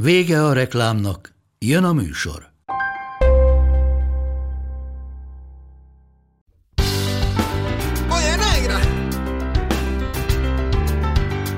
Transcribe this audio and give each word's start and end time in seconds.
Vége 0.00 0.44
a 0.44 0.52
reklámnak, 0.52 1.34
jön 1.58 1.84
a 1.84 1.92
műsor. 1.92 2.50
Oye, 8.10 8.36
negra. 8.36 8.78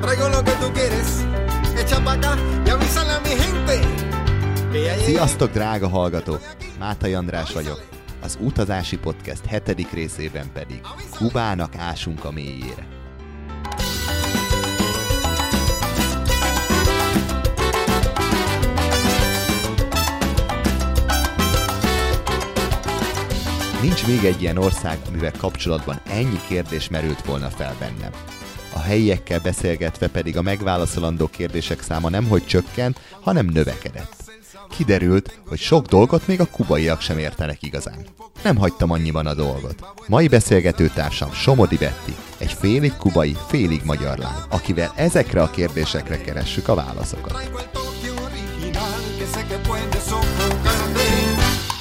Traigo 0.01 0.29
lo 0.29 0.43
que 0.43 0.53
tú 0.61 0.73
quieres. 0.73 1.25
Echa 1.77 2.01
pa' 2.03 2.13
acá 2.13 2.37
y 2.67 2.71
avísale 2.71 3.13
a 3.13 3.21
mi 3.21 3.29
gente. 3.29 3.79
Sziasztok, 5.05 5.53
drága 5.53 5.89
hallgatók! 5.89 6.41
Mátai 6.79 7.15
András 7.15 7.53
vagyok. 7.53 7.89
Az 8.23 8.39
Utazási 8.41 8.99
Podcast 8.99 9.45
hetedik 9.45 9.91
részében 9.91 10.53
pedig 10.53 10.81
Kubának 11.19 11.77
ásunk 11.77 12.25
a 12.25 12.31
mélyére. 12.31 13.00
Nincs 23.83 24.07
még 24.07 24.25
egy 24.25 24.43
ilyen 24.43 24.57
ország, 24.57 24.99
amivel 25.09 25.33
kapcsolatban 25.39 26.01
ennyi 26.07 26.41
kérdés 26.49 26.89
merült 26.89 27.25
volna 27.25 27.49
fel 27.49 27.75
bennem. 27.79 28.11
A 28.73 28.79
helyiekkel 28.79 29.41
beszélgetve 29.41 30.09
pedig 30.09 30.37
a 30.37 30.43
megválaszolandó 30.43 31.27
kérdések 31.27 31.83
száma 31.83 32.09
nem 32.09 32.25
hogy 32.29 32.47
csökkent, 32.47 33.01
hanem 33.21 33.47
növekedett. 33.47 34.15
Kiderült, 34.77 35.41
hogy 35.49 35.59
sok 35.59 35.87
dolgot 35.87 36.27
még 36.27 36.41
a 36.41 36.47
kubaiak 36.47 37.01
sem 37.01 37.19
értenek 37.19 37.63
igazán. 37.63 38.07
Nem 38.43 38.57
hagytam 38.57 38.91
annyiban 38.91 39.27
a 39.27 39.35
dolgot. 39.35 39.85
Mai 40.09 40.29
beszélgetőtársam 40.29 41.33
Somodi 41.33 41.77
Betti, 41.77 42.15
egy 42.39 42.53
félig 42.53 42.97
kubai, 42.97 43.37
félig 43.49 43.81
magyar 43.85 44.19
lány, 44.19 44.43
akivel 44.51 44.93
ezekre 44.97 45.43
a 45.43 45.51
kérdésekre 45.51 46.21
keressük 46.21 46.69
a 46.69 46.75
válaszokat. 46.75 47.51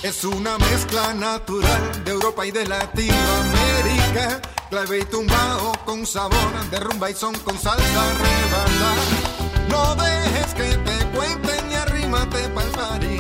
Es 0.10 0.24
una 0.24 0.58
mezcla 0.58 1.14
natural 1.14 2.04
de 2.04 2.12
Europa 2.12 2.44
y 2.44 2.50
de 2.50 2.66
Latinoamérica. 2.66 4.42
Clave 4.72 4.98
y 5.02 5.06
tumbao 5.06 5.72
con 5.86 6.04
sabor 6.04 6.52
de 6.72 6.80
rumba 6.80 7.12
y 7.12 7.14
son 7.14 7.36
con 7.46 7.56
salsa 7.56 8.04
rebanda. 8.24 8.92
No 9.70 9.96
dejes 10.04 10.54
que 10.56 10.70
te 10.88 10.98
cuenten 11.16 11.72
y 11.72 11.76
arrímate 11.76 12.40
pa'l 12.56 12.72
party. 12.72 13.18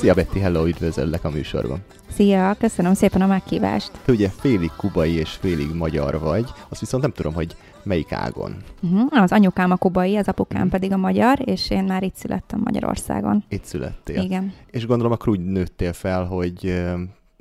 Szia 0.00 0.14
Betty, 0.14 0.40
hello, 0.40 0.66
üdvözöllek 0.66 1.24
a 1.24 1.30
műsorban. 1.30 1.84
Szia, 2.14 2.56
köszönöm 2.58 2.94
szépen 2.94 3.22
a 3.22 3.26
meghívást. 3.26 3.90
Te 4.04 4.12
ugye 4.12 4.30
félig 4.40 4.70
kubai 4.76 5.12
és 5.12 5.30
félig 5.40 5.74
magyar 5.74 6.18
vagy, 6.18 6.46
azt 6.68 6.80
viszont 6.80 7.02
nem 7.02 7.12
tudom, 7.12 7.34
hogy 7.34 7.56
melyik 7.84 8.12
ágon. 8.12 8.56
Uh-huh. 8.82 9.22
Az 9.22 9.32
anyukám 9.32 9.70
a 9.70 9.76
kubai, 9.76 10.16
az 10.16 10.28
apukám 10.28 10.68
pedig 10.68 10.92
a 10.92 10.96
magyar, 10.96 11.38
és 11.44 11.70
én 11.70 11.84
már 11.84 12.02
itt 12.02 12.14
születtem 12.14 12.60
Magyarországon. 12.64 13.44
Itt 13.48 13.64
születtél. 13.64 14.22
Igen. 14.22 14.52
És 14.70 14.86
gondolom 14.86 15.12
akkor 15.12 15.28
úgy 15.28 15.40
nőttél 15.40 15.92
fel, 15.92 16.24
hogy 16.24 16.84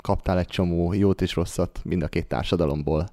kaptál 0.01 0.39
egy 0.39 0.47
csomó 0.47 0.93
jót 0.93 1.21
és 1.21 1.35
rosszat 1.35 1.79
mind 1.83 2.03
a 2.03 2.07
két 2.07 2.27
társadalomból. 2.27 3.07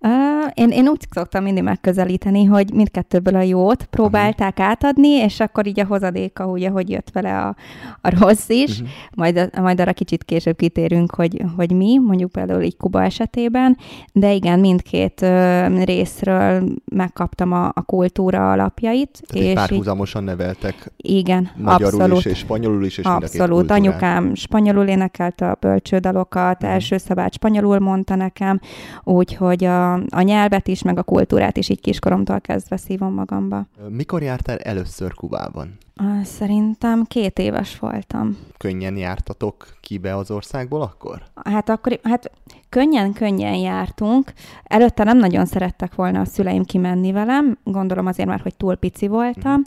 Uh, 0.00 0.10
én, 0.54 0.68
én 0.68 0.88
úgy 0.88 1.06
szoktam 1.10 1.42
mindig 1.42 1.62
megközelíteni, 1.62 2.44
hogy 2.44 2.72
mindkettőből 2.72 3.34
a 3.34 3.40
jót 3.40 3.84
próbálták 3.84 4.60
átadni, 4.60 5.08
és 5.08 5.40
akkor 5.40 5.66
így 5.66 5.80
a 5.80 5.84
hozadéka, 5.84 6.46
ugye, 6.46 6.68
hogy 6.68 6.90
jött 6.90 7.10
vele 7.12 7.38
a, 7.40 7.56
a 8.00 8.20
rossz 8.20 8.48
is. 8.48 8.70
Uh-huh. 8.70 8.88
Majd, 9.14 9.50
majd 9.60 9.80
arra 9.80 9.92
kicsit 9.92 10.24
később 10.24 10.56
kitérünk, 10.56 11.14
hogy, 11.14 11.42
hogy 11.56 11.72
mi, 11.72 11.98
mondjuk 11.98 12.32
például 12.32 12.62
így 12.62 12.76
Kuba 12.76 13.02
esetében, 13.02 13.76
de 14.12 14.32
igen, 14.32 14.58
mindkét 14.58 15.20
uh, 15.22 15.84
részről 15.84 16.62
megkaptam 16.84 17.52
a, 17.52 17.66
a 17.66 17.82
kultúra 17.82 18.50
alapjait. 18.52 19.22
Tehát 19.26 19.44
és 19.44 19.48
így, 19.48 19.54
párhuzamosan 19.54 20.24
neveltek 20.24 20.92
igen, 20.96 21.50
magyarul 21.56 22.00
abszolút. 22.00 22.18
is 22.18 22.24
és 22.24 22.38
spanyolul 22.38 22.84
is, 22.84 22.98
és 22.98 23.04
Abszolút. 23.04 23.70
Anyukám 23.70 24.34
spanyolul 24.34 24.86
énekelt 24.86 25.40
a 25.40 25.56
bölcsődalokat, 25.60 26.62
Mhm. 26.62 26.70
első 26.70 26.96
szabát 26.98 27.32
spanyolul 27.32 27.78
mondta 27.78 28.14
nekem, 28.14 28.60
úgyhogy 29.04 29.64
a, 29.64 29.87
a 30.10 30.20
nyelvet 30.20 30.68
is, 30.68 30.82
meg 30.82 30.98
a 30.98 31.02
kultúrát 31.02 31.56
is 31.56 31.68
így 31.68 31.80
kiskoromtól 31.80 32.40
kezdve 32.40 32.76
szívom 32.76 33.14
magamba. 33.14 33.66
Mikor 33.88 34.22
jártál 34.22 34.56
először 34.56 35.14
Kubában? 35.14 35.76
Szerintem 36.22 37.04
két 37.04 37.38
éves 37.38 37.78
voltam. 37.78 38.36
Könnyen 38.56 38.96
jártatok 38.96 39.66
ki 39.80 39.98
be 39.98 40.16
az 40.16 40.30
országból 40.30 40.82
akkor? 40.82 41.22
Hát 41.44 41.68
akkor, 41.68 41.98
hát 42.02 42.30
könnyen-könnyen 42.68 43.54
jártunk. 43.54 44.32
Előtte 44.62 45.04
nem 45.04 45.18
nagyon 45.18 45.46
szerettek 45.46 45.94
volna 45.94 46.20
a 46.20 46.24
szüleim 46.24 46.64
kimenni 46.64 47.12
velem, 47.12 47.58
gondolom 47.64 48.06
azért 48.06 48.28
már, 48.28 48.40
hogy 48.40 48.56
túl 48.56 48.74
pici 48.74 49.06
voltam. 49.06 49.62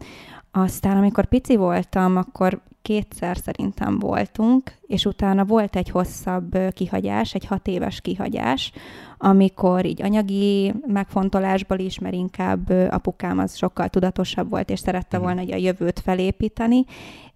Aztán, 0.51 0.97
amikor 0.97 1.25
pici 1.25 1.55
voltam, 1.55 2.17
akkor 2.17 2.61
kétszer 2.81 3.37
szerintem 3.37 3.99
voltunk, 3.99 4.73
és 4.87 5.05
utána 5.05 5.45
volt 5.45 5.75
egy 5.75 5.89
hosszabb 5.89 6.57
kihagyás, 6.73 7.33
egy 7.33 7.45
hat 7.45 7.67
éves 7.67 8.01
kihagyás, 8.01 8.71
amikor 9.17 9.85
így 9.85 10.01
anyagi 10.01 10.73
megfontolásból 10.87 11.79
is, 11.79 11.99
mert 11.99 12.15
inkább 12.15 12.69
apukám 12.89 13.39
az 13.39 13.55
sokkal 13.55 13.87
tudatosabb 13.89 14.49
volt, 14.49 14.69
és 14.69 14.79
szerette 14.79 15.17
Mhm. 15.17 15.25
volna 15.25 15.41
így 15.41 15.51
a 15.51 15.55
jövőt 15.57 15.99
felépíteni, 15.99 16.85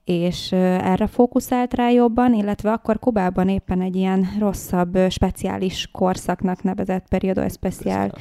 és 0.06 0.52
erre 0.52 1.08
fókuszált 1.08 1.74
rá 1.74 1.90
jobban, 1.90 2.34
illetve 2.34 2.72
akkor 2.72 3.00
Kubában 3.00 3.50
éppen 3.50 3.82
egy 3.82 3.96
ilyen 3.96 4.28
rosszabb, 4.40 4.98
speciális 5.10 5.90
korszaknak 5.92 6.64
nevezett 6.64 7.08
periodo 7.08 7.42
especial 7.42 8.12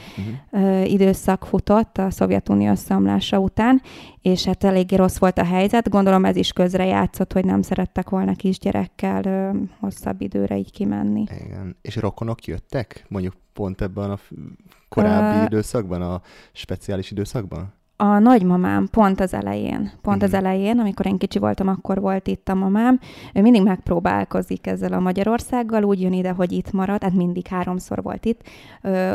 Mhm. 0.51 0.83
időszak 0.85 1.45
futott 1.47 1.99
a 1.99 2.11
Szovjetunió 2.11 2.71
összeomlása 2.71 3.39
után, 3.39 3.83
és 4.23 4.45
hát 4.45 4.65
eléggé 4.65 4.97
rossz 4.97 5.19
volt 5.19 5.39
a 5.39 5.45
helyzet. 5.45 5.89
Gondolom 5.89 6.25
ez 6.25 6.37
is 6.37 6.53
közre 6.53 6.85
játszott, 6.85 7.33
hogy 7.33 7.45
nem 7.45 7.63
szerettek 7.63 8.09
volna 8.11 8.35
kisgyerekkel 8.35 9.25
ö, 9.25 9.51
hosszabb 9.81 10.21
időre 10.21 10.57
így 10.57 10.71
kimenni. 10.73 11.25
Igen. 11.47 11.77
És 11.83 11.97
rokonok 11.97 12.45
jöttek? 12.45 13.05
Mondjuk 13.09 13.35
pont 13.53 13.81
ebben 13.81 14.11
a 14.11 14.19
korábbi 14.89 15.39
Ö, 15.41 15.45
időszakban, 15.45 16.03
a 16.03 16.21
speciális 16.53 17.11
időszakban? 17.11 17.73
A 17.97 18.19
nagymamám 18.19 18.89
pont 18.91 19.21
az 19.21 19.35
elején, 19.35 19.91
pont 20.03 20.17
Mhm. 20.17 20.25
az 20.25 20.35
elején, 20.35 20.79
amikor 20.79 21.07
én 21.07 21.19
kicsi 21.19 21.39
voltam, 21.39 21.69
akkor 21.69 22.01
volt 22.01 22.27
itt 22.27 22.49
a 22.49 22.55
mamám. 22.55 22.99
Ő 23.35 23.41
mindig 23.41 23.63
megpróbálkozik 23.63 24.67
ezzel 24.67 24.93
a 24.93 25.01
Magyarországgal, 25.01 25.83
úgy 25.85 26.01
jön 26.01 26.13
ide, 26.13 26.31
hogy 26.31 26.53
itt 26.53 26.73
marad, 26.73 27.03
hát 27.03 27.13
mindig 27.13 27.47
háromszor 27.47 28.03
volt 28.03 28.25
itt, 28.25 28.41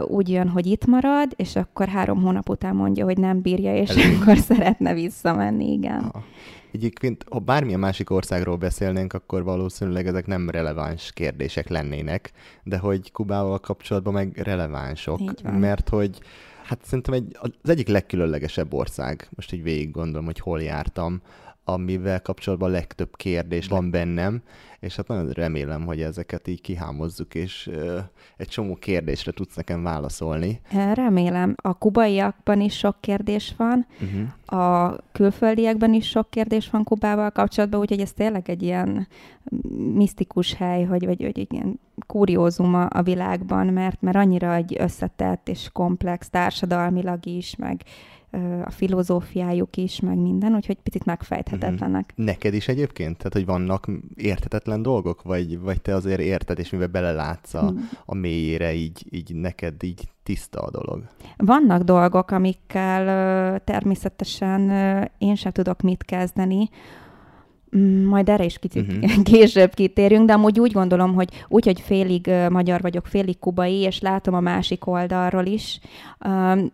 úgy 0.08 0.30
jön, 0.30 0.50
hogy 0.50 0.66
itt 0.66 0.86
marad, 0.86 1.32
és 1.36 1.56
akkor 1.56 1.88
három 1.88 2.22
hónap 2.22 2.50
után 2.50 2.76
mondja, 2.76 3.06
hogy 3.06 3.18
nem 3.18 3.42
bírja, 3.42 3.76
és 3.76 3.90
Elég. 3.90 4.18
akkor 4.22 4.38
szeretne 4.38 4.94
visszamenni, 4.94 5.72
igen. 5.72 6.00
Aha. 6.12 6.24
Egyébként, 6.72 7.26
ha 7.30 7.40
bármilyen 7.40 7.80
másik 7.80 8.10
országról 8.10 8.56
beszélnénk, 8.56 9.14
akkor 9.14 9.44
valószínűleg 9.44 10.08
ezek 10.08 10.26
nem 10.28 10.50
releváns 10.50 11.12
kérdések 11.14 11.70
lennének, 11.70 12.32
de 12.64 12.78
hogy 12.78 13.12
Kubával 13.12 13.60
kapcsolatban 13.60 14.14
meg 14.14 14.38
relevánsok, 14.44 15.20
mert 15.60 15.90
hogy 15.90 16.20
hát 16.70 16.86
szerintem 16.86 17.14
egy, 17.14 17.38
az 17.40 17.70
egyik 17.70 17.88
legkülönlegesebb 17.88 18.74
ország, 18.74 19.30
most 19.36 19.54
így 19.54 19.64
végig 19.64 19.92
gondolom, 19.92 20.26
hogy 20.26 20.40
hol 20.40 20.62
jártam, 20.62 21.22
amivel 21.74 22.22
kapcsolatban 22.22 22.70
a 22.70 22.74
legtöbb 22.74 23.16
kérdés 23.16 23.68
van 23.68 23.92
bennem, 23.92 24.42
és 24.80 24.96
hát 24.96 25.08
nagyon 25.08 25.30
remélem, 25.30 25.86
hogy 25.86 26.02
ezeket 26.02 26.48
így 26.48 26.62
kihámozzuk, 26.62 27.36
és 27.36 27.68
ö, 27.72 27.98
egy 28.38 28.48
csomó 28.48 28.76
kérdésre 28.76 29.32
tudsz 29.32 29.56
nekem 29.56 29.84
válaszolni. 29.84 30.62
Remélem. 30.94 31.56
A 31.62 31.74
kubaiakban 31.74 32.62
is 32.62 32.78
sok 32.78 32.96
kérdés 33.00 33.54
van, 33.58 33.86
Uh-huh. 34.02 34.62
a 34.62 34.96
külföldiekben 35.12 35.94
is 35.94 36.10
sok 36.10 36.30
kérdés 36.30 36.70
van 36.70 36.84
Kubával 36.84 37.30
kapcsolatban, 37.32 37.80
úgyhogy 37.80 38.00
ez 38.00 38.14
tényleg 38.14 38.50
egy 38.50 38.64
ilyen 38.64 39.08
misztikus 39.94 40.54
hely, 40.54 40.84
hogy, 40.84 41.06
vagy, 41.06 41.22
vagy 41.22 41.40
egy 41.40 41.54
ilyen 41.54 41.80
kuriózum 42.08 42.76
a, 42.76 42.88
a 42.90 43.02
világban, 43.02 43.68
mert, 43.68 44.02
mert 44.02 44.18
annyira 44.18 44.54
egy 44.54 44.76
összetett 44.80 45.50
és 45.50 45.70
komplex 45.74 46.30
társadalmilag 46.30 47.26
is, 47.26 47.56
meg 47.56 47.82
a 48.64 48.70
filozófiájuk 48.70 49.78
is, 49.78 50.00
meg 50.00 50.18
minden, 50.18 50.56
úgyhogy 50.56 50.78
picit 50.84 51.06
megfejthetetlenek. 51.06 52.10
Uh-huh. 52.10 52.26
Neked 52.26 52.54
is 52.54 52.68
egyébként? 52.68 53.18
Tehát, 53.18 53.34
hogy 53.34 53.46
vannak 53.46 53.90
érthetetlen 54.16 54.82
dolgok, 54.82 55.22
vagy, 55.22 55.60
vagy 55.60 55.82
te 55.82 55.94
azért 55.94 56.20
érted, 56.20 56.60
és 56.60 56.70
mivel 56.70 56.88
belelátsz 56.88 57.54
a, 57.54 57.68
hmm. 57.68 57.90
a 58.06 58.16
mélyére, 58.16 58.74
így, 58.74 59.06
így 59.10 59.36
neked 59.36 59.84
így 59.84 60.10
tiszta 60.24 60.62
a 60.62 60.72
dolog? 60.72 61.04
Vannak 61.38 61.82
dolgok, 61.82 62.32
amikkel 62.32 63.60
természetesen 63.60 64.70
én 65.18 65.36
sem 65.36 65.52
tudok 65.52 65.82
mit 65.82 66.04
kezdeni, 66.04 66.70
Mm, 66.70 67.09
majd 68.06 68.30
erre 68.30 68.46
is 68.46 68.60
kicsit 68.60 68.94
uh-huh. 68.94 69.24
később 69.32 69.74
kitérünk, 69.74 70.28
de 70.28 70.34
amúgy 70.34 70.60
úgy 70.60 70.72
gondolom, 70.72 71.14
hogy 71.14 71.30
úgy, 71.48 71.66
hogy 71.66 71.82
félig 71.82 72.32
magyar 72.50 72.82
vagyok, 72.82 73.06
félig 73.06 73.40
kubai, 73.40 73.76
és 73.76 74.00
látom 74.00 74.34
a 74.34 74.40
másik 74.40 74.88
oldalról 74.88 75.46
is, 75.46 75.80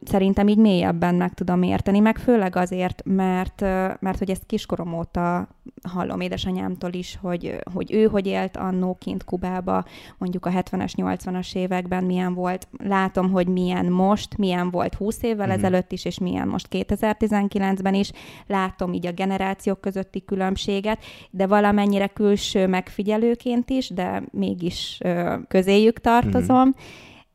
szerintem 0.04 0.48
így 0.48 0.58
mélyebben 0.58 1.16
meg 1.16 1.34
tudom 1.34 1.64
érteni, 1.64 2.00
meg 2.00 2.18
főleg 2.18 2.56
azért, 2.56 3.02
mert, 3.06 3.62
mert 4.00 4.18
hogy 4.18 4.30
ezt 4.30 4.46
kiskorom 4.46 4.98
óta 4.98 5.48
hallom 5.84 6.20
édesanyámtól 6.20 6.94
is, 6.94 7.18
hogy, 7.22 7.56
hogy 7.74 7.94
ő 7.94 8.06
hogy 8.06 8.28
élt 8.28 8.58
annó 8.58 8.98
kint 9.00 9.24
Kubába, 9.24 9.86
mondjuk 10.18 10.46
a 10.46 10.50
70-es, 10.50 10.92
80-as 10.98 11.56
években 11.56 12.04
milyen 12.04 12.34
volt. 12.34 12.68
Látom, 12.78 13.32
hogy 13.32 13.48
milyen 13.48 13.86
most, 13.86 14.38
milyen 14.38 14.70
volt 14.72 14.96
20 14.96 15.24
évvel 15.24 15.48
uh-huh. 15.48 15.54
ezelőtt 15.54 15.92
is, 15.92 16.06
és 16.06 16.20
milyen 16.20 16.48
most 16.48 16.68
2019-ben 16.72 17.94
is. 17.94 18.12
Látom 18.48 18.94
így 18.94 19.08
a 19.08 19.12
generációk 19.12 19.82
közötti 19.82 20.24
különbséget, 20.86 21.04
de 21.30 21.48
valamennyire 21.48 22.08
külső 22.08 22.68
megfigyelőként 22.68 23.70
is, 23.70 23.90
de 23.90 24.24
mégis 24.32 25.00
közéjük 25.48 26.00
tartozom. 26.00 26.68
Uh-huh 26.68 26.76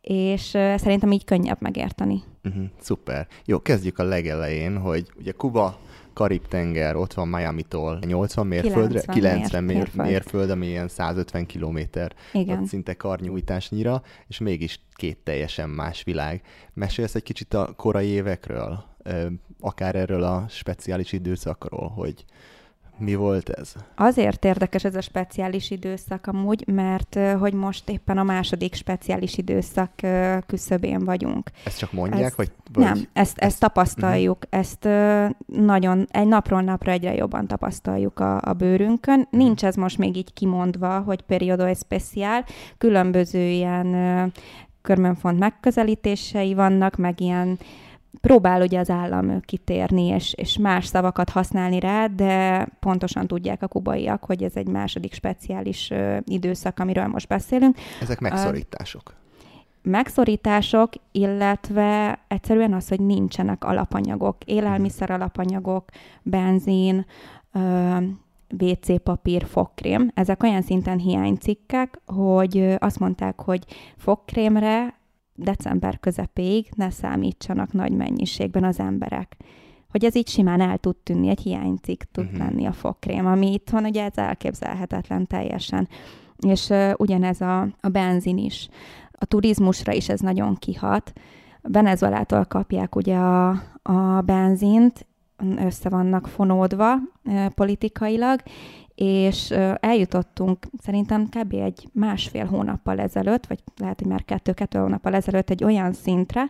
és 0.00 0.42
szerintem 0.76 1.12
így 1.12 1.24
könnyebb 1.24 1.60
megérteni. 1.60 2.22
Uh-huh, 2.44 2.64
szuper. 2.80 3.26
Jó, 3.44 3.62
kezdjük 3.62 3.98
a 3.98 4.02
legelején, 4.02 4.78
hogy 4.78 5.06
ugye 5.18 5.32
Kuba 5.32 5.78
Karib-tenger, 6.12 6.96
ott 6.96 7.12
van 7.12 7.28
Miami-tól 7.28 7.98
80 8.06 8.46
mérföldre, 8.46 9.00
90, 9.00 9.12
90 9.12 9.64
mérföld. 9.64 10.06
mérföld, 10.06 10.50
ami 10.50 10.66
ilyen 10.66 10.88
150 10.88 11.46
kilométer, 11.46 12.14
szinte 12.64 12.94
karnyújtásnyira, 12.94 14.02
és 14.28 14.38
mégis 14.38 14.80
két 14.94 15.18
teljesen 15.18 15.68
más 15.68 16.02
világ. 16.02 16.42
Mesélsz 16.74 17.14
egy 17.14 17.22
kicsit 17.22 17.54
a 17.54 17.72
korai 17.76 18.06
évekről, 18.06 18.84
akár 19.60 19.94
erről 19.94 20.22
a 20.22 20.44
speciális 20.48 21.12
időszakról, 21.12 21.88
hogy 21.88 22.24
mi 23.00 23.14
volt 23.14 23.48
ez? 23.48 23.72
Azért 23.94 24.44
érdekes 24.44 24.84
ez 24.84 24.94
a 24.94 25.00
speciális 25.00 25.70
időszak 25.70 26.26
amúgy, 26.26 26.64
mert 26.66 27.18
hogy 27.38 27.52
most 27.52 27.90
éppen 27.90 28.18
a 28.18 28.22
második 28.22 28.74
speciális 28.74 29.38
időszak 29.38 29.90
küszöbén 30.46 31.04
vagyunk. 31.04 31.50
Ezt 31.64 31.78
csak 31.78 31.92
mondják, 31.92 32.22
ezt, 32.22 32.36
vagy, 32.36 32.50
vagy? 32.72 32.84
Nem, 32.84 33.08
ezt, 33.12 33.38
ezt, 33.38 33.60
tapasztaljuk. 33.60 34.44
Uh-huh. 34.44 34.60
Ezt 34.60 34.88
nagyon, 35.46 36.06
egy 36.10 36.26
napról 36.26 36.62
napra 36.62 36.92
egyre 36.92 37.14
jobban 37.14 37.46
tapasztaljuk 37.46 38.18
a, 38.18 38.40
a 38.42 38.52
bőrünkön. 38.52 39.18
Uh-huh. 39.18 39.40
Nincs 39.40 39.64
ez 39.64 39.74
most 39.74 39.98
még 39.98 40.16
így 40.16 40.32
kimondva, 40.32 41.00
hogy 41.00 41.22
periodo 41.22 41.64
especial, 41.64 42.44
különböző 42.78 43.48
ilyen 43.48 44.32
körmönfont 44.82 45.38
megközelítései 45.38 46.54
vannak, 46.54 46.96
meg 46.96 47.20
ilyen 47.20 47.58
próbál 48.20 48.62
ugye 48.62 48.78
az 48.78 48.90
állam 48.90 49.40
kitérni, 49.40 50.06
és, 50.06 50.32
és 50.36 50.58
más 50.58 50.86
szavakat 50.86 51.30
használni 51.30 51.80
rá, 51.80 52.06
de 52.06 52.64
pontosan 52.80 53.26
tudják 53.26 53.62
a 53.62 53.68
kubaiak, 53.68 54.24
hogy 54.24 54.42
ez 54.42 54.56
egy 54.56 54.68
második 54.68 55.14
speciális 55.14 55.90
ö, 55.90 56.16
időszak, 56.24 56.78
amiről 56.78 57.06
most 57.06 57.28
beszélünk. 57.28 57.76
Ezek 58.00 58.20
megszorítások. 58.20 59.14
Megszorítások, 59.82 60.92
illetve 61.12 62.18
egyszerűen 62.28 62.72
az, 62.72 62.88
hogy 62.88 63.00
nincsenek 63.00 63.64
alapanyagok, 63.64 64.36
élelmiszer 64.44 65.10
alapanyagok, 65.10 65.84
benzin, 66.22 67.06
ö, 67.52 67.96
WC 68.58 69.02
papír, 69.02 69.46
fogkrém. 69.46 70.10
Ezek 70.14 70.42
olyan 70.42 70.62
szinten 70.62 70.98
hiánycikkek, 70.98 72.00
hogy 72.06 72.74
azt 72.78 72.98
mondták, 72.98 73.40
hogy 73.40 73.64
fogkrémre 73.96 74.99
december 75.42 76.00
közepéig 76.00 76.68
ne 76.76 76.90
számítsanak 76.90 77.72
nagy 77.72 77.92
mennyiségben 77.92 78.64
az 78.64 78.78
emberek. 78.78 79.36
Hogy 79.88 80.04
ez 80.04 80.16
így 80.16 80.28
simán 80.28 80.60
el 80.60 80.78
tud 80.78 80.96
tűnni, 80.96 81.28
egy 81.28 81.40
hiánycikk 81.40 82.02
tud 82.12 82.24
uh-huh. 82.24 82.38
lenni 82.38 82.66
a 82.66 82.72
fogkrém, 82.72 83.26
ami 83.26 83.52
itthon 83.52 83.84
ugye 83.84 84.04
ez 84.04 84.16
elképzelhetetlen 84.16 85.26
teljesen. 85.26 85.88
És 86.46 86.68
uh, 86.68 86.92
ugyanez 86.96 87.40
a, 87.40 87.60
a 87.80 87.88
benzin 87.88 88.38
is. 88.38 88.68
A 89.12 89.24
turizmusra 89.24 89.92
is 89.92 90.08
ez 90.08 90.20
nagyon 90.20 90.54
kihat. 90.54 91.12
Venezuelától 91.62 92.44
kapják 92.44 92.96
ugye 92.96 93.16
a, 93.16 93.48
a 93.82 94.20
benzint, 94.24 95.06
össze 95.56 95.88
vannak 95.88 96.26
fonódva 96.26 96.94
politikailag, 97.54 98.40
és 98.94 99.50
eljutottunk 99.80 100.66
szerintem 100.82 101.28
kb. 101.28 101.52
egy 101.52 101.88
másfél 101.92 102.44
hónappal 102.44 102.98
ezelőtt, 102.98 103.46
vagy 103.46 103.58
lehet, 103.76 104.00
hogy 104.00 104.08
már 104.08 104.24
kettő-kettő 104.24 104.78
hónappal 104.78 105.14
ezelőtt 105.14 105.50
egy 105.50 105.64
olyan 105.64 105.92
szintre, 105.92 106.48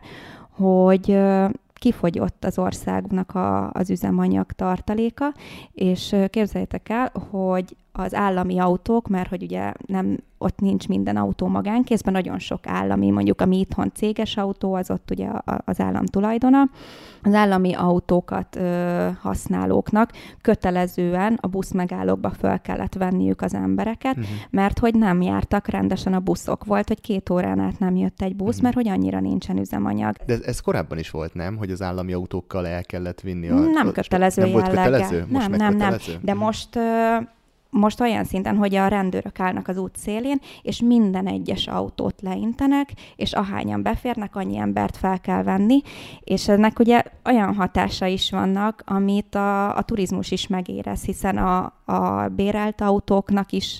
hogy 0.50 1.18
kifogyott 1.72 2.44
az 2.44 2.58
országnak 2.58 3.34
a, 3.34 3.70
az 3.72 3.90
üzemanyag 3.90 4.52
tartaléka, 4.52 5.34
és 5.72 6.16
képzeljétek 6.30 6.88
el, 6.88 7.12
hogy 7.30 7.76
az 8.00 8.14
állami 8.14 8.58
autók, 8.58 9.08
mert 9.08 9.28
hogy 9.28 9.42
ugye 9.42 9.72
nem, 9.86 10.16
ott 10.38 10.60
nincs 10.60 10.88
minden 10.88 11.16
autó 11.16 11.46
magánkézben, 11.46 12.12
nagyon 12.12 12.38
sok 12.38 12.66
állami, 12.66 13.10
mondjuk 13.10 13.40
ami 13.40 13.58
itthon 13.58 13.90
céges 13.94 14.36
autó, 14.36 14.74
az 14.74 14.90
ott 14.90 15.10
ugye 15.10 15.28
az 15.64 15.80
állam 15.80 16.06
tulajdona. 16.06 16.70
Az 17.22 17.34
állami 17.34 17.74
autókat 17.74 18.56
ö, 18.56 19.08
használóknak 19.20 20.10
kötelezően 20.40 21.38
a 21.40 21.46
buszmegállókba 21.46 22.30
föl 22.30 22.58
kellett 22.58 22.94
venniük 22.94 23.42
az 23.42 23.54
embereket, 23.54 24.16
uh-huh. 24.16 24.34
mert 24.50 24.78
hogy 24.78 24.94
nem 24.94 25.22
jártak 25.22 25.68
rendesen 25.68 26.14
a 26.14 26.20
buszok. 26.20 26.64
Volt, 26.64 26.88
hogy 26.88 27.00
két 27.00 27.30
órán 27.30 27.60
át 27.60 27.78
nem 27.78 27.96
jött 27.96 28.22
egy 28.22 28.36
busz, 28.36 28.48
uh-huh. 28.48 28.62
mert 28.62 28.74
hogy 28.74 28.88
annyira 28.88 29.20
nincsen 29.20 29.58
üzemanyag. 29.58 30.16
De 30.26 30.32
ez, 30.32 30.40
ez 30.40 30.60
korábban 30.60 30.98
is 30.98 31.10
volt, 31.10 31.34
nem? 31.34 31.56
Hogy 31.56 31.70
az 31.70 31.82
állami 31.82 32.12
autókkal 32.12 32.66
el 32.66 32.84
kellett 32.84 33.20
vinni 33.20 33.48
a... 33.48 33.54
Nem 33.54 33.92
kötelező 33.92 34.42
Nem 34.42 34.50
volt 34.50 34.68
kötelező? 34.68 35.26
Most 35.28 35.48
nem, 35.48 35.58
nem, 35.58 35.72
kötelező? 35.72 36.12
nem. 36.12 36.20
De 36.22 36.32
uh-huh. 36.32 36.46
most 36.46 36.78
most 37.70 38.00
olyan 38.00 38.24
szinten, 38.24 38.56
hogy 38.56 38.74
a 38.74 38.88
rendőrök 38.88 39.40
állnak 39.40 39.68
az 39.68 39.76
út 39.76 39.96
szélén, 39.96 40.40
és 40.62 40.80
minden 40.80 41.26
egyes 41.26 41.66
autót 41.66 42.20
leintenek, 42.22 42.92
és 43.16 43.32
ahányan 43.32 43.82
beférnek, 43.82 44.36
annyi 44.36 44.56
embert 44.56 44.96
fel 44.96 45.20
kell 45.20 45.42
venni, 45.42 45.80
és 46.20 46.48
ennek 46.48 46.78
ugye 46.78 47.02
olyan 47.24 47.54
hatása 47.54 48.06
is 48.06 48.30
vannak, 48.30 48.82
amit 48.86 49.34
a, 49.34 49.76
a 49.76 49.82
turizmus 49.82 50.30
is 50.30 50.46
megérez, 50.46 51.04
hiszen 51.04 51.38
a, 51.38 51.72
a 51.84 52.28
bérelt 52.28 52.80
autóknak 52.80 53.52
is 53.52 53.78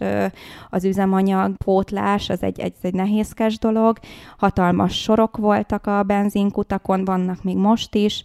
az 0.71 0.85
üzemanyag 0.85 1.57
pótlás, 1.57 2.29
az 2.29 2.43
egy, 2.43 2.61
egy, 2.61 2.75
egy 2.81 2.95
nehézkes 2.95 3.59
dolog, 3.59 3.99
hatalmas 4.39 5.03
sorok 5.03 5.37
voltak 5.37 5.87
a 5.87 6.03
benzinkutakon, 6.03 7.05
vannak 7.05 7.43
még 7.43 7.57
most 7.57 7.95
is, 7.95 8.23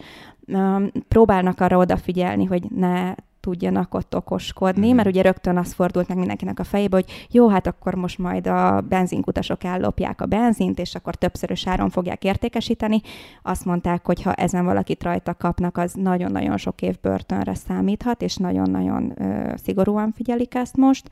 próbálnak 1.08 1.60
arra 1.60 1.78
odafigyelni, 1.78 2.46
hogy 2.46 2.64
ne 2.70 3.14
tudjanak 3.46 3.94
ott 3.94 4.16
okoskodni, 4.16 4.92
mm. 4.92 4.96
mert 4.96 5.08
ugye 5.08 5.22
rögtön 5.22 5.58
az 5.58 5.74
fordult 5.74 6.08
meg 6.08 6.18
mindenkinek 6.18 6.60
a 6.60 6.64
fejébe, 6.64 6.96
hogy 6.96 7.28
jó, 7.32 7.48
hát 7.48 7.68
akkor 7.68 7.96
most 7.96 8.18
majd 8.18 8.48
a 8.48 8.82
benzinkutasok 8.82 9.64
ellopják 9.64 10.22
a 10.22 10.26
benzint, 10.26 10.80
és 10.80 10.96
akkor 10.96 11.16
többszörös 11.16 11.68
áron 11.68 11.90
fogják 11.90 12.24
értékesíteni. 12.24 13.02
Azt 13.42 13.66
mondták, 13.66 14.06
hogy 14.06 14.22
ha 14.22 14.34
ezen 14.34 14.66
valakit 14.66 15.04
rajta 15.04 15.34
kapnak, 15.34 15.78
az 15.78 15.94
nagyon-nagyon 15.94 16.58
sok 16.58 16.82
év 16.82 16.96
börtönre 17.02 17.54
számíthat, 17.54 18.22
és 18.22 18.36
nagyon-nagyon 18.36 19.14
ö, 19.16 19.54
szigorúan 19.64 20.12
figyelik 20.12 20.56
ezt 20.56 20.78
most 20.78 21.10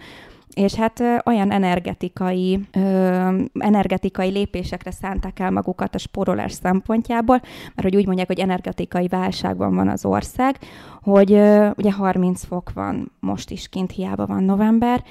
és 0.53 0.73
hát 0.73 1.03
olyan 1.25 1.51
energetikai, 1.51 2.59
ö, 2.71 2.79
energetikai 3.59 4.29
lépésekre 4.29 4.91
szánták 4.91 5.39
el 5.39 5.51
magukat 5.51 5.95
a 5.95 5.97
sporolás 5.97 6.51
szempontjából, 6.51 7.41
mert 7.75 7.81
hogy 7.81 7.95
úgy 7.95 8.05
mondják, 8.05 8.27
hogy 8.27 8.39
energetikai 8.39 9.07
válságban 9.07 9.75
van 9.75 9.87
az 9.87 10.05
ország, 10.05 10.57
hogy 11.01 11.31
ö, 11.31 11.69
ugye 11.77 11.91
30 11.91 12.43
fok 12.43 12.71
van 12.73 13.11
most 13.19 13.51
is 13.51 13.69
kint, 13.69 13.91
hiába 13.91 14.25
van 14.25 14.43
november, 14.43 15.03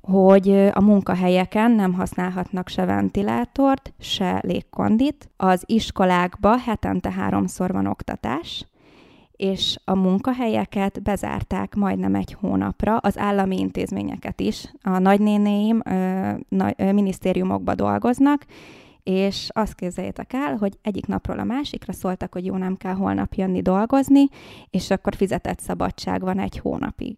hogy 0.00 0.70
a 0.72 0.80
munkahelyeken 0.80 1.70
nem 1.70 1.92
használhatnak 1.92 2.68
se 2.68 2.84
ventilátort, 2.84 3.92
se 3.98 4.40
légkondit. 4.42 5.30
Az 5.36 5.62
iskolákba 5.66 6.58
hetente 6.58 7.10
háromszor 7.10 7.72
van 7.72 7.86
oktatás, 7.86 8.66
és 9.42 9.76
a 9.84 9.94
munkahelyeket 9.94 11.02
bezárták 11.02 11.74
majdnem 11.74 12.14
egy 12.14 12.36
hónapra, 12.40 12.96
az 12.96 13.18
állami 13.18 13.58
intézményeket 13.58 14.40
is. 14.40 14.72
A 14.82 14.98
nagynénéim 14.98 15.80
ö, 15.84 16.30
na, 16.48 16.70
ö, 16.76 16.92
minisztériumokba 16.92 17.74
dolgoznak, 17.74 18.44
és 19.02 19.48
azt 19.52 19.74
képzeljétek 19.74 20.32
el, 20.32 20.56
hogy 20.56 20.78
egyik 20.82 21.06
napról 21.06 21.38
a 21.38 21.44
másikra 21.44 21.92
szóltak, 21.92 22.32
hogy 22.32 22.44
jó, 22.44 22.56
nem 22.56 22.76
kell 22.76 22.94
holnap 22.94 23.34
jönni 23.34 23.62
dolgozni, 23.62 24.24
és 24.70 24.90
akkor 24.90 25.14
fizetett 25.14 25.60
szabadság 25.60 26.20
van 26.20 26.38
egy 26.38 26.58
hónapig. 26.58 27.16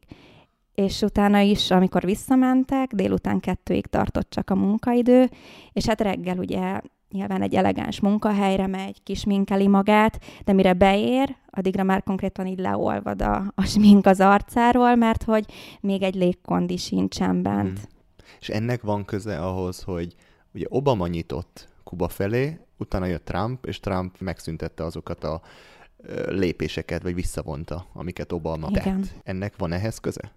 És 0.75 1.03
utána 1.03 1.39
is, 1.39 1.71
amikor 1.71 2.05
visszamentek, 2.05 2.93
délután 2.93 3.41
kettőig 3.41 3.87
tartott 3.87 4.31
csak 4.31 4.51
a 4.51 4.55
munkaidő, 4.55 5.31
és 5.73 5.87
hát 5.87 6.01
reggel 6.01 6.39
ugye 6.39 6.81
nyilván 7.15 7.43
egy 7.43 7.55
elegáns 7.55 8.01
munkahelyre 8.01 8.67
megy, 8.67 9.03
kisminkeli 9.03 9.67
magát, 9.67 10.25
de 10.45 10.53
mire 10.53 10.73
beér, 10.73 11.37
addigra 11.51 11.83
már 11.83 12.03
konkrétan 12.03 12.47
így 12.47 12.59
leolvad 12.59 13.23
a, 13.23 13.53
a 13.55 13.65
smink 13.65 14.07
az 14.07 14.21
arcáról, 14.21 14.95
mert 14.95 15.23
hogy 15.23 15.45
még 15.81 16.03
egy 16.03 16.15
légkondi 16.15 16.77
sincsen 16.77 17.43
bent. 17.43 17.79
Hmm. 17.79 17.89
És 18.41 18.49
ennek 18.49 18.83
van 18.83 19.05
köze 19.05 19.39
ahhoz, 19.39 19.83
hogy 19.83 20.15
ugye 20.55 20.67
Obama 20.69 21.07
nyitott 21.07 21.69
Kuba 21.85 22.09
felé, 22.09 22.59
utána 22.79 23.07
jött 23.07 23.25
Trump, 23.25 23.67
és 23.67 23.81
Trump 23.81 24.21
megszüntette 24.21 24.85
azokat 24.85 25.25
a 25.25 25.41
lépéseket, 26.27 27.03
vagy 27.03 27.15
visszavonta, 27.15 27.87
amiket 27.93 28.33
Obama 28.33 28.69
Igen. 28.71 29.01
tett. 29.01 29.11
Ennek 29.23 29.57
van 29.57 29.73
ehhez 29.73 29.99
köze? 29.99 30.33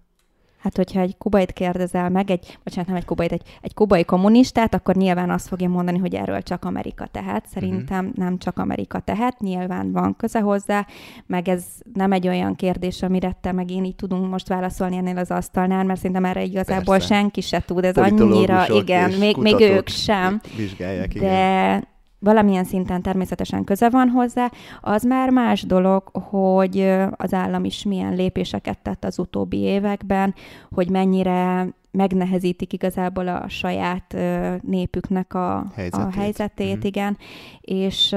Hát, 0.58 0.76
hogyha 0.76 1.00
egy 1.00 1.16
kubait 1.18 1.52
kérdezel 1.52 2.08
meg, 2.08 2.30
egy, 2.30 2.58
bocsánat, 2.64 2.88
nem 2.88 2.96
egy 2.96 3.04
kubait, 3.04 3.32
egy, 3.32 3.42
egy 3.60 3.74
kubai 3.74 4.04
kommunistát, 4.04 4.74
akkor 4.74 4.94
nyilván 4.94 5.30
azt 5.30 5.48
fogja 5.48 5.68
mondani, 5.68 5.98
hogy 5.98 6.14
erről 6.14 6.42
csak 6.42 6.64
Amerika 6.64 7.06
tehet. 7.06 7.46
Szerintem 7.46 8.04
uh-huh. 8.04 8.24
nem 8.24 8.38
csak 8.38 8.58
Amerika 8.58 8.98
tehet, 8.98 9.40
nyilván 9.40 9.92
van 9.92 10.16
köze 10.16 10.40
hozzá, 10.40 10.86
meg 11.26 11.48
ez 11.48 11.64
nem 11.94 12.12
egy 12.12 12.28
olyan 12.28 12.54
kérdés, 12.54 13.02
amire 13.02 13.36
te 13.40 13.52
meg 13.52 13.70
én 13.70 13.84
így 13.84 13.96
tudunk 13.96 14.30
most 14.30 14.48
válaszolni 14.48 14.96
ennél 14.96 15.18
az 15.18 15.30
asztalnál, 15.30 15.84
mert 15.84 15.98
szerintem 16.00 16.24
erre 16.24 16.42
igazából 16.42 16.96
Persze. 16.96 17.14
senki 17.14 17.40
se 17.40 17.62
tud, 17.66 17.84
ez 17.84 17.96
annyira, 17.96 18.66
igen, 18.68 19.10
még, 19.10 19.36
még 19.36 19.60
ők 19.60 19.88
sem. 19.88 20.40
Vizsgálják, 20.56 21.12
de, 21.12 21.18
igen 21.18 21.96
valamilyen 22.18 22.64
szinten 22.64 23.02
természetesen 23.02 23.64
köze 23.64 23.90
van 23.90 24.08
hozzá, 24.08 24.50
az 24.80 25.02
már 25.02 25.30
más 25.30 25.62
dolog, 25.62 26.08
hogy 26.12 26.80
az 27.10 27.34
állam 27.34 27.64
is 27.64 27.84
milyen 27.84 28.14
lépéseket 28.14 28.78
tett 28.78 29.04
az 29.04 29.18
utóbbi 29.18 29.58
években, 29.58 30.34
hogy 30.70 30.90
mennyire 30.90 31.68
megnehezítik 31.90 32.72
igazából 32.72 33.28
a 33.28 33.48
saját 33.48 34.16
népüknek 34.60 35.34
a 35.34 35.66
helyzetét, 35.74 36.06
a 36.06 36.10
helyzetét 36.20 36.76
mm. 36.76 36.80
igen, 36.82 37.18
és 37.60 38.16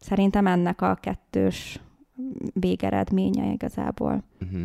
szerintem 0.00 0.46
ennek 0.46 0.82
a 0.82 0.98
kettős 1.00 1.80
végeredménye 2.52 3.52
igazából. 3.52 4.22
Uh-huh. 4.40 4.62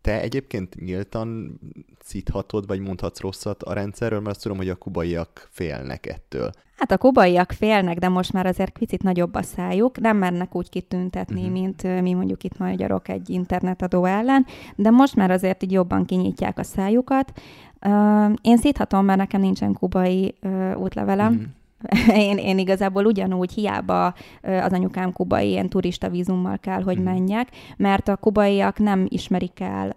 Te 0.00 0.20
egyébként 0.20 0.80
nyíltan 0.80 1.60
cithatod, 2.04 2.66
vagy 2.66 2.80
mondhatsz 2.80 3.20
rosszat 3.20 3.62
a 3.62 3.72
rendszerről, 3.72 4.20
mert 4.20 4.30
azt 4.30 4.42
tudom, 4.42 4.56
hogy 4.56 4.68
a 4.68 4.76
kubaiak 4.76 5.48
félnek 5.50 6.06
ettől. 6.06 6.50
Hát 6.76 6.90
a 6.90 6.98
kubaiak 6.98 7.52
félnek, 7.52 7.98
de 7.98 8.08
most 8.08 8.32
már 8.32 8.46
azért 8.46 8.78
picit 8.78 9.02
nagyobb 9.02 9.34
a 9.34 9.42
szájuk, 9.42 10.00
nem 10.00 10.16
mernek 10.16 10.54
úgy 10.54 10.68
kitüntetni, 10.68 11.40
uh-huh. 11.40 11.52
mint 11.52 12.00
mi 12.00 12.12
mondjuk 12.12 12.44
itt 12.44 12.58
magyarok 12.58 13.08
egy 13.08 13.30
internetadó 13.30 14.04
ellen, 14.04 14.46
de 14.76 14.90
most 14.90 15.14
már 15.14 15.30
azért 15.30 15.62
így 15.62 15.72
jobban 15.72 16.04
kinyitják 16.04 16.58
a 16.58 16.62
szájukat. 16.62 17.32
Én 18.40 18.56
szíthatom, 18.56 19.04
mert 19.04 19.18
nekem 19.18 19.40
nincsen 19.40 19.72
kubai 19.72 20.34
útlevelem, 20.76 21.32
uh-huh 21.32 21.46
én, 22.28 22.36
én 22.38 22.58
igazából 22.58 23.04
ugyanúgy 23.04 23.52
hiába 23.52 24.14
az 24.42 24.72
anyukám 24.72 25.12
kubai, 25.12 25.48
ilyen 25.48 25.68
turista 25.68 26.08
vízummal 26.08 26.58
kell, 26.58 26.82
hogy 26.82 26.96
mhm. 26.96 27.04
menjek, 27.04 27.48
mert 27.76 28.08
a 28.08 28.16
kubaiak 28.16 28.78
nem 28.78 29.06
ismerik 29.08 29.60
el 29.60 29.90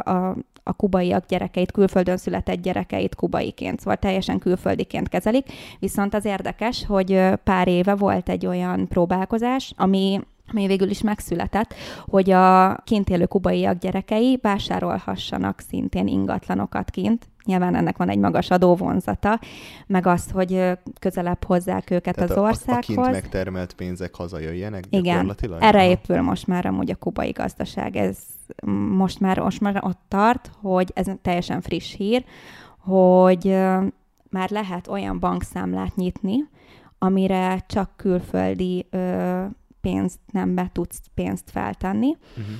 a, 0.00 0.36
a 0.62 0.72
kubaiak 0.72 1.26
gyerekeit, 1.26 1.72
külföldön 1.72 2.16
született 2.16 2.62
gyerekeit 2.62 3.14
kubaiként, 3.14 3.80
szóval 3.80 3.96
teljesen 3.96 4.38
külföldiként 4.38 5.08
kezelik. 5.08 5.46
Viszont 5.78 6.14
az 6.14 6.24
érdekes, 6.24 6.84
hogy 6.86 7.20
pár 7.44 7.68
éve 7.68 7.94
volt 7.94 8.28
egy 8.28 8.46
olyan 8.46 8.88
próbálkozás, 8.88 9.72
ami 9.76 10.20
ami 10.48 10.66
végül 10.66 10.90
is 10.90 11.02
megszületett, 11.02 11.74
hogy 12.04 12.30
a 12.30 12.76
kint 12.84 13.08
élő 13.08 13.26
kubaiak 13.26 13.78
gyerekei 13.78 14.38
vásárolhassanak 14.42 15.60
szintén 15.60 16.06
ingatlanokat 16.06 16.90
kint, 16.90 17.28
Nyilván 17.46 17.74
ennek 17.74 17.96
van 17.96 18.08
egy 18.08 18.18
magas 18.18 18.50
adóvonzata, 18.50 19.40
meg 19.86 20.06
azt, 20.06 20.30
hogy 20.30 20.78
közelebb 21.00 21.44
hozzák 21.44 21.90
őket 21.90 22.14
Tehát 22.14 22.30
az 22.30 22.36
országhoz. 22.36 22.96
A, 22.96 23.00
a 23.00 23.04
kint 23.04 23.22
megtermelt 23.22 23.72
pénzek 23.72 24.14
hazajöjjenek 24.14 24.84
Igen, 24.90 25.36
erre 25.58 25.88
épül 25.88 26.20
most 26.20 26.46
már 26.46 26.66
amúgy 26.66 26.90
a 26.90 26.96
kubai 26.96 27.30
gazdaság. 27.30 27.96
Ez 27.96 28.18
most 28.96 29.20
már, 29.20 29.38
most 29.38 29.60
már 29.60 29.80
ott 29.84 30.00
tart, 30.08 30.50
hogy 30.60 30.90
ez 30.94 31.06
teljesen 31.22 31.60
friss 31.60 31.94
hír, 31.94 32.24
hogy 32.78 33.46
már 34.30 34.50
lehet 34.50 34.88
olyan 34.88 35.18
bankszámlát 35.18 35.96
nyitni, 35.96 36.48
amire 36.98 37.64
csak 37.66 37.90
külföldi 37.96 38.86
ö, 38.90 39.44
pénzt 39.80 40.18
nem 40.32 40.54
be 40.54 40.70
tudsz 40.72 41.00
pénzt 41.14 41.50
feltenni, 41.50 42.16
uh-huh. 42.30 42.54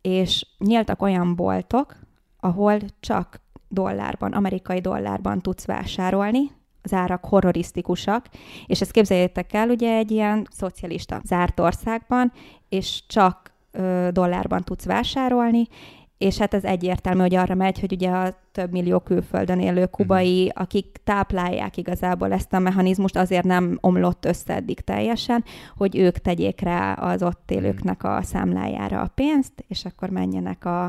és 0.00 0.46
nyíltak 0.58 1.02
olyan 1.02 1.36
boltok, 1.36 1.96
ahol 2.40 2.78
csak 3.00 3.40
dollárban, 3.72 4.32
amerikai 4.32 4.80
dollárban 4.80 5.40
tudsz 5.40 5.66
vásárolni, 5.66 6.50
az 6.82 6.92
árak 6.92 7.24
horrorisztikusak, 7.24 8.26
és 8.66 8.80
ezt 8.80 8.90
képzeljétek 8.90 9.52
el, 9.52 9.68
ugye 9.68 9.96
egy 9.96 10.10
ilyen 10.10 10.46
szocialista 10.50 11.20
zárt 11.24 11.60
országban, 11.60 12.32
és 12.68 13.02
csak 13.06 13.52
ö, 13.70 14.08
dollárban 14.12 14.62
tudsz 14.62 14.84
vásárolni, 14.84 15.68
és 16.22 16.38
hát 16.38 16.54
ez 16.54 16.64
egyértelmű, 16.64 17.20
hogy 17.20 17.34
arra 17.34 17.54
megy, 17.54 17.80
hogy 17.80 17.92
ugye 17.92 18.10
a 18.10 18.40
több 18.52 18.70
millió 18.70 18.98
külföldön 18.98 19.60
élő 19.60 19.86
kubai, 19.86 20.46
uh-huh. 20.46 20.62
akik 20.62 21.00
táplálják 21.04 21.76
igazából 21.76 22.32
ezt 22.32 22.52
a 22.52 22.58
mechanizmust, 22.58 23.16
azért 23.16 23.44
nem 23.44 23.78
omlott 23.80 24.24
össze 24.24 24.54
eddig 24.54 24.80
teljesen, 24.80 25.44
hogy 25.76 25.96
ők 25.96 26.18
tegyék 26.18 26.60
rá 26.60 26.92
az 26.92 27.22
ott 27.22 27.50
élőknek 27.50 28.04
a 28.04 28.22
számlájára 28.22 29.00
a 29.00 29.12
pénzt, 29.14 29.64
és 29.68 29.84
akkor 29.84 30.08
menjenek 30.08 30.64
a, 30.64 30.84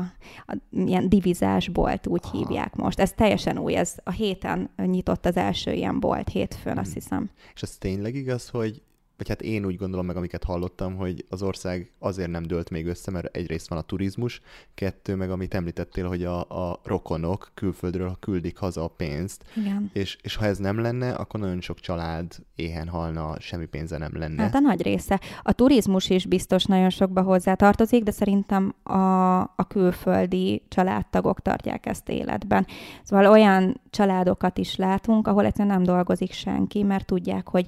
a 0.46 0.56
ilyen 0.70 1.08
divizás 1.08 1.68
bolt, 1.68 2.06
úgy 2.06 2.22
Aha. 2.24 2.36
hívják 2.36 2.74
most. 2.74 3.00
Ez 3.00 3.12
teljesen 3.12 3.58
új, 3.58 3.76
ez 3.76 3.94
a 4.04 4.10
héten 4.10 4.70
nyitott 4.76 5.26
az 5.26 5.36
első 5.36 5.72
ilyen 5.72 6.00
bolt, 6.00 6.28
hétfőn, 6.28 6.72
uh-huh. 6.72 6.80
azt 6.80 6.94
hiszem. 6.94 7.30
És 7.54 7.62
ez 7.62 7.76
tényleg 7.78 8.14
igaz, 8.14 8.48
hogy 8.48 8.82
vagy 9.16 9.28
hát 9.28 9.42
én 9.42 9.64
úgy 9.64 9.76
gondolom 9.76 10.06
meg, 10.06 10.16
amiket 10.16 10.44
hallottam, 10.44 10.96
hogy 10.96 11.24
az 11.28 11.42
ország 11.42 11.92
azért 11.98 12.30
nem 12.30 12.42
dőlt 12.42 12.70
még 12.70 12.86
össze, 12.86 13.10
mert 13.10 13.36
egyrészt 13.36 13.68
van 13.68 13.78
a 13.78 13.82
turizmus, 13.82 14.40
kettő 14.74 15.14
meg, 15.14 15.30
amit 15.30 15.54
említettél, 15.54 16.08
hogy 16.08 16.24
a, 16.24 16.40
a 16.40 16.80
rokonok 16.84 17.50
külföldről 17.54 18.16
küldik 18.20 18.56
haza 18.56 18.84
a 18.84 18.88
pénzt, 18.88 19.44
Igen. 19.56 19.90
És, 19.92 20.18
és 20.22 20.36
ha 20.36 20.44
ez 20.44 20.58
nem 20.58 20.80
lenne, 20.80 21.12
akkor 21.12 21.40
nagyon 21.40 21.60
sok 21.60 21.80
család 21.80 22.32
éhen 22.54 22.88
halna, 22.88 23.40
semmi 23.40 23.66
pénze 23.66 23.98
nem 23.98 24.18
lenne. 24.18 24.42
Hát 24.42 24.54
a 24.54 24.58
nagy 24.58 24.82
része. 24.82 25.20
A 25.42 25.52
turizmus 25.52 26.10
is 26.10 26.26
biztos 26.26 26.64
nagyon 26.64 26.90
sokba 26.90 27.22
hozzá 27.22 27.54
tartozik, 27.54 28.02
de 28.02 28.10
szerintem 28.10 28.74
a, 28.82 29.40
a 29.40 29.66
külföldi 29.68 30.62
családtagok 30.68 31.40
tartják 31.40 31.86
ezt 31.86 32.08
életben. 32.08 32.66
Szóval 33.02 33.30
olyan 33.30 33.80
családokat 33.90 34.58
is 34.58 34.76
látunk, 34.76 35.28
ahol 35.28 35.44
egyszerűen 35.44 35.74
nem 35.74 35.82
dolgozik 35.82 36.32
senki, 36.32 36.82
mert 36.82 37.06
tudják, 37.06 37.48
hogy 37.48 37.66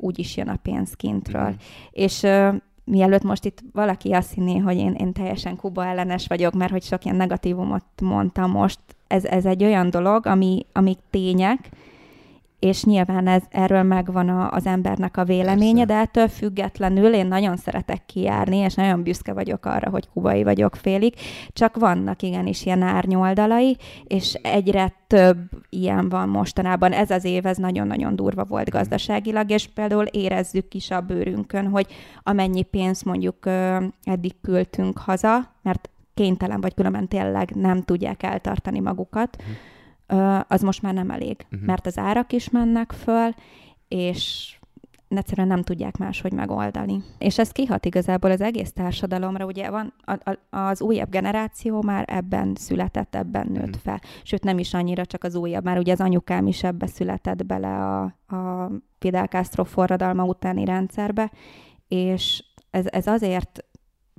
úgy 0.00 0.18
is 0.18 0.36
jön 0.36 0.48
a 0.48 0.58
pénz 0.62 0.94
kintről. 0.94 1.48
Mm. 1.48 1.54
És 1.90 2.22
uh, 2.22 2.54
mielőtt 2.84 3.22
most 3.22 3.44
itt 3.44 3.62
valaki 3.72 4.12
azt 4.12 4.34
hinné, 4.34 4.58
hogy 4.58 4.76
én, 4.76 4.92
én 4.92 5.12
teljesen 5.12 5.56
Kuba 5.56 5.84
ellenes 5.84 6.26
vagyok, 6.26 6.54
mert 6.54 6.70
hogy 6.70 6.82
sok 6.82 7.04
ilyen 7.04 7.16
negatívumot 7.16 7.84
mondtam 8.02 8.50
most, 8.50 8.80
ez, 9.06 9.24
ez 9.24 9.44
egy 9.44 9.64
olyan 9.64 9.90
dolog, 9.90 10.26
ami, 10.26 10.66
amik 10.72 10.98
tények, 11.10 11.68
és 12.60 12.84
nyilván 12.84 13.26
ez, 13.26 13.42
erről 13.50 13.82
megvan 13.82 14.28
a, 14.28 14.50
az 14.50 14.66
embernek 14.66 15.16
a 15.16 15.24
véleménye, 15.24 15.84
Persze. 15.84 15.92
de 15.94 15.94
ettől 15.94 16.28
függetlenül 16.28 17.14
én 17.14 17.26
nagyon 17.26 17.56
szeretek 17.56 18.06
kijárni, 18.06 18.56
és 18.56 18.74
nagyon 18.74 19.02
büszke 19.02 19.32
vagyok 19.32 19.66
arra, 19.66 19.90
hogy 19.90 20.08
kubai 20.08 20.42
vagyok 20.42 20.76
félig, 20.76 21.14
csak 21.52 21.76
vannak 21.76 22.22
igenis 22.22 22.64
ilyen 22.64 22.82
árnyoldalai, 22.82 23.76
és 24.04 24.34
egyre 24.34 24.92
több 25.06 25.38
ilyen 25.68 26.08
van 26.08 26.28
mostanában. 26.28 26.92
Ez 26.92 27.10
az 27.10 27.24
év, 27.24 27.46
ez 27.46 27.56
nagyon-nagyon 27.56 28.16
durva 28.16 28.44
volt 28.44 28.70
gazdaságilag, 28.70 29.50
és 29.50 29.66
például 29.66 30.04
érezzük 30.04 30.74
is 30.74 30.90
a 30.90 31.00
bőrünkön, 31.00 31.68
hogy 31.68 31.86
amennyi 32.22 32.62
pénzt 32.62 33.04
mondjuk 33.04 33.46
eddig 34.04 34.40
küldtünk 34.42 34.98
haza, 34.98 35.54
mert 35.62 35.90
kénytelen 36.14 36.60
vagy 36.60 36.74
különben 36.74 37.08
tényleg 37.08 37.50
nem 37.54 37.82
tudják 37.82 38.22
eltartani 38.22 38.80
magukat, 38.80 39.36
uh-huh 39.40 39.56
az 40.48 40.62
most 40.62 40.82
már 40.82 40.94
nem 40.94 41.10
elég, 41.10 41.36
uh-huh. 41.44 41.66
mert 41.66 41.86
az 41.86 41.98
árak 41.98 42.32
is 42.32 42.50
mennek 42.50 42.92
föl, 42.92 43.30
és 43.88 44.54
egyszerűen 45.08 45.46
nem 45.46 45.62
tudják 45.62 45.96
máshogy 45.96 46.32
megoldani. 46.32 47.02
És 47.18 47.38
ez 47.38 47.50
kihat 47.50 47.84
igazából 47.84 48.30
az 48.30 48.40
egész 48.40 48.72
társadalomra, 48.72 49.44
ugye 49.44 49.70
van 49.70 49.92
a, 50.04 50.30
a, 50.30 50.56
az 50.56 50.80
újabb 50.80 51.10
generáció 51.10 51.82
már 51.82 52.04
ebben 52.06 52.54
született, 52.54 53.14
ebben 53.14 53.46
nőtt 53.46 53.66
uh-huh. 53.66 53.80
fel. 53.82 54.00
Sőt, 54.22 54.44
nem 54.44 54.58
is 54.58 54.74
annyira 54.74 55.06
csak 55.06 55.24
az 55.24 55.34
újabb, 55.34 55.64
már 55.64 55.78
ugye 55.78 55.92
az 55.92 56.00
anyukám 56.00 56.46
is 56.46 56.62
ebbe 56.62 56.86
született 56.86 57.46
bele 57.46 57.76
a, 57.76 58.02
a 58.36 58.70
Fidel 58.98 59.26
Castro 59.26 59.64
forradalma 59.64 60.24
utáni 60.24 60.64
rendszerbe, 60.64 61.30
és 61.88 62.44
ez, 62.70 62.86
ez 62.86 63.06
azért 63.06 63.64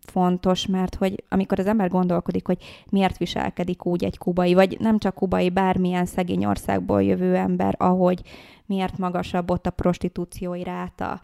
fontos, 0.06 0.66
mert 0.66 0.96
hogy 0.96 1.24
amikor 1.30 1.60
az 1.60 1.66
ember 1.66 1.90
gondolkodik, 1.90 2.46
hogy 2.46 2.58
miért 2.90 3.18
viselkedik 3.18 3.86
úgy 3.86 4.04
egy 4.04 4.18
kubai, 4.18 4.54
vagy 4.54 4.78
nem 4.80 4.98
csak 4.98 5.14
kubai, 5.14 5.50
bármilyen 5.50 6.06
szegény 6.06 6.46
országból 6.46 7.04
jövő 7.04 7.36
ember, 7.36 7.76
ahogy 7.78 8.22
miért 8.66 8.98
magasabb 8.98 9.52
ott 9.52 9.66
a 9.66 9.70
prostitúciói 9.70 10.64
ráta, 10.64 11.22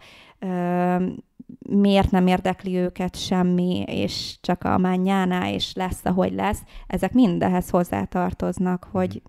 miért 1.70 2.10
nem 2.10 2.26
érdekli 2.26 2.76
őket 2.76 3.16
semmi, 3.16 3.82
és 3.86 4.36
csak 4.40 4.64
a 4.64 4.78
mányánál, 4.78 5.52
és 5.52 5.74
lesz, 5.74 6.04
ahogy 6.04 6.32
lesz, 6.32 6.62
ezek 6.86 7.12
mind 7.12 7.42
ehhez 7.42 7.70
hozzátartoznak, 7.70 8.88
hogy 8.90 9.22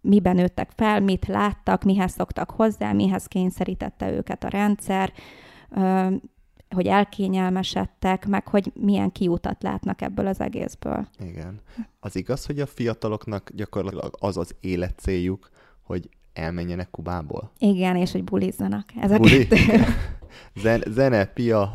miben 0.00 0.34
nőttek 0.34 0.70
fel, 0.76 1.00
mit 1.00 1.26
láttak, 1.26 1.82
mihez 1.82 2.12
szoktak 2.12 2.50
hozzá, 2.50 2.92
mihez 2.92 3.26
kényszerítette 3.26 4.12
őket 4.12 4.44
a 4.44 4.48
rendszer, 4.48 5.12
hogy 6.74 6.86
elkényelmesedtek, 6.86 8.26
meg 8.26 8.48
hogy 8.48 8.72
milyen 8.74 9.12
kiutat 9.12 9.62
látnak 9.62 10.02
ebből 10.02 10.26
az 10.26 10.40
egészből. 10.40 11.06
Igen. 11.18 11.60
Az 12.00 12.16
igaz, 12.16 12.46
hogy 12.46 12.60
a 12.60 12.66
fiataloknak 12.66 13.50
gyakorlatilag 13.54 14.16
az 14.18 14.36
az 14.36 14.54
életcéljuk, 14.60 15.48
hogy 15.82 16.08
elmenjenek 16.32 16.90
Kubából? 16.90 17.50
Igen, 17.58 17.96
és 17.96 18.12
hogy 18.12 18.24
bulizzanak. 18.24 18.84
Ezek 19.00 19.20
Buli? 19.20 19.48
Zen- 20.62 20.84
zene, 20.88 21.24
pia. 21.24 21.72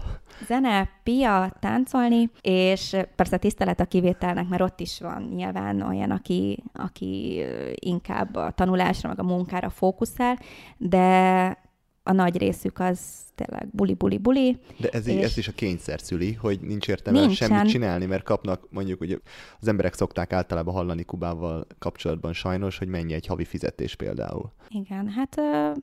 Zene, 0.48 0.89
pia, 1.03 1.53
táncolni, 1.60 2.29
és 2.41 2.98
persze 3.15 3.38
tisztelet 3.38 3.79
a 3.79 3.86
kivételnek, 3.86 4.48
mert 4.48 4.62
ott 4.62 4.79
is 4.79 5.00
van 5.00 5.31
nyilván 5.36 5.81
olyan, 5.81 6.12
aki, 6.12 6.63
aki 6.74 7.43
inkább 7.75 8.36
a 8.36 8.51
tanulásra, 8.51 9.10
meg 9.10 9.19
a 9.19 9.24
munkára 9.24 9.69
fókuszál, 9.69 10.38
de 10.77 11.57
a 12.03 12.12
nagy 12.12 12.38
részük 12.38 12.79
az 12.79 13.00
tényleg 13.36 13.67
buli, 13.72 13.93
buli, 13.93 14.17
buli. 14.17 14.58
De 14.77 14.89
ez, 14.89 15.08
és... 15.08 15.24
ez 15.24 15.38
is 15.38 15.48
a 15.48 15.51
kényszer 15.51 16.00
szüli, 16.00 16.34
hogy 16.34 16.60
nincs 16.62 16.88
értelme 16.88 17.20
Nincsen. 17.20 17.50
semmit 17.50 17.72
csinálni, 17.72 18.05
mert 18.05 18.24
kapnak, 18.24 18.67
mondjuk, 18.70 19.01
ugye 19.01 19.17
az 19.60 19.67
emberek 19.67 19.93
szokták 19.93 20.34
általában 20.34 20.74
hallani 20.74 21.03
Kubával 21.03 21.67
kapcsolatban 21.79 22.34
sajnos, 22.34 22.77
hogy 22.77 22.88
mennyi 22.88 23.13
egy 23.13 23.25
havi 23.25 23.46
fizetés 23.46 23.96
például. 23.96 24.51
Igen, 24.70 25.08
hát 25.08 25.41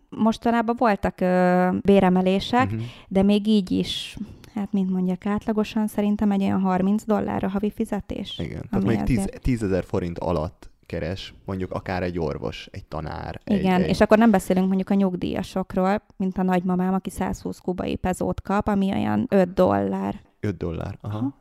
mostanában 0.09 0.75
voltak 0.79 1.15
béremelések, 1.83 2.67
uh-huh. 2.67 2.83
de 3.09 3.23
még 3.23 3.47
így 3.47 3.71
is 3.71 4.17
hát 4.55 4.73
mint 4.73 4.91
mondjak, 4.91 5.27
átlagosan 5.27 5.87
szerintem 5.87 6.31
egy 6.31 6.43
olyan 6.43 6.61
30 6.61 7.05
dollár 7.05 7.45
a 7.45 7.49
havi 7.49 7.71
fizetés. 7.71 8.39
Igen, 8.39 8.67
tehát 8.71 8.87
még 8.87 9.03
10, 9.03 9.29
10 9.43 9.63
ezer 9.63 9.85
forint 9.85 10.19
alatt 10.19 10.68
keres, 10.89 11.35
mondjuk 11.45 11.73
akár 11.73 12.03
egy 12.03 12.19
orvos, 12.19 12.69
egy 12.71 12.85
tanár. 12.85 13.41
Igen, 13.45 13.83
egy, 13.83 13.89
és 13.89 14.01
akkor 14.01 14.19
nem 14.19 14.31
beszélünk 14.31 14.67
mondjuk 14.67 14.91
a 14.91 14.95
nyugdíjasokról, 14.95 16.03
mint 16.17 16.39
a 16.39 16.43
nagymamám, 16.43 16.95
aki 16.95 17.11
120 17.11 17.59
kubai 17.59 17.97
pezót 17.97 18.41
kap, 18.41 18.69
ami 18.69 18.93
olyan 18.93 19.27
5 19.29 19.53
dollár. 19.53 20.21
5 20.41 20.57
dollár, 20.57 20.99
aha. 21.01 21.17
aha. 21.19 21.37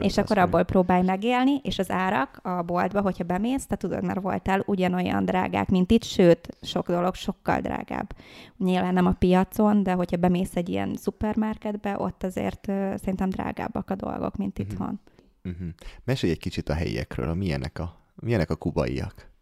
És 0.00 0.18
akkor 0.18 0.38
abból 0.38 0.62
próbálj 0.62 1.02
megélni, 1.02 1.60
és 1.62 1.78
az 1.78 1.90
árak 1.90 2.40
a 2.42 2.62
boltba, 2.62 3.00
hogyha 3.00 3.24
bemész, 3.24 3.66
te 3.66 3.76
tudod, 3.76 4.04
mert 4.04 4.20
voltál 4.20 4.62
ugyanolyan 4.66 5.24
drágák, 5.24 5.68
mint 5.68 5.90
itt, 5.90 6.02
sőt, 6.02 6.48
sok 6.62 6.86
dolog 6.86 7.14
sokkal 7.14 7.60
drágább. 7.60 8.16
Nyilván 8.58 8.94
nem 8.94 9.06
a 9.06 9.12
piacon, 9.12 9.82
de 9.82 9.92
hogyha 9.92 10.16
bemész 10.16 10.56
egy 10.56 10.68
ilyen 10.68 10.96
szupermarketbe, 10.96 11.98
ott 11.98 12.22
azért 12.22 12.66
uh, 12.68 12.74
szerintem 12.96 13.28
drágábbak 13.28 13.90
a 13.90 13.94
dolgok, 13.94 14.36
mint 14.36 14.58
uh-huh. 14.58 14.72
itthon. 14.72 15.00
Uh-huh. 15.44 15.68
Mesélj 16.04 16.32
egy 16.32 16.38
kicsit 16.38 16.68
a 16.68 16.74
helyiekről, 16.74 17.28
a 17.28 17.34
milyenek 17.34 17.78
a 17.78 18.03
Milyenek 18.14 18.50
a 18.50 18.56
kubaiak? 18.56 19.32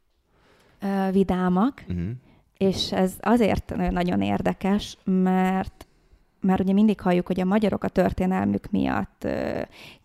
Vidámak, 1.13 1.85
uh-huh. 1.89 2.11
és 2.59 2.93
ez 2.93 3.15
azért 3.21 3.75
nagyon 3.91 4.23
érdekes, 4.23 4.97
mert 5.05 5.87
mert 6.43 6.61
ugye 6.61 6.73
mindig 6.73 7.01
halljuk, 7.01 7.27
hogy 7.27 7.41
a 7.41 7.45
magyarok 7.45 7.85
a 7.85 7.89
történelmük 7.89 8.71
miatt 8.71 9.29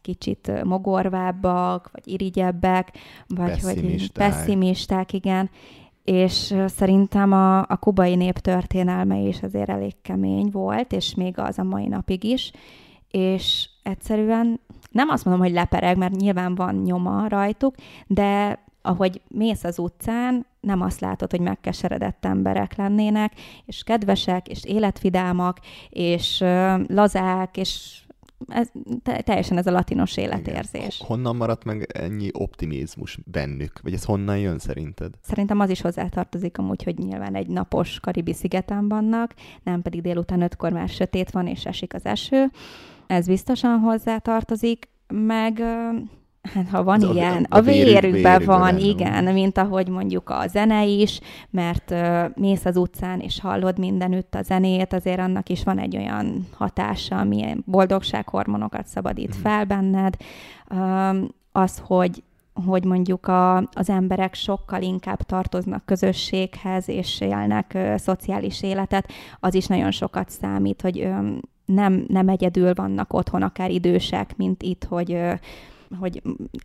kicsit 0.02 0.64
mogorvábbak, 0.64 1.90
vagy 1.92 2.08
irigyebbek, 2.08 2.98
vagy 3.28 3.62
hogy 3.62 4.12
pessimisták, 4.12 5.14
igen. 5.14 5.50
És 6.04 6.56
szerintem 6.66 7.32
a, 7.32 7.60
a 7.60 7.78
kubai 7.80 8.16
nép 8.16 8.38
történelme 8.38 9.18
is 9.18 9.44
azért 9.44 9.70
elég 9.70 9.94
kemény 10.02 10.50
volt, 10.52 10.92
és 10.92 11.16
még 11.16 11.40
az 11.40 11.60
a 11.60 11.64
mai 11.64 11.88
napig 11.88 12.24
is. 12.24 12.52
És 13.12 13.70
egyszerűen 13.84 14.60
nem 14.98 15.10
azt 15.10 15.26
mondom, 15.26 15.44
hogy 15.44 15.54
lepereg, 15.54 15.98
mert 15.98 16.16
nyilván 16.16 16.56
van 16.56 16.76
nyoma 16.76 17.28
rajtuk, 17.28 17.76
de 18.08 18.60
ahogy 18.82 19.22
mész 19.28 19.64
az 19.64 19.80
utcán, 19.80 20.46
nem 20.60 20.82
azt 20.82 21.00
látod, 21.00 21.32
hogy 21.32 21.40
megkeseredett 21.40 22.26
emberek 22.26 22.76
lennének, 22.76 23.34
és 23.66 23.84
kedvesek, 23.84 24.48
és 24.48 24.64
életvidámak, 24.64 25.60
és 25.90 26.42
uh, 26.42 26.86
lazák, 26.88 27.58
és 27.58 28.02
ez, 28.48 28.68
teljesen 29.24 29.58
ez 29.58 29.68
a 29.68 29.72
latinos 29.72 30.18
életérzés. 30.18 30.96
Igen. 30.96 31.08
Honnan 31.08 31.36
maradt 31.36 31.64
meg 31.64 31.88
ennyi 31.94 32.30
optimizmus 32.34 33.20
bennük? 33.26 33.80
Vagy 33.82 33.94
ez 33.94 34.04
honnan 34.04 34.40
jön 34.40 34.60
szerinted? 34.60 35.14
Szerintem 35.22 35.60
az 35.60 35.70
is 35.70 35.82
hozzátartozik 35.82 36.58
amúgy, 36.58 36.84
hogy 36.84 36.98
nyilván 36.98 37.36
egy 37.36 37.48
napos 37.48 38.00
karibi 38.00 38.34
szigeten 38.34 38.88
vannak, 38.88 39.34
nem 39.64 39.82
pedig 39.82 40.02
délután 40.02 40.42
ötkor 40.42 40.72
már 40.72 40.90
sötét 40.90 41.32
van 41.32 41.48
és 41.48 41.66
esik 41.66 41.94
az 41.94 42.06
eső. 42.06 42.52
Ez 43.08 43.28
biztosan 43.28 43.80
hozzátartozik, 43.80 44.90
meg 45.08 45.64
Hát, 46.54 46.70
ha 46.70 46.84
van 46.84 47.04
az 47.04 47.16
ilyen, 47.16 47.46
a, 47.50 47.56
a, 47.56 47.60
a 47.60 47.62
vérükben 47.62 48.46
van, 48.46 48.60
van, 48.60 48.78
igen, 48.78 49.34
mint 49.34 49.58
ahogy 49.58 49.88
mondjuk 49.88 50.30
a 50.30 50.48
zene 50.48 50.86
is, 50.86 51.20
mert 51.50 51.92
uh, 51.92 52.26
mész 52.36 52.66
az 52.66 52.78
utcán 52.78 53.20
és 53.20 53.40
hallod 53.40 53.80
mindenütt 53.80 54.36
a 54.36 54.42
zenét, 54.42 54.94
azért 54.94 55.20
annak 55.20 55.50
is 55.50 55.64
van 55.64 55.80
egy 55.80 55.98
olyan 55.98 56.48
hatása, 56.52 57.18
ami 57.18 57.56
boldogsághormonokat 57.66 58.88
szabadít 58.88 59.38
mm. 59.38 59.42
fel 59.42 59.66
benned. 59.66 60.16
Um, 60.72 61.28
az, 61.52 61.82
hogy 61.86 62.24
hogy 62.66 62.84
mondjuk 62.84 63.28
a, 63.28 63.58
az 63.58 63.90
emberek 63.90 64.34
sokkal 64.34 64.82
inkább 64.82 65.22
tartoznak 65.22 65.86
közösséghez, 65.86 66.90
és 66.90 67.22
élnek 67.22 67.72
ö, 67.74 67.94
szociális 67.98 68.64
életet, 68.64 69.12
az 69.40 69.54
is 69.54 69.66
nagyon 69.66 69.92
sokat 69.92 70.30
számít, 70.30 70.82
hogy 70.82 71.00
ö, 71.00 71.20
nem, 71.68 72.06
nem 72.08 72.30
egyedül 72.30 72.74
vannak 72.74 73.14
otthon 73.14 73.42
akár 73.42 73.72
idősek, 73.72 74.38
mint 74.38 74.64
itt, 74.64 74.84
hogy 74.84 75.18
hogy 76.00 76.22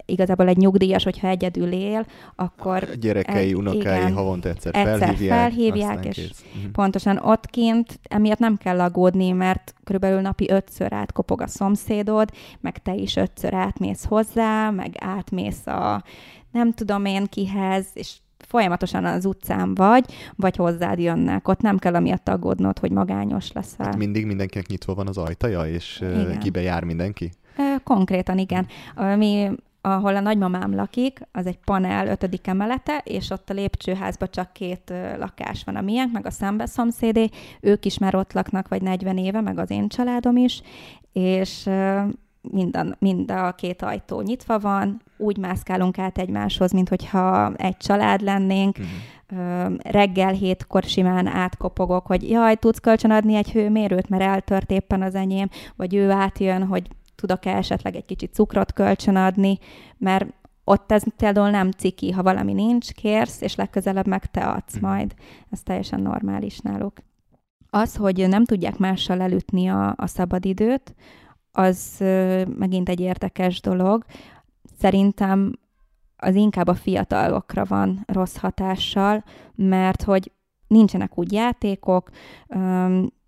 igazából 0.07 0.49
egy 0.49 0.57
nyugdíjas, 0.57 1.05
hogyha 1.05 1.29
egyedül 1.29 1.73
él, 1.73 2.07
akkor... 2.37 2.89
A 2.93 2.95
gyerekei, 2.95 3.49
egy, 3.49 3.55
unokái 3.55 3.81
igen, 3.81 4.13
havonta 4.13 4.49
egyszer, 4.49 4.75
egyszer 4.75 4.99
felhívják. 4.99 5.39
felhívják 5.39 6.05
és 6.05 6.15
kész. 6.15 6.45
Mhm. 6.55 6.71
pontosan 6.71 7.19
ott 7.19 7.47
kint 7.47 8.01
emiatt 8.03 8.39
nem 8.39 8.57
kell 8.57 8.81
aggódni, 8.81 9.31
mert 9.31 9.75
körülbelül 9.85 10.21
napi 10.21 10.51
ötször 10.51 10.93
átkopog 10.93 11.41
a 11.41 11.47
szomszédod, 11.47 12.31
meg 12.61 12.79
te 12.79 12.95
is 12.95 13.17
ötször 13.17 13.55
átmész 13.55 14.05
hozzá, 14.05 14.71
meg 14.71 14.95
átmész 14.99 15.67
a 15.67 16.05
nem 16.53 16.73
tudom 16.73 17.05
én 17.05 17.27
kihez, 17.27 17.87
és 17.95 18.17
folyamatosan 18.53 19.05
az 19.05 19.25
utcán 19.25 19.75
vagy, 19.75 20.05
vagy 20.37 20.57
hozzád 20.57 20.99
jönnek. 20.99 21.49
Ott 21.49 21.61
nem 21.61 21.79
kell 21.79 21.95
amiatt 21.95 22.29
aggódnod, 22.29 22.79
hogy 22.79 22.91
magányos 22.91 23.53
leszel. 23.53 23.87
Hát 23.87 23.97
mindig 23.97 24.27
mindenkinek 24.27 24.67
nyitva 24.67 24.95
van 24.95 25.09
az 25.09 25.19
ajtaja, 25.19 25.67
és 25.67 25.99
Igen. 26.01 26.39
kibe 26.39 26.61
jár 26.61 26.85
mindenki? 26.85 27.31
Konkrétan 27.85 28.39
igen. 28.39 28.67
Mi 29.17 29.51
ahol 29.81 30.17
a 30.17 30.21
nagymamám 30.21 30.75
lakik, 30.75 31.21
az 31.33 31.47
egy 31.47 31.59
panel 31.65 32.07
ötödik 32.07 32.47
emelete, 32.47 33.03
és 33.05 33.31
ott 33.31 33.51
a 33.51 33.55
lépcsőházban 33.55 34.29
csak 34.31 34.53
két 34.53 34.93
lakás 35.19 35.65
van 35.65 35.77
a 35.77 35.81
miénk, 35.81 36.13
meg 36.13 36.27
a 36.27 36.31
szembe 36.31 36.67
szomszédé, 36.67 37.29
ők 37.61 37.85
is 37.85 37.99
már 37.99 38.15
ott 38.15 38.33
laknak, 38.33 38.69
vagy 38.69 38.83
40 38.83 39.19
éve, 39.19 39.41
meg 39.41 39.59
az 39.59 39.71
én 39.71 39.89
családom 39.89 40.37
is, 40.37 40.63
és 41.13 41.69
mind 42.51 42.77
a, 42.77 42.85
mind 42.99 43.31
a 43.31 43.53
két 43.53 43.83
ajtó 43.83 44.21
nyitva 44.21 44.59
van, 44.59 45.03
úgy 45.17 45.37
mászkálunk 45.37 45.99
át 45.99 46.19
egymáshoz, 46.19 46.73
mint 46.73 46.89
hogyha 46.89 47.53
egy 47.57 47.77
család 47.77 48.21
lennénk. 48.21 48.77
Uh-huh. 48.79 49.77
Reggel 49.83 50.33
hétkor 50.33 50.83
simán 50.83 51.27
átkopogok, 51.27 52.07
hogy 52.07 52.31
jaj, 52.31 52.57
tudsz 52.57 52.79
kölcsönadni 52.79 53.35
egy 53.35 53.51
hőmérőt, 53.51 54.09
mert 54.09 54.23
eltört 54.23 54.71
éppen 54.71 55.03
az 55.03 55.15
enyém, 55.15 55.49
vagy 55.77 55.95
ő 55.95 56.11
átjön, 56.11 56.67
hogy 56.67 56.89
tudok-e 57.15 57.57
esetleg 57.57 57.97
egy 57.97 58.05
kicsit 58.05 58.35
cukrot 58.35 58.73
kölcsönadni, 58.73 59.59
mert 59.99 60.27
ott 60.65 60.93
ez 60.93 61.03
például 61.17 61.51
nem 61.51 61.71
ciki, 61.71 62.11
ha 62.11 62.23
valami 62.23 62.53
nincs, 62.53 62.93
kérsz, 62.93 63.41
és 63.41 63.55
legközelebb 63.55 64.07
meg 64.07 64.27
te 64.27 64.41
adsz 64.41 64.75
uh-huh. 64.75 64.91
majd. 64.91 65.15
Ez 65.51 65.63
teljesen 65.63 66.01
normális 66.01 66.59
náluk. 66.59 66.93
Az, 67.71 67.97
hogy 67.97 68.29
nem 68.29 68.45
tudják 68.45 68.79
mással 68.79 69.21
elütni 69.21 69.69
a, 69.69 69.95
a 69.97 70.07
szabadidőt, 70.07 70.95
az 71.53 71.97
megint 72.59 72.89
egy 72.89 73.01
érdekes 73.01 73.61
dolog. 73.61 74.05
Szerintem 74.79 75.59
az 76.17 76.35
inkább 76.35 76.67
a 76.67 76.75
fiatalokra 76.75 77.65
van 77.65 78.05
rossz 78.07 78.37
hatással, 78.37 79.25
mert 79.55 80.03
hogy 80.03 80.33
nincsenek 80.67 81.19
úgy 81.19 81.33
játékok, 81.33 82.11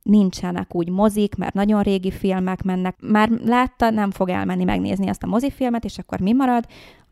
nincsenek 0.03 0.75
úgy 0.75 0.91
mozik, 0.91 1.35
mert 1.35 1.55
nagyon 1.55 1.83
régi 1.83 2.11
filmek 2.11 2.63
mennek. 2.63 2.97
Már 3.01 3.29
látta, 3.29 3.91
nem 3.91 4.11
fog 4.11 4.29
elmenni 4.29 4.65
megnézni 4.65 5.09
azt 5.09 5.23
a 5.23 5.27
mozifilmet, 5.27 5.85
és 5.85 5.99
akkor 5.99 6.21
mi 6.21 6.33
marad? 6.33 6.67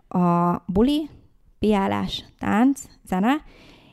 A 0.08 0.56
buli, 0.66 1.10
piálás, 1.58 2.24
tánc, 2.38 2.82
zene, 3.04 3.34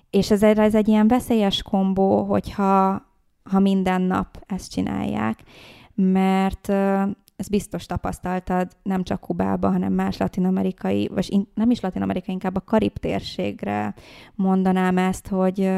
és 0.10 0.32
ez, 0.32 0.44
ez 0.44 0.76
egy 0.76 0.88
ilyen 0.88 1.08
veszélyes 1.08 1.62
kombó, 1.62 2.24
hogyha 2.24 3.08
ha 3.44 3.60
minden 3.60 4.02
nap 4.02 4.44
ezt 4.48 4.72
csinálják 4.72 5.40
mert 6.02 6.70
ezt 7.36 7.50
biztos 7.50 7.86
tapasztaltad 7.86 8.72
nem 8.84 9.04
csak 9.04 9.20
Kubába, 9.20 9.72
hanem 9.72 9.94
más 9.94 10.18
latinamerikai, 10.18 11.08
vagy 11.08 11.28
in, 11.30 11.48
nem 11.54 11.72
is 11.72 11.80
latinamerikai, 11.80 12.34
inkább 12.34 12.56
a 12.56 12.62
Karib 12.62 12.98
térségre 12.98 13.94
mondanám 14.36 14.98
ezt, 14.98 15.28
hogy 15.28 15.72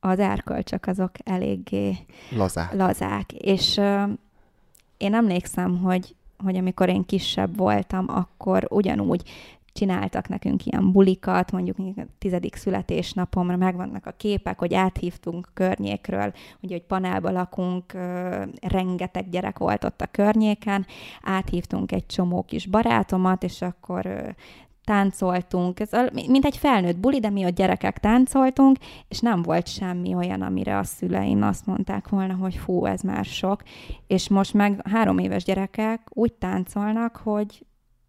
az 0.00 0.18
erkölcsök 0.18 0.86
azok 0.86 1.10
eléggé 1.24 1.96
lazák. 2.30 2.74
lazák. 2.74 3.32
És 3.32 3.80
én 4.96 5.14
emlékszem, 5.14 5.78
hogy, 5.78 6.14
hogy 6.44 6.56
amikor 6.56 6.88
én 6.88 7.04
kisebb 7.04 7.56
voltam, 7.56 8.04
akkor 8.08 8.66
ugyanúgy 8.70 9.22
csináltak 9.72 10.28
nekünk 10.28 10.66
ilyen 10.66 10.92
bulikat, 10.92 11.52
mondjuk 11.52 11.76
a 11.96 12.02
tizedik 12.18 12.54
születésnapomra 12.54 13.56
megvannak 13.56 14.06
a 14.06 14.14
képek, 14.16 14.58
hogy 14.58 14.74
áthívtunk 14.74 15.48
környékről, 15.54 16.32
ugye, 16.60 16.74
hogy 16.74 16.84
panelba 16.84 17.30
lakunk, 17.30 17.92
rengeteg 18.60 19.28
gyerek 19.28 19.58
volt 19.58 19.84
ott 19.84 20.00
a 20.00 20.06
környéken, 20.06 20.86
áthívtunk 21.22 21.92
egy 21.92 22.06
csomó 22.06 22.42
kis 22.42 22.66
barátomat, 22.66 23.42
és 23.42 23.62
akkor 23.62 24.34
táncoltunk, 24.84 25.80
ez 25.80 25.92
a, 25.92 26.10
mint 26.12 26.44
egy 26.44 26.56
felnőtt 26.56 26.98
buli, 26.98 27.20
de 27.20 27.30
mi 27.30 27.44
a 27.44 27.48
gyerekek 27.48 27.98
táncoltunk, 27.98 28.76
és 29.08 29.20
nem 29.20 29.42
volt 29.42 29.68
semmi 29.68 30.14
olyan, 30.14 30.42
amire 30.42 30.78
a 30.78 30.84
szüleim 30.84 31.42
azt 31.42 31.66
mondták 31.66 32.08
volna, 32.08 32.34
hogy 32.34 32.54
fú, 32.54 32.84
ez 32.84 33.00
már 33.00 33.24
sok. 33.24 33.62
És 34.06 34.28
most 34.28 34.54
meg 34.54 34.88
három 34.88 35.18
éves 35.18 35.44
gyerekek 35.44 36.00
úgy 36.08 36.32
táncolnak, 36.32 37.16
hogy 37.16 37.66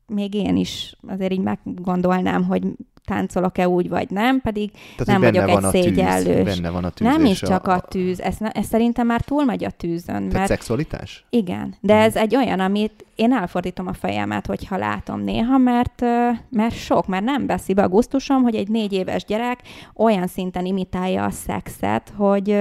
még 0.08 0.34
én 0.34 0.56
is 0.56 0.96
azért 1.08 1.32
így 1.32 1.40
meggondolnám, 1.40 2.44
hogy 2.44 2.64
táncolok-e 3.06 3.70
úgy, 3.70 3.90
vagy 3.90 4.10
nem, 4.10 4.42
pedig 4.42 4.72
Tehát, 4.72 5.22
nem 5.22 5.32
vagyok 5.32 5.50
egy 5.50 5.70
szégyellős. 5.72 6.44
Benne 6.44 6.70
van 6.70 6.84
a 6.84 6.90
tűz. 6.90 7.08
Nem 7.08 7.26
is 7.26 7.40
csak 7.40 7.68
a, 7.68 7.74
a 7.74 7.80
tűz, 7.80 8.20
ez, 8.20 8.36
ez 8.40 8.66
szerintem 8.66 9.08
már 9.08 9.22
túlmegy 9.22 9.64
a 9.64 9.70
tűzön. 9.70 10.16
Tehát 10.16 10.34
mert... 10.34 10.48
szexualitás? 10.48 11.26
Igen, 11.30 11.76
de 11.82 11.96
ez 11.96 12.16
egy 12.16 12.36
olyan, 12.36 12.60
amit 12.60 13.06
én 13.16 13.34
elfordítom 13.34 13.88
a 13.88 13.94
fejemet, 13.94 14.46
hogyha 14.46 14.78
látom 14.78 15.22
néha, 15.22 15.58
mert, 15.58 16.02
mert 16.50 16.76
sok, 16.76 17.08
mert 17.08 17.24
nem 17.24 17.46
veszi 17.46 17.74
be 17.74 17.84
a 17.84 17.90
gusztusom, 17.90 18.42
hogy 18.42 18.56
egy 18.56 18.70
négy 18.70 18.94
éves 18.94 19.26
gyerek 19.26 19.60
olyan 19.96 20.28
szinten 20.28 20.66
imitálja 20.66 21.24
a 21.24 21.30
szexet, 21.30 22.14
hogy 22.16 22.58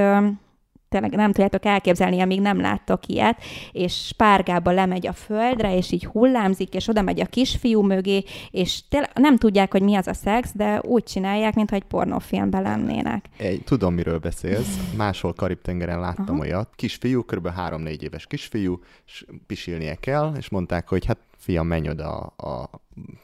tényleg 0.92 1.14
nem 1.14 1.32
tudjátok 1.32 1.64
elképzelni, 1.64 2.20
amíg 2.20 2.40
nem 2.40 2.60
láttok 2.60 3.06
ilyet, 3.06 3.42
és 3.72 4.06
spárgába 4.06 4.70
lemegy 4.70 5.06
a 5.06 5.12
földre, 5.12 5.76
és 5.76 5.92
így 5.92 6.04
hullámzik, 6.04 6.74
és 6.74 6.88
oda 6.88 7.02
megy 7.02 7.20
a 7.20 7.26
kisfiú 7.26 7.82
mögé, 7.82 8.24
és 8.50 8.88
tényleg 8.88 9.10
nem 9.14 9.36
tudják, 9.36 9.72
hogy 9.72 9.82
mi 9.82 9.94
az 9.94 10.06
a 10.06 10.14
szex, 10.14 10.50
de 10.54 10.80
úgy 10.82 11.02
csinálják, 11.02 11.54
mintha 11.54 11.76
egy 11.76 11.84
pornófilmben 11.84 12.62
lennének. 12.62 13.24
Egy, 13.36 13.62
tudom, 13.64 13.94
miről 13.94 14.18
beszélsz. 14.18 14.78
Máshol 14.96 15.32
Karib-tengeren 15.32 16.00
láttam 16.00 16.34
Aha. 16.34 16.40
olyat. 16.40 16.68
Kisfiú, 16.76 17.24
kb. 17.24 17.48
3-4 17.56 18.00
éves 18.00 18.26
kisfiú, 18.26 18.80
és 19.06 19.24
pisilnie 19.46 19.94
kell, 19.94 20.34
és 20.38 20.48
mondták, 20.48 20.88
hogy 20.88 21.06
hát 21.06 21.18
fiam, 21.42 21.66
menj 21.66 21.88
oda 21.88 22.08
a, 22.36 22.48
a 22.48 22.70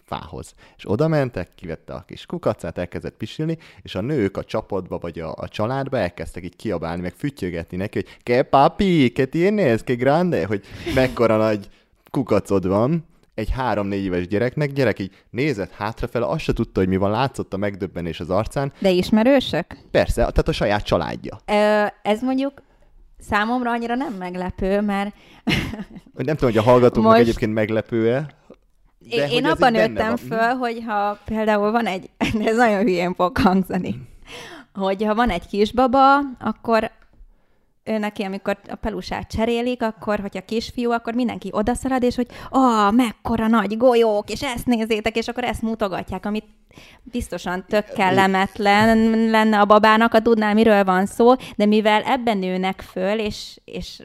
fához. 0.05 0.55
És 0.77 0.91
oda 0.91 1.09
mentek, 1.09 1.49
kivette 1.55 1.93
a 1.95 2.05
kis 2.07 2.27
kukacát, 2.27 2.79
elkezdett 2.79 3.17
pisilni, 3.17 3.59
és 3.83 3.95
a 3.95 4.01
nők 4.01 4.37
a 4.37 4.45
csapatba, 4.45 4.99
vagy 4.99 5.19
a, 5.19 5.33
a 5.37 5.49
családba 5.49 5.99
elkezdtek 5.99 6.45
így 6.45 6.57
kiabálni, 6.57 7.03
meg 7.03 7.13
fütyögetni 7.17 7.77
neki, 7.77 7.99
hogy 7.99 8.17
ke 8.23 8.43
papi, 8.43 9.13
ke 9.13 9.25
tienes, 9.25 9.83
ke 9.83 9.95
grande, 9.95 10.47
hogy 10.47 10.65
mekkora 10.95 11.37
nagy 11.37 11.69
kukacod 12.11 12.67
van, 12.67 13.05
egy 13.35 13.51
három-négy 13.51 14.05
éves 14.05 14.27
gyereknek, 14.27 14.73
gyerek 14.73 14.99
így 14.99 15.13
nézett 15.31 15.71
hátrafele, 15.73 16.27
azt 16.27 16.41
se 16.41 16.53
tudta, 16.53 16.81
hogy 16.81 16.89
mi 16.89 16.97
van, 16.97 17.11
látszott 17.11 17.53
a 17.53 17.57
megdöbbenés 17.57 18.21
az 18.21 18.31
arcán. 18.31 18.73
De 18.79 18.91
ismerősök? 18.91 19.67
Persze, 19.91 20.15
tehát 20.15 20.49
a 20.49 20.53
saját 20.53 20.85
családja. 20.85 21.39
Ö, 21.47 21.87
ez 22.03 22.21
mondjuk 22.23 22.63
számomra 23.19 23.71
annyira 23.71 23.95
nem 23.95 24.13
meglepő, 24.13 24.81
mert... 24.81 25.15
nem 26.15 26.37
tudom, 26.37 26.55
hogy 26.55 26.57
a 26.57 26.63
hallgatóknak 26.63 27.13
Most... 27.13 27.23
egyébként 27.23 27.55
meglepő-e. 27.55 28.27
De 28.99 29.29
én 29.29 29.45
abban 29.45 29.73
nőttem 29.73 30.17
föl, 30.17 30.55
hogy 30.55 30.83
ha 30.87 31.19
például 31.25 31.71
van 31.71 31.87
egy, 31.87 32.11
ez 32.45 32.57
nagyon 32.57 32.81
hülyén 32.81 33.15
fog 33.15 33.39
hangzani, 33.39 34.01
hogy 34.75 35.05
ha 35.05 35.15
van 35.15 35.31
egy 35.31 35.47
kisbaba, 35.47 36.19
akkor 36.41 36.91
neki, 37.99 38.23
amikor 38.23 38.59
a 38.69 38.75
pelusát 38.75 39.31
cserélik, 39.31 39.83
akkor, 39.83 40.21
hogyha 40.21 40.45
kisfiú, 40.45 40.91
akkor 40.91 41.15
mindenki 41.15 41.49
odaszalad, 41.53 42.03
és 42.03 42.15
hogy 42.15 42.27
ah, 42.51 42.93
mekkora 42.93 43.47
nagy 43.47 43.77
golyók, 43.77 44.31
és 44.31 44.43
ezt 44.43 44.67
nézzétek, 44.67 45.17
és 45.17 45.29
akkor 45.29 45.45
ezt 45.45 45.63
mutogatják, 45.63 46.27
amit 46.27 46.45
biztosan 47.03 47.65
tök 47.69 47.85
kellemetlen 47.85 48.99
lenne 49.31 49.61
a 49.61 49.65
babának, 49.65 50.15
a 50.15 50.23
tudná, 50.23 50.53
miről 50.53 50.85
van 50.85 51.07
szó, 51.07 51.33
de 51.57 51.67
mivel 51.67 52.03
ebben 52.03 52.39
nőnek 52.39 52.81
föl, 52.81 53.19
és, 53.19 53.61
és 53.65 54.03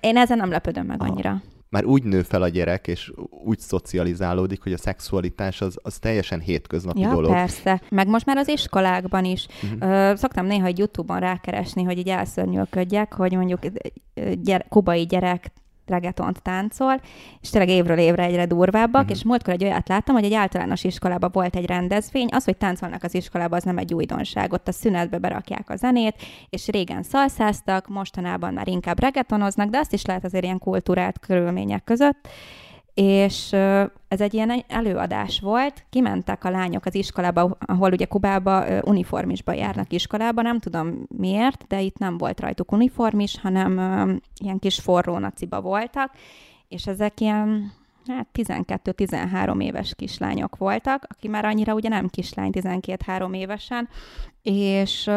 én 0.00 0.16
ezen 0.16 0.36
nem 0.36 0.50
lepődöm 0.50 0.86
meg 0.86 1.02
annyira. 1.02 1.30
Ah 1.30 1.57
már 1.70 1.84
úgy 1.84 2.02
nő 2.02 2.22
fel 2.22 2.42
a 2.42 2.48
gyerek, 2.48 2.86
és 2.86 3.12
úgy 3.44 3.58
szocializálódik, 3.58 4.62
hogy 4.62 4.72
a 4.72 4.78
szexualitás 4.78 5.60
az, 5.60 5.78
az 5.82 5.98
teljesen 5.98 6.40
hétköznapi 6.40 7.00
ja, 7.00 7.10
dolog. 7.10 7.30
persze. 7.30 7.82
Meg 7.90 8.08
most 8.08 8.26
már 8.26 8.36
az 8.36 8.48
iskolákban 8.48 9.24
is. 9.24 9.46
Uh-huh. 9.62 10.16
Szoktam 10.16 10.46
néha 10.46 10.66
egy 10.66 10.78
YouTube-on 10.78 11.20
rákeresni, 11.20 11.82
hogy 11.82 11.98
így 11.98 12.08
elszörnyűködjek, 12.08 13.14
hogy 13.14 13.32
mondjuk 13.32 13.60
gyere, 14.42 14.66
kubai 14.68 15.06
gyerek 15.06 15.52
reggetont 15.88 16.42
táncol, 16.42 17.00
és 17.40 17.50
tényleg 17.50 17.70
évről 17.70 17.98
évre 17.98 18.22
egyre 18.22 18.46
durvábbak, 18.46 19.02
uh-huh. 19.02 19.16
és 19.16 19.24
múltkor 19.24 19.52
egy 19.52 19.64
olyat 19.64 19.88
láttam, 19.88 20.14
hogy 20.14 20.24
egy 20.24 20.34
általános 20.34 20.84
iskolában 20.84 21.30
volt 21.32 21.56
egy 21.56 21.66
rendezvény, 21.66 22.28
az, 22.30 22.44
hogy 22.44 22.56
táncolnak 22.56 23.02
az 23.02 23.14
iskolában, 23.14 23.58
az 23.58 23.64
nem 23.64 23.78
egy 23.78 23.94
újdonság, 23.94 24.52
ott 24.52 24.68
a 24.68 24.72
szünetbe 24.72 25.18
berakják 25.18 25.70
a 25.70 25.76
zenét, 25.76 26.14
és 26.50 26.66
régen 26.66 27.02
szalszáztak, 27.02 27.88
mostanában 27.88 28.52
már 28.52 28.68
inkább 28.68 29.00
reggetonoznak, 29.00 29.68
de 29.68 29.78
azt 29.78 29.92
is 29.92 30.04
lehet 30.04 30.24
azért 30.24 30.44
ilyen 30.44 30.58
kultúrált 30.58 31.18
körülmények 31.18 31.84
között, 31.84 32.28
és 33.00 33.52
ez 34.08 34.20
egy 34.20 34.34
ilyen 34.34 34.64
előadás 34.68 35.40
volt, 35.40 35.84
kimentek 35.90 36.44
a 36.44 36.50
lányok 36.50 36.84
az 36.84 36.94
iskolába, 36.94 37.56
ahol 37.58 37.92
ugye 37.92 38.04
Kubába 38.04 38.64
uniformisba 38.82 39.52
járnak 39.52 39.92
iskolába, 39.92 40.42
nem 40.42 40.58
tudom 40.58 41.06
miért, 41.16 41.64
de 41.66 41.80
itt 41.80 41.98
nem 41.98 42.18
volt 42.18 42.40
rajtuk 42.40 42.72
uniformis, 42.72 43.40
hanem 43.40 43.72
ilyen 44.42 44.58
kis 44.58 44.78
forró 44.78 45.18
naciba 45.18 45.60
voltak, 45.60 46.12
és 46.68 46.86
ezek 46.86 47.20
ilyen 47.20 47.72
hát 48.06 48.26
12-13 48.34 49.62
éves 49.62 49.94
kislányok 49.94 50.56
voltak, 50.56 51.06
aki 51.08 51.28
már 51.28 51.44
annyira 51.44 51.74
ugye 51.74 51.88
nem 51.88 52.08
kislány, 52.08 52.50
12-3 52.54 53.36
évesen, 53.36 53.88
és 54.42 55.10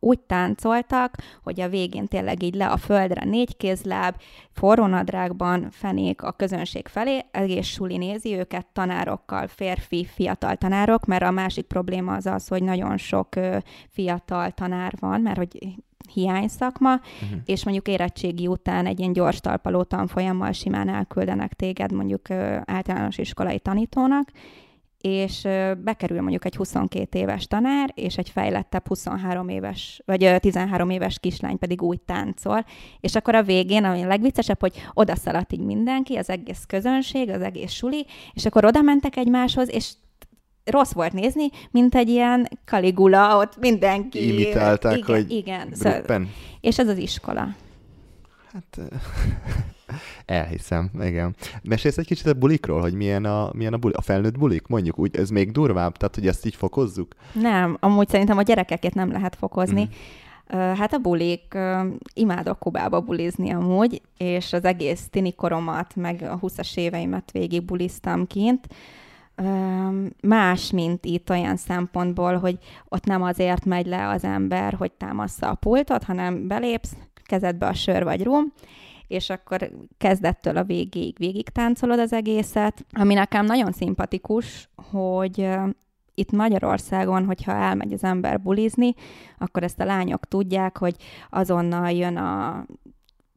úgy 0.00 0.20
táncoltak, 0.20 1.14
hogy 1.42 1.60
a 1.60 1.68
végén 1.68 2.06
tényleg 2.06 2.42
így 2.42 2.54
le 2.54 2.66
a 2.66 2.76
földre 2.76 3.24
négy 3.24 3.56
kézláb, 3.56 4.14
forrónadrágban 4.52 5.70
fenék 5.70 6.22
a 6.22 6.32
közönség 6.32 6.88
felé, 6.88 7.24
egész 7.30 7.66
suli 7.66 7.96
nézi 7.96 8.34
őket 8.34 8.66
tanárokkal, 8.72 9.46
férfi, 9.46 10.04
fiatal 10.04 10.56
tanárok, 10.56 11.04
mert 11.04 11.22
a 11.22 11.30
másik 11.30 11.66
probléma 11.66 12.14
az 12.14 12.26
az, 12.26 12.48
hogy 12.48 12.62
nagyon 12.62 12.96
sok 12.96 13.28
fiatal 13.88 14.50
tanár 14.50 14.92
van, 15.00 15.20
mert 15.20 15.36
hogy 15.36 15.76
hiány 16.12 16.48
szakma, 16.48 16.92
uh-huh. 16.92 17.40
és 17.44 17.64
mondjuk 17.64 17.88
érettségi 17.88 18.46
után 18.46 18.86
egy 18.86 18.98
ilyen 18.98 19.12
gyors 19.12 19.40
talpaló 19.40 19.82
tanfolyammal 19.82 20.52
simán 20.52 20.88
elküldenek 20.88 21.52
téged 21.52 21.92
mondjuk 21.92 22.30
általános 22.64 23.18
iskolai 23.18 23.58
tanítónak, 23.58 24.30
és 25.06 25.42
bekerül 25.78 26.20
mondjuk 26.20 26.44
egy 26.44 26.56
22 26.56 27.18
éves 27.18 27.46
tanár, 27.46 27.90
és 27.94 28.16
egy 28.16 28.28
fejlettebb 28.28 28.88
23 28.88 29.48
éves, 29.48 30.02
vagy 30.04 30.36
13 30.40 30.90
éves 30.90 31.18
kislány 31.18 31.58
pedig 31.58 31.82
úgy 31.82 32.00
táncol, 32.00 32.64
és 33.00 33.14
akkor 33.14 33.34
a 33.34 33.42
végén, 33.42 33.84
ami 33.84 34.02
a 34.02 34.06
legviccesebb, 34.06 34.60
hogy 34.60 34.82
odaszaladt 34.94 35.52
így 35.52 35.60
mindenki, 35.60 36.16
az 36.16 36.30
egész 36.30 36.64
közönség, 36.66 37.30
az 37.30 37.40
egész 37.40 37.72
suli, 37.72 38.06
és 38.32 38.46
akkor 38.46 38.64
oda 38.64 38.82
mentek 38.82 39.16
egymáshoz, 39.16 39.74
és 39.74 39.92
rossz 40.64 40.92
volt 40.92 41.12
nézni, 41.12 41.48
mint 41.70 41.94
egy 41.94 42.08
ilyen 42.08 42.48
kaligula, 42.64 43.36
ott 43.36 43.58
mindenki... 43.58 44.32
Imitálták, 44.32 44.96
igen, 44.96 45.14
hogy 45.14 45.30
igen, 45.30 45.68
szóval, 45.72 46.26
és 46.60 46.78
ez 46.78 46.88
az 46.88 46.98
iskola. 46.98 47.48
Hát 48.52 48.78
elhiszem, 50.26 50.90
igen. 51.00 51.34
Mesélsz 51.62 51.98
egy 51.98 52.06
kicsit 52.06 52.26
a 52.26 52.34
bulikról, 52.34 52.80
hogy 52.80 52.94
milyen 52.94 53.24
a, 53.24 53.50
milyen 53.52 53.72
a 53.72 53.76
buli, 53.76 53.94
a 53.96 54.00
felnőtt 54.00 54.38
bulik, 54.38 54.66
mondjuk 54.66 54.98
úgy, 54.98 55.16
ez 55.16 55.30
még 55.30 55.52
durvább, 55.52 55.96
tehát 55.96 56.14
hogy 56.14 56.26
ezt 56.26 56.46
így 56.46 56.54
fokozzuk? 56.54 57.14
Nem, 57.32 57.76
amúgy 57.80 58.08
szerintem 58.08 58.38
a 58.38 58.42
gyerekeket 58.42 58.94
nem 58.94 59.12
lehet 59.12 59.36
fokozni. 59.36 59.82
Mm. 59.82 60.56
Hát 60.56 60.92
a 60.92 60.98
bulik, 60.98 61.58
imádok 62.14 62.58
Kubába 62.58 63.00
bulizni 63.00 63.50
amúgy, 63.50 64.02
és 64.16 64.52
az 64.52 64.64
egész 64.64 65.08
tini 65.10 65.34
koromat, 65.34 65.96
meg 65.96 66.22
a 66.22 66.38
20-as 66.38 66.76
éveimet 66.76 67.30
végig 67.30 67.64
buliztam 67.64 68.26
kint. 68.26 68.66
Más, 70.20 70.70
mint 70.70 71.04
itt 71.04 71.30
olyan 71.30 71.56
szempontból, 71.56 72.38
hogy 72.38 72.58
ott 72.88 73.04
nem 73.04 73.22
azért 73.22 73.64
megy 73.64 73.86
le 73.86 74.08
az 74.08 74.24
ember, 74.24 74.74
hogy 74.74 74.92
támassza 74.92 75.48
a 75.48 75.54
pultot, 75.54 76.04
hanem 76.04 76.48
belépsz, 76.48 76.96
kezedbe 77.24 77.66
a 77.66 77.72
sör 77.72 78.04
vagy 78.04 78.22
rum, 78.22 78.52
és 79.06 79.30
akkor 79.30 79.70
kezdettől 79.98 80.56
a 80.56 80.64
végéig 80.64 81.18
végig 81.18 81.48
táncolod 81.48 81.98
az 81.98 82.12
egészet, 82.12 82.84
ami 82.92 83.14
nekem 83.14 83.44
nagyon 83.44 83.72
szimpatikus, 83.72 84.68
hogy 84.90 85.48
itt 86.14 86.32
Magyarországon, 86.32 87.24
hogyha 87.24 87.52
elmegy 87.52 87.92
az 87.92 88.04
ember 88.04 88.40
bulizni, 88.40 88.94
akkor 89.38 89.62
ezt 89.62 89.80
a 89.80 89.84
lányok 89.84 90.24
tudják, 90.24 90.78
hogy 90.78 90.96
azonnal 91.30 91.90
jön 91.90 92.16
a 92.16 92.64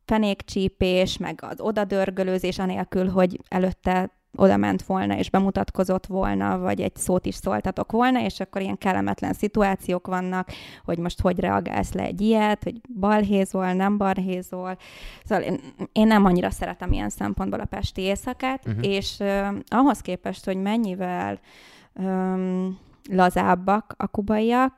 fenékcsípés, 0.05 1.17
meg 1.17 1.39
az 1.41 1.59
odadörgölőzés, 1.59 2.59
anélkül, 2.59 3.09
hogy 3.09 3.39
előtte 3.47 4.18
oda 4.35 4.57
ment 4.57 4.81
volna, 4.83 5.17
és 5.17 5.29
bemutatkozott 5.29 6.05
volna, 6.05 6.57
vagy 6.57 6.81
egy 6.81 6.95
szót 6.95 7.25
is 7.25 7.35
szóltatok 7.35 7.91
volna, 7.91 8.21
és 8.23 8.39
akkor 8.39 8.61
ilyen 8.61 8.77
kellemetlen 8.77 9.33
szituációk 9.33 10.07
vannak, 10.07 10.49
hogy 10.85 10.97
most 10.97 11.21
hogy 11.21 11.39
reagálsz 11.39 11.93
le 11.93 12.03
egy 12.03 12.21
ilyet, 12.21 12.63
hogy 12.63 12.81
balhézol, 12.99 13.73
nem 13.73 13.97
balhézol. 13.97 14.77
Szóval 15.25 15.43
én, 15.43 15.59
én 15.91 16.07
nem 16.07 16.25
annyira 16.25 16.49
szeretem 16.49 16.91
ilyen 16.91 17.09
szempontból 17.09 17.59
a 17.59 17.65
pesti 17.65 18.01
éjszakát, 18.01 18.65
uh-huh. 18.67 18.85
és 18.85 19.17
uh, 19.19 19.47
ahhoz 19.67 19.99
képest, 20.01 20.45
hogy 20.45 20.57
mennyivel 20.57 21.39
um, 21.93 22.79
lazábbak 23.11 23.93
a 23.97 24.07
kubaiak, 24.07 24.73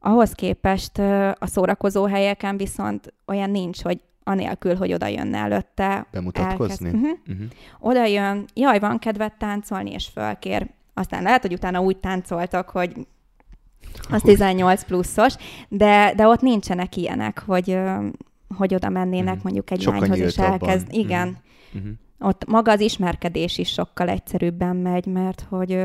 ahhoz 0.00 0.32
képest 0.32 0.98
a 1.38 1.46
szórakozó 1.46 2.04
helyeken 2.06 2.56
viszont 2.56 3.12
olyan 3.26 3.50
nincs, 3.50 3.82
hogy 3.82 4.00
anélkül, 4.24 4.74
hogy 4.74 4.92
oda 4.92 5.06
jönne 5.06 5.38
előtte. 5.38 6.06
Bemutatkozni? 6.10 6.88
Uh-huh. 6.88 7.10
Uh-huh. 7.28 7.46
Oda 7.78 8.04
jön, 8.04 8.44
jaj, 8.54 8.78
van 8.78 8.98
kedvet 8.98 9.34
táncolni, 9.38 9.90
és 9.90 10.06
fölkér. 10.06 10.66
Aztán 10.94 11.22
lehet, 11.22 11.42
hogy 11.42 11.52
utána 11.52 11.80
úgy 11.80 11.96
táncoltak, 11.96 12.68
hogy 12.68 13.06
az 14.10 14.22
18 14.22 14.84
pluszos, 14.84 15.34
de, 15.68 16.12
de 16.16 16.26
ott 16.26 16.40
nincsenek 16.40 16.96
ilyenek, 16.96 17.42
hogy, 17.46 17.78
hogy 18.56 18.74
oda 18.74 18.88
mennének 18.88 19.26
uh-huh. 19.26 19.42
mondjuk 19.42 19.70
egy 19.70 19.80
Sokkal 19.80 20.00
lányhoz, 20.00 20.18
és 20.18 20.38
elkezd. 20.38 20.86
Igen. 20.90 21.38
Uh-huh. 21.74 21.92
Ott 22.18 22.46
maga 22.46 22.72
az 22.72 22.80
ismerkedés 22.80 23.58
is 23.58 23.68
sokkal 23.68 24.08
egyszerűbben 24.08 24.76
megy, 24.76 25.06
mert 25.06 25.46
hogy 25.48 25.84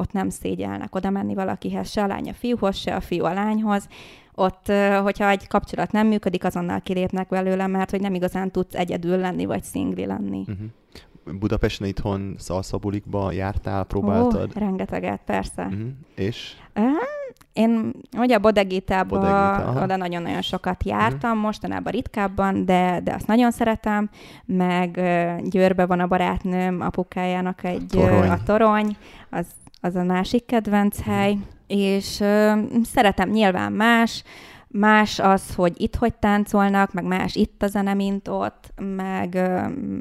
ott 0.00 0.12
nem 0.12 0.28
szégyelnek 0.28 0.94
oda 0.94 1.10
menni 1.10 1.34
valakihez, 1.34 1.90
se 1.90 2.02
a 2.02 2.06
lány 2.06 2.28
a 2.28 2.32
fiúhoz, 2.32 2.76
se 2.76 2.94
a 2.94 3.00
fiú 3.00 3.24
a 3.24 3.32
lányhoz. 3.32 3.88
Ott, 4.34 4.72
hogyha 5.02 5.28
egy 5.28 5.46
kapcsolat 5.46 5.92
nem 5.92 6.06
működik, 6.06 6.44
azonnal 6.44 6.80
kilépnek 6.80 7.28
belőle, 7.28 7.66
mert 7.66 7.90
hogy 7.90 8.00
nem 8.00 8.14
igazán 8.14 8.50
tudsz 8.50 8.74
egyedül 8.74 9.16
lenni, 9.16 9.44
vagy 9.44 9.62
szingli 9.62 10.06
lenni. 10.06 10.38
Uh-huh. 10.38 11.38
Budapesten 11.38 11.86
itthon 11.88 12.34
szalszabulikba 12.38 13.32
jártál, 13.32 13.84
próbáltad? 13.84 14.52
Ó, 14.56 14.58
rengeteget, 14.58 15.20
persze. 15.24 15.62
Uh-huh. 15.62 15.88
És? 16.14 16.52
Én 17.52 17.92
ugye 18.16 18.34
a 18.34 18.38
Bodegitában 18.38 19.20
Bodegita, 19.20 19.82
oda 19.82 19.96
nagyon-nagyon 19.96 20.42
sokat 20.42 20.84
jártam, 20.84 21.30
uh-huh. 21.30 21.44
mostanában 21.44 21.92
ritkábban, 21.92 22.64
de, 22.64 23.00
de 23.04 23.14
azt 23.14 23.26
nagyon 23.26 23.50
szeretem, 23.50 24.10
meg 24.44 24.90
Győrbe 25.44 25.86
van 25.86 26.00
a 26.00 26.06
barátnőm, 26.06 26.80
apukájának 26.80 27.64
egy 27.64 27.86
torony. 27.88 28.28
a 28.28 28.42
torony, 28.42 28.96
az 29.30 29.46
az 29.80 29.94
a 29.94 30.02
másik 30.02 30.46
kedvenc 30.46 31.00
hely, 31.00 31.36
és 31.66 32.20
ö, 32.20 32.52
szeretem 32.82 33.30
nyilván 33.30 33.72
más, 33.72 34.22
más 34.68 35.18
az, 35.18 35.54
hogy 35.54 35.72
itt 35.76 35.96
hogy 35.96 36.14
táncolnak, 36.14 36.92
meg 36.92 37.04
más 37.04 37.34
itt 37.34 37.62
a 37.62 37.66
zene, 37.66 37.94
mint 37.94 38.28
ott, 38.28 38.72
meg, 38.96 39.50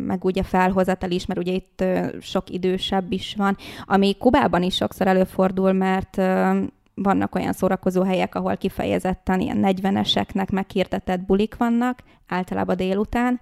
meg 0.05 0.23
ugye 0.23 0.43
felhozatal 0.43 1.11
is, 1.11 1.25
mert 1.25 1.39
ugye 1.39 1.51
itt 1.51 1.83
sok 2.21 2.49
idősebb 2.49 3.11
is 3.11 3.35
van, 3.37 3.57
ami 3.85 4.17
Kubában 4.17 4.63
is 4.63 4.75
sokszor 4.75 5.07
előfordul, 5.07 5.71
mert 5.71 6.15
vannak 6.93 7.35
olyan 7.35 7.53
szórakozó 7.53 8.03
helyek, 8.03 8.35
ahol 8.35 8.57
kifejezetten 8.57 9.39
ilyen 9.39 9.59
40-eseknek 9.61 10.51
meghirdetett 10.51 11.21
bulik 11.21 11.57
vannak, 11.57 11.99
általában 12.27 12.75
délután, 12.75 13.39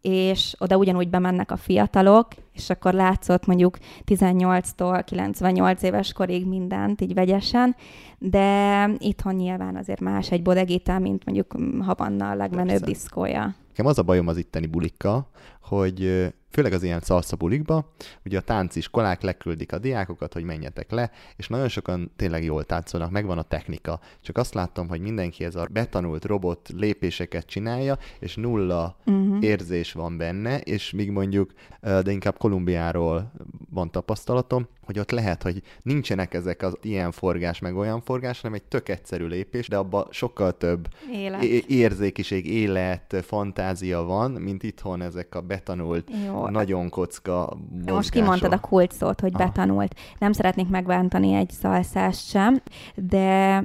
és 0.00 0.54
oda 0.58 0.76
ugyanúgy 0.76 1.08
bemennek 1.08 1.50
a 1.50 1.56
fiatalok, 1.56 2.26
és 2.52 2.70
akkor 2.70 2.94
látszott 2.94 3.46
mondjuk 3.46 3.78
18-tól 4.06 5.02
98 5.04 5.82
éves 5.82 6.12
korig 6.12 6.46
mindent, 6.46 7.00
így 7.00 7.14
vegyesen, 7.14 7.76
de 8.18 8.84
itthon 8.98 9.34
nyilván 9.34 9.76
azért 9.76 10.00
más 10.00 10.30
egy 10.30 10.42
bodegita, 10.42 10.98
mint 10.98 11.24
mondjuk 11.24 11.54
Havanna 11.84 12.30
a 12.30 12.34
legmenőbb 12.34 12.82
diszkója. 12.84 13.54
Nekem 13.68 13.86
az 13.86 13.98
a 13.98 14.02
bajom 14.02 14.28
az 14.28 14.36
itteni 14.36 14.66
bulikkal, 14.66 15.28
hogy 15.60 16.28
főleg 16.50 16.72
az 16.72 16.82
ilyen 16.82 17.00
szalsza 17.00 17.36
bulikba, 17.36 17.92
ugye 18.24 18.38
a 18.38 18.42
tánciskolák 18.42 19.22
leküldik 19.22 19.72
a 19.72 19.78
diákokat, 19.78 20.32
hogy 20.32 20.44
menjetek 20.44 20.90
le, 20.90 21.10
és 21.36 21.48
nagyon 21.48 21.68
sokan 21.68 22.12
tényleg 22.16 22.44
jól 22.44 22.64
táncolnak, 22.64 23.10
megvan 23.10 23.38
a 23.38 23.42
technika. 23.42 24.00
Csak 24.20 24.36
azt 24.36 24.54
láttam, 24.54 24.88
hogy 24.88 25.00
mindenki 25.00 25.44
ez 25.44 25.54
a 25.54 25.68
betanult 25.72 26.24
robot 26.24 26.68
lépéseket 26.76 27.46
csinálja, 27.46 27.98
és 28.18 28.36
nulla 28.36 28.96
uh-huh. 29.06 29.44
érzés 29.44 29.92
van 29.92 30.16
benne, 30.16 30.60
és 30.60 30.90
míg 30.90 31.10
mondjuk, 31.10 31.52
de 31.80 32.10
inkább 32.10 32.38
Kolumbiáról 32.38 33.32
van 33.70 33.90
tapasztalatom, 33.90 34.66
hogy 34.84 34.98
ott 34.98 35.10
lehet, 35.10 35.42
hogy 35.42 35.62
nincsenek 35.82 36.34
ezek 36.34 36.62
az 36.62 36.76
ilyen 36.82 37.12
forgás, 37.12 37.58
meg 37.58 37.76
olyan 37.76 38.00
forgás, 38.00 38.40
hanem 38.40 38.56
egy 38.56 38.62
tök 38.62 38.88
egyszerű 38.88 39.26
lépés, 39.26 39.68
de 39.68 39.76
abban 39.76 40.06
sokkal 40.10 40.56
több 40.56 40.88
élet. 41.12 41.42
érzékiség, 41.68 42.46
élet, 42.46 43.16
fantázia 43.26 44.02
van, 44.02 44.30
mint 44.30 44.62
itthon 44.62 45.02
ezek 45.02 45.34
a 45.34 45.40
betanult, 45.40 46.10
Jó. 46.26 46.48
nagyon 46.48 46.88
kocka 46.88 47.56
mozgások. 47.70 47.94
Most 47.94 48.10
kimondtad 48.10 48.52
a 48.52 48.60
kult 48.60 48.92
szót, 48.92 49.20
hogy 49.20 49.32
ah. 49.34 49.38
betanult. 49.38 49.94
Nem 50.18 50.32
szeretnék 50.32 50.68
megbántani 50.68 51.32
egy 51.32 51.50
szalszást 51.50 52.28
sem, 52.28 52.62
de 52.94 53.64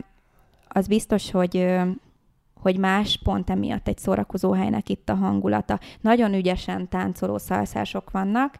az 0.67 0.87
biztos, 0.87 1.31
hogy 1.31 1.65
hogy 2.61 2.77
más 2.77 3.19
pont 3.23 3.49
emiatt 3.49 3.87
egy 3.87 3.97
szórakozó 3.97 4.51
helynek 4.51 4.89
itt 4.89 5.09
a 5.09 5.15
hangulata. 5.15 5.79
Nagyon 6.01 6.33
ügyesen 6.33 6.89
táncoló 6.89 7.37
szalszások 7.37 8.11
vannak, 8.11 8.55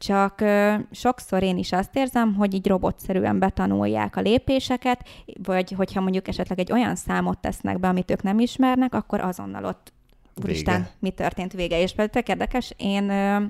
csak 0.00 0.40
ö, 0.40 0.74
sokszor 0.90 1.42
én 1.42 1.58
is 1.58 1.72
azt 1.72 1.96
érzem, 1.96 2.34
hogy 2.34 2.54
így 2.54 2.66
robotszerűen 2.66 3.38
betanulják 3.38 4.16
a 4.16 4.20
lépéseket, 4.20 5.08
vagy 5.42 5.72
hogyha 5.72 6.00
mondjuk 6.00 6.28
esetleg 6.28 6.58
egy 6.58 6.72
olyan 6.72 6.94
számot 6.94 7.38
tesznek 7.38 7.80
be, 7.80 7.88
amit 7.88 8.10
ők 8.10 8.22
nem 8.22 8.38
ismernek, 8.38 8.94
akkor 8.94 9.20
azonnal 9.20 9.64
ott 9.64 9.92
úristen, 10.42 10.88
mi 10.98 11.10
történt 11.10 11.52
vége. 11.52 11.80
És 11.80 11.92
például 11.94 12.24
érdekes, 12.26 12.74
én 12.76 13.08
ö, 13.08 13.44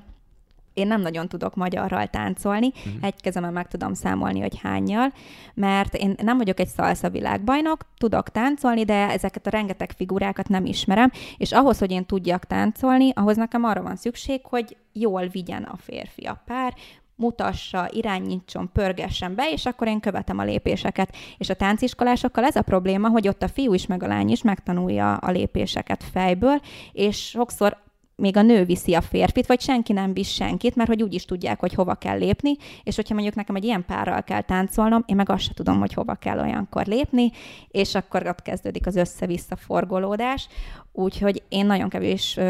én 0.73 0.87
nem 0.87 1.01
nagyon 1.01 1.27
tudok 1.27 1.55
magyarral 1.55 2.07
táncolni, 2.07 2.67
uh-huh. 2.67 2.93
egy 3.01 3.21
kezemben 3.21 3.53
meg 3.53 3.67
tudom 3.67 3.93
számolni, 3.93 4.39
hogy 4.39 4.59
hányjal, 4.61 5.13
mert 5.53 5.95
én 5.95 6.15
nem 6.21 6.37
vagyok 6.37 6.59
egy 6.59 6.67
szalsza 6.67 7.09
világbajnok, 7.09 7.81
tudok 7.97 8.29
táncolni, 8.29 8.83
de 8.83 9.09
ezeket 9.09 9.47
a 9.47 9.49
rengeteg 9.49 9.91
figurákat 9.91 10.49
nem 10.49 10.65
ismerem, 10.65 11.11
és 11.37 11.51
ahhoz, 11.51 11.79
hogy 11.79 11.91
én 11.91 12.05
tudjak 12.05 12.45
táncolni, 12.45 13.11
ahhoz 13.13 13.35
nekem 13.37 13.63
arra 13.63 13.81
van 13.81 13.95
szükség, 13.95 14.41
hogy 14.43 14.77
jól 14.93 15.27
vigyen 15.27 15.63
a 15.63 15.77
férfi 15.77 16.23
a 16.23 16.41
pár, 16.45 16.73
mutassa, 17.21 17.89
irányítson, 17.91 18.69
pörgessen 18.73 19.35
be, 19.35 19.51
és 19.51 19.65
akkor 19.65 19.87
én 19.87 19.99
követem 19.99 20.37
a 20.37 20.43
lépéseket. 20.43 21.15
És 21.37 21.49
a 21.49 21.53
tánciskolásokkal 21.53 22.43
ez 22.43 22.55
a 22.55 22.61
probléma, 22.61 23.09
hogy 23.09 23.27
ott 23.27 23.43
a 23.43 23.47
fiú 23.47 23.73
is, 23.73 23.85
meg 23.85 24.03
a 24.03 24.07
lány 24.07 24.29
is 24.29 24.41
megtanulja 24.41 25.15
a 25.15 25.31
lépéseket 25.31 26.03
fejből, 26.11 26.61
és 26.91 27.17
sokszor 27.17 27.77
még 28.21 28.37
a 28.37 28.41
nő 28.41 28.65
viszi 28.65 28.93
a 28.93 29.01
férfit, 29.01 29.47
vagy 29.47 29.61
senki 29.61 29.93
nem 29.93 30.13
visz 30.13 30.27
senkit, 30.27 30.75
mert 30.75 30.89
hogy 30.89 31.03
úgy 31.03 31.13
is 31.13 31.25
tudják, 31.25 31.59
hogy 31.59 31.73
hova 31.73 31.95
kell 31.95 32.17
lépni, 32.17 32.55
és 32.83 32.95
hogyha 32.95 33.13
mondjuk 33.13 33.35
nekem 33.35 33.55
egy 33.55 33.63
ilyen 33.63 33.85
párral 33.85 34.23
kell 34.23 34.41
táncolnom, 34.41 35.03
én 35.05 35.15
meg 35.15 35.29
azt 35.29 35.43
se 35.43 35.53
tudom, 35.53 35.79
hogy 35.79 35.93
hova 35.93 36.15
kell 36.15 36.39
olyankor 36.39 36.85
lépni, 36.85 37.31
és 37.67 37.95
akkor 37.95 38.27
ott 38.27 38.41
kezdődik 38.41 38.87
az 38.87 38.95
össze-vissza 38.95 39.55
forgolódás, 39.55 40.47
úgyhogy 40.91 41.43
én 41.49 41.65
nagyon 41.65 41.89
kevés 41.89 42.37
ö, 42.37 42.43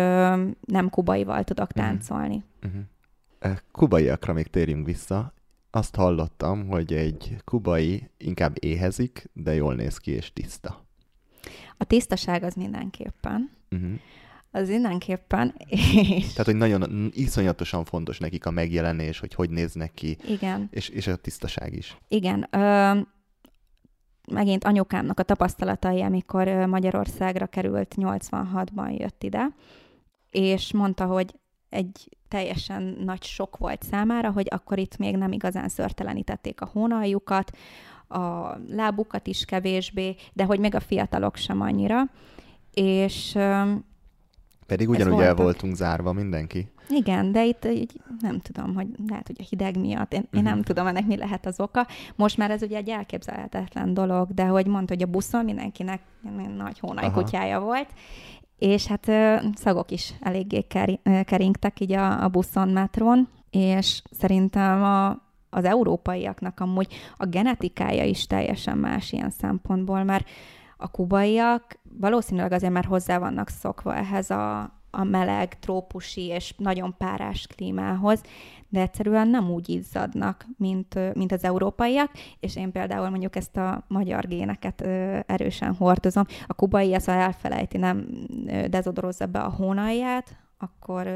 nem 0.65 0.89
kubaival 0.89 1.43
tudok 1.43 1.73
mhm. 1.73 1.85
táncolni. 1.85 2.43
Uh-huh. 2.63 3.57
Kubaiakra 3.71 4.33
még 4.33 4.47
térjünk 4.47 4.85
vissza. 4.85 5.33
Azt 5.69 5.95
hallottam, 5.95 6.67
hogy 6.67 6.93
egy 6.93 7.35
kubai 7.45 8.09
inkább 8.17 8.55
éhezik, 8.59 9.29
de 9.33 9.53
jól 9.53 9.75
néz 9.75 9.97
ki 9.97 10.11
és 10.11 10.33
tiszta. 10.33 10.85
A 11.77 11.83
tisztaság 11.83 12.43
az 12.43 12.53
mindenképpen. 12.53 13.51
Uh-huh 13.71 13.99
az 14.51 14.69
mindenképpen. 14.69 15.55
És... 15.67 16.27
Tehát, 16.35 16.45
hogy 16.45 16.55
nagyon 16.55 17.11
iszonyatosan 17.13 17.85
fontos 17.85 18.19
nekik 18.19 18.45
a 18.45 18.51
megjelenés, 18.51 19.19
hogy 19.19 19.33
hogy 19.33 19.49
néznek 19.49 19.93
ki. 19.93 20.17
Igen. 20.27 20.67
És, 20.71 20.89
és 20.89 21.07
a 21.07 21.15
tisztaság 21.15 21.73
is. 21.73 21.97
Igen. 22.07 22.47
Ö, 22.51 22.99
megint 24.31 24.63
anyukámnak 24.63 25.19
a 25.19 25.23
tapasztalatai, 25.23 26.01
amikor 26.01 26.47
Magyarországra 26.47 27.45
került, 27.47 27.95
86-ban 27.97 28.99
jött 28.99 29.23
ide, 29.23 29.55
és 30.29 30.73
mondta, 30.73 31.05
hogy 31.05 31.39
egy 31.69 32.17
teljesen 32.27 32.97
nagy 33.03 33.23
sok 33.23 33.57
volt 33.57 33.83
számára, 33.83 34.31
hogy 34.31 34.47
akkor 34.49 34.77
itt 34.77 34.97
még 34.97 35.15
nem 35.15 35.31
igazán 35.31 35.69
szörtelenítették 35.69 36.61
a 36.61 36.69
hónaljukat, 36.71 37.51
a 38.07 38.57
lábukat 38.67 39.27
is 39.27 39.45
kevésbé, 39.45 40.15
de 40.33 40.43
hogy 40.43 40.59
még 40.59 40.75
a 40.75 40.79
fiatalok 40.79 41.35
sem 41.35 41.61
annyira. 41.61 42.03
És 42.73 43.37
pedig 44.71 44.89
ugyanúgy 44.89 45.21
el 45.21 45.35
voltunk 45.35 45.75
zárva 45.75 46.13
mindenki. 46.13 46.67
Igen, 46.89 47.31
de 47.31 47.45
itt 47.45 47.65
így 47.65 48.01
nem 48.19 48.39
tudom, 48.39 48.75
hogy 48.75 48.87
lehet, 49.07 49.27
hogy 49.27 49.35
a 49.39 49.45
hideg 49.49 49.79
miatt, 49.79 50.13
én, 50.13 50.19
uh-huh. 50.19 50.37
én 50.37 50.43
nem 50.43 50.57
mhm. 50.57 50.65
tudom 50.65 50.87
ennek 50.87 51.05
mi 51.05 51.17
lehet 51.17 51.45
az 51.45 51.59
oka. 51.59 51.87
Most 52.15 52.37
már 52.37 52.51
ez 52.51 52.61
ugye 52.61 52.77
egy 52.77 52.89
elképzelhetetlen 52.89 53.93
dolog, 53.93 54.33
de 54.33 54.45
hogy 54.45 54.67
mondta, 54.67 54.93
hogy 54.93 55.03
a 55.03 55.05
buszon 55.05 55.45
mindenkinek 55.45 56.01
nagy 56.57 56.79
hónai 56.79 57.11
kutyája 57.11 57.59
volt, 57.59 57.87
és 58.57 58.87
hát 58.87 59.11
szagok 59.55 59.91
is 59.91 60.13
eléggé 60.19 60.61
keringtek 61.23 61.79
így 61.79 61.91
a, 61.91 62.23
a 62.23 62.27
buszon, 62.27 62.69
metron, 62.69 63.27
és 63.49 64.01
szerintem 64.11 64.83
a, 64.83 65.09
az 65.49 65.63
európaiaknak 65.63 66.59
amúgy 66.59 66.93
a 67.17 67.25
genetikája 67.25 68.03
is 68.03 68.27
teljesen 68.27 68.77
más 68.77 69.11
ilyen 69.11 69.29
szempontból, 69.29 70.03
mert 70.03 70.29
a 70.81 70.87
kubaiak 70.87 71.79
valószínűleg 71.99 72.51
azért 72.51 72.73
már 72.73 72.85
hozzá 72.85 73.17
vannak 73.17 73.49
szokva 73.49 73.95
ehhez 73.95 74.29
a, 74.29 74.59
a 74.91 75.03
meleg, 75.03 75.59
trópusi 75.59 76.25
és 76.25 76.53
nagyon 76.57 76.95
párás 76.97 77.47
klímához, 77.47 78.21
de 78.69 78.81
egyszerűen 78.81 79.27
nem 79.27 79.49
úgy 79.49 79.69
izzadnak, 79.69 80.45
mint, 80.57 81.15
mint 81.15 81.31
az 81.31 81.43
európaiak, 81.43 82.11
és 82.39 82.55
én 82.55 82.71
például 82.71 83.09
mondjuk 83.09 83.35
ezt 83.35 83.57
a 83.57 83.83
magyar 83.87 84.27
géneket 84.27 84.81
erősen 85.25 85.73
hordozom. 85.75 86.25
A 86.47 86.53
kubai 86.53 86.93
ezt 86.93 87.09
elfelejti, 87.09 87.77
nem 87.77 88.07
dezodorozza 88.69 89.25
be 89.25 89.39
a 89.39 89.49
hónalját, 89.49 90.37
akkor 90.57 91.07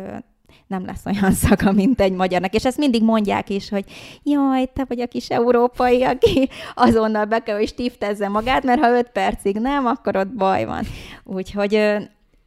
nem 0.68 0.86
lesz 0.86 1.06
olyan 1.06 1.32
szaga, 1.44 1.72
mint 1.72 2.02
egy 2.02 2.12
magyarnak. 2.12 2.54
És 2.54 2.66
ezt 2.66 2.78
mindig 2.78 3.04
mondják 3.04 3.50
is, 3.50 3.70
hogy 3.70 3.86
jaj, 4.24 4.66
te 4.74 4.86
vagy 4.88 5.00
a 5.02 5.08
kis 5.08 5.30
európai, 5.30 6.04
aki 6.04 6.50
azonnal 6.76 7.26
be 7.26 7.40
kell, 7.40 7.58
hogy 7.58 7.68
stiftezze 7.68 8.28
magát, 8.28 8.64
mert 8.64 8.80
ha 8.82 8.98
öt 8.98 9.10
percig 9.10 9.58
nem, 9.60 9.86
akkor 9.86 10.16
ott 10.16 10.34
baj 10.34 10.66
van. 10.66 10.84
Úgyhogy 11.24 11.76
ö, 11.76 11.98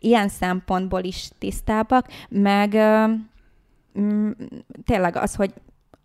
ilyen 0.01 0.29
szempontból 0.29 1.03
is 1.03 1.29
tisztábbak, 1.39 2.07
meg 2.29 2.75
ö, 2.75 3.07
m- 4.01 4.37
tényleg 4.85 5.17
az, 5.17 5.35
hogy 5.35 5.53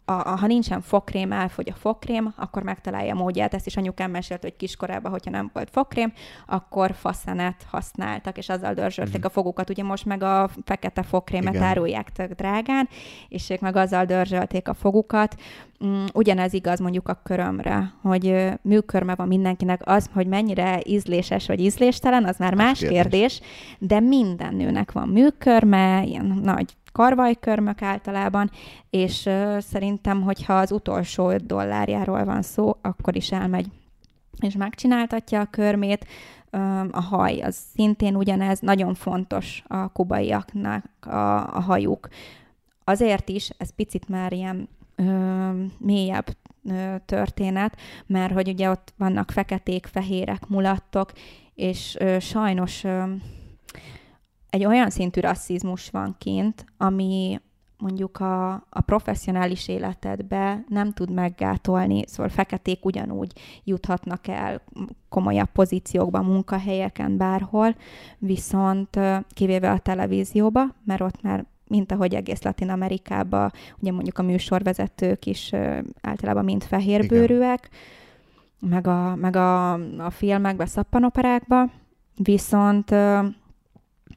a, 0.06 0.12
a, 0.12 0.36
ha 0.38 0.48
nincsen 0.48 0.82
fokrém, 0.82 1.32
elfogy 1.32 1.70
a 1.70 1.80
fokrém, 1.80 2.34
akkor 2.38 2.64
megtalálja 2.64 3.14
a 3.14 3.18
módját. 3.18 3.54
Ezt 3.54 3.66
is 3.66 3.78
anyukám 3.78 4.12
mesélt, 4.12 4.42
hogy 4.42 4.56
kiskorában, 4.56 5.12
hogyha 5.12 5.32
nem 5.32 5.50
volt 5.54 5.70
fokrém, 5.70 6.14
akkor 6.46 6.94
faszenet 6.94 7.66
használtak, 7.70 8.38
és 8.38 8.50
azzal 8.50 8.74
dörzsölték 8.74 9.20
mm. 9.20 9.26
a 9.26 9.30
fogukat. 9.30 9.70
Ugye 9.70 9.84
most 9.84 10.06
meg 10.06 10.24
a 10.24 10.50
fekete 10.66 11.04
fokrémet 11.04 11.54
Igen. 11.54 11.66
árulják 11.66 12.12
tök 12.12 12.32
drágán, 12.32 12.90
és 13.30 13.50
ők 13.50 13.60
meg 13.60 13.76
azzal 13.76 14.06
dörzsölték 14.06 14.68
a 14.68 14.74
fogukat. 14.74 15.36
Mm, 15.86 16.06
ugyanez 16.14 16.54
igaz 16.54 16.80
mondjuk 16.80 17.08
a 17.08 17.20
körömre, 17.24 17.94
hogy 18.02 18.52
műkörme 18.62 19.16
van 19.16 19.28
mindenkinek. 19.28 19.82
Az, 19.86 20.10
hogy 20.14 20.28
mennyire 20.28 20.80
ízléses 20.86 21.48
vagy 21.48 21.60
ízléstelen, 21.60 22.26
az 22.26 22.38
már 22.38 22.54
más 22.54 22.80
kérdés. 22.80 23.02
kérdés, 23.02 23.42
de 23.80 24.00
minden 24.00 24.56
nőnek 24.56 24.92
van 24.92 25.08
műkörme, 25.08 26.04
ilyen 26.04 26.40
nagy 26.44 26.76
karvajkörmök 26.94 27.82
általában, 27.82 28.52
és 28.90 29.30
szerintem, 29.60 30.22
hogyha 30.22 30.54
az 30.54 30.72
utolsó 30.72 31.30
5 31.30 31.46
dollárjáról 31.46 32.26
van 32.26 32.42
szó, 32.42 32.78
akkor 32.82 33.16
is 33.16 33.32
elmegy 33.32 33.68
és 34.40 34.56
megcsináltatja 34.56 35.40
a 35.40 35.46
körmét. 35.50 36.08
A 36.92 37.02
haj, 37.02 37.40
az 37.40 37.58
szintén 37.74 38.16
ugyanez, 38.16 38.60
nagyon 38.60 38.94
fontos 38.94 39.64
a 39.68 39.88
kubaiaknak 39.88 40.86
a, 41.00 41.56
a 41.56 41.60
hajuk. 41.60 42.08
Azért 42.84 43.30
is, 43.30 43.50
ez 43.58 43.76
picit 43.76 44.10
már 44.10 44.34
ilyen 44.34 44.70
ö, 44.96 45.04
mélyebb 45.78 46.26
ö, 46.70 46.96
történet, 47.06 47.78
mert 48.06 48.34
hogy 48.34 48.48
ugye 48.48 48.70
ott 48.70 48.94
vannak 48.98 49.32
feketék, 49.32 49.86
fehérek, 49.86 50.48
mulattok, 50.48 51.12
és 51.56 51.96
ö, 52.00 52.20
sajnos 52.20 52.84
ö, 52.84 53.04
egy 54.54 54.66
olyan 54.66 54.90
szintű 54.90 55.20
rasszizmus 55.20 55.90
van 55.90 56.16
kint, 56.18 56.66
ami 56.78 57.40
mondjuk 57.78 58.20
a, 58.20 58.52
a 58.54 58.82
professzionális 58.86 59.68
életedbe 59.68 60.64
nem 60.68 60.92
tud 60.92 61.12
meggátolni, 61.12 62.04
szóval 62.08 62.30
feketék 62.30 62.86
ugyanúgy 62.86 63.32
juthatnak 63.64 64.28
el 64.28 64.62
komolyabb 65.10 65.50
pozíciókba, 65.52 66.22
munkahelyeken, 66.22 67.18
bárhol, 67.18 67.76
viszont 68.18 69.00
kivéve 69.30 69.72
a 69.72 69.80
televízióba, 69.80 70.62
mert 70.86 71.02
ott 71.02 71.22
már 71.22 71.46
mint 71.68 71.92
ahogy 71.92 72.16
egész 72.16 72.42
Latin 72.42 72.70
Amerikában, 72.70 73.52
ugye 73.80 73.92
mondjuk 73.92 74.18
a 74.18 74.24
műsorvezetők 74.24 75.26
is 75.26 75.52
általában 76.02 76.44
mind 76.44 76.64
fehérbőrűek, 76.64 77.70
meg 78.60 78.88
a, 78.88 79.16
meg 79.16 79.36
a, 79.36 79.74
a 80.06 80.10
filmekben, 80.10 80.68
szappanoperákban, 80.68 81.72
viszont 82.16 82.96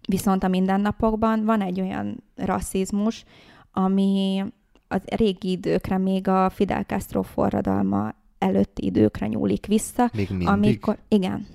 Viszont 0.07 0.45
a 0.45 0.49
mindennapokban 0.49 1.45
van 1.45 1.61
egy 1.61 1.81
olyan 1.81 2.23
rasszizmus, 2.35 3.25
ami 3.73 4.45
az 4.89 5.01
régi 5.05 5.51
időkre, 5.51 5.99
még 5.99 6.29
a 6.29 6.51
Fidel 6.51 6.83
Castro 6.83 7.23
forradalma 7.23 8.15
előtti 8.39 8.85
időkre 8.85 9.27
nyúlik 9.27 9.67
vissza. 9.67 10.11
Még 10.13 10.29
mindig? 10.29 10.49
Amikor, 10.49 10.99
igen, 11.09 11.47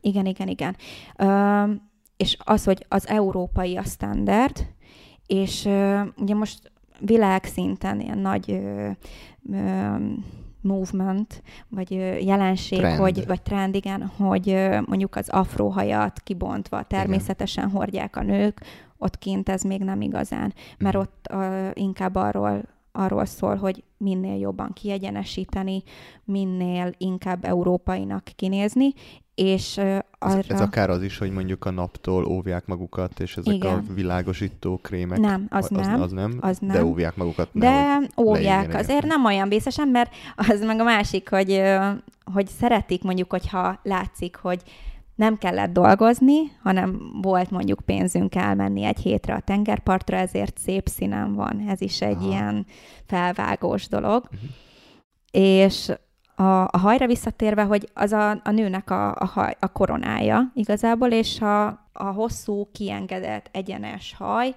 igen, 0.00 0.26
igen, 0.26 0.48
igen. 0.48 0.76
Ö, 1.16 1.62
és 2.16 2.36
az, 2.44 2.64
hogy 2.64 2.86
az 2.88 3.08
európai 3.08 3.76
a 3.76 3.82
standard, 3.82 4.66
és 5.26 5.64
ö, 5.64 6.00
ugye 6.16 6.34
most 6.34 6.72
világszinten 7.00 8.00
ilyen 8.00 8.18
nagy 8.18 8.50
ö, 8.50 8.90
ö, 9.52 9.96
movement, 10.64 11.42
vagy 11.68 11.90
jelenség, 12.24 12.78
trend. 12.78 12.98
hogy, 12.98 13.26
vagy 13.26 13.42
trend, 13.42 13.74
igen, 13.74 14.06
hogy 14.16 14.68
mondjuk 14.86 15.16
az 15.16 15.28
afróhajat 15.28 16.20
kibontva 16.20 16.82
természetesen 16.82 17.64
igen. 17.64 17.76
hordják 17.76 18.16
a 18.16 18.22
nők, 18.22 18.60
ott 18.98 19.18
kint 19.18 19.48
ez 19.48 19.62
még 19.62 19.80
nem 19.80 20.00
igazán, 20.00 20.54
mert 20.78 20.94
mhm. 20.94 21.02
ott 21.02 21.26
uh, 21.32 21.70
inkább 21.72 22.14
arról 22.14 22.62
arról 22.96 23.24
szól, 23.24 23.56
hogy 23.56 23.84
minél 23.96 24.38
jobban 24.38 24.72
kiegyenesíteni, 24.72 25.82
minél 26.24 26.92
inkább 26.98 27.44
európainak 27.44 28.24
kinézni, 28.36 28.92
és 29.34 29.76
arra... 30.18 30.38
ez, 30.38 30.44
ez 30.48 30.60
akár 30.60 30.90
az 30.90 31.02
is, 31.02 31.18
hogy 31.18 31.30
mondjuk 31.30 31.64
a 31.64 31.70
naptól 31.70 32.24
óvják 32.24 32.66
magukat, 32.66 33.20
és 33.20 33.36
ezek 33.36 33.54
Igen. 33.54 33.86
a 33.88 33.92
világosító 33.92 34.78
krémek. 34.82 35.18
Nem, 35.18 35.46
az, 35.50 35.64
az 35.64 35.70
nem. 35.70 36.02
Az 36.02 36.12
nem, 36.12 36.38
az 36.40 36.58
nem. 36.58 36.76
de 36.76 36.84
óvják 36.84 37.16
magukat. 37.16 37.48
De 37.52 38.00
óvják, 38.16 38.68
azért 38.68 38.80
azért 38.80 39.06
nem 39.06 39.24
olyan 39.24 39.48
vészesen, 39.48 39.88
mert 39.88 40.14
az 40.36 40.60
meg 40.60 40.80
a 40.80 40.84
másik, 40.84 41.28
hogy, 41.28 41.62
hogy 42.32 42.46
szeretik 42.46 43.02
mondjuk, 43.02 43.30
hogyha 43.30 43.78
látszik, 43.82 44.36
hogy 44.36 44.62
nem 45.14 45.38
kellett 45.38 45.72
dolgozni, 45.72 46.38
hanem 46.62 47.20
volt 47.22 47.50
mondjuk 47.50 47.80
pénzünk 47.84 48.34
elmenni 48.34 48.84
egy 48.84 48.98
hétre 48.98 49.34
a 49.34 49.40
tengerpartra, 49.40 50.16
ezért 50.16 50.58
szép 50.58 50.86
színem 50.86 51.34
van. 51.34 51.64
Ez 51.68 51.80
is 51.80 52.00
egy 52.00 52.16
Aha. 52.16 52.28
ilyen 52.28 52.66
felvágós 53.06 53.88
dolog. 53.88 54.22
Uh-huh. 54.24 54.50
És 55.30 55.92
a, 56.34 56.62
a 56.62 56.78
hajra 56.78 57.06
visszatérve, 57.06 57.62
hogy 57.62 57.88
az 57.94 58.12
a, 58.12 58.30
a 58.30 58.50
nőnek 58.50 58.90
a, 58.90 59.14
a, 59.14 59.26
haj, 59.26 59.56
a 59.60 59.72
koronája 59.72 60.50
igazából, 60.54 61.10
és 61.10 61.40
a, 61.40 61.66
a 61.92 62.04
hosszú, 62.14 62.68
kiengedett, 62.72 63.48
egyenes 63.52 64.14
haj, 64.18 64.54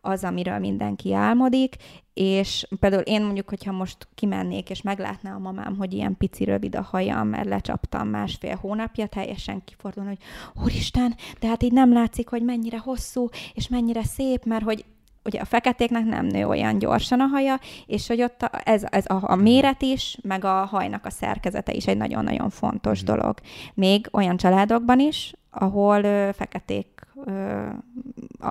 az, 0.00 0.24
amiről 0.24 0.58
mindenki 0.58 1.14
álmodik, 1.14 1.76
és 2.14 2.66
például 2.80 3.02
én 3.02 3.22
mondjuk, 3.22 3.48
hogyha 3.48 3.72
most 3.72 4.08
kimennék, 4.14 4.70
és 4.70 4.82
meglátná 4.82 5.34
a 5.34 5.38
mamám, 5.38 5.76
hogy 5.76 5.92
ilyen 5.92 6.16
pici 6.16 6.44
rövid 6.44 6.76
a 6.76 6.82
hajam, 6.82 7.28
mert 7.28 7.48
lecsaptam 7.48 8.08
másfél 8.08 8.56
hónapja, 8.56 9.06
teljesen 9.06 9.64
kifordul, 9.64 10.04
hogy 10.04 10.18
úristen, 10.64 11.14
de 11.40 11.46
hát 11.46 11.62
így 11.62 11.72
nem 11.72 11.92
látszik, 11.92 12.28
hogy 12.28 12.42
mennyire 12.42 12.78
hosszú, 12.78 13.28
és 13.54 13.68
mennyire 13.68 14.02
szép, 14.02 14.44
mert 14.44 14.64
hogy 14.64 14.84
ugye 15.28 15.40
a 15.40 15.44
feketéknek 15.44 16.04
nem 16.04 16.26
nő 16.26 16.46
olyan 16.46 16.78
gyorsan 16.78 17.20
a 17.20 17.26
haja, 17.26 17.60
és 17.86 18.06
hogy 18.06 18.22
ott 18.22 18.42
a, 18.42 18.50
ez, 18.64 18.82
ez 18.90 19.04
a, 19.06 19.18
a 19.20 19.36
méret 19.36 19.82
is, 19.82 20.18
meg 20.22 20.44
a 20.44 20.64
hajnak 20.64 21.06
a 21.06 21.10
szerkezete 21.10 21.72
is 21.72 21.86
egy 21.86 21.96
nagyon-nagyon 21.96 22.50
fontos 22.50 23.02
mm. 23.02 23.04
dolog. 23.04 23.38
Még 23.74 24.08
olyan 24.12 24.36
családokban 24.36 25.00
is, 25.00 25.32
ahol 25.50 26.02
ö, 26.02 26.30
feketék, 26.32 27.06
ö, 27.24 27.66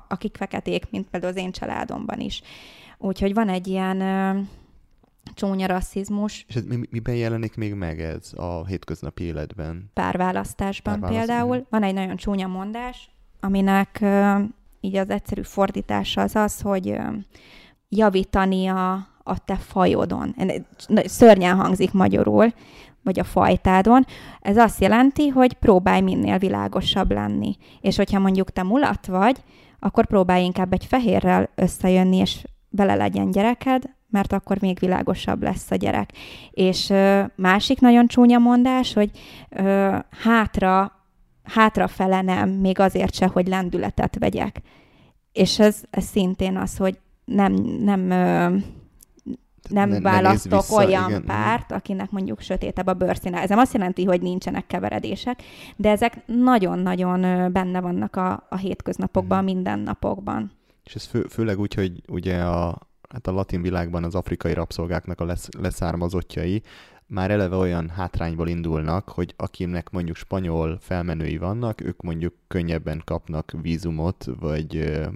akik 0.07 0.37
feketék, 0.37 0.89
mint 0.89 1.07
például 1.09 1.33
az 1.33 1.39
én 1.39 1.51
családomban 1.51 2.19
is. 2.19 2.41
Úgyhogy 2.97 3.33
van 3.33 3.49
egy 3.49 3.67
ilyen 3.67 4.01
ö, 4.01 4.39
csúnya 5.33 5.67
rasszizmus. 5.67 6.45
És 6.47 6.55
ez 6.55 6.63
mi, 6.63 6.79
miben 6.89 7.15
jelenik 7.15 7.55
még 7.55 7.73
meg 7.73 8.01
ez 8.01 8.31
a 8.35 8.65
hétköznapi 8.65 9.23
életben? 9.23 9.89
Párválasztásban 9.93 10.99
Párválaszt... 10.99 11.25
például. 11.25 11.65
Van 11.69 11.83
egy 11.83 11.93
nagyon 11.93 12.15
csúnya 12.15 12.47
mondás, 12.47 13.09
aminek 13.39 14.05
így 14.87 14.95
az 14.95 15.09
egyszerű 15.09 15.41
fordítása 15.41 16.21
az 16.21 16.35
az, 16.35 16.61
hogy 16.61 16.97
javítani 17.89 18.67
a, 18.67 18.93
a 19.23 19.43
te 19.45 19.55
fajodon. 19.55 20.35
Szörnyen 21.05 21.55
hangzik 21.55 21.91
magyarul, 21.91 22.53
vagy 23.03 23.19
a 23.19 23.23
fajtádon. 23.23 24.05
Ez 24.41 24.57
azt 24.57 24.81
jelenti, 24.81 25.27
hogy 25.27 25.53
próbálj 25.53 26.01
minél 26.01 26.37
világosabb 26.37 27.11
lenni. 27.11 27.55
És 27.81 27.95
hogyha 27.95 28.19
mondjuk 28.19 28.51
te 28.51 28.63
mulat 28.63 29.05
vagy, 29.05 29.37
akkor 29.79 30.05
próbálj 30.05 30.43
inkább 30.43 30.73
egy 30.73 30.85
fehérrel 30.85 31.49
összejönni, 31.55 32.17
és 32.17 32.43
vele 32.69 32.95
legyen 32.95 33.31
gyereked, 33.31 33.83
mert 34.09 34.33
akkor 34.33 34.61
még 34.61 34.79
világosabb 34.79 35.43
lesz 35.43 35.71
a 35.71 35.75
gyerek. 35.75 36.11
És 36.51 36.89
ö, 36.89 37.23
másik 37.35 37.79
nagyon 37.79 38.07
csúnya 38.07 38.37
mondás, 38.37 38.93
hogy 38.93 39.11
ö, 39.49 39.97
hátra 40.23 40.96
hátrafele 41.47 42.21
nem, 42.21 42.49
még 42.49 42.79
azért 42.79 43.13
se, 43.13 43.27
hogy 43.27 43.47
lendületet 43.47 44.17
vegyek. 44.19 44.61
És 45.31 45.59
ez, 45.59 45.83
ez 45.89 46.05
szintén 46.05 46.57
az, 46.57 46.77
hogy 46.77 46.99
nem, 47.25 47.53
nem, 47.83 47.99
nem 49.69 49.89
ne, 49.89 49.99
választok 49.99 50.59
vissza, 50.59 50.75
olyan 50.75 51.09
igen. 51.09 51.25
párt, 51.25 51.71
akinek 51.71 52.11
mondjuk 52.11 52.41
sötétebb 52.41 52.87
a 52.87 52.93
bőrszíne. 52.93 53.41
Ez 53.41 53.49
nem 53.49 53.57
azt 53.57 53.73
jelenti, 53.73 54.03
hogy 54.03 54.21
nincsenek 54.21 54.67
keveredések, 54.67 55.41
de 55.75 55.89
ezek 55.89 56.21
nagyon-nagyon 56.25 57.51
benne 57.51 57.79
vannak 57.79 58.15
a, 58.15 58.45
a 58.49 58.57
hétköznapokban, 58.57 59.37
hmm. 59.37 59.45
mindennapokban. 59.45 60.51
És 60.83 60.95
ez 60.95 61.05
fő, 61.05 61.25
főleg 61.29 61.59
úgy, 61.59 61.73
hogy 61.73 62.01
ugye 62.09 62.43
a, 62.43 62.77
hát 63.09 63.27
a 63.27 63.31
latin 63.31 63.61
világban 63.61 64.03
az 64.03 64.15
afrikai 64.15 64.53
rabszolgáknak 64.53 65.21
a 65.21 65.25
lesz, 65.25 65.49
leszármazottjai, 65.59 66.61
már 67.07 67.31
eleve 67.31 67.55
olyan 67.55 67.89
hátrányból 67.89 68.47
indulnak, 68.47 69.09
hogy 69.09 69.33
akinek 69.37 69.89
mondjuk 69.89 70.15
spanyol 70.15 70.77
felmenői 70.81 71.37
vannak, 71.37 71.81
ők 71.81 72.01
mondjuk 72.01 72.33
könnyebben 72.47 73.01
kapnak 73.05 73.53
vízumot, 73.61 74.25
vagy 74.39 74.75
ö, 74.75 75.07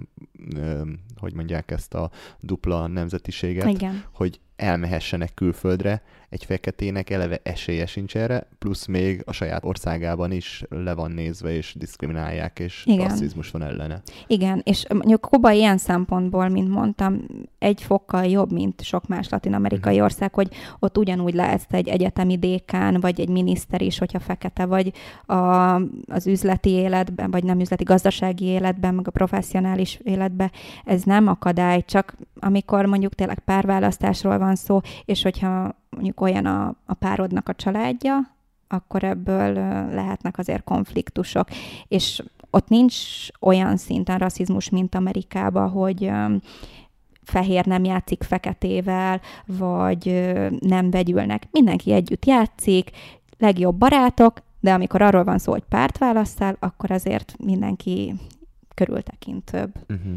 ö, 0.54 0.82
hogy 1.16 1.34
mondják 1.34 1.70
ezt 1.70 1.94
a 1.94 2.10
dupla 2.40 2.86
nemzetiséget, 2.86 3.68
Igen. 3.68 4.04
hogy 4.12 4.40
elmehessenek 4.56 5.34
külföldre, 5.34 6.02
egy 6.32 6.44
feketének 6.44 7.10
eleve 7.10 7.40
esélye 7.42 7.86
sincs 7.86 8.16
erre, 8.16 8.46
plusz 8.58 8.86
még 8.86 9.22
a 9.24 9.32
saját 9.32 9.64
országában 9.64 10.32
is 10.32 10.64
le 10.68 10.94
van 10.94 11.10
nézve, 11.10 11.50
és 11.52 11.74
diszkriminálják, 11.78 12.58
és 12.58 12.82
Igen. 12.86 13.08
rasszizmus 13.08 13.50
van 13.50 13.62
ellene. 13.62 14.02
Igen, 14.26 14.60
és 14.64 14.84
mondjuk 14.88 15.20
Kuba 15.20 15.50
ilyen 15.50 15.78
szempontból, 15.78 16.48
mint 16.48 16.68
mondtam, 16.68 17.20
egy 17.58 17.82
fokkal 17.82 18.24
jobb, 18.24 18.52
mint 18.52 18.82
sok 18.82 19.06
más 19.06 19.28
latin-amerikai 19.28 19.94
Mhm. 19.94 20.02
ország, 20.02 20.34
hogy 20.34 20.48
ott 20.78 20.98
ugyanúgy 20.98 21.34
lehetsz 21.34 21.64
egy 21.70 21.88
egyetemi 21.88 22.38
dékán, 22.38 23.00
vagy 23.00 23.20
egy 23.20 23.28
miniszter 23.28 23.82
is, 23.82 23.98
hogyha 23.98 24.20
fekete 24.20 24.64
vagy 24.64 24.92
a, 25.26 25.34
az 26.06 26.26
üzleti 26.26 26.70
életben, 26.70 27.30
vagy 27.30 27.44
nem 27.44 27.60
üzleti, 27.60 27.84
gazdasági 27.84 28.44
életben, 28.44 28.94
meg 28.94 29.08
a 29.08 29.10
professzionális 29.10 29.98
életben. 30.02 30.50
Ez 30.84 31.02
nem 31.02 31.26
akadály, 31.26 31.82
csak 31.86 32.16
amikor 32.40 32.86
mondjuk 32.86 33.14
tényleg 33.14 33.38
párválasztásról 33.38 34.38
van 34.38 34.54
szó, 34.54 34.80
és 35.04 35.22
hogyha 35.22 35.80
mondjuk 35.94 36.20
olyan 36.20 36.46
a, 36.46 36.74
a 36.86 36.94
párodnak 36.94 37.48
a 37.48 37.54
családja, 37.54 38.18
akkor 38.68 39.04
ebből 39.04 39.52
lehetnek 39.94 40.38
azért 40.38 40.64
konfliktusok. 40.64 41.48
És 41.88 42.22
ott 42.50 42.68
nincs 42.68 42.96
olyan 43.40 43.76
szinten 43.76 44.18
rasszizmus, 44.18 44.70
mint 44.70 44.94
Amerikában, 44.94 45.70
hogy 45.70 46.10
fehér 47.22 47.66
nem 47.66 47.84
játszik 47.84 48.22
feketével, 48.22 49.20
vagy 49.46 50.32
nem 50.60 50.90
vegyülnek. 50.90 51.48
Mindenki 51.50 51.92
együtt 51.92 52.24
játszik, 52.24 52.90
legjobb 53.38 53.76
barátok, 53.76 54.42
de 54.60 54.72
amikor 54.72 55.02
arról 55.02 55.24
van 55.24 55.38
szó, 55.38 55.52
hogy 55.52 55.64
párt 55.68 55.98
választál, 55.98 56.56
akkor 56.58 56.90
azért 56.90 57.34
mindenki 57.44 58.14
körültekintőbb. 58.74 59.74
Uh-huh. 59.88 60.12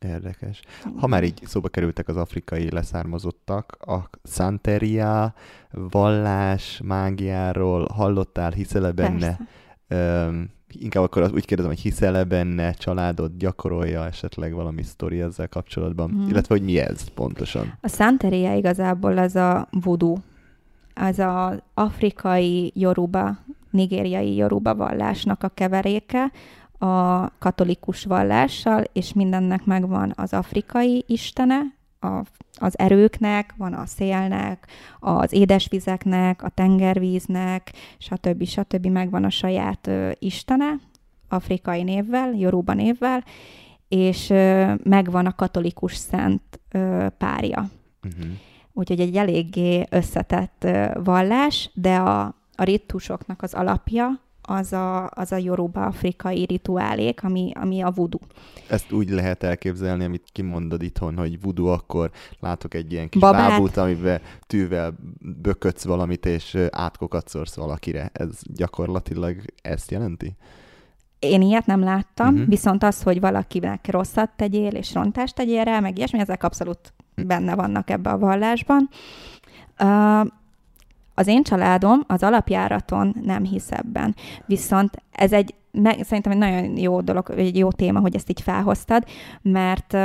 Érdekes. 0.00 0.60
Ha 0.96 1.06
már 1.06 1.24
így 1.24 1.40
szóba 1.44 1.68
kerültek 1.68 2.08
az 2.08 2.16
afrikai 2.16 2.70
leszármazottak, 2.70 3.76
a 3.80 4.10
Santeria, 4.24 5.34
vallás, 5.70 6.80
mágiáról 6.84 7.86
hallottál, 7.94 8.50
hiszel-e 8.50 8.92
benne? 8.92 9.38
Öm, 9.88 10.50
inkább 10.68 11.02
akkor 11.02 11.22
az, 11.22 11.32
úgy 11.32 11.44
kérdezem, 11.44 11.72
hogy 11.72 11.80
hiszel-e 11.80 12.24
benne, 12.24 12.72
családod 12.72 13.32
gyakorolja 13.38 14.04
esetleg 14.04 14.52
valami 14.52 14.82
sztori 14.82 15.20
ezzel 15.20 15.48
kapcsolatban? 15.48 16.10
Mhm. 16.10 16.28
Illetve, 16.28 16.54
hogy 16.54 16.64
mi 16.64 16.78
ez 16.78 17.08
pontosan? 17.14 17.78
A 17.80 17.88
Santeria 17.88 18.54
igazából 18.54 19.18
az 19.18 19.36
a 19.36 19.68
voodoo, 19.70 20.16
az 20.94 21.18
a 21.18 21.62
afrikai 21.74 22.72
yoruba, 22.74 23.38
nigériai 23.70 24.34
yoruba 24.34 24.74
vallásnak 24.74 25.42
a 25.42 25.48
keveréke, 25.48 26.30
a 26.78 27.28
katolikus 27.38 28.04
vallással, 28.04 28.84
és 28.92 29.12
mindennek 29.12 29.64
megvan 29.64 30.12
az 30.16 30.32
afrikai 30.32 31.04
istene, 31.06 31.60
a, 32.00 32.22
az 32.58 32.78
erőknek, 32.78 33.54
van 33.56 33.72
a 33.72 33.86
szélnek, 33.86 34.66
az 35.00 35.32
édesvizeknek, 35.32 36.42
a 36.42 36.48
tengervíznek, 36.48 37.72
stb. 37.98 38.44
stb. 38.44 38.86
megvan 38.86 39.24
a 39.24 39.30
saját 39.30 39.86
ö, 39.86 40.10
istene, 40.18 40.80
afrikai 41.28 41.82
névvel, 41.82 42.32
Yoruba 42.34 42.72
névvel, 42.72 43.24
és 43.88 44.30
ö, 44.30 44.74
megvan 44.82 45.26
a 45.26 45.34
katolikus 45.34 45.96
szent 45.96 46.60
ö, 46.70 47.06
párja. 47.18 47.70
Uh-huh. 48.04 48.30
Úgyhogy 48.72 49.00
egy 49.00 49.16
eléggé 49.16 49.86
összetett 49.90 50.64
ö, 50.64 50.86
vallás, 51.04 51.70
de 51.74 51.96
a, 51.96 52.20
a 52.56 52.62
ritusoknak 52.62 53.42
az 53.42 53.54
alapja 53.54 54.20
az 54.50 54.72
a, 54.72 55.10
az 55.10 55.32
a 55.32 55.36
yoruba 55.36 55.86
afrikai 55.86 56.44
rituálék, 56.44 57.24
ami, 57.24 57.50
ami 57.54 57.80
a 57.80 57.90
voodoo. 57.90 58.20
Ezt 58.68 58.92
úgy 58.92 59.10
lehet 59.10 59.42
elképzelni, 59.42 60.04
amit 60.04 60.28
kimondod 60.32 60.82
itthon, 60.82 61.16
hogy 61.16 61.40
voodoo, 61.40 61.66
akkor 61.66 62.10
látok 62.40 62.74
egy 62.74 62.92
ilyen 62.92 63.08
kis 63.08 63.20
Babát. 63.20 63.48
bábút, 63.48 63.76
amiben 63.76 64.20
tűvel 64.46 64.94
bökötsz 65.42 65.84
valamit, 65.84 66.26
és 66.26 66.56
átkokat 66.70 67.28
szorsz 67.28 67.54
valakire. 67.54 68.10
Ez 68.12 68.28
gyakorlatilag 68.54 69.36
ezt 69.62 69.90
jelenti? 69.90 70.36
Én 71.18 71.42
ilyet 71.42 71.66
nem 71.66 71.82
láttam, 71.82 72.34
uh-huh. 72.34 72.48
viszont 72.48 72.82
az, 72.82 73.02
hogy 73.02 73.20
valakinek 73.20 73.90
rosszat 73.90 74.30
tegyél, 74.36 74.74
és 74.74 74.94
rontást 74.94 75.34
tegyél 75.34 75.64
rá, 75.64 75.80
meg 75.80 75.96
ilyesmi, 75.96 76.18
ezek 76.18 76.42
abszolút 76.42 76.92
benne 77.14 77.54
vannak 77.54 77.90
ebbe 77.90 78.10
a 78.10 78.18
vallásban. 78.18 78.88
Uh, 79.80 80.26
az 81.18 81.26
én 81.26 81.42
családom 81.42 82.04
az 82.06 82.22
alapjáraton 82.22 83.14
nem 83.22 83.44
hisz 83.44 83.70
ebben. 83.70 84.14
Viszont 84.46 85.02
ez 85.12 85.32
egy, 85.32 85.54
meg, 85.70 86.04
szerintem 86.04 86.32
egy 86.32 86.38
nagyon 86.38 86.76
jó 86.76 87.00
dolog, 87.00 87.30
egy 87.30 87.56
jó 87.56 87.70
téma, 87.70 88.00
hogy 88.00 88.14
ezt 88.14 88.30
így 88.30 88.40
felhoztad, 88.40 89.04
mert 89.42 89.96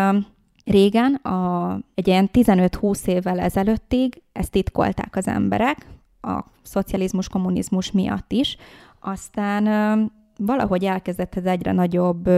régen, 0.66 1.14
a, 1.14 1.72
egy 1.96 2.08
ilyen 2.08 2.30
15-20 2.34 3.08
évvel 3.08 3.40
ezelőttig 3.40 4.22
ezt 4.32 4.52
titkolták 4.52 5.16
az 5.16 5.28
emberek, 5.28 5.86
a 6.22 6.44
szocializmus, 6.62 7.28
kommunizmus 7.28 7.92
miatt 7.92 8.32
is. 8.32 8.58
Aztán 9.00 9.64
valahogy 10.38 10.84
elkezdett 10.84 11.36
ez 11.36 11.46
egyre 11.46 11.72
nagyobb 11.72 12.30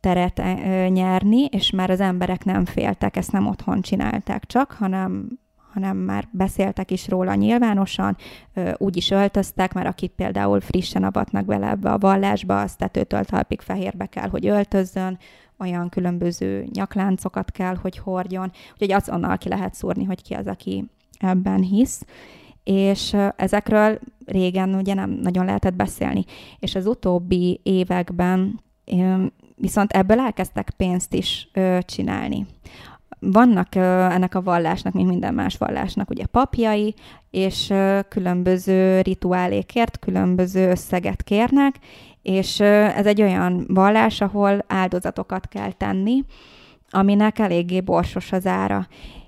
teret 0.00 0.42
nyerni, 0.88 1.44
és 1.44 1.70
már 1.70 1.90
az 1.90 2.00
emberek 2.00 2.44
nem 2.44 2.64
féltek, 2.64 3.16
ezt 3.16 3.32
nem 3.32 3.46
otthon 3.46 3.80
csinálták 3.80 4.46
csak, 4.46 4.72
hanem 4.72 5.28
hanem 5.74 5.96
már 5.96 6.28
beszéltek 6.30 6.90
is 6.90 7.08
róla 7.08 7.34
nyilvánosan, 7.34 8.16
úgy 8.76 8.96
is 8.96 9.10
öltöztek, 9.10 9.72
mert 9.72 9.88
akik 9.88 10.10
például 10.10 10.60
frissen 10.60 11.04
avatnak 11.04 11.44
bele 11.44 11.68
ebbe 11.68 11.90
a 11.90 11.98
vallásba, 11.98 12.60
az 12.60 12.74
tetőtől 12.74 13.24
talpig 13.24 13.60
fehérbe 13.60 14.06
kell, 14.06 14.28
hogy 14.28 14.46
öltözzön, 14.46 15.18
olyan 15.58 15.88
különböző 15.88 16.66
nyakláncokat 16.72 17.50
kell, 17.50 17.74
hogy 17.74 17.98
hordjon, 17.98 18.50
úgyhogy 18.72 18.92
azonnal 18.92 19.38
ki 19.38 19.48
lehet 19.48 19.74
szúrni, 19.74 20.04
hogy 20.04 20.22
ki 20.22 20.34
az, 20.34 20.46
aki 20.46 20.90
ebben 21.18 21.60
hisz 21.60 22.04
és 22.64 23.16
ezekről 23.36 23.98
régen 24.26 24.74
ugye 24.74 24.94
nem 24.94 25.10
nagyon 25.10 25.44
lehetett 25.44 25.74
beszélni. 25.74 26.24
És 26.58 26.74
az 26.74 26.86
utóbbi 26.86 27.60
években 27.62 28.60
viszont 29.56 29.92
ebből 29.92 30.20
elkezdtek 30.20 30.70
pénzt 30.76 31.14
is 31.14 31.50
csinálni. 31.80 32.46
Vannak 33.18 33.74
ennek 33.74 34.34
a 34.34 34.42
vallásnak, 34.42 34.92
mint 34.92 35.08
minden 35.08 35.34
más 35.34 35.56
vallásnak, 35.56 36.10
ugye 36.10 36.26
papjai, 36.26 36.94
és 37.30 37.72
különböző 38.08 39.00
rituálékért 39.00 39.98
különböző 39.98 40.70
összeget 40.70 41.22
kérnek, 41.22 41.74
és 42.22 42.60
ez 42.60 43.06
egy 43.06 43.22
olyan 43.22 43.64
vallás, 43.68 44.20
ahol 44.20 44.64
áldozatokat 44.66 45.48
kell 45.48 45.72
tenni, 45.72 46.24
aminek 46.90 47.38
eléggé 47.38 47.80
borsos 47.80 48.32
az 48.32 48.46
ára. 48.46 48.86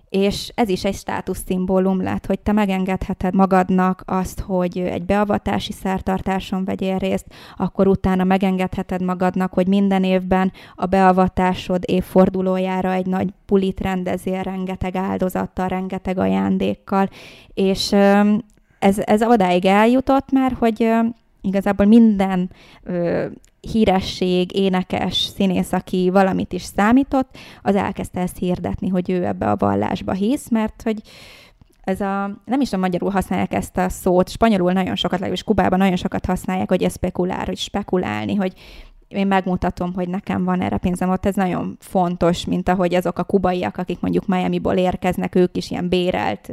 És 0.09 0.52
ez 0.54 0.68
is 0.68 0.84
egy 0.84 0.94
státuszszimbólum 0.94 2.02
lett, 2.02 2.26
hogy 2.26 2.38
te 2.38 2.52
megengedheted 2.52 3.34
magadnak 3.34 4.02
azt, 4.04 4.40
hogy 4.40 4.78
egy 4.78 5.04
beavatási 5.04 5.72
szertartáson 5.72 6.64
vegyél 6.64 6.98
részt, 6.98 7.26
akkor 7.57 7.86
utána 7.86 8.24
megengedheted 8.24 9.02
magadnak, 9.02 9.52
hogy 9.52 9.66
minden 9.66 10.04
évben 10.04 10.52
a 10.74 10.86
beavatásod 10.86 11.82
évfordulójára 11.86 12.92
egy 12.92 13.07
nagy 13.07 13.28
pulit 13.46 13.80
rendezél 13.80 14.42
rengeteg 14.42 14.96
áldozattal, 14.96 15.68
rengeteg 15.68 16.18
ajándékkal, 16.18 17.09
és 17.54 17.92
ez, 18.78 18.98
ez 18.98 19.22
odáig 19.22 19.64
eljutott 19.64 20.30
már, 20.30 20.57
hogy 20.59 20.90
igazából 21.40 21.86
minden 21.86 22.50
híresség, 23.66 24.56
énekes, 24.56 25.16
színész, 25.16 25.72
aki 25.72 26.10
valamit 26.10 26.52
is 26.52 26.62
számított, 26.62 27.38
az 27.62 27.74
elkezdte 27.74 28.20
ezt 28.20 28.38
hirdetni, 28.38 28.88
hogy 28.88 29.10
ő 29.10 29.24
ebbe 29.26 29.50
a 29.50 29.56
vallásba 29.56 30.12
hisz, 30.12 30.48
mert 30.48 30.82
hogy 30.82 31.00
ez 31.84 32.00
a, 32.00 32.30
nem 32.44 32.60
is 32.60 32.72
a 32.72 32.76
magyarul 32.76 33.10
használják 33.10 33.52
ezt 33.52 33.76
a 33.76 33.88
szót, 33.88 34.28
spanyolul 34.28 34.72
nagyon 34.72 34.94
sokat, 34.94 35.18
legalábbis 35.18 35.42
Kubában 35.42 35.78
nagyon 35.78 35.96
sokat 35.96 36.26
használják, 36.26 36.68
hogy 36.68 36.82
espekulár, 36.82 37.46
hogy 37.46 37.58
spekulálni, 37.58 38.34
hogy 38.34 38.52
én 39.16 39.26
megmutatom, 39.26 39.92
hogy 39.94 40.08
nekem 40.08 40.44
van 40.44 40.60
erre 40.60 40.76
pénzem, 40.76 41.10
ott 41.10 41.26
ez 41.26 41.34
nagyon 41.34 41.76
fontos, 41.80 42.44
mint 42.44 42.68
ahogy 42.68 42.94
azok 42.94 43.18
a 43.18 43.24
kubaiak, 43.24 43.76
akik 43.76 44.00
mondjuk 44.00 44.26
Miami-ból 44.26 44.74
érkeznek, 44.74 45.34
ők 45.34 45.56
is 45.56 45.70
ilyen 45.70 45.88
bérelt 45.88 46.50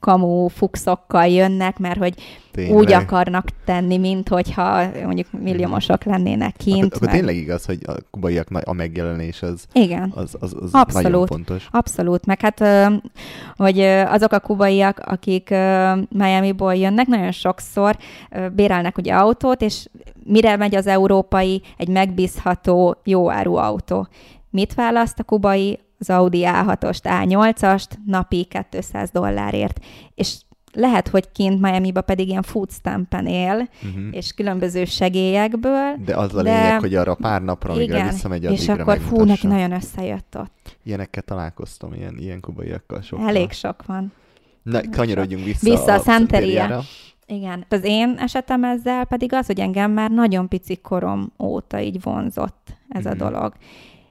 kamu 0.00 0.48
fuxokkal 0.48 1.26
jönnek, 1.26 1.78
mert 1.78 1.98
hogy 1.98 2.14
Tényleg. 2.52 2.76
úgy 2.76 2.92
akarnak 2.92 3.48
tenni, 3.64 3.98
mint 3.98 4.28
hogyha 4.28 4.82
mondjuk 5.04 5.26
milliómosok 5.42 6.04
lennének 6.04 6.56
kint. 6.56 6.84
Akkor, 6.84 6.96
akkor 6.96 7.08
tényleg 7.08 7.36
igaz, 7.36 7.64
hogy 7.64 7.78
a 7.86 7.92
kubaiak 8.10 8.48
a 8.64 8.72
megjelenés 8.72 9.42
az, 9.42 9.64
Igen. 9.72 10.12
az, 10.14 10.36
az, 10.40 10.54
az 10.60 10.70
Abszolút. 10.72 11.02
nagyon 11.02 11.26
fontos. 11.26 11.68
Abszolút, 11.70 12.26
meg 12.26 12.40
hát, 12.40 12.64
hogy 13.56 13.80
azok 14.06 14.32
a 14.32 14.40
kubaiak, 14.40 14.98
akik 14.98 15.48
Miami-ból 16.08 16.74
jönnek, 16.74 17.06
nagyon 17.06 17.32
sokszor 17.32 17.96
bérelnek 18.52 18.98
ugye 18.98 19.14
autót, 19.14 19.62
és 19.62 19.88
mire 20.24 20.56
megy 20.56 20.74
az 20.74 20.86
európai, 20.86 21.62
egy 21.76 21.87
megbízható, 21.88 23.00
jó 23.04 23.30
áru 23.30 23.54
autó. 23.54 24.08
Mit 24.50 24.74
választ 24.74 25.18
a 25.18 25.24
kubai? 25.24 25.78
Az 26.00 26.10
Audi 26.10 26.44
A6-ost, 26.46 27.00
A8-ast 27.02 27.88
napi 28.06 28.48
200 28.70 29.10
dollárért. 29.10 29.84
És 30.14 30.36
lehet, 30.72 31.08
hogy 31.08 31.32
kint 31.32 31.60
Miami-ba 31.60 32.00
pedig 32.00 32.28
ilyen 32.28 32.42
food 32.42 32.70
stampen 32.70 33.26
él, 33.26 33.68
uh-huh. 33.82 34.04
és 34.10 34.32
különböző 34.32 34.84
segélyekből. 34.84 35.96
De 36.04 36.16
az 36.16 36.34
a 36.34 36.42
lényeg, 36.42 36.70
de... 36.70 36.78
hogy 36.78 36.94
arra 36.94 37.14
pár 37.14 37.42
napra, 37.42 37.72
amíg 37.72 37.88
igen, 37.88 38.08
visszamegy, 38.08 38.44
és 38.44 38.68
akkor 38.68 38.98
fú, 38.98 39.24
neki 39.24 39.46
nagyon 39.46 39.72
összejött 39.72 40.36
ott. 40.38 40.76
Ilyenekkel 40.82 41.22
találkoztam, 41.22 41.92
ilyen, 41.94 42.14
ilyen 42.18 42.40
kubaiakkal 42.40 43.00
sokkal. 43.00 43.28
Elég 43.28 43.52
sok 43.52 43.86
van. 43.86 44.12
Na, 44.62 44.80
kanyarodjunk 44.90 45.44
vissza, 45.44 45.70
vissza 45.70 45.92
a, 45.92 45.94
a 45.94 45.98
Santeria. 45.98 46.82
Igen. 47.30 47.64
Az 47.68 47.84
én 47.84 48.16
esetem 48.18 48.64
ezzel 48.64 49.04
pedig 49.04 49.32
az, 49.32 49.46
hogy 49.46 49.60
engem 49.60 49.92
már 49.92 50.10
nagyon 50.10 50.48
pici 50.48 50.76
korom 50.76 51.32
óta 51.38 51.80
így 51.80 52.02
vonzott 52.02 52.76
ez 52.88 53.02
mm-hmm. 53.02 53.10
a 53.10 53.24
mhm. 53.24 53.32
dolog. 53.32 53.54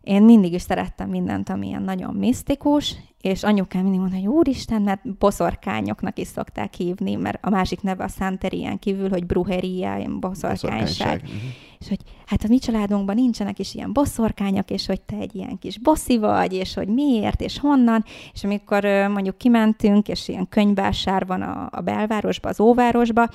Én 0.01 0.23
mindig 0.23 0.53
is 0.53 0.61
szerettem 0.61 1.09
mindent, 1.09 1.49
ami 1.49 1.67
ilyen 1.67 1.83
nagyon 1.83 2.13
misztikus, 2.13 2.95
és 3.21 3.43
anyukám 3.43 3.81
mindig 3.81 3.99
mondta, 3.99 4.17
hogy 4.17 4.27
úristen, 4.27 4.81
mert 4.81 5.17
boszorkányoknak 5.17 6.19
is 6.19 6.27
szokták 6.27 6.73
hívni, 6.73 7.15
mert 7.15 7.45
a 7.45 7.49
másik 7.49 7.81
neve 7.81 8.03
a 8.03 8.07
Santerián 8.07 8.79
kívül, 8.79 9.09
hogy 9.09 9.25
bruheria, 9.25 9.97
boszorkányság. 10.19 10.19
boszorkányság. 10.19 11.21
Uh-huh. 11.23 11.51
És 11.79 11.87
hogy 11.87 11.99
hát 12.25 12.43
a 12.43 12.47
mi 12.47 12.57
családunkban 12.59 13.15
nincsenek 13.15 13.59
is 13.59 13.73
ilyen 13.73 13.93
boszorkányok, 13.93 14.69
és 14.69 14.85
hogy 14.85 15.01
te 15.01 15.15
egy 15.15 15.35
ilyen 15.35 15.57
kis 15.59 15.79
bosszi 15.79 16.17
vagy, 16.17 16.53
és 16.53 16.73
hogy 16.73 16.87
miért, 16.87 17.41
és 17.41 17.59
honnan. 17.59 18.03
És 18.33 18.43
amikor 18.43 18.83
mondjuk 18.83 19.37
kimentünk, 19.37 20.07
és 20.07 20.27
ilyen 20.27 20.49
könyvvásár 20.49 21.25
van 21.25 21.41
a, 21.41 21.69
a 21.71 21.81
belvárosba, 21.81 22.49
az 22.49 22.59
óvárosba, 22.59 23.27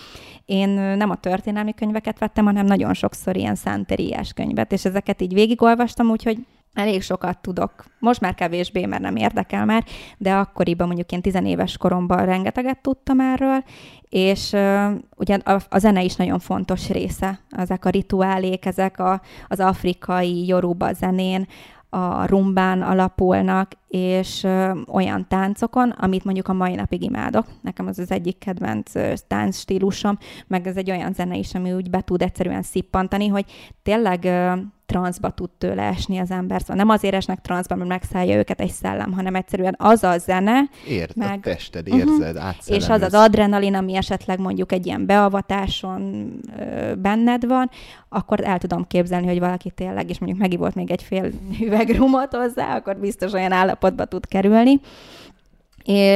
én 0.45 0.69
nem 0.69 1.11
a 1.11 1.17
történelmi 1.17 1.75
könyveket 1.75 2.19
vettem, 2.19 2.45
hanem 2.45 2.67
nagyon 2.67 2.95
sokszor 2.95 3.37
ilyen 3.37 3.55
szánteriás 3.55 4.33
könyvet, 4.33 4.73
és 4.73 4.85
ezeket 4.85 5.23
így 5.23 5.35
végigolvastam, 5.35 6.11
úgyhogy 6.11 6.39
elég 6.75 7.03
sokat 7.03 7.39
tudok. 7.39 7.85
Most 7.99 8.21
már 8.21 8.35
kevésbé, 8.35 8.87
mert 8.87 9.03
nem 9.03 9.17
érdekel 9.17 9.65
már, 9.65 9.85
de 10.19 10.35
akkoriban 10.35 10.87
mondjuk 10.87 11.13
én 11.13 11.21
tizenéves 11.21 11.77
koromban 11.77 12.25
rengeteget 12.25 12.79
tudtam 12.83 13.21
erről, 13.21 13.65
és 14.09 14.53
uh, 14.53 14.91
ugye 15.17 15.35
a, 15.35 15.61
a 15.69 15.79
zene 15.79 16.03
is 16.03 16.17
nagyon 16.17 16.39
fontos 16.39 16.89
része, 16.89 17.41
ezek 17.51 17.85
a 17.85 17.91
rituálék, 17.91 18.67
ezek 18.67 18.99
a, 18.99 19.21
az 19.49 19.61
afrikai 19.61 20.47
joruba 20.47 20.93
zenén, 20.93 21.47
a 21.95 22.27
rumbán 22.27 22.83
alapulnak, 22.83 23.73
és 23.89 24.45
ö, 24.45 24.81
olyan 24.93 25.29
táncokon, 25.29 25.91
amit 25.91 26.25
mondjuk 26.25 26.49
a 26.49 26.53
mai 26.53 26.75
napig 26.75 27.03
imádok. 27.03 27.47
Nekem 27.61 27.87
az 27.87 27.99
az 27.99 28.11
egyik 28.11 28.39
kedvenc 28.39 28.95
ö, 28.95 29.13
stílusom, 29.51 30.19
meg 30.47 30.67
ez 30.67 30.77
egy 30.77 30.91
olyan 30.91 31.13
zene 31.13 31.37
is, 31.37 31.55
ami 31.55 31.73
úgy 31.73 31.91
be 31.91 32.01
tud 32.01 32.23
egyszerűen 32.23 32.63
szippantani, 32.63 33.29
hogy 33.29 33.45
tényleg 33.83 34.25
ö, 34.25 34.53
transzba 34.93 35.31
tud 35.31 35.51
tőle 35.59 35.83
esni 35.83 36.19
az 36.19 36.31
ember. 36.31 36.61
Szóval 36.61 36.77
nem 36.77 36.89
azért 36.89 37.15
esnek 37.15 37.41
transzba, 37.41 37.75
mert 37.75 37.89
megszállja 37.89 38.37
őket 38.37 38.61
egy 38.61 38.71
szellem, 38.71 39.13
hanem 39.13 39.35
egyszerűen 39.35 39.75
az 39.79 40.05
a 40.05 40.19
zene. 40.19 40.61
Érted, 40.89 41.17
meg... 41.17 41.39
a 41.39 41.41
tested, 41.41 41.89
érzed, 41.89 42.37
uh-huh. 42.37 42.55
És 42.67 42.89
az 42.89 43.03
az 43.03 43.15
adrenalin, 43.15 43.75
ami 43.75 43.97
esetleg 43.97 44.39
mondjuk 44.39 44.73
egy 44.73 44.87
ilyen 44.87 45.07
beavatáson 45.07 46.33
ö, 46.59 46.95
benned 46.95 47.47
van, 47.47 47.71
akkor 48.09 48.41
el 48.45 48.59
tudom 48.59 48.87
képzelni, 48.87 49.27
hogy 49.27 49.39
valaki 49.39 49.71
tényleg, 49.71 50.11
és 50.11 50.19
mondjuk 50.19 50.41
megivott 50.41 50.75
még 50.75 50.91
egy 50.91 51.03
fél 51.03 51.31
üvegrumot 51.67 52.35
hozzá, 52.35 52.77
akkor 52.77 52.97
biztos 52.97 53.33
olyan 53.33 53.53
állapotba 53.53 54.05
tud 54.05 54.27
kerülni. 54.27 54.81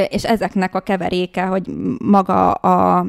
És 0.09 0.23
ezeknek 0.23 0.75
a 0.75 0.79
keveréke, 0.79 1.45
hogy 1.45 1.67
maga 1.99 2.51
a 2.51 3.05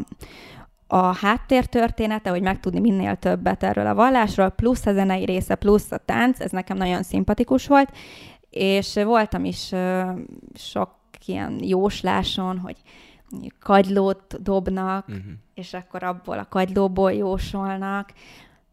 a 0.90 1.16
háttértörténete, 1.16 2.30
hogy 2.30 2.42
megtudni 2.42 2.80
minél 2.80 3.16
többet 3.16 3.62
erről 3.62 3.86
a 3.86 3.94
vallásról, 3.94 4.48
plusz 4.48 4.86
a 4.86 4.92
zenei 4.92 5.24
része, 5.24 5.54
plusz 5.54 5.92
a 5.92 5.96
tánc, 5.96 6.40
ez 6.40 6.50
nekem 6.50 6.76
nagyon 6.76 7.02
szimpatikus 7.02 7.66
volt, 7.66 7.96
és 8.50 8.94
voltam 8.94 9.44
is 9.44 9.72
sok 10.54 10.90
ilyen 11.26 11.58
jósláson, 11.62 12.58
hogy 12.58 12.76
kagylót 13.60 14.42
dobnak, 14.42 15.08
uh-huh. 15.08 15.24
és 15.54 15.74
akkor 15.74 16.02
abból 16.02 16.38
a 16.38 16.48
kagylóból 16.48 17.12
jósolnak, 17.12 18.12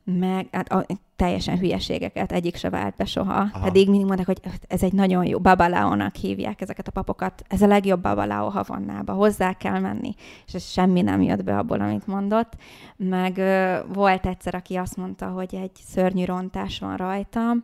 meg 0.05 0.47
hát 0.51 0.71
a, 0.71 0.85
teljesen 1.15 1.57
hülyeségeket, 1.57 2.31
egyik 2.31 2.55
se 2.55 2.69
vált 2.69 2.95
be 2.95 3.05
soha. 3.05 3.33
Aha. 3.33 3.63
Pedig 3.63 3.89
mindig 3.89 4.05
mondták, 4.07 4.25
hogy 4.25 4.39
ez 4.67 4.83
egy 4.83 4.93
nagyon 4.93 5.25
jó, 5.25 5.39
babalaónak 5.39 6.15
hívják 6.15 6.61
ezeket 6.61 6.87
a 6.87 6.91
papokat. 6.91 7.43
Ez 7.47 7.61
a 7.61 7.67
legjobb 7.67 8.01
babalaó 8.01 8.49
havannába, 8.49 9.13
hozzá 9.13 9.53
kell 9.53 9.79
menni. 9.79 10.13
És 10.47 10.53
ez 10.53 10.63
semmi 10.71 11.01
nem 11.01 11.21
jött 11.21 11.43
be 11.43 11.57
abból, 11.57 11.81
amit 11.81 12.07
mondott. 12.07 12.53
Meg 12.95 13.37
ö, 13.37 13.79
volt 13.93 14.25
egyszer, 14.25 14.55
aki 14.55 14.75
azt 14.75 14.97
mondta, 14.97 15.27
hogy 15.27 15.55
egy 15.55 15.71
szörnyű 15.87 16.25
rontás 16.25 16.79
van 16.79 16.97
rajtam, 16.97 17.63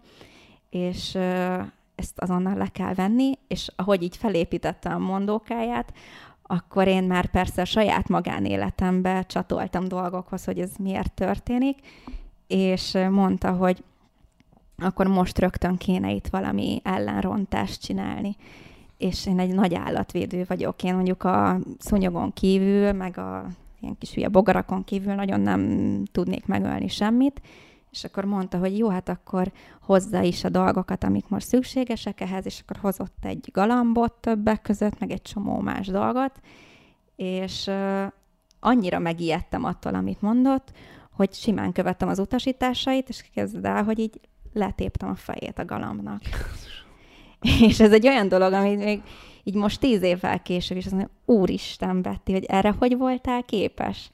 és 0.69 1.15
ö, 1.15 1.61
ezt 1.95 2.19
azonnal 2.19 2.55
le 2.55 2.67
kell 2.67 2.93
venni, 2.93 3.31
és 3.47 3.71
ahogy 3.75 4.03
így 4.03 4.17
felépítette 4.17 4.89
a 4.89 4.97
mondókáját, 4.97 5.93
akkor 6.43 6.87
én 6.87 7.03
már 7.03 7.25
persze 7.25 7.61
a 7.61 7.65
saját 7.65 8.07
magánéletembe 8.07 9.23
csatoltam 9.23 9.87
dolgokhoz, 9.87 10.45
hogy 10.45 10.59
ez 10.59 10.71
miért 10.79 11.13
történik, 11.13 11.77
és 12.52 12.97
mondta, 13.10 13.52
hogy 13.52 13.84
akkor 14.78 15.08
most 15.08 15.39
rögtön 15.39 15.78
kéne 15.78 16.12
itt 16.12 16.28
valami 16.28 16.82
ellenrontást 16.84 17.82
csinálni. 17.82 18.36
És 18.97 19.26
én 19.26 19.39
egy 19.39 19.54
nagy 19.54 19.76
állatvédő 19.76 20.45
vagyok. 20.47 20.84
Én 20.84 20.95
mondjuk 20.95 21.24
a 21.24 21.60
szunyogon 21.80 22.34
kívül, 22.34 22.91
meg 22.91 23.18
a 23.18 23.47
ilyen 23.80 23.97
kis 23.97 24.14
hülye 24.14 24.28
bogarakon 24.28 24.84
kívül 24.84 25.14
nagyon 25.14 25.39
nem 25.39 26.04
tudnék 26.12 26.45
megölni 26.45 26.88
semmit. 26.88 27.41
És 27.91 28.04
akkor 28.04 28.26
mondta, 28.26 28.58
hogy 28.58 28.78
jó, 28.78 28.89
hát 28.89 29.10
akkor 29.10 29.52
hozza 29.82 30.22
is 30.22 30.43
a 30.43 30.49
dolgokat, 30.49 31.04
amik 31.04 31.28
most 31.28 31.47
szükségesek 31.47 32.22
ehhez, 32.22 32.45
és 32.45 32.62
akkor 32.62 32.78
hozott 32.82 33.26
egy 33.26 33.49
galambot 33.52 34.14
többek 34.14 34.62
között, 34.62 34.99
meg 34.99 35.12
egy 35.12 35.22
csomó 35.22 35.60
más 35.60 35.88
dolgot, 35.88 36.39
és 37.16 37.72
annyira 38.60 38.99
megijedtem 38.99 39.64
attól, 39.64 39.95
amit 39.95 40.22
mondott, 40.22 40.72
hogy 41.22 41.34
simán 41.34 41.72
követtem 41.72 42.07
az 42.07 42.19
utasításait, 42.19 43.09
és 43.09 43.24
kezded 43.34 43.65
el, 43.65 43.84
hogy 43.84 43.99
így 43.99 44.19
letéptem 44.53 45.09
a 45.09 45.15
fejét 45.15 45.59
a 45.59 45.65
galambnak. 45.65 46.22
és 47.67 47.80
ez 47.80 47.91
egy 47.91 48.07
olyan 48.07 48.28
dolog, 48.28 48.53
amit 48.53 48.84
még 48.84 49.01
így 49.43 49.55
most 49.55 49.80
tíz 49.80 50.01
évvel 50.01 50.41
később 50.41 50.78
is 50.78 50.86
azt 50.86 50.93
mondja, 50.95 51.13
úristen, 51.26 52.01
Betty, 52.01 52.32
hogy 52.32 52.45
erre 52.45 52.76
hogy 52.80 52.97
voltál 52.97 53.43
képes? 53.43 54.11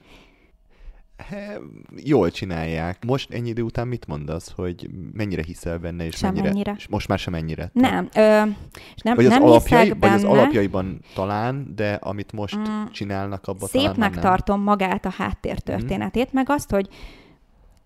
He, 1.18 1.58
jól 1.96 2.30
csinálják. 2.30 3.04
Most 3.04 3.32
ennyi 3.32 3.48
idő 3.48 3.62
után 3.62 3.88
mit 3.88 4.06
mondasz, 4.06 4.52
hogy 4.56 4.90
mennyire 5.12 5.42
hiszel 5.42 5.78
benne, 5.78 6.04
és 6.04 6.16
sem 6.16 6.32
mennyire, 6.32 6.48
mennyire. 6.48 6.74
És 6.76 6.88
most 6.88 7.08
már 7.08 7.18
sem 7.18 7.34
ennyire? 7.34 7.70
Nem. 7.72 8.08
Ö, 8.14 8.42
és 8.94 9.02
nem, 9.02 9.14
vagy, 9.14 9.24
az 9.24 9.30
nem 9.30 9.42
alapjai, 9.42 9.88
benne. 9.88 9.98
vagy 10.00 10.10
az 10.10 10.24
alapjaiban 10.24 11.00
talán, 11.14 11.72
de 11.74 11.92
amit 11.92 12.32
most 12.32 12.58
mm, 12.58 12.84
csinálnak, 12.92 13.46
abban 13.46 13.68
Szépnek 13.68 13.94
talán 13.94 14.10
nem. 14.10 14.20
tartom 14.20 14.62
magát 14.62 15.04
a 15.04 15.10
háttértörténetét, 15.10 16.26
mm. 16.26 16.34
meg 16.34 16.50
azt, 16.50 16.70
hogy 16.70 16.88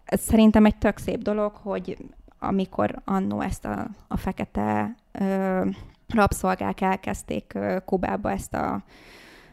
ez 0.05 0.21
szerintem 0.21 0.65
egy 0.65 0.77
tök 0.77 0.99
szép 0.99 1.23
dolog, 1.23 1.53
hogy 1.55 1.97
amikor 2.39 3.01
annó 3.05 3.41
ezt 3.41 3.65
a, 3.65 3.89
a 4.09 4.17
fekete 4.17 4.95
ö, 5.13 5.61
rabszolgák 6.09 6.81
elkezdték 6.81 7.53
ö, 7.55 7.77
Kubába 7.85 8.31
ezt 8.31 8.55
a, 8.55 8.83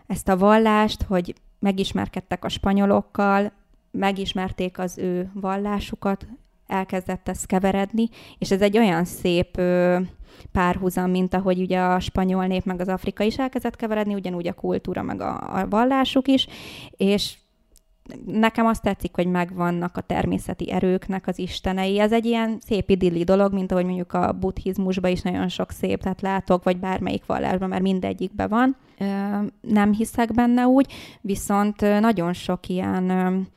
ezt 0.08 0.28
a 0.28 0.38
vallást, 0.38 1.04
hogy 1.04 1.34
megismerkedtek 1.60 2.46
a 2.46 2.50
spanyolokkal, 2.50 3.52
megismerték 3.92 4.80
az 4.80 4.98
ő 4.98 5.32
vallásukat, 5.34 6.28
elkezdett 6.68 7.30
ezt 7.30 7.46
keveredni, 7.46 8.10
és 8.38 8.52
ez 8.52 8.62
egy 8.62 8.78
olyan 8.78 9.06
szép 9.06 9.62
párhuzam, 10.52 11.10
mint 11.10 11.34
ahogy 11.34 11.60
ugye 11.60 11.80
a 11.80 12.00
spanyol 12.00 12.46
nép 12.46 12.66
meg 12.66 12.80
az 12.80 12.88
afrikai 12.88 13.28
is 13.28 13.38
elkezdett 13.38 13.76
keveredni, 13.76 14.14
ugyanúgy 14.14 14.48
a 14.48 14.54
kultúra 14.54 15.02
meg 15.02 15.22
a, 15.22 15.60
a 15.60 15.68
vallásuk 15.68 16.28
is, 16.28 16.48
és 16.92 17.38
nekem 18.26 18.66
azt 18.66 18.82
tetszik, 18.82 19.16
hogy 19.16 19.28
megvannak 19.28 19.98
a 19.98 20.02
természeti 20.02 20.72
erőknek 20.72 21.28
az 21.28 21.40
istenei. 21.40 22.00
Ez 22.00 22.12
egy 22.12 22.26
ilyen 22.26 22.58
szép 22.66 22.90
idilli 22.90 23.24
dolog, 23.24 23.54
mint 23.54 23.72
ahogy 23.72 23.86
mondjuk 23.86 24.14
a 24.14 24.32
buddhizmusban 24.32 25.12
is 25.12 25.22
nagyon 25.22 25.48
sok 25.48 25.72
szép, 25.72 26.02
tehát 26.02 26.22
látok, 26.22 26.64
vagy 26.64 26.78
bármelyik 26.78 27.26
vallásban, 27.26 27.70
mert 27.70 27.82
mindegyikben 27.82 28.50
van. 28.50 28.76
Nem 29.62 29.94
hiszek 29.94 30.34
benne 30.34 30.68
úgy, 30.68 30.94
viszont 31.22 31.82
nagyon 32.00 32.34
sok 32.34 32.68
ilyen 32.68 33.48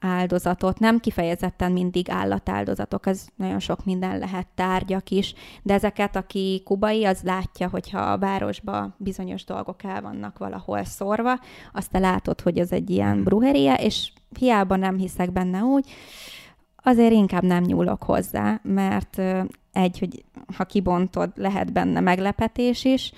áldozatot, 0.00 0.78
nem 0.78 0.98
kifejezetten 0.98 1.72
mindig 1.72 2.10
állatáldozatok, 2.10 3.06
ez 3.06 3.26
nagyon 3.36 3.58
sok 3.58 3.84
minden 3.84 4.18
lehet, 4.18 4.46
tárgyak 4.54 5.10
is, 5.10 5.34
de 5.62 5.74
ezeket, 5.74 6.16
aki 6.16 6.62
kubai, 6.64 7.04
az 7.04 7.22
látja, 7.22 7.68
hogyha 7.68 7.98
a 7.98 8.18
városba 8.18 8.94
bizonyos 8.96 9.44
dolgok 9.44 9.84
el 9.84 10.02
vannak 10.02 10.38
valahol 10.38 10.84
szorva, 10.84 11.38
azt 11.72 11.90
te 11.90 11.98
látod, 11.98 12.40
hogy 12.40 12.58
ez 12.58 12.72
egy 12.72 12.90
ilyen 12.90 13.22
bruheria, 13.22 13.74
és 13.74 14.12
hiába 14.38 14.76
nem 14.76 14.96
hiszek 14.96 15.32
benne 15.32 15.62
úgy, 15.62 15.90
azért 16.76 17.12
inkább 17.12 17.42
nem 17.42 17.62
nyúlok 17.62 18.02
hozzá, 18.02 18.60
mert 18.62 19.18
egy, 19.72 19.98
hogy 19.98 20.24
ha 20.56 20.64
kibontod, 20.64 21.32
lehet 21.34 21.72
benne 21.72 22.00
meglepetés 22.00 22.84
is, 22.84 23.12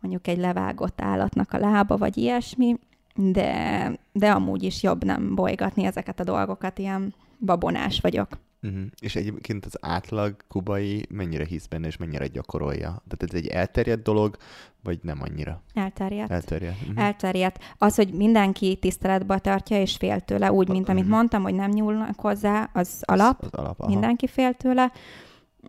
mondjuk 0.00 0.26
egy 0.26 0.38
levágott 0.38 1.00
állatnak 1.00 1.52
a 1.52 1.58
lába, 1.58 1.96
vagy 1.96 2.16
ilyesmi, 2.16 2.76
de, 3.20 3.92
de 4.12 4.30
amúgy 4.30 4.62
is 4.62 4.82
jobb 4.82 5.04
nem 5.04 5.34
bolygatni 5.34 5.84
ezeket 5.84 6.20
a 6.20 6.24
dolgokat, 6.24 6.78
ilyen 6.78 7.14
babonás 7.38 8.00
vagyok. 8.00 8.28
Uh-huh. 8.62 8.82
És 9.00 9.16
egyébként 9.16 9.64
az 9.64 9.78
átlag 9.80 10.36
kubai 10.48 11.06
mennyire 11.10 11.44
hisz 11.44 11.66
benne, 11.66 11.86
és 11.86 11.96
mennyire 11.96 12.26
gyakorolja? 12.26 13.02
Tehát 13.08 13.22
ez 13.22 13.34
egy 13.34 13.46
elterjedt 13.46 14.02
dolog, 14.02 14.36
vagy 14.82 14.98
nem 15.02 15.18
annyira? 15.22 15.62
Elterjedt. 15.74 16.30
Elterjedt. 16.30 16.80
Uh-huh. 16.80 17.04
Elterjedt. 17.04 17.74
Az, 17.78 17.94
hogy 17.94 18.12
mindenki 18.12 18.76
tiszteletbe 18.76 19.38
tartja, 19.38 19.80
és 19.80 19.96
fél 19.96 20.20
tőle, 20.20 20.52
úgy, 20.52 20.68
mint 20.68 20.88
amit 20.88 21.08
mondtam, 21.08 21.42
hogy 21.42 21.54
nem 21.54 21.70
nyúlnak 21.70 22.20
hozzá, 22.20 22.70
az 22.72 23.02
alap. 23.04 23.42
Az 23.42 23.48
alap 23.52 23.80
aha. 23.80 23.90
Mindenki 23.90 24.26
fél 24.26 24.54
tőle. 24.54 24.92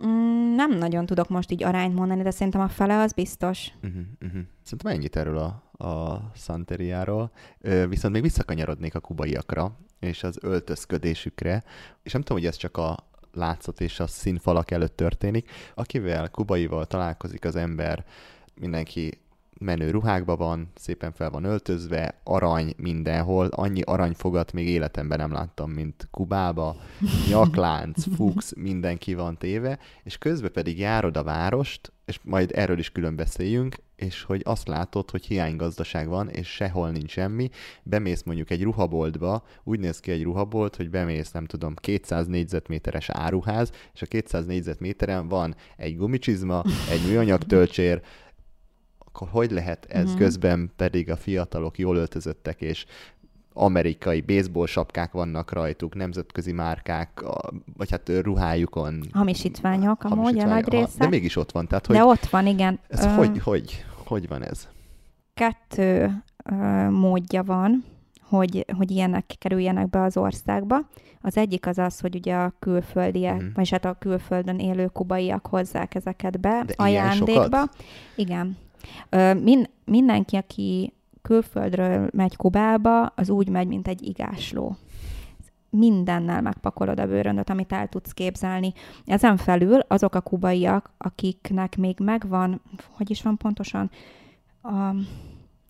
Mm, 0.06 0.56
nem 0.56 0.78
nagyon 0.78 1.06
tudok 1.06 1.30
most 1.30 1.52
így 1.52 1.64
arányt 1.64 1.96
mondani, 1.96 2.22
de 2.22 2.32
szerintem 2.32 2.62
a 2.62 2.68
fele 2.68 3.02
az 3.02 3.14
biztos. 3.14 3.72
Uh-huh, 3.84 4.02
uh-huh. 4.22 4.42
Szerintem 4.64 4.92
ennyit 4.92 5.16
erről 5.16 5.38
a, 5.38 5.69
a 5.80 6.32
Santeriáról. 6.36 7.32
Viszont 7.88 8.14
még 8.14 8.22
visszakanyarodnék 8.22 8.96
a 8.96 9.00
kubaiakra, 9.00 9.78
és 10.00 10.24
az 10.24 10.38
öltözködésükre, 10.42 11.64
és 12.04 12.12
nem 12.12 12.22
tudom, 12.22 12.38
hogy 12.38 12.48
ez 12.48 12.56
csak 12.56 12.78
a 12.78 13.08
látszat 13.34 13.82
és 13.82 14.00
a 14.00 14.08
színfalak 14.08 14.72
előtt 14.72 14.96
történik. 14.96 15.52
Akivel 15.76 16.30
kubaival 16.30 16.86
találkozik 16.86 17.46
az 17.46 17.56
ember, 17.56 18.06
mindenki 18.54 19.22
menő 19.60 19.90
ruhákban 19.90 20.38
van, 20.38 20.72
szépen 20.76 21.12
fel 21.12 21.30
van 21.30 21.44
öltözve, 21.44 22.20
arany 22.24 22.74
mindenhol, 22.78 23.48
annyi 23.48 23.82
aranyfogat 23.82 24.54
még 24.54 24.68
életemben 24.68 25.18
nem 25.18 25.32
láttam, 25.32 25.72
mint 25.72 26.08
Kubába, 26.12 26.76
nyaklánc, 27.30 28.04
fux, 28.16 28.54
mindenki 28.56 29.14
van 29.14 29.38
téve, 29.38 29.80
és 30.04 30.18
közben 30.18 30.52
pedig 30.52 30.80
járod 30.80 31.18
a 31.18 31.24
várost, 31.24 31.92
és 32.06 32.20
majd 32.24 32.52
erről 32.56 32.80
is 32.80 32.92
külön 32.92 33.16
beszéljünk, 33.16 33.76
és 33.96 34.24
hogy 34.24 34.42
azt 34.46 34.68
látod, 34.68 35.10
hogy 35.10 35.26
hiánygazdaság 35.26 36.08
van, 36.08 36.30
és 36.30 36.48
sehol 36.48 36.90
nincs 36.90 37.12
semmi, 37.12 37.50
bemész 37.84 38.24
mondjuk 38.24 38.50
egy 38.50 38.64
ruhaboltba, 38.64 39.44
úgy 39.64 39.80
néz 39.80 40.00
ki 40.00 40.12
egy 40.12 40.24
ruhabolt, 40.24 40.76
hogy 40.76 40.90
bemész, 40.90 41.32
nem 41.32 41.46
tudom, 41.46 41.76
200 41.76 42.28
négyzetméteres 42.28 43.10
áruház, 43.10 43.72
és 43.94 44.02
a 44.02 44.06
200 44.06 44.46
négyzetméteren 44.46 45.28
van 45.28 45.56
egy 45.78 45.98
gumicsizma, 45.98 46.64
egy 46.92 47.08
műanyag 47.08 47.44
tölcsér, 47.44 48.02
akkor 49.12 49.28
hogy 49.32 49.52
lehet 49.52 49.86
ez 49.90 50.10
Mhm. 50.10 50.18
közben 50.18 50.72
pedig 50.76 51.10
a 51.12 51.16
fiatalok 51.16 51.78
jól 51.78 51.96
öltözöttek, 51.96 52.62
és 52.62 52.86
amerikai 53.54 54.22
baseball 54.22 54.66
sapkák 54.66 55.12
vannak 55.12 55.52
rajtuk, 55.52 55.96
nemzetközi 55.96 56.52
márkák, 56.52 57.24
vagy 57.78 57.92
hát 57.92 58.12
ruhájukon. 58.22 59.04
Hamisítványok 59.12 60.04
amúgy 60.04 60.40
a 60.40 60.46
nagy 60.46 60.68
része. 60.70 60.98
De 60.98 61.08
mégis 61.08 61.36
ott 61.36 61.52
van, 61.52 61.68
tehát 61.68 61.86
hogy 61.86 61.96
De 61.96 62.04
ott 62.04 62.26
van, 62.26 62.48
igen. 62.48 62.80
ez 62.88 63.06
Ö, 63.06 63.08
hogy, 63.08 63.40
hogy, 63.40 63.86
hogy 64.06 64.28
van 64.28 64.44
ez? 64.44 64.68
kettő 65.34 66.24
ö, 66.44 66.90
módja 66.90 67.44
van, 67.44 67.84
hogy, 68.22 68.66
hogy 68.78 68.92
ilyenek 68.92 69.36
kerüljenek 69.38 69.90
be 69.90 70.02
az 70.02 70.18
országba. 70.18 70.78
Az 71.22 71.38
egyik 71.38 71.68
az 71.68 71.78
az, 71.78 72.00
hogy 72.00 72.16
ugye 72.16 72.36
a 72.36 72.54
külföldiek, 72.60 73.36
uh-huh. 73.36 73.54
vagyis 73.54 73.70
hát 73.70 73.86
a 73.86 73.94
külföldön 74.00 74.60
élő 74.60 74.86
kubaiak 74.86 75.48
hozzák 75.48 75.96
ezeket 75.96 76.40
be 76.40 76.64
De 76.66 76.74
ajándékba. 76.78 77.70
Igen. 78.16 78.58
Min, 79.42 79.68
mindenki, 79.86 80.36
aki 80.36 80.94
külföldről 81.22 82.10
megy 82.12 82.36
Kubába, 82.36 83.06
az 83.06 83.30
úgy 83.30 83.50
megy, 83.50 83.68
mint 83.68 83.88
egy 83.88 84.08
igásló. 84.08 84.76
Mindennel 85.70 86.42
megpakolod 86.42 87.00
a 87.00 87.08
bőröndöt, 87.08 87.50
amit 87.50 87.74
el 87.74 87.88
tudsz 87.88 88.12
képzelni. 88.12 88.74
Ezen 89.06 89.38
felül 89.38 89.80
azok 89.88 90.16
a 90.16 90.22
kubaiak, 90.22 90.92
akiknek 90.98 91.78
még 91.78 92.00
megvan, 92.00 92.62
hogy 92.92 93.10
is 93.10 93.22
van 93.22 93.38
pontosan, 93.38 93.92
a, 94.62 94.94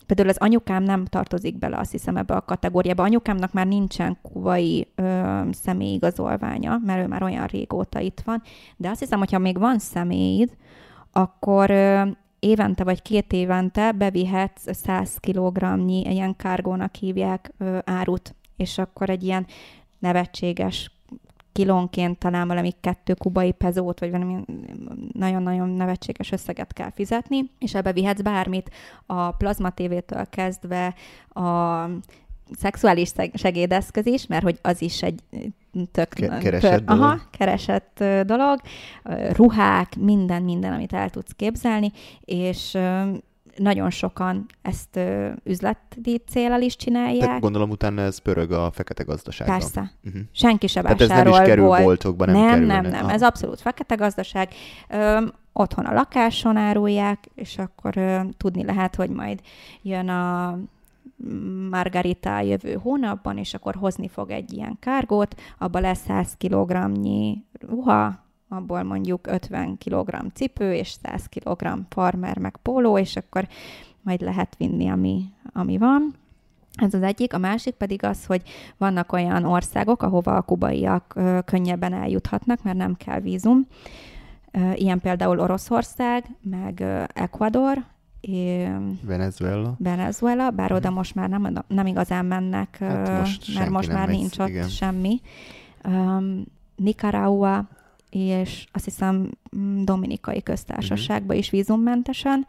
például 0.06 0.28
az 0.28 0.36
anyukám 0.38 0.82
nem 0.82 1.04
tartozik 1.04 1.58
bele, 1.58 1.78
azt 1.78 1.90
hiszem, 1.90 2.16
ebbe 2.16 2.34
a 2.34 2.44
kategóriába. 2.44 3.02
Anyukámnak 3.02 3.52
már 3.52 3.66
nincsen 3.66 4.18
kubai 4.22 4.88
ö, 4.94 5.40
személyigazolványa, 5.50 6.80
mert 6.84 7.04
ő 7.04 7.06
már 7.06 7.22
olyan 7.22 7.46
régóta 7.46 7.98
itt 8.00 8.20
van, 8.24 8.42
de 8.76 8.88
azt 8.88 9.00
hiszem, 9.00 9.18
hogyha 9.18 9.38
még 9.38 9.58
van 9.58 9.78
személyid, 9.78 10.56
akkor 11.12 11.70
ö, 11.70 12.02
évente 12.40 12.84
vagy 12.84 13.02
két 13.02 13.32
évente 13.32 13.92
bevihetsz 13.92 14.66
100 14.72 15.16
kg-nyi, 15.16 16.00
ilyen 16.00 16.36
kárgónak 16.36 16.94
hívják 16.94 17.52
árut, 17.84 18.34
és 18.56 18.78
akkor 18.78 19.10
egy 19.10 19.22
ilyen 19.22 19.46
nevetséges 19.98 20.90
kilónként 21.52 22.18
talán 22.18 22.46
valami 22.46 22.74
kettő 22.80 23.14
kubai 23.14 23.52
pezót, 23.52 24.00
vagy 24.00 24.10
valami 24.10 24.44
nagyon-nagyon 25.12 25.68
nevetséges 25.68 26.32
összeget 26.32 26.72
kell 26.72 26.90
fizetni, 26.90 27.50
és 27.58 27.74
ebbe 27.74 27.92
vihetsz 27.92 28.20
bármit, 28.20 28.70
a 29.06 29.30
plazma 29.30 29.70
tévétől 29.70 30.26
kezdve 30.28 30.94
a 31.28 31.84
szexuális 32.58 33.10
segédeszköz 33.34 34.06
is, 34.06 34.26
mert 34.26 34.42
hogy 34.42 34.58
az 34.62 34.82
is 34.82 35.02
egy 35.02 35.20
tök... 35.92 36.08
Ke- 36.08 36.38
keresett 36.38 36.82
Aha, 36.88 36.98
dolog. 36.98 37.20
keresett 37.30 37.96
ö, 38.00 38.20
dolog, 38.24 38.60
Ö, 39.04 39.32
ruhák, 39.32 39.96
minden, 39.96 40.42
minden, 40.42 40.72
amit 40.72 40.92
el 40.92 41.10
tudsz 41.10 41.32
képzelni, 41.36 41.92
és 42.20 42.74
ö, 42.74 43.02
nagyon 43.56 43.90
sokan 43.90 44.46
ezt 44.62 44.96
ö, 44.96 45.28
üzleti 45.44 46.22
célral 46.30 46.60
is 46.62 46.76
csinálják. 46.76 47.24
Tehát 47.24 47.40
gondolom 47.40 47.70
utána 47.70 48.02
ez 48.02 48.18
pörög 48.18 48.52
a 48.52 48.70
fekete 48.70 49.02
gazdaságban. 49.02 49.58
Persze. 49.58 49.92
Uh-huh. 50.04 50.22
Senki 50.32 50.66
se 50.66 50.80
Tehát 50.82 51.00
ez 51.00 51.08
nem 51.08 51.26
is 51.26 51.36
kerül 51.36 51.64
bolt. 51.64 51.82
boltokba, 51.82 52.24
nem 52.24 52.34
nem, 52.34 52.48
kerülne. 52.50 52.80
nem, 52.80 52.90
nem, 52.90 53.04
Ah. 53.04 53.12
ez 53.12 53.22
abszolút 53.22 53.60
fekete 53.60 53.94
gazdaság. 53.94 54.48
Öm, 54.88 55.32
otthon 55.52 55.84
a 55.84 55.92
lakáson 55.92 56.56
árulják, 56.56 57.24
és 57.34 57.58
akkor 57.58 57.96
ö, 57.96 58.20
tudni 58.36 58.64
lehet, 58.64 58.94
hogy 58.94 59.10
majd 59.10 59.40
jön 59.82 60.08
a 60.08 60.58
Margarita 61.70 62.40
jövő 62.40 62.74
hónapban, 62.74 63.38
és 63.38 63.54
akkor 63.54 63.74
hozni 63.74 64.08
fog 64.08 64.30
egy 64.30 64.52
ilyen 64.52 64.76
kárgót, 64.80 65.40
abban 65.58 65.82
lesz 65.82 66.00
100 66.00 66.36
kg-nyi 66.38 67.44
ruha, 67.60 68.24
abból 68.48 68.82
mondjuk 68.82 69.26
50 69.26 69.78
kg 69.78 70.32
cipő, 70.34 70.74
és 70.74 70.96
100 71.02 71.26
kg 71.28 71.68
farmer 71.88 72.38
meg 72.38 72.56
póló, 72.62 72.98
és 72.98 73.16
akkor 73.16 73.48
majd 74.02 74.20
lehet 74.20 74.56
vinni, 74.56 74.88
ami, 74.88 75.24
ami 75.52 75.78
van. 75.78 76.14
Ez 76.74 76.94
az 76.94 77.02
egyik. 77.02 77.34
A 77.34 77.38
másik 77.38 77.74
pedig 77.74 78.04
az, 78.04 78.26
hogy 78.26 78.42
vannak 78.76 79.12
olyan 79.12 79.44
országok, 79.44 80.02
ahova 80.02 80.36
a 80.36 80.42
kubaiak 80.42 81.18
könnyebben 81.44 81.92
eljuthatnak, 81.92 82.62
mert 82.62 82.76
nem 82.76 82.96
kell 82.96 83.20
vízum. 83.20 83.66
Ilyen 84.74 85.00
például 85.00 85.40
Oroszország, 85.40 86.24
meg 86.40 86.80
Ecuador, 87.14 87.84
é, 88.20 88.68
Venezuela. 89.02 89.74
Venezuela, 89.78 90.50
bár 90.50 90.72
oda 90.72 90.90
most 90.90 91.14
már 91.14 91.28
nem, 91.28 91.64
nem 91.68 91.86
igazán 91.86 92.24
mennek, 92.26 92.76
Mhm. 92.80 92.88
Hát 92.88 93.18
most 93.20 93.54
mert 93.54 93.70
most 93.70 93.92
már 93.92 94.06
megy, 94.06 94.16
nincs 94.16 94.38
ott 94.38 94.48
igen. 94.48 94.68
semmi. 94.68 95.20
Um, 95.84 96.44
Nicaragua 96.76 97.68
és 98.10 98.66
azt 98.72 98.84
hiszem 98.84 99.30
mm, 99.56 99.84
Dominikai 99.84 100.42
köztársaságba 100.42 101.34
is 101.34 101.50
vízummentesen, 101.50 102.46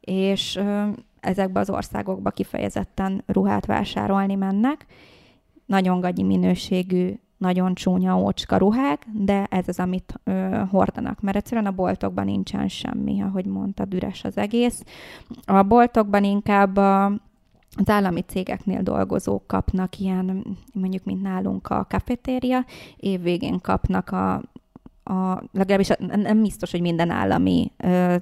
és 0.00 0.56
ö, 0.56 0.88
ezekbe 1.20 1.60
az 1.60 1.70
országokba 1.70 2.30
kifejezetten 2.30 3.22
ruhát 3.26 3.66
vásárolni 3.66 4.34
mennek. 4.34 4.86
Nagyon 5.66 6.00
gagyi 6.00 6.22
minőségű, 6.22 7.18
nagyon 7.42 7.74
csúnya 7.74 8.18
ócska 8.18 8.56
ruhák, 8.56 9.06
de 9.12 9.46
ez 9.50 9.68
az, 9.68 9.78
amit 9.78 10.20
ö, 10.24 10.62
hordanak, 10.70 11.20
mert 11.20 11.36
egyszerűen 11.36 11.66
a 11.66 11.70
boltokban 11.70 12.24
nincsen 12.24 12.68
semmi, 12.68 13.22
ahogy 13.22 13.44
mondtad, 13.44 13.94
üres 13.94 14.24
az 14.24 14.36
egész. 14.36 14.84
A 15.44 15.62
boltokban 15.62 16.24
inkább 16.24 16.76
a, 16.76 17.04
az 17.76 17.88
állami 17.88 18.20
cégeknél 18.20 18.82
dolgozók 18.82 19.46
kapnak 19.46 19.98
ilyen, 19.98 20.56
mondjuk, 20.74 21.04
mint 21.04 21.22
nálunk 21.22 21.68
a 21.68 21.86
kafetéria, 21.88 22.64
évvégén 22.96 23.60
kapnak 23.60 24.10
a 24.10 24.42
a, 25.04 25.42
legalábbis 25.52 25.88
nem 25.98 26.42
biztos, 26.42 26.70
hogy 26.70 26.80
minden 26.80 27.10
állami 27.10 27.72
ö, 27.76 28.16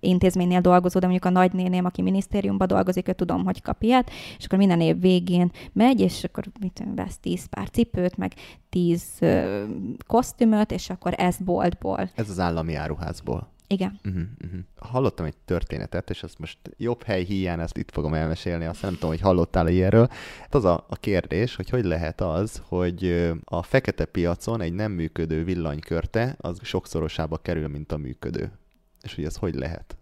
intézménynél 0.00 0.60
dolgozó, 0.60 0.98
de 0.98 1.06
mondjuk 1.06 1.34
a 1.34 1.38
nagynéném, 1.38 1.84
aki 1.84 2.02
minisztériumban 2.02 2.66
dolgozik, 2.66 3.08
ő 3.08 3.12
tudom, 3.12 3.44
hogy 3.44 3.62
kap 3.62 3.82
ilyet, 3.82 4.10
és 4.38 4.44
akkor 4.44 4.58
minden 4.58 4.80
év 4.80 5.00
végén 5.00 5.50
megy, 5.72 6.00
és 6.00 6.24
akkor 6.24 6.44
mit 6.60 6.84
vesz 6.94 7.18
tíz 7.18 7.46
pár 7.46 7.70
cipőt, 7.70 8.16
meg 8.16 8.32
tíz 8.68 9.04
ö, 9.20 9.62
kosztümöt, 10.06 10.70
és 10.70 10.90
akkor 10.90 11.14
ez 11.16 11.36
boltból. 11.44 12.10
Ez 12.14 12.30
az 12.30 12.38
állami 12.38 12.74
áruházból. 12.74 13.51
Igen. 13.66 14.00
Uh-huh, 14.04 14.22
uh-huh. 14.44 14.60
Hallottam 14.78 15.26
egy 15.26 15.36
történetet, 15.44 16.10
és 16.10 16.22
azt 16.22 16.38
most 16.38 16.58
jobb 16.76 17.02
hely 17.02 17.24
hiány, 17.24 17.60
ezt 17.60 17.76
itt 17.76 17.90
fogom 17.90 18.14
elmesélni, 18.14 18.64
azt 18.64 18.82
nem 18.82 18.92
tudom, 18.92 19.10
hogy 19.10 19.20
hallottál 19.20 19.68
ilyenről. 19.68 20.08
Hát 20.40 20.54
az 20.54 20.64
a, 20.64 20.84
a 20.88 20.96
kérdés, 20.96 21.56
hogy 21.56 21.68
hogy 21.68 21.84
lehet 21.84 22.20
az, 22.20 22.62
hogy 22.64 23.30
a 23.44 23.62
fekete 23.62 24.04
piacon 24.04 24.60
egy 24.60 24.72
nem 24.72 24.92
működő 24.92 25.44
villanykörte, 25.44 26.36
az 26.38 26.58
sokszorosába 26.62 27.36
kerül, 27.36 27.68
mint 27.68 27.92
a 27.92 27.96
működő. 27.96 28.52
És 29.02 29.14
hogy 29.14 29.24
ez 29.24 29.36
hogy 29.36 29.54
lehet? 29.54 29.96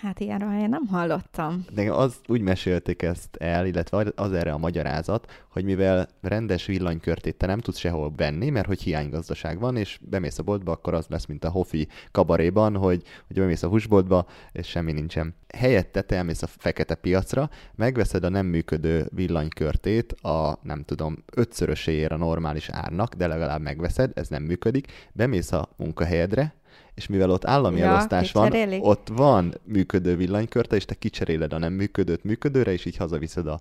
Hát 0.00 0.20
ilyenről 0.20 0.60
én 0.60 0.68
nem 0.68 0.86
hallottam. 0.86 1.64
De 1.74 1.92
az 1.92 2.20
úgy 2.26 2.40
mesélték 2.40 3.02
ezt 3.02 3.36
el, 3.36 3.66
illetve 3.66 4.12
az 4.14 4.32
erre 4.32 4.52
a 4.52 4.58
magyarázat, 4.58 5.44
hogy 5.50 5.64
mivel 5.64 6.08
rendes 6.20 6.66
villanykörtét 6.66 7.36
te 7.36 7.46
nem 7.46 7.58
tudsz 7.58 7.78
sehol 7.78 8.12
venni, 8.16 8.50
mert 8.50 8.66
hogy 8.66 8.82
hiánygazdaság 8.82 9.58
van, 9.58 9.76
és 9.76 9.98
bemész 10.02 10.38
a 10.38 10.42
boltba, 10.42 10.72
akkor 10.72 10.94
az 10.94 11.06
lesz, 11.08 11.26
mint 11.26 11.44
a 11.44 11.50
Hofi 11.50 11.88
kabaréban, 12.10 12.76
hogy, 12.76 13.02
hogy 13.26 13.36
bemész 13.36 13.62
a 13.62 13.68
húsboltba, 13.68 14.26
és 14.52 14.66
semmi 14.66 14.92
nincsen. 14.92 15.34
Helyette 15.54 16.02
te 16.02 16.16
elmész 16.16 16.42
a 16.42 16.46
fekete 16.46 16.94
piacra, 16.94 17.50
megveszed 17.74 18.24
a 18.24 18.28
nem 18.28 18.46
működő 18.46 19.06
villanykörtét 19.14 20.12
a, 20.12 20.58
nem 20.62 20.82
tudom, 20.84 21.24
ötszöröséért 21.34 22.12
a 22.12 22.16
normális 22.16 22.68
árnak, 22.68 23.14
de 23.14 23.26
legalább 23.26 23.60
megveszed, 23.60 24.10
ez 24.14 24.28
nem 24.28 24.42
működik, 24.42 24.86
bemész 25.12 25.52
a 25.52 25.68
munkahelyedre, 25.76 26.56
és 26.98 27.06
mivel 27.06 27.30
ott 27.30 27.44
állami 27.44 27.78
ja, 27.78 27.86
elosztás 27.86 28.32
van, 28.32 28.52
ott 28.80 29.08
van 29.12 29.54
működő 29.64 30.16
villanykörte, 30.16 30.76
és 30.76 30.84
te 30.84 30.94
kicseréled 30.94 31.52
a 31.52 31.58
nem 31.58 31.72
működőt 31.72 32.24
működőre, 32.24 32.72
és 32.72 32.84
így 32.84 32.96
hazaviszed 32.96 33.46
a, 33.46 33.60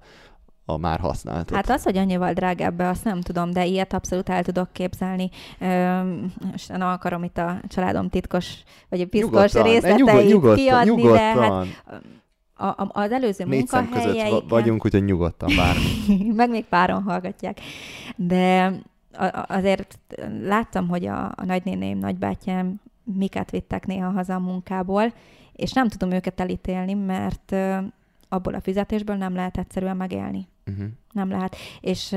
a 0.66 0.78
már 0.78 1.00
használtat. 1.00 1.56
Hát 1.56 1.70
az, 1.70 1.84
hogy 1.84 1.98
annyival 1.98 2.34
drágább 2.34 2.80
azt 2.80 3.04
nem 3.04 3.22
tudom, 3.22 3.52
de 3.52 3.66
ilyet 3.66 3.94
abszolút 3.94 4.30
el 4.30 4.44
tudok 4.44 4.72
képzelni. 4.72 5.30
most 6.52 6.70
nem 6.70 6.88
akarom 6.88 7.24
itt 7.24 7.38
a 7.38 7.60
családom 7.68 8.10
titkos, 8.10 8.54
vagy 8.90 9.02
a 9.02 9.06
piszkos 9.06 9.54
részleteit 9.54 9.98
nyugod, 9.98 10.26
nyugodtan, 10.26 10.56
kiadni, 10.56 10.90
nyugodtan. 10.90 11.36
de 11.36 11.42
hát 11.42 11.66
a, 12.54 12.66
a, 12.66 12.90
az 12.94 13.12
előző 13.12 13.44
Négy 13.44 13.70
munkahelyeiken... 13.72 14.48
vagyunk, 14.48 14.86
úgyhogy 14.86 15.04
nyugodtan 15.04 15.56
bármi. 15.56 16.32
Meg 16.42 16.50
még 16.50 16.66
páron 16.66 17.04
hallgatják. 17.04 17.60
De 18.16 18.74
azért 19.48 20.00
láttam, 20.44 20.88
hogy 20.88 21.06
a, 21.06 21.26
a 21.26 21.46
nagynéném, 21.46 21.98
nagybátyám 21.98 22.82
miket 23.14 23.52
vittek 23.52 23.86
néha 23.86 24.10
haza 24.10 24.36
a 24.36 24.40
munkából, 24.40 25.14
és 25.54 25.72
nem 25.72 25.88
tudom 25.88 26.12
őket 26.12 26.40
elítélni, 26.40 26.94
mert 26.94 27.56
abból 28.30 28.54
a 28.54 28.62
fizetésből 28.62 29.16
nem 29.16 29.36
lehet 29.36 29.58
egyszerűen 29.58 29.98
megélni. 29.98 30.48
Uh-huh. 30.72 30.86
Nem 31.12 31.30
lehet. 31.30 31.56
És 31.82 32.16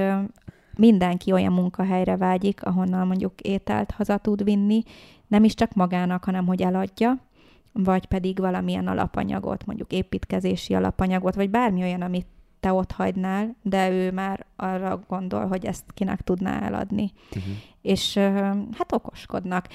mindenki 0.76 1.32
olyan 1.32 1.52
munkahelyre 1.52 2.16
vágyik, 2.16 2.64
ahonnan 2.64 3.06
mondjuk 3.06 3.40
ételt 3.40 3.90
haza 3.90 4.16
tud 4.16 4.44
vinni, 4.44 4.82
nem 5.26 5.44
is 5.44 5.54
csak 5.54 5.74
magának, 5.74 6.24
hanem 6.24 6.46
hogy 6.46 6.62
eladja, 6.62 7.18
vagy 7.72 8.06
pedig 8.06 8.38
valamilyen 8.38 8.86
alapanyagot, 8.86 9.66
mondjuk 9.66 9.92
építkezési 9.92 10.74
alapanyagot, 10.74 11.34
vagy 11.34 11.50
bármi 11.50 11.82
olyan, 11.82 12.02
amit 12.02 12.26
te 12.60 12.72
ott 12.72 12.92
hagynál, 12.92 13.56
de 13.62 13.90
ő 13.90 14.12
már 14.12 14.46
arra 14.56 15.00
gondol, 15.08 15.46
hogy 15.46 15.66
ezt 15.66 15.84
kinek 15.94 16.20
tudná 16.20 16.60
eladni. 16.60 17.12
Uh-huh. 17.28 17.52
És 17.82 18.16
hát 18.72 18.92
okoskodnak. 18.92 19.68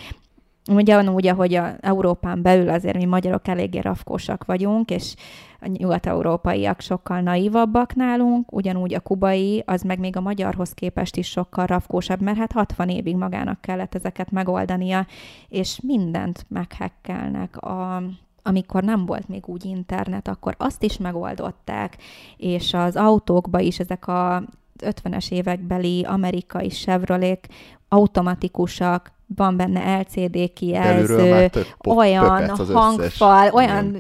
Ugye 0.72 1.10
úgy, 1.10 1.28
ahogy 1.28 1.54
a 1.54 1.76
Európán 1.80 2.42
belül 2.42 2.70
azért 2.70 2.98
mi 2.98 3.06
magyarok 3.06 3.48
eléggé 3.48 3.80
rafkósak 3.80 4.46
vagyunk, 4.46 4.92
és 4.92 5.16
a 5.60 5.68
nyugat-európaiak 5.68 6.80
sokkal 6.80 7.22
naívabbak 7.22 7.96
nálunk, 7.96 8.52
ugyanúgy 8.52 8.94
a 8.94 9.00
kubai, 9.00 9.64
az 9.66 9.82
meg 9.82 10.00
még 10.00 10.16
a 10.16 10.22
magyarhoz 10.22 10.74
képest 10.74 11.16
is 11.16 11.28
sokkal 11.28 11.66
rafkósabb, 11.66 12.22
mert 12.22 12.38
hát 12.38 12.52
60 12.52 12.90
évig 12.90 13.16
magának 13.16 13.62
kellett 13.62 13.96
ezeket 13.96 14.32
megoldania, 14.32 15.06
és 15.50 15.80
mindent 15.84 16.46
meghekkelnek. 16.48 17.58
A, 17.58 18.04
amikor 18.44 18.84
nem 18.84 19.06
volt 19.06 19.28
még 19.28 19.48
úgy 19.48 19.66
internet, 19.66 20.28
akkor 20.28 20.56
azt 20.58 20.84
is 20.84 20.98
megoldották, 20.98 21.98
és 22.38 22.74
az 22.74 22.96
autókba 22.96 23.60
is 23.60 23.80
ezek 23.80 24.08
a 24.08 24.44
50-es 24.84 25.32
évekbeli 25.32 26.04
amerikai 26.04 26.68
Chevrolet 26.68 27.50
automatikusak, 27.90 29.14
van 29.36 29.58
benne 29.58 30.00
LCD 30.00 30.54
kijelző, 30.54 31.50
olyan 31.86 32.50
hangfal, 32.56 33.50
olyan 33.54 33.98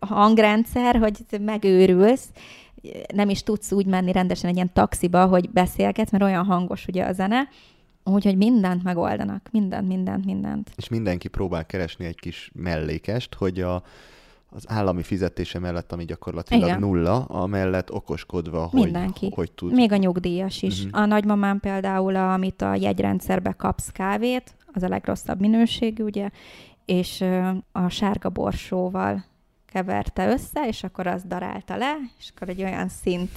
hangrendszer, 0.00 0.96
hogy 0.96 1.16
megőrülsz, 1.40 2.28
nem 3.14 3.28
is 3.28 3.42
tudsz 3.42 3.72
úgy 3.72 3.86
menni 3.86 4.12
rendesen 4.12 4.48
egy 4.48 4.54
ilyen 4.54 4.72
taxiba, 4.72 5.26
hogy 5.26 5.50
beszélgetsz, 5.50 6.10
mert 6.10 6.24
olyan 6.24 6.44
hangos 6.44 6.86
ugye 6.86 7.04
a 7.04 7.12
zene, 7.12 7.48
Úgyhogy 8.04 8.36
mindent 8.36 8.82
megoldanak, 8.82 9.48
mindent, 9.50 9.88
mindent, 9.88 10.24
mindent. 10.24 10.70
És 10.76 10.88
mindenki 10.88 11.28
próbál 11.28 11.66
keresni 11.66 12.04
egy 12.04 12.20
kis 12.20 12.50
mellékest, 12.54 13.34
hogy 13.34 13.60
a, 13.60 13.82
az 14.54 14.64
állami 14.66 15.02
fizetése 15.02 15.58
mellett, 15.58 15.92
ami 15.92 16.04
gyakorlatilag 16.04 16.68
Igen. 16.68 16.78
nulla, 16.78 17.24
amellett 17.24 17.92
okoskodva, 17.92 18.68
Mindenki. 18.72 19.24
hogy, 19.24 19.34
hogy 19.34 19.52
tud. 19.52 19.72
Még 19.72 19.92
a 19.92 19.96
nyugdíjas 19.96 20.62
is. 20.62 20.84
Uh-huh. 20.84 21.00
A 21.02 21.06
nagymamám 21.06 21.60
például, 21.60 22.16
amit 22.16 22.62
a 22.62 22.74
jegyrendszerbe 22.74 23.52
kapsz 23.52 23.88
kávét, 23.88 24.54
az 24.72 24.82
a 24.82 24.88
legrosszabb 24.88 25.40
minőségű, 25.40 26.04
ugye, 26.04 26.30
és 26.84 27.24
a 27.72 27.88
sárga 27.88 28.28
borsóval 28.28 29.24
keverte 29.66 30.28
össze, 30.28 30.66
és 30.66 30.84
akkor 30.84 31.06
az 31.06 31.22
darálta 31.26 31.76
le, 31.76 31.96
és 32.18 32.32
akkor 32.34 32.48
egy 32.48 32.62
olyan 32.62 32.88
szint 32.88 33.30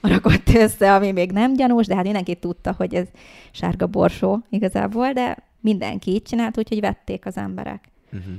rakott 0.00 0.48
össze, 0.48 0.94
ami 0.94 1.12
még 1.12 1.32
nem 1.32 1.54
gyanús, 1.54 1.86
de 1.86 1.94
hát 1.94 2.04
mindenki 2.04 2.34
tudta, 2.34 2.74
hogy 2.76 2.94
ez 2.94 3.08
sárga 3.50 3.86
borsó 3.86 4.40
igazából, 4.50 5.12
de 5.12 5.36
mindenki 5.60 6.10
így 6.10 6.22
csinált, 6.22 6.58
úgyhogy 6.58 6.80
vették 6.80 7.26
az 7.26 7.36
emberek. 7.36 7.88
Uh-huh. 8.12 8.34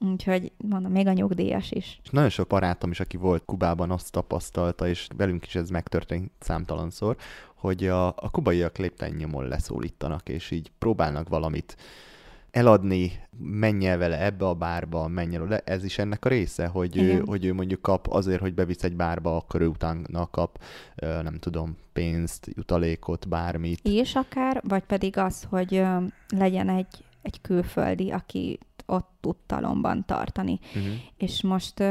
Úgyhogy 0.00 0.52
mondom, 0.56 0.92
még 0.92 1.06
a 1.06 1.12
nyugdíjas 1.12 1.70
is. 1.70 2.00
És 2.02 2.10
nagyon 2.10 2.28
sok 2.28 2.48
barátom 2.48 2.90
is, 2.90 3.00
aki 3.00 3.16
volt 3.16 3.44
Kubában, 3.44 3.90
azt 3.90 4.12
tapasztalta, 4.12 4.88
és 4.88 5.08
velünk 5.16 5.46
is 5.46 5.54
ez 5.54 5.70
megtörtént 5.70 6.30
számtalanszor, 6.38 7.16
hogy 7.54 7.86
a, 7.86 8.06
a 8.06 8.30
kubaiak 8.30 8.76
lépten 8.76 9.10
nyomon 9.10 9.48
leszólítanak, 9.48 10.28
és 10.28 10.50
így 10.50 10.70
próbálnak 10.78 11.28
valamit 11.28 11.76
eladni, 12.50 13.12
menj 13.38 13.86
el 13.86 13.98
vele 13.98 14.24
ebbe 14.24 14.46
a 14.46 14.54
bárba, 14.54 15.08
menj 15.08 15.34
el 15.34 15.42
oda. 15.42 15.58
Ez 15.58 15.84
is 15.84 15.98
ennek 15.98 16.24
a 16.24 16.28
része, 16.28 16.66
hogy 16.66 16.96
ő, 16.96 17.22
hogy 17.26 17.44
ő 17.44 17.54
mondjuk 17.54 17.82
kap 17.82 18.06
azért, 18.06 18.40
hogy 18.40 18.54
bevisz 18.54 18.82
egy 18.82 18.96
bárba, 18.96 19.36
akkor 19.36 19.60
ő 19.60 19.66
utána 19.66 20.26
kap, 20.30 20.62
nem 20.96 21.38
tudom, 21.38 21.76
pénzt, 21.92 22.48
jutalékot, 22.54 23.28
bármit. 23.28 23.80
És 23.82 24.14
akár, 24.14 24.62
vagy 24.68 24.82
pedig 24.82 25.16
az, 25.16 25.46
hogy 25.50 25.82
legyen 26.28 26.68
egy, 26.68 27.04
egy 27.22 27.40
külföldi, 27.40 28.10
aki 28.10 28.58
ott 28.88 29.10
tud 29.20 29.36
talomban 29.46 30.04
tartani. 30.06 30.58
Uh-huh. 30.74 30.92
És 31.16 31.42
most 31.42 31.84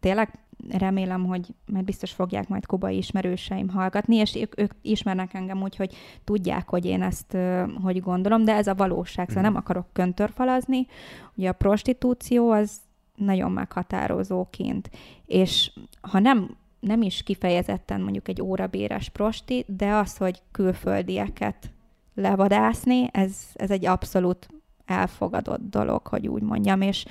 tényleg 0.00 0.38
remélem, 0.68 1.24
hogy 1.24 1.54
mert 1.66 1.84
biztos 1.84 2.12
fogják 2.12 2.48
majd 2.48 2.66
kubai 2.66 2.96
ismerőseim 2.96 3.68
hallgatni, 3.68 4.16
és 4.16 4.34
ők, 4.34 4.60
ők 4.60 4.72
ismernek 4.82 5.34
engem 5.34 5.62
úgy, 5.62 5.76
hogy 5.76 5.94
tudják, 6.24 6.68
hogy 6.68 6.84
én 6.84 7.02
ezt 7.02 7.36
hogy 7.82 8.00
gondolom, 8.00 8.44
de 8.44 8.54
ez 8.54 8.66
a 8.66 8.74
valóság, 8.74 9.28
szóval 9.28 9.42
nem 9.42 9.56
akarok 9.56 9.86
köntörfalazni. 9.92 10.86
Ugye 11.34 11.48
a 11.48 11.52
prostitúció 11.52 12.50
az 12.50 12.80
nagyon 13.14 13.52
meghatározóként, 13.52 14.90
és 15.26 15.72
ha 16.00 16.18
nem 16.18 16.56
nem 16.80 17.02
is 17.02 17.22
kifejezetten 17.22 18.00
mondjuk 18.00 18.28
egy 18.28 18.42
órabéres 18.42 19.08
prosti, 19.08 19.64
de 19.66 19.94
az, 19.94 20.16
hogy 20.16 20.42
külföldieket 20.50 21.70
levadászni, 22.14 23.08
ez, 23.12 23.36
ez 23.54 23.70
egy 23.70 23.86
abszolút 23.86 24.48
elfogadott 24.84 25.70
dolog, 25.70 26.06
hogy 26.06 26.28
úgy 26.28 26.42
mondjam, 26.42 26.80
és 26.80 27.04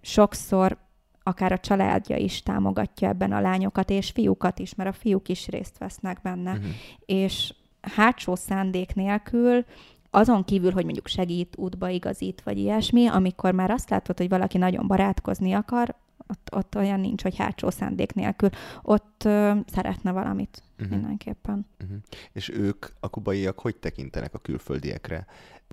sokszor 0.00 0.78
akár 1.22 1.52
a 1.52 1.58
családja 1.58 2.16
is 2.16 2.42
támogatja 2.42 3.08
ebben 3.08 3.32
a 3.32 3.40
lányokat, 3.40 3.90
és 3.90 4.10
fiúkat 4.10 4.58
is, 4.58 4.74
mert 4.74 4.90
a 4.90 4.98
fiúk 4.98 5.28
is 5.28 5.48
részt 5.48 5.78
vesznek 5.78 6.20
benne. 6.22 6.50
Uh-huh. 6.52 6.66
És 7.06 7.54
hátsó 7.80 8.34
szándék 8.34 8.94
nélkül 8.94 9.64
azon 10.10 10.44
kívül, 10.44 10.72
hogy 10.72 10.84
mondjuk 10.84 11.06
segít, 11.06 11.56
útba 11.56 11.88
igazít, 11.88 12.42
vagy 12.44 12.58
ilyesmi, 12.58 13.06
amikor 13.06 13.52
már 13.52 13.70
azt 13.70 13.90
látod, 13.90 14.18
hogy 14.18 14.28
valaki 14.28 14.58
nagyon 14.58 14.86
barátkozni 14.86 15.52
akar, 15.52 15.94
ott, 16.30 16.48
ott 16.56 16.76
olyan 16.76 17.00
nincs, 17.00 17.22
hogy 17.22 17.36
hátsó 17.36 17.70
szándék 17.70 18.12
nélkül. 18.12 18.48
Ott 18.82 19.22
ö, 19.24 19.52
szeretne 19.66 20.12
valamit 20.12 20.62
uh-huh. 20.78 20.96
mindenképpen. 20.96 21.66
Uh-huh. 21.82 21.98
És 22.32 22.48
ők, 22.48 22.86
a 23.00 23.08
kubaiak, 23.08 23.58
hogy 23.58 23.76
tekintenek 23.76 24.34
a 24.34 24.38
külföldiekre? 24.38 25.26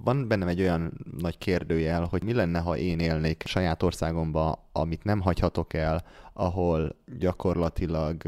Van 0.04 0.28
bennem 0.28 0.48
egy 0.48 0.62
olyan 0.62 0.94
nagy 1.18 1.38
kérdőjel, 1.38 2.04
hogy 2.04 2.24
mi 2.24 2.34
lenne, 2.34 2.60
ha 2.60 2.78
én 2.78 3.00
élnék 3.00 3.44
saját 3.46 3.84
országomba, 3.84 4.70
amit 4.72 5.04
nem 5.04 5.22
hagyhatok 5.22 5.74
el, 5.74 6.04
ahol 6.34 6.96
gyakorlatilag 7.18 8.22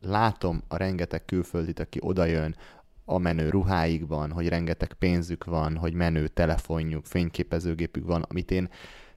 látom 0.00 0.62
a 0.68 0.76
rengeteg 0.76 1.24
külföldit, 1.24 1.80
aki 1.80 1.98
odajön, 2.02 2.56
a 3.08 3.18
menő 3.18 3.48
ruháikban, 3.48 4.30
hogy 4.30 4.48
rengeteg 4.48 4.92
pénzük 4.92 5.44
van, 5.44 5.76
hogy 5.76 5.92
menő 5.92 6.28
telefonjuk, 6.28 7.04
fényképezőgépük 7.04 8.06
van, 8.06 8.22
amit 8.28 8.50
én 8.50 8.68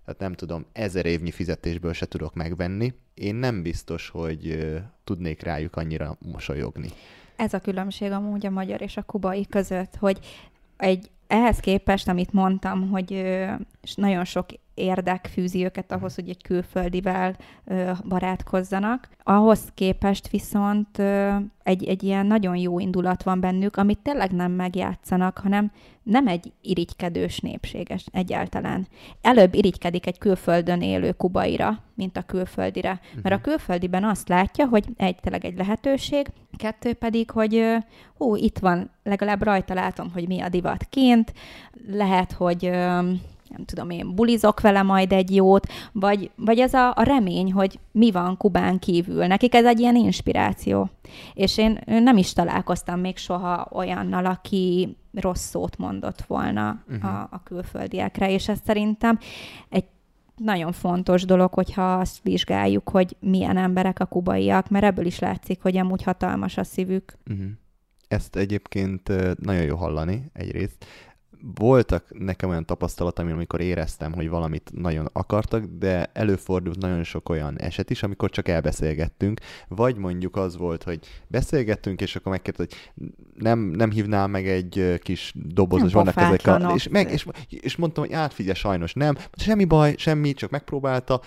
tehát 0.05 0.23
nem 0.23 0.33
tudom, 0.33 0.65
ezer 0.71 1.05
évnyi 1.05 1.31
fizetésből 1.31 1.93
se 1.93 2.05
tudok 2.05 2.33
megvenni. 2.33 2.93
Én 3.13 3.35
nem 3.35 3.61
biztos, 3.61 4.09
hogy 4.09 4.67
tudnék 5.03 5.41
rájuk 5.41 5.75
annyira 5.75 6.17
mosolyogni. 6.19 6.89
Ez 7.35 7.53
a 7.53 7.59
különbség 7.59 8.11
amúgy 8.11 8.45
a 8.45 8.49
magyar 8.49 8.81
és 8.81 8.97
a 8.97 9.03
kubai 9.03 9.45
között, 9.45 9.95
hogy 9.95 10.19
egy 10.77 11.09
ehhez 11.29 11.59
képest, 11.59 12.07
amit 12.07 12.33
mondtam, 12.33 12.89
hogy 12.89 13.25
nagyon 13.95 14.25
sok 14.25 14.45
érdek 14.79 15.29
fűzi 15.33 15.63
őket 15.63 15.91
ahhoz, 15.91 16.15
hogy 16.15 16.29
egy 16.29 16.43
külföldivel 16.43 17.35
barátkozzanak. 18.07 19.09
Ahhoz 19.23 19.71
képest 19.73 20.29
viszont 20.29 20.99
egy, 21.63 21.83
egy 21.83 22.03
ilyen 22.03 22.25
nagyon 22.25 22.55
jó 22.55 22.79
indulat 22.79 23.23
van 23.23 23.39
bennük, 23.39 23.77
amit 23.77 23.99
tényleg 23.99 24.31
nem 24.31 24.51
megjátszanak, 24.51 25.37
hanem 25.37 25.71
nem 26.03 26.27
egy 26.27 26.51
irigykedős 26.61 27.39
népséges 27.39 28.05
egyáltalán. 28.11 28.87
Előbb 29.21 29.53
irigykedik 29.53 30.07
egy 30.07 30.17
külföldön 30.17 30.81
élő 30.81 31.11
kubaira, 31.11 31.79
mint 31.95 32.17
a 32.17 32.21
külföldire. 32.21 32.99
Mert 33.21 33.35
a 33.35 33.41
külföldiben 33.41 34.03
azt 34.03 34.27
látja, 34.27 34.67
hogy 34.67 34.85
egy 34.97 35.15
tényleg 35.15 35.45
egy 35.45 35.57
lehetőség, 35.57 36.27
kettő 36.57 36.93
pedig, 36.93 37.31
hogy 37.31 37.75
hú, 38.17 38.35
itt 38.35 38.59
van, 38.59 38.89
legalább 39.03 39.43
rajta 39.43 39.73
látom, 39.73 40.11
hogy 40.11 40.27
mi 40.27 40.41
a 40.41 40.49
divat 40.49 40.83
kint, 40.89 41.33
lehet, 41.87 42.31
hogy 42.31 42.71
nem 43.49 43.65
tudom 43.65 43.89
én, 43.89 44.15
bulizok 44.15 44.61
vele 44.61 44.81
majd 44.81 45.11
egy 45.11 45.35
jót, 45.35 45.67
vagy, 45.91 46.31
vagy 46.35 46.59
ez 46.59 46.73
a, 46.73 46.93
a 46.95 47.03
remény, 47.03 47.51
hogy 47.51 47.79
mi 47.91 48.11
van 48.11 48.37
Kubán 48.37 48.79
kívül. 48.79 49.25
Nekik 49.25 49.55
ez 49.55 49.65
egy 49.65 49.79
ilyen 49.79 49.95
inspiráció. 49.95 50.89
És 51.33 51.57
én 51.57 51.79
nem 51.85 52.17
is 52.17 52.33
találkoztam 52.33 52.99
még 52.99 53.17
soha 53.17 53.67
olyannal, 53.71 54.25
aki 54.25 54.97
rossz 55.13 55.49
szót 55.49 55.77
mondott 55.77 56.21
volna 56.21 56.83
uh-huh. 56.89 57.15
a, 57.15 57.27
a 57.31 57.43
külföldiekre, 57.43 58.31
és 58.31 58.47
ez 58.47 58.59
szerintem 58.65 59.19
egy 59.69 59.85
nagyon 60.35 60.71
fontos 60.71 61.25
dolog, 61.25 61.53
hogyha 61.53 61.93
azt 61.93 62.19
vizsgáljuk, 62.23 62.89
hogy 62.89 63.15
milyen 63.19 63.57
emberek 63.57 63.99
a 63.99 64.05
kubaiak, 64.05 64.69
mert 64.69 64.85
ebből 64.85 65.05
is 65.05 65.19
látszik, 65.19 65.61
hogy 65.61 65.77
amúgy 65.77 66.03
hatalmas 66.03 66.57
a 66.57 66.63
szívük. 66.63 67.17
Uh-huh. 67.29 67.45
Ezt 68.07 68.35
egyébként 68.35 69.07
nagyon 69.41 69.63
jó 69.63 69.75
hallani 69.75 70.29
egyrészt 70.33 70.85
voltak 71.55 72.05
nekem 72.09 72.49
olyan 72.49 72.65
tapasztalataim, 72.65 73.31
amikor 73.31 73.61
éreztem, 73.61 74.13
hogy 74.13 74.29
valamit 74.29 74.71
nagyon 74.73 75.09
akartak, 75.13 75.63
de 75.65 76.09
előfordult 76.13 76.77
nagyon 76.77 77.03
sok 77.03 77.29
olyan 77.29 77.59
eset 77.59 77.89
is, 77.89 78.03
amikor 78.03 78.29
csak 78.29 78.47
elbeszélgettünk, 78.47 79.39
vagy 79.67 79.97
mondjuk 79.97 80.35
az 80.35 80.57
volt, 80.57 80.83
hogy 80.83 80.99
beszélgettünk, 81.27 82.01
és 82.01 82.15
akkor 82.15 82.31
megkérdezte, 82.31 82.75
hogy 82.95 83.13
nem, 83.33 83.59
nem 83.59 83.91
hívnál 83.91 84.27
meg 84.27 84.47
egy 84.47 84.99
kis 85.03 85.33
dobozos, 85.35 85.93
vannak 85.93 86.17
ezek 86.17 86.47
a... 86.47 86.73
És, 86.75 86.87
meg, 86.87 87.11
és, 87.11 87.25
és 87.49 87.75
mondtam, 87.75 88.03
hogy 88.03 88.13
átfigyel, 88.13 88.53
sajnos 88.53 88.93
nem. 88.93 89.17
Semmi 89.33 89.65
baj, 89.65 89.95
semmi, 89.97 90.33
csak 90.33 90.49
megpróbálta, 90.49 91.21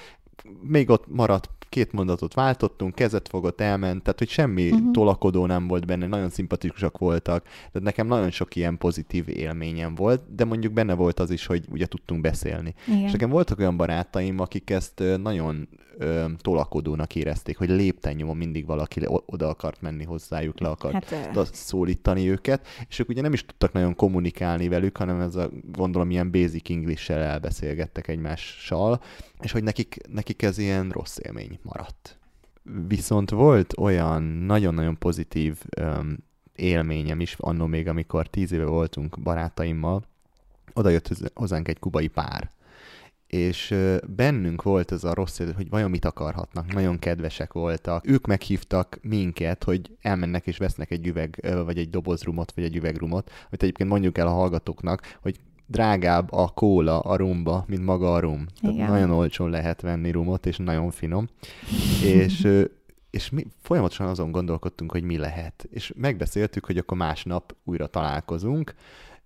még 0.62 0.90
ott 0.90 1.04
maradt 1.08 1.50
két 1.72 1.92
mondatot 1.92 2.34
váltottunk, 2.34 2.94
kezet 2.94 3.28
fogott, 3.28 3.60
elment, 3.60 4.02
tehát 4.02 4.18
hogy 4.18 4.28
semmi 4.28 4.70
uh-huh. 4.70 4.90
tolakodó 4.90 5.46
nem 5.46 5.68
volt 5.68 5.86
benne, 5.86 6.06
nagyon 6.06 6.30
szimpatikusak 6.30 6.98
voltak, 6.98 7.42
tehát 7.42 7.82
nekem 7.82 8.06
nagyon 8.06 8.30
sok 8.30 8.56
ilyen 8.56 8.78
pozitív 8.78 9.28
élményem 9.28 9.94
volt, 9.94 10.34
de 10.34 10.44
mondjuk 10.44 10.72
benne 10.72 10.94
volt 10.94 11.20
az 11.20 11.30
is, 11.30 11.46
hogy 11.46 11.64
ugye 11.70 11.86
tudtunk 11.86 12.20
beszélni. 12.20 12.74
Igen. 12.86 13.00
És 13.00 13.12
nekem 13.12 13.30
voltak 13.30 13.58
olyan 13.58 13.76
barátaim, 13.76 14.38
akik 14.38 14.70
ezt 14.70 15.02
nagyon 15.22 15.68
ö, 15.98 16.24
tolakodónak 16.40 17.14
érezték, 17.14 17.58
hogy 17.58 17.68
lépten 17.68 18.14
nyomon 18.14 18.36
mindig 18.36 18.66
valaki 18.66 19.00
oda 19.06 19.48
akart 19.48 19.80
menni 19.80 20.04
hozzájuk, 20.04 20.60
le 20.60 20.68
akart 20.68 21.08
hát, 21.08 21.54
szólítani 21.54 22.30
őket, 22.30 22.66
és 22.88 22.98
ők 22.98 23.08
ugye 23.08 23.22
nem 23.22 23.32
is 23.32 23.44
tudtak 23.44 23.72
nagyon 23.72 23.94
kommunikálni 23.94 24.68
velük, 24.68 24.96
hanem 24.96 25.20
ez 25.20 25.34
a 25.34 25.50
gondolom 25.72 26.10
ilyen 26.10 26.30
basic 26.30 26.70
English-sel 26.70 27.20
elbeszélgettek 27.20 28.08
egymással, 28.08 29.00
és 29.40 29.52
hogy 29.52 29.62
nekik, 29.62 29.96
nekik 30.08 30.31
ez 30.38 30.58
ilyen 30.58 30.90
rossz 30.90 31.18
élmény 31.22 31.58
maradt. 31.62 32.18
Viszont 32.86 33.30
volt 33.30 33.78
olyan 33.78 34.22
nagyon-nagyon 34.22 34.98
pozitív 34.98 35.62
um, 35.80 36.16
élményem 36.56 37.20
is, 37.20 37.34
annó 37.38 37.66
még, 37.66 37.88
amikor 37.88 38.26
tíz 38.26 38.52
éve 38.52 38.64
voltunk 38.64 39.20
barátaimmal, 39.22 40.04
oda 40.74 40.88
jött 40.88 41.32
hozzánk 41.34 41.68
egy 41.68 41.78
kubai 41.78 42.08
pár, 42.08 42.50
és 43.26 43.74
bennünk 44.06 44.62
volt 44.62 44.92
ez 44.92 45.04
a 45.04 45.14
rossz 45.14 45.38
érzés, 45.38 45.54
hogy 45.56 45.68
vajon 45.68 45.90
mit 45.90 46.04
akarhatnak, 46.04 46.72
nagyon 46.72 46.98
kedvesek 46.98 47.52
voltak. 47.52 48.06
Ők 48.06 48.26
meghívtak 48.26 48.98
minket, 49.02 49.64
hogy 49.64 49.96
elmennek 50.00 50.46
és 50.46 50.56
vesznek 50.56 50.90
egy 50.90 51.06
üveg, 51.06 51.54
vagy 51.64 51.78
egy 51.78 51.90
dobozrumot, 51.90 52.52
vagy 52.52 52.64
egy 52.64 52.76
üvegrumot, 52.76 53.30
amit 53.46 53.62
egyébként 53.62 53.88
mondjuk 53.88 54.18
el 54.18 54.26
a 54.26 54.32
hallgatóknak, 54.32 55.18
hogy 55.20 55.40
drágább 55.72 56.32
a 56.32 56.48
kóla 56.48 57.00
a 57.00 57.16
rumba, 57.16 57.64
mint 57.68 57.84
maga 57.84 58.14
a 58.14 58.20
rum. 58.20 58.46
Tehát 58.60 58.88
nagyon 58.88 59.10
olcsón 59.10 59.50
lehet 59.50 59.80
venni 59.80 60.10
rumot, 60.10 60.46
és 60.46 60.56
nagyon 60.56 60.90
finom. 60.90 61.28
és 62.04 62.66
és 63.10 63.30
mi 63.30 63.46
folyamatosan 63.62 64.06
azon 64.06 64.30
gondolkodtunk, 64.30 64.92
hogy 64.92 65.02
mi 65.02 65.16
lehet. 65.16 65.66
És 65.70 65.92
megbeszéltük, 65.96 66.64
hogy 66.64 66.78
akkor 66.78 66.96
másnap 66.96 67.56
újra 67.64 67.86
találkozunk, 67.86 68.74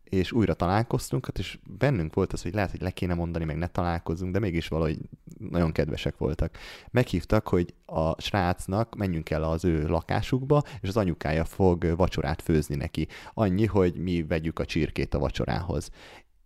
és 0.04 0.32
újra 0.32 0.54
találkoztunk, 0.54 1.26
hát 1.26 1.38
és 1.38 1.58
bennünk 1.78 2.14
volt 2.14 2.32
az, 2.32 2.42
hogy 2.42 2.54
lehet, 2.54 2.70
hogy 2.70 2.80
le 2.80 2.90
kéne 2.90 3.14
mondani, 3.14 3.44
meg 3.44 3.56
ne 3.56 3.66
találkozunk, 3.66 4.32
de 4.32 4.38
mégis 4.38 4.68
valahogy 4.68 4.98
nagyon 5.38 5.72
kedvesek 5.72 6.18
voltak. 6.18 6.58
Meghívtak, 6.90 7.48
hogy 7.48 7.74
a 7.86 8.20
srácnak 8.20 8.96
menjünk 8.96 9.30
el 9.30 9.42
az 9.42 9.64
ő 9.64 9.86
lakásukba, 9.86 10.62
és 10.80 10.88
az 10.88 10.96
anyukája 10.96 11.44
fog 11.44 11.96
vacsorát 11.96 12.42
főzni 12.42 12.76
neki. 12.76 13.08
Annyi, 13.34 13.66
hogy 13.66 13.96
mi 13.96 14.22
vegyük 14.22 14.58
a 14.58 14.64
csirkét 14.64 15.14
a 15.14 15.18
vacsorához 15.18 15.90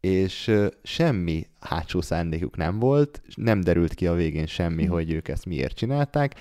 és 0.01 0.53
semmi 0.82 1.46
hátsó 1.61 2.01
szándékuk 2.01 2.57
nem 2.57 2.78
volt, 2.78 3.22
nem 3.34 3.61
derült 3.61 3.94
ki 3.94 4.07
a 4.07 4.14
végén 4.14 4.46
semmi, 4.46 4.84
hm. 4.84 4.90
hogy 4.90 5.12
ők 5.12 5.28
ezt 5.28 5.46
miért 5.46 5.76
csinálták. 5.76 6.34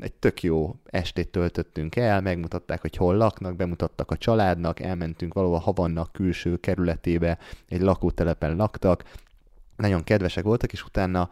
Egy 0.00 0.12
tök 0.12 0.42
jó 0.42 0.74
estét 0.84 1.28
töltöttünk 1.28 1.96
el, 1.96 2.20
megmutatták, 2.20 2.80
hogy 2.80 2.96
hol 2.96 3.16
laknak, 3.16 3.56
bemutattak 3.56 4.10
a 4.10 4.16
családnak, 4.16 4.80
elmentünk 4.80 5.34
valahol 5.34 5.58
Havannak 5.58 6.12
külső 6.12 6.56
kerületébe, 6.56 7.38
egy 7.68 7.80
lakótelepen 7.80 8.56
laktak, 8.56 9.04
nagyon 9.76 10.04
kedvesek 10.04 10.44
voltak, 10.44 10.72
és 10.72 10.84
utána 10.84 11.30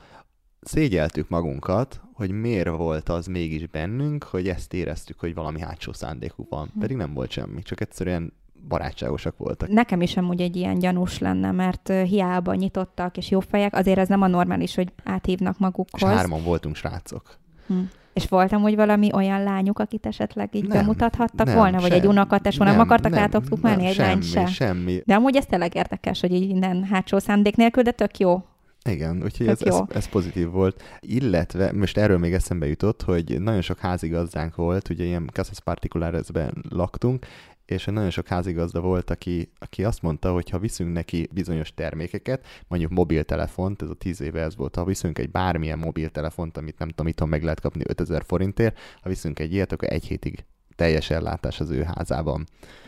szégyeltük 0.61 1.29
magunkat, 1.29 2.01
hogy 2.13 2.31
miért 2.31 2.69
volt 2.69 3.09
az 3.09 3.27
mégis 3.27 3.67
bennünk, 3.67 4.25
hogy 4.25 4.49
ezt 4.49 4.75
éreztük, 4.75 5.21
hogy 5.21 5.35
valami 5.35 5.61
hátsó 5.61 5.93
szándékuk 5.93 6.49
van. 6.49 6.71
Hm. 6.75 6.81
Pedig 6.81 6.97
nem 6.97 7.15
volt 7.15 7.31
semmi, 7.31 7.63
csak 7.63 7.81
egyszerűen 7.81 8.33
barátságosak 8.69 9.37
voltak. 9.37 9.69
Nekem 9.69 10.01
is 10.01 10.17
amúgy 10.17 10.41
egy 10.41 10.57
ilyen 10.57 10.79
gyanús 10.79 11.19
lenne, 11.19 11.51
mert 11.51 11.93
hiába 12.07 12.55
nyitottak 12.55 13.17
és 13.17 13.31
jó 13.31 13.41
fejek, 13.41 13.75
azért 13.75 13.99
ez 13.99 14.09
nem 14.09 14.23
a 14.23 14.27
normális, 14.27 14.75
hogy 14.75 14.93
áthívnak 15.05 15.59
magukhoz. 15.59 16.11
És 16.11 16.17
hárman 16.17 16.43
voltunk 16.43 16.77
srácok. 16.77 17.39
Hm. 17.67 17.75
És 18.13 18.29
voltam 18.29 18.63
úgy 18.63 18.77
valami 18.77 19.13
olyan 19.13 19.43
lányuk, 19.43 19.79
akit 19.79 20.07
esetleg 20.07 20.55
így 20.55 20.67
nem, 20.67 20.79
bemutathattak 20.79 21.47
nem, 21.47 21.57
volna, 21.57 21.81
vagy 21.81 21.91
sem, 21.91 22.01
egy 22.01 22.07
unokates 22.07 22.57
volna, 22.57 22.73
nem, 22.73 22.81
akartak 22.81 23.11
nem, 23.11 23.21
rátok 23.21 23.61
menni, 23.61 23.87
egy 23.87 23.95
semmi, 23.95 24.09
lány 24.09 24.23
se. 24.23 24.47
semmi. 24.47 25.03
De 25.05 25.15
amúgy 25.15 25.37
ez 25.37 25.47
tényleg 25.47 25.75
érdekes, 25.75 26.21
hogy 26.21 26.33
így 26.33 26.49
innen 26.49 26.85
hátsó 26.85 27.19
szándék 27.19 27.57
nélkül, 27.57 27.83
de 27.83 27.91
tök 27.91 28.19
jó. 28.19 28.43
Igen, 28.89 29.23
úgyhogy 29.23 29.47
ez, 29.47 29.63
ez, 29.63 29.81
ez 29.89 30.09
pozitív 30.09 30.51
volt. 30.51 30.83
Illetve, 31.01 31.73
most 31.73 31.99
erről 31.99 32.19
még 32.19 32.33
eszembe 32.33 32.67
jutott, 32.67 33.03
hogy 33.03 33.41
nagyon 33.41 33.61
sok 33.61 33.79
házigazdánk 33.79 34.55
volt, 34.55 34.89
ugye 34.89 35.05
ilyen 35.05 35.31
Casas 35.33 35.61
Particularesben 35.61 36.65
laktunk, 36.69 37.27
és 37.67 37.85
nagyon 37.85 38.11
sok 38.11 38.29
házigazda 38.29 38.81
volt, 38.81 39.11
aki, 39.11 39.53
aki 39.59 39.85
azt 39.85 40.03
mondta, 40.03 40.33
hogy 40.33 40.51
ha 40.51 40.59
viszünk 40.59 40.93
neki 40.93 41.29
bizonyos 41.33 41.75
termékeket, 41.75 42.47
mondjuk 42.69 42.91
mobiltelefont, 42.91 43.83
ez 43.83 43.89
a 43.89 43.95
tíz 43.95 44.21
éve 44.21 44.41
ez 44.41 44.57
volt, 44.57 44.75
ha 44.75 44.85
viszünk 44.85 45.19
egy 45.19 45.31
bármilyen 45.31 45.79
mobiltelefont, 45.79 46.57
amit 46.57 46.79
nem 46.79 46.89
tudom, 46.89 47.07
itt 47.07 47.25
meg 47.25 47.43
lehet 47.43 47.61
kapni 47.61 47.83
5000 47.87 48.25
forintért, 48.25 48.79
ha 49.03 49.09
viszünk 49.09 49.39
egy 49.39 49.53
ilyet, 49.53 49.73
akkor 49.73 49.89
egy 49.89 50.07
hétig 50.07 50.45
teljes 50.77 51.11
ellátás 51.11 51.61
az 51.61 51.71
ő 51.71 51.83
házában. 51.83 52.47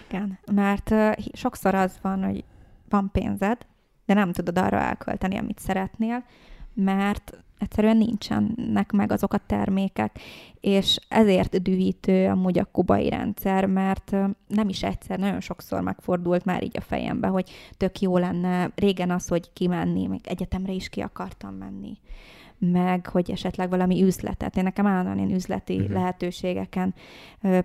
Igen, 0.08 0.38
mert 0.52 0.94
sokszor 1.32 1.74
az 1.74 1.98
van, 2.02 2.24
hogy 2.24 2.44
van 2.88 3.10
pénzed, 3.12 3.66
de 4.06 4.14
nem 4.14 4.32
tudod 4.32 4.58
arra 4.58 4.78
elkölteni, 4.78 5.36
amit 5.36 5.58
szeretnél, 5.58 6.24
mert 6.74 7.44
egyszerűen 7.58 7.96
nincsenek 7.96 8.92
meg 8.92 9.12
azok 9.12 9.32
a 9.32 9.40
termékek, 9.46 10.18
és 10.60 10.98
ezért 11.08 11.62
dühítő 11.62 12.28
amúgy 12.28 12.58
a 12.58 12.64
kubai 12.64 13.08
rendszer, 13.08 13.66
mert 13.66 14.16
nem 14.46 14.68
is 14.68 14.82
egyszer, 14.82 15.18
nagyon 15.18 15.40
sokszor 15.40 15.80
megfordult 15.80 16.44
már 16.44 16.62
így 16.62 16.76
a 16.76 16.80
fejembe, 16.80 17.28
hogy 17.28 17.50
tök 17.76 18.00
jó 18.00 18.18
lenne 18.18 18.70
régen 18.74 19.10
az, 19.10 19.28
hogy 19.28 19.52
kimenni, 19.52 20.06
még 20.06 20.20
egyetemre 20.24 20.72
is 20.72 20.88
ki 20.88 21.00
akartam 21.00 21.54
menni 21.54 21.98
meg 22.58 23.06
hogy 23.06 23.30
esetleg 23.30 23.68
valami 23.68 24.02
üzletet. 24.02 24.56
Én 24.56 24.62
nekem 24.62 24.86
állandóan 24.86 25.18
ilyen 25.18 25.34
üzleti 25.34 25.76
uh-huh. 25.76 25.92
lehetőségeken 25.92 26.94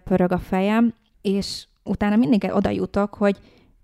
pörög 0.03 0.31
a 0.31 0.37
fejem, 0.39 0.93
és 1.21 1.65
utána 1.83 2.15
mindig 2.15 2.49
oda 2.53 2.69
jutok, 2.69 3.13
hogy 3.13 3.37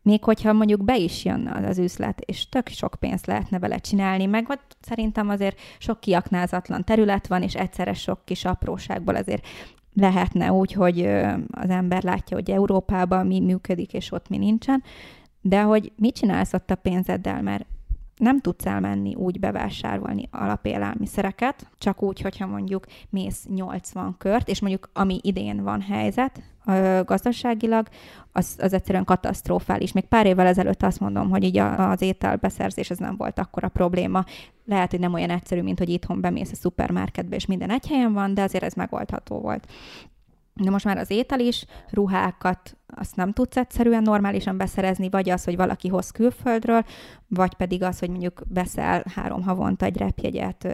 még 0.07 0.23
hogyha 0.23 0.53
mondjuk 0.53 0.83
be 0.83 0.97
is 0.97 1.25
jönne 1.25 1.67
az, 1.67 1.77
üzlet, 1.77 2.21
és 2.25 2.49
tök 2.49 2.67
sok 2.67 2.95
pénzt 2.99 3.25
lehetne 3.25 3.59
vele 3.59 3.77
csinálni, 3.77 4.25
meg 4.25 4.49
ott 4.49 4.77
szerintem 4.81 5.29
azért 5.29 5.59
sok 5.77 5.99
kiaknázatlan 5.99 6.83
terület 6.83 7.27
van, 7.27 7.41
és 7.41 7.55
egyszerre 7.55 7.93
sok 7.93 8.25
kis 8.25 8.45
apróságból 8.45 9.15
azért 9.15 9.47
lehetne 9.93 10.51
úgy, 10.51 10.71
hogy 10.71 11.05
az 11.51 11.69
ember 11.69 12.03
látja, 12.03 12.37
hogy 12.37 12.51
Európában 12.51 13.27
mi 13.27 13.39
működik, 13.39 13.93
és 13.93 14.11
ott 14.11 14.29
mi 14.29 14.37
nincsen, 14.37 14.83
de 15.41 15.61
hogy 15.61 15.91
mit 15.95 16.15
csinálsz 16.15 16.53
ott 16.53 16.71
a 16.71 16.75
pénzeddel, 16.75 17.41
mert 17.41 17.65
nem 18.17 18.39
tudsz 18.39 18.65
elmenni 18.65 19.15
úgy 19.15 19.39
bevásárolni 19.39 20.27
alapélelmiszereket, 20.31 21.69
csak 21.77 22.03
úgy, 22.03 22.21
hogyha 22.21 22.45
mondjuk 22.45 22.85
mész 23.09 23.45
80 23.55 24.15
kört, 24.17 24.49
és 24.49 24.61
mondjuk 24.61 24.89
ami 24.93 25.19
idén 25.21 25.63
van 25.63 25.81
helyzet, 25.81 26.41
gazdaságilag, 27.05 27.87
az, 28.31 28.55
az 28.59 28.73
egyszerűen 28.73 29.03
katasztrofális. 29.03 29.91
Még 29.91 30.05
pár 30.05 30.25
évvel 30.25 30.47
ezelőtt 30.47 30.83
azt 30.83 30.99
mondom, 30.99 31.29
hogy 31.29 31.43
így 31.43 31.57
az 31.57 32.01
ételbeszerzés 32.01 32.89
ez 32.89 32.97
nem 32.97 33.15
volt 33.17 33.39
akkora 33.39 33.69
probléma. 33.69 34.23
Lehet, 34.65 34.91
hogy 34.91 34.99
nem 34.99 35.13
olyan 35.13 35.29
egyszerű, 35.29 35.61
mint 35.61 35.77
hogy 35.77 35.89
itthon 35.89 36.21
bemész 36.21 36.51
a 36.51 36.55
szupermarketbe, 36.55 37.35
és 37.35 37.45
minden 37.45 37.71
egy 37.71 37.87
helyen 37.87 38.13
van, 38.13 38.33
de 38.33 38.41
azért 38.41 38.63
ez 38.63 38.73
megoldható 38.73 39.39
volt. 39.39 39.67
De 40.59 40.69
most 40.69 40.85
már 40.85 40.97
az 40.97 41.09
étel 41.09 41.39
is, 41.39 41.65
ruhákat 41.89 42.77
azt 42.95 43.15
nem 43.15 43.31
tudsz 43.31 43.57
egyszerűen 43.57 44.01
normálisan 44.01 44.57
beszerezni, 44.57 45.09
vagy 45.09 45.29
az, 45.29 45.43
hogy 45.43 45.55
valaki 45.55 45.87
hoz 45.87 46.11
külföldről, 46.11 46.83
vagy 47.27 47.53
pedig 47.53 47.83
az, 47.83 47.99
hogy 47.99 48.09
mondjuk 48.09 48.41
beszel 48.47 49.03
három 49.15 49.43
havonta 49.43 49.85
egy 49.85 49.97
repjegyet 49.97 50.67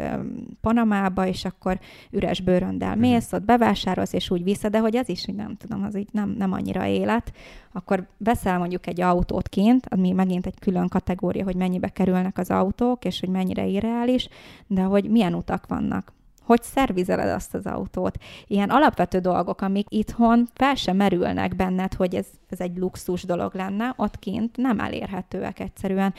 Panamába, 0.61 1.27
és 1.27 1.45
akkor 1.45 1.79
üres 2.11 2.41
bőröndel 2.41 2.95
mész, 2.95 3.31
ott 3.31 3.43
bevásárolsz, 3.43 4.13
és 4.13 4.29
úgy 4.29 4.43
vissza, 4.43 4.69
de 4.69 4.79
hogy 4.79 4.95
ez 4.95 5.09
is, 5.09 5.25
hogy 5.25 5.35
nem 5.35 5.55
tudom, 5.57 5.83
az 5.83 5.97
így 5.97 6.09
nem, 6.11 6.29
nem 6.37 6.51
annyira 6.51 6.85
élet. 6.85 7.33
Akkor 7.71 8.07
veszel 8.17 8.57
mondjuk 8.57 8.87
egy 8.87 9.01
autót 9.01 9.49
kint, 9.49 9.85
ami 9.89 10.11
megint 10.11 10.45
egy 10.45 10.59
külön 10.59 10.87
kategória, 10.87 11.43
hogy 11.43 11.55
mennyibe 11.55 11.89
kerülnek 11.89 12.37
az 12.37 12.49
autók, 12.49 13.05
és 13.05 13.19
hogy 13.19 13.29
mennyire 13.29 13.65
irreális, 13.65 14.27
de 14.67 14.81
hogy 14.81 15.09
milyen 15.09 15.33
utak 15.33 15.67
vannak 15.67 16.13
hogy 16.43 16.61
szervizeled 16.63 17.29
azt 17.29 17.53
az 17.53 17.65
autót. 17.65 18.17
Ilyen 18.47 18.69
alapvető 18.69 19.19
dolgok, 19.19 19.61
amik 19.61 19.87
itthon 19.89 20.47
fel 20.53 20.75
sem 20.75 20.95
merülnek 20.95 21.55
benned, 21.55 21.93
hogy 21.93 22.15
ez, 22.15 22.25
ez 22.49 22.59
egy 22.59 22.77
luxus 22.77 23.23
dolog 23.23 23.55
lenne, 23.55 23.93
ott 23.95 24.19
kint 24.19 24.57
nem 24.57 24.79
elérhetőek 24.79 25.59
egyszerűen. 25.59 26.13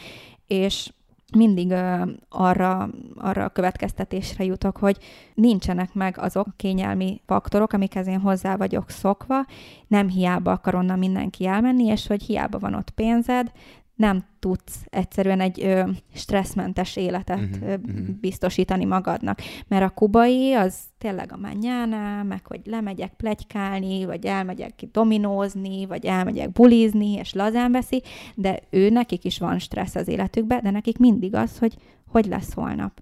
És 0.47 0.91
mindig 1.37 1.71
ö, 1.71 2.03
arra, 2.29 2.91
arra 3.17 3.45
a 3.45 3.49
következtetésre 3.49 4.45
jutok, 4.45 4.77
hogy 4.77 4.99
nincsenek 5.35 5.95
meg 5.95 6.19
azok 6.19 6.47
kényelmi 6.57 7.21
faktorok, 7.27 7.73
amikhez 7.73 8.07
én 8.07 8.21
hozzá 8.21 8.57
vagyok 8.57 8.91
szokva, 8.91 9.47
nem 9.87 10.09
hiába 10.09 10.53
akar 10.53 10.75
onnan 10.75 10.99
mindenki 10.99 11.47
elmenni, 11.47 11.85
és 11.85 12.07
hogy 12.07 12.23
hiába 12.23 12.59
van 12.59 12.75
ott 12.75 12.91
pénzed, 12.91 13.53
nem 13.95 14.25
tudsz 14.39 14.85
egyszerűen 14.85 15.41
egy 15.41 15.63
ö, 15.63 15.83
stresszmentes 16.15 16.97
életet 16.97 17.39
uh-huh, 17.39 17.69
ö, 17.69 17.75
uh-huh. 17.75 18.09
biztosítani 18.21 18.85
magadnak. 18.85 19.39
Mert 19.69 19.85
a 19.85 19.91
kubai 19.91 20.53
az 20.53 20.79
tényleg 20.99 21.33
a 21.33 21.37
manyána, 21.37 22.23
meg 22.23 22.47
hogy 22.47 22.61
lemegyek 22.65 23.15
plegykálni, 23.15 24.05
vagy 24.05 24.27
elmegyek 24.27 24.75
ki 24.77 24.89
dominózni, 24.93 25.87
vagy 25.87 26.05
elmegyek 26.05 26.53
bulizni, 26.53 27.13
és 27.13 27.33
lazán 27.33 27.73
veszi, 27.73 28.03
de 28.35 28.61
ő 28.71 28.91
nekik 28.91 29.25
is 29.25 29.39
van 29.39 29.59
stressz 29.59 29.95
az 29.95 30.09
életükben, 30.09 30.61
de 30.63 30.71
nekik 30.71 30.99
mindig 30.99 31.35
az, 31.35 31.59
hogy 31.59 31.75
hogy 32.09 32.27
lesz 32.27 32.53
holnap. 32.53 33.01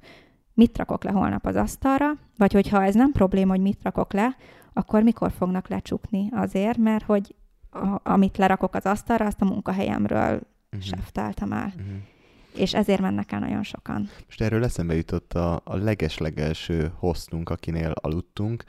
Mit 0.54 0.76
rakok 0.76 1.04
le 1.04 1.10
holnap 1.10 1.46
az 1.46 1.56
asztalra, 1.56 2.10
vagy 2.36 2.52
hogyha 2.52 2.84
ez 2.84 2.94
nem 2.94 3.12
probléma, 3.12 3.50
hogy 3.50 3.60
mit 3.60 3.82
rakok 3.82 4.12
le, 4.12 4.36
akkor 4.72 5.02
mikor 5.02 5.30
fognak 5.30 5.68
lecsukni 5.68 6.28
azért, 6.30 6.78
mert 6.78 7.04
hogy 7.04 7.34
a, 7.70 8.00
amit 8.02 8.36
lerakok 8.36 8.74
az 8.74 8.86
asztalra, 8.86 9.26
azt 9.26 9.40
a 9.40 9.44
munkahelyemről 9.44 10.40
uh-huh. 10.72 10.88
seftáltam 10.88 11.52
el. 11.52 11.72
Uh-huh. 11.76 11.96
És 12.54 12.74
ezért 12.74 13.00
mennek 13.00 13.32
el 13.32 13.38
nagyon 13.38 13.62
sokan. 13.62 14.08
Most 14.26 14.40
erről 14.40 14.64
eszembe 14.64 14.94
jutott 14.94 15.32
a, 15.32 15.60
a 15.64 15.76
legeslegelső 15.76 16.92
hosznunk, 16.96 17.50
akinél 17.50 17.90
aludtunk. 17.90 18.64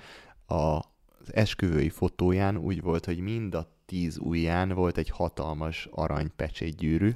A, 0.46 0.56
az 0.56 1.34
esküvői 1.34 1.90
fotóján 1.90 2.58
úgy 2.58 2.82
volt, 2.82 3.06
hogy 3.06 3.20
mind 3.20 3.56
a 3.56 3.72
tíz 3.86 4.18
ujján 4.18 4.70
volt 4.70 4.98
egy 4.98 5.10
hatalmas 5.10 5.88
arany 5.92 6.32
gyűrű. 6.78 7.16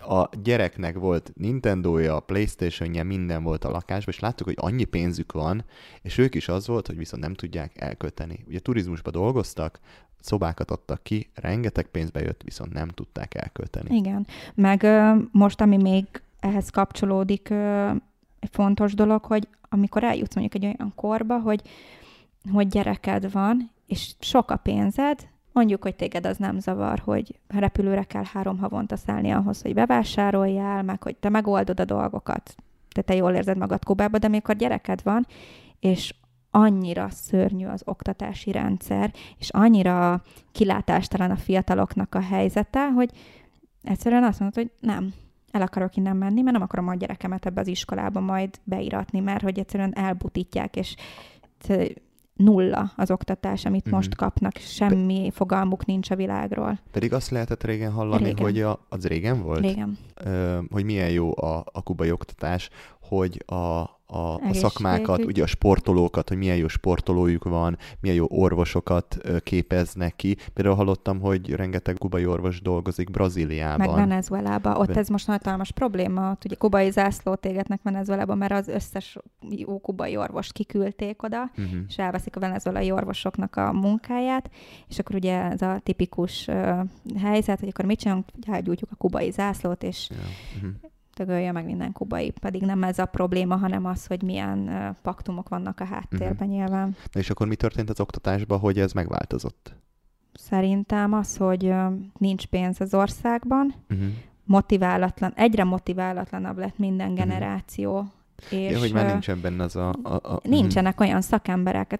A, 0.00 0.14
a 0.14 0.30
gyereknek 0.42 0.96
volt 0.96 1.32
Nintendo-ja, 1.34 2.20
Playstation-ja, 2.20 3.04
minden 3.04 3.42
volt 3.42 3.64
a 3.64 3.70
lakásban, 3.70 4.14
és 4.14 4.20
láttuk, 4.20 4.46
hogy 4.46 4.56
annyi 4.58 4.84
pénzük 4.84 5.32
van, 5.32 5.64
és 6.02 6.18
ők 6.18 6.34
is 6.34 6.48
az 6.48 6.66
volt, 6.66 6.86
hogy 6.86 6.96
viszont 6.96 7.22
nem 7.22 7.34
tudják 7.34 7.80
elköteni. 7.80 8.44
Ugye 8.46 8.58
turizmusban 8.58 9.12
dolgoztak, 9.12 9.80
szobákat 10.20 10.70
adtak 10.70 11.02
ki, 11.02 11.30
rengeteg 11.34 11.86
pénzbe 11.86 12.20
jött, 12.20 12.42
viszont 12.42 12.72
nem 12.72 12.88
tudták 12.88 13.34
elkölteni. 13.34 13.96
Igen, 13.96 14.26
meg 14.54 14.82
ö, 14.82 15.14
most, 15.30 15.60
ami 15.60 15.76
még 15.76 16.04
ehhez 16.40 16.70
kapcsolódik, 16.70 17.50
ö, 17.50 17.90
egy 18.40 18.50
fontos 18.52 18.94
dolog, 18.94 19.24
hogy 19.24 19.48
amikor 19.68 20.04
eljutsz 20.04 20.34
mondjuk 20.34 20.64
egy 20.64 20.74
olyan 20.76 20.92
korba, 20.94 21.38
hogy, 21.38 21.62
hogy 22.52 22.68
gyereked 22.68 23.32
van, 23.32 23.70
és 23.86 24.14
sok 24.20 24.50
a 24.50 24.56
pénzed, 24.56 25.28
mondjuk, 25.52 25.82
hogy 25.82 25.94
téged 25.94 26.26
az 26.26 26.36
nem 26.36 26.58
zavar, 26.58 26.98
hogy 26.98 27.38
repülőre 27.48 28.02
kell 28.02 28.24
három 28.32 28.58
havonta 28.58 28.96
szállni 28.96 29.30
ahhoz, 29.30 29.62
hogy 29.62 29.74
bevásároljál, 29.74 30.82
meg 30.82 31.02
hogy 31.02 31.16
te 31.16 31.28
megoldod 31.28 31.80
a 31.80 31.84
dolgokat, 31.84 32.54
te, 32.92 33.02
te 33.02 33.14
jól 33.14 33.32
érzed 33.32 33.56
magad 33.56 33.84
Kubába, 33.84 34.18
de 34.18 34.26
amikor 34.26 34.56
gyereked 34.56 35.02
van, 35.02 35.26
és 35.80 36.14
annyira 36.56 37.08
szörnyű 37.10 37.66
az 37.66 37.82
oktatási 37.84 38.52
rendszer, 38.52 39.12
és 39.38 39.50
annyira 39.50 40.22
kilátástalan 40.52 41.30
a 41.30 41.36
fiataloknak 41.36 42.14
a 42.14 42.20
helyzete, 42.20 42.90
hogy 42.90 43.10
egyszerűen 43.82 44.24
azt 44.24 44.40
mondod, 44.40 44.62
hogy 44.62 44.70
nem, 44.80 45.12
el 45.50 45.62
akarok 45.62 45.96
innen 45.96 46.16
menni, 46.16 46.40
mert 46.40 46.52
nem 46.52 46.62
akarom 46.62 46.88
a 46.88 46.94
gyerekemet 46.94 47.46
ebbe 47.46 47.60
az 47.60 47.66
iskolába 47.66 48.20
majd 48.20 48.60
beiratni, 48.64 49.20
mert 49.20 49.42
hogy 49.42 49.58
egyszerűen 49.58 49.96
elbutítják, 49.96 50.76
és 50.76 50.94
nulla 52.36 52.92
az 52.96 53.10
oktatás, 53.10 53.64
amit 53.64 53.86
mm-hmm. 53.86 53.96
most 53.96 54.14
kapnak, 54.14 54.56
semmi 54.56 55.30
fogalmuk 55.32 55.86
nincs 55.86 56.10
a 56.10 56.16
világról. 56.16 56.78
Pedig 56.90 57.12
azt 57.12 57.30
lehetett 57.30 57.64
régen 57.64 57.92
hallani, 57.92 58.24
régen. 58.24 58.44
hogy 58.44 58.60
a, 58.60 58.86
az 58.88 59.06
régen 59.06 59.42
volt? 59.42 59.60
Régen. 59.60 59.98
Ö, 60.14 60.58
hogy 60.70 60.84
milyen 60.84 61.10
jó 61.10 61.36
a, 61.36 61.64
a 61.72 61.82
kubai 61.82 62.10
oktatás, 62.10 62.70
hogy 63.08 63.42
a, 63.46 63.94
a, 64.06 64.34
a 64.34 64.52
szakmákat, 64.52 65.24
ugye 65.24 65.42
a 65.42 65.46
sportolókat, 65.46 66.28
hogy 66.28 66.38
milyen 66.38 66.56
jó 66.56 66.68
sportolójuk 66.68 67.44
van, 67.44 67.78
milyen 68.00 68.16
jó 68.16 68.26
orvosokat 68.28 69.18
képeznek 69.42 70.16
ki. 70.16 70.36
Például 70.52 70.76
hallottam, 70.76 71.20
hogy 71.20 71.50
rengeteg 71.50 71.96
kubai 71.98 72.26
orvos 72.26 72.60
dolgozik 72.60 73.10
Brazíliában. 73.10 73.86
Meg 73.86 74.08
Venezuelában. 74.08 74.76
Ott 74.76 74.96
ez 74.96 75.08
most 75.08 75.26
hatalmas 75.26 75.70
probléma. 75.70 76.30
Ott 76.30 76.44
ugye 76.44 76.54
kubai 76.54 76.90
zászlót 76.90 77.44
égetnek 77.44 77.80
Venezuelában, 77.82 78.38
mert 78.38 78.52
az 78.52 78.68
összes 78.68 79.18
jó 79.50 79.78
kubai 79.78 80.16
orvost 80.16 80.52
kiküldték 80.52 81.22
oda, 81.22 81.50
uh-huh. 81.56 81.78
és 81.88 81.98
elveszik 81.98 82.36
a 82.36 82.40
venezuelai 82.40 82.90
orvosoknak 82.90 83.56
a 83.56 83.72
munkáját, 83.72 84.50
és 84.88 84.98
akkor 84.98 85.14
ugye 85.14 85.42
ez 85.42 85.62
a 85.62 85.80
tipikus 85.82 86.46
uh, 86.46 86.78
helyzet, 87.18 87.60
hogy 87.60 87.68
akkor 87.68 87.84
mit 87.84 87.98
csinálunk, 87.98 88.24
hogy 88.32 88.54
elgyújtjuk 88.54 88.90
a 88.92 88.96
kubai 88.96 89.30
zászlót, 89.30 89.82
és 89.82 90.08
yeah. 90.10 90.22
uh-huh 90.56 90.92
dögölje 91.14 91.52
meg 91.52 91.64
minden 91.64 91.92
kubai, 91.92 92.30
pedig 92.30 92.62
nem 92.62 92.82
ez 92.82 92.98
a 92.98 93.06
probléma, 93.06 93.56
hanem 93.56 93.84
az, 93.84 94.06
hogy 94.06 94.22
milyen 94.22 94.70
paktumok 95.02 95.48
vannak 95.48 95.80
a 95.80 95.84
háttérben 95.84 96.32
uh-huh. 96.32 96.48
nyilván. 96.48 96.96
Na 97.12 97.20
és 97.20 97.30
akkor 97.30 97.46
mi 97.46 97.56
történt 97.56 97.90
az 97.90 98.00
oktatásban, 98.00 98.58
hogy 98.58 98.78
ez 98.78 98.92
megváltozott? 98.92 99.74
Szerintem 100.32 101.12
az, 101.12 101.36
hogy 101.36 101.74
nincs 102.18 102.46
pénz 102.46 102.80
az 102.80 102.94
országban, 102.94 103.74
uh-huh. 103.90 104.06
motiválatlan, 104.44 105.32
egyre 105.36 105.64
motiválatlanabb 105.64 106.58
lett 106.58 106.78
minden 106.78 107.10
uh-huh. 107.10 107.26
generáció. 107.26 108.06
És 108.50 108.70
ja, 108.70 108.78
hogy 108.78 108.92
már 108.92 109.06
nincsen 109.06 109.40
benne 109.40 109.64
az 109.64 109.76
a... 109.76 109.88
a, 110.02 110.14
a 110.14 110.40
nincsenek 110.42 110.92
uh-huh. 110.92 111.08
olyan 111.08 111.20
szakemberek. 111.20 111.98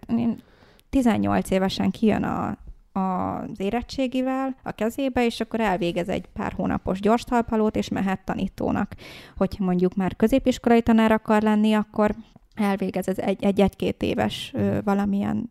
18 0.91 1.51
évesen 1.51 1.91
kijön 1.91 2.23
a 2.23 2.57
az 2.95 3.61
érettségivel 3.61 4.57
a 4.63 4.73
kezébe, 4.73 5.25
és 5.25 5.41
akkor 5.41 5.61
elvégez 5.61 6.09
egy 6.09 6.27
pár 6.27 6.53
hónapos 6.53 7.01
gyors 7.01 7.25
talpalót, 7.25 7.77
és 7.77 7.89
mehet 7.89 8.25
tanítónak. 8.25 8.95
Hogyha 9.37 9.65
mondjuk 9.65 9.95
már 9.95 10.17
középiskolai 10.17 10.83
tanár 10.83 11.13
akar 11.13 11.43
lenni, 11.43 11.73
akkor 11.73 12.15
elvégez 12.55 13.09
ez 13.09 13.19
egy, 13.19 13.61
egy-két 13.61 14.03
éves 14.03 14.51
ö, 14.55 14.79
valamilyen 14.85 15.51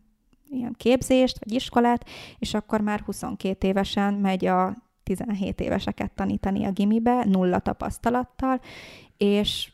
ilyen 0.49 0.75
képzést, 0.77 1.39
vagy 1.43 1.53
iskolát, 1.53 2.09
és 2.39 2.53
akkor 2.53 2.81
már 2.81 2.99
22 2.99 3.67
évesen 3.67 4.13
megy 4.13 4.45
a 4.45 4.75
17 5.03 5.59
éveseket 5.59 6.11
tanítani 6.11 6.65
a 6.65 6.71
gimibe, 6.71 7.25
nulla 7.25 7.59
tapasztalattal, 7.59 8.59
és 9.17 9.71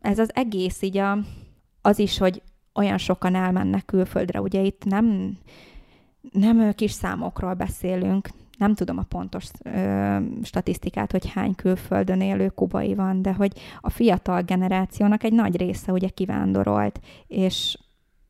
ez 0.00 0.18
az 0.18 0.30
egész 0.34 0.82
így 0.82 0.96
a, 0.96 1.18
az 1.82 1.98
is, 1.98 2.18
hogy 2.18 2.42
olyan 2.74 2.98
sokan 2.98 3.34
elmennek 3.34 3.84
külföldre, 3.84 4.40
ugye 4.40 4.60
itt 4.60 4.84
nem 4.84 5.36
nem 6.32 6.72
kis 6.74 6.90
számokról 6.90 7.54
beszélünk, 7.54 8.28
nem 8.58 8.74
tudom 8.74 8.98
a 8.98 9.02
pontos 9.02 9.44
ö, 9.62 10.16
statisztikát, 10.42 11.12
hogy 11.12 11.30
hány 11.30 11.54
külföldön 11.54 12.20
élő 12.20 12.48
kubai 12.48 12.94
van, 12.94 13.22
de 13.22 13.32
hogy 13.32 13.52
a 13.80 13.90
fiatal 13.90 14.42
generációnak 14.42 15.22
egy 15.22 15.32
nagy 15.32 15.56
része 15.56 15.92
ugye 15.92 16.08
kivándorolt, 16.08 17.00
és 17.26 17.78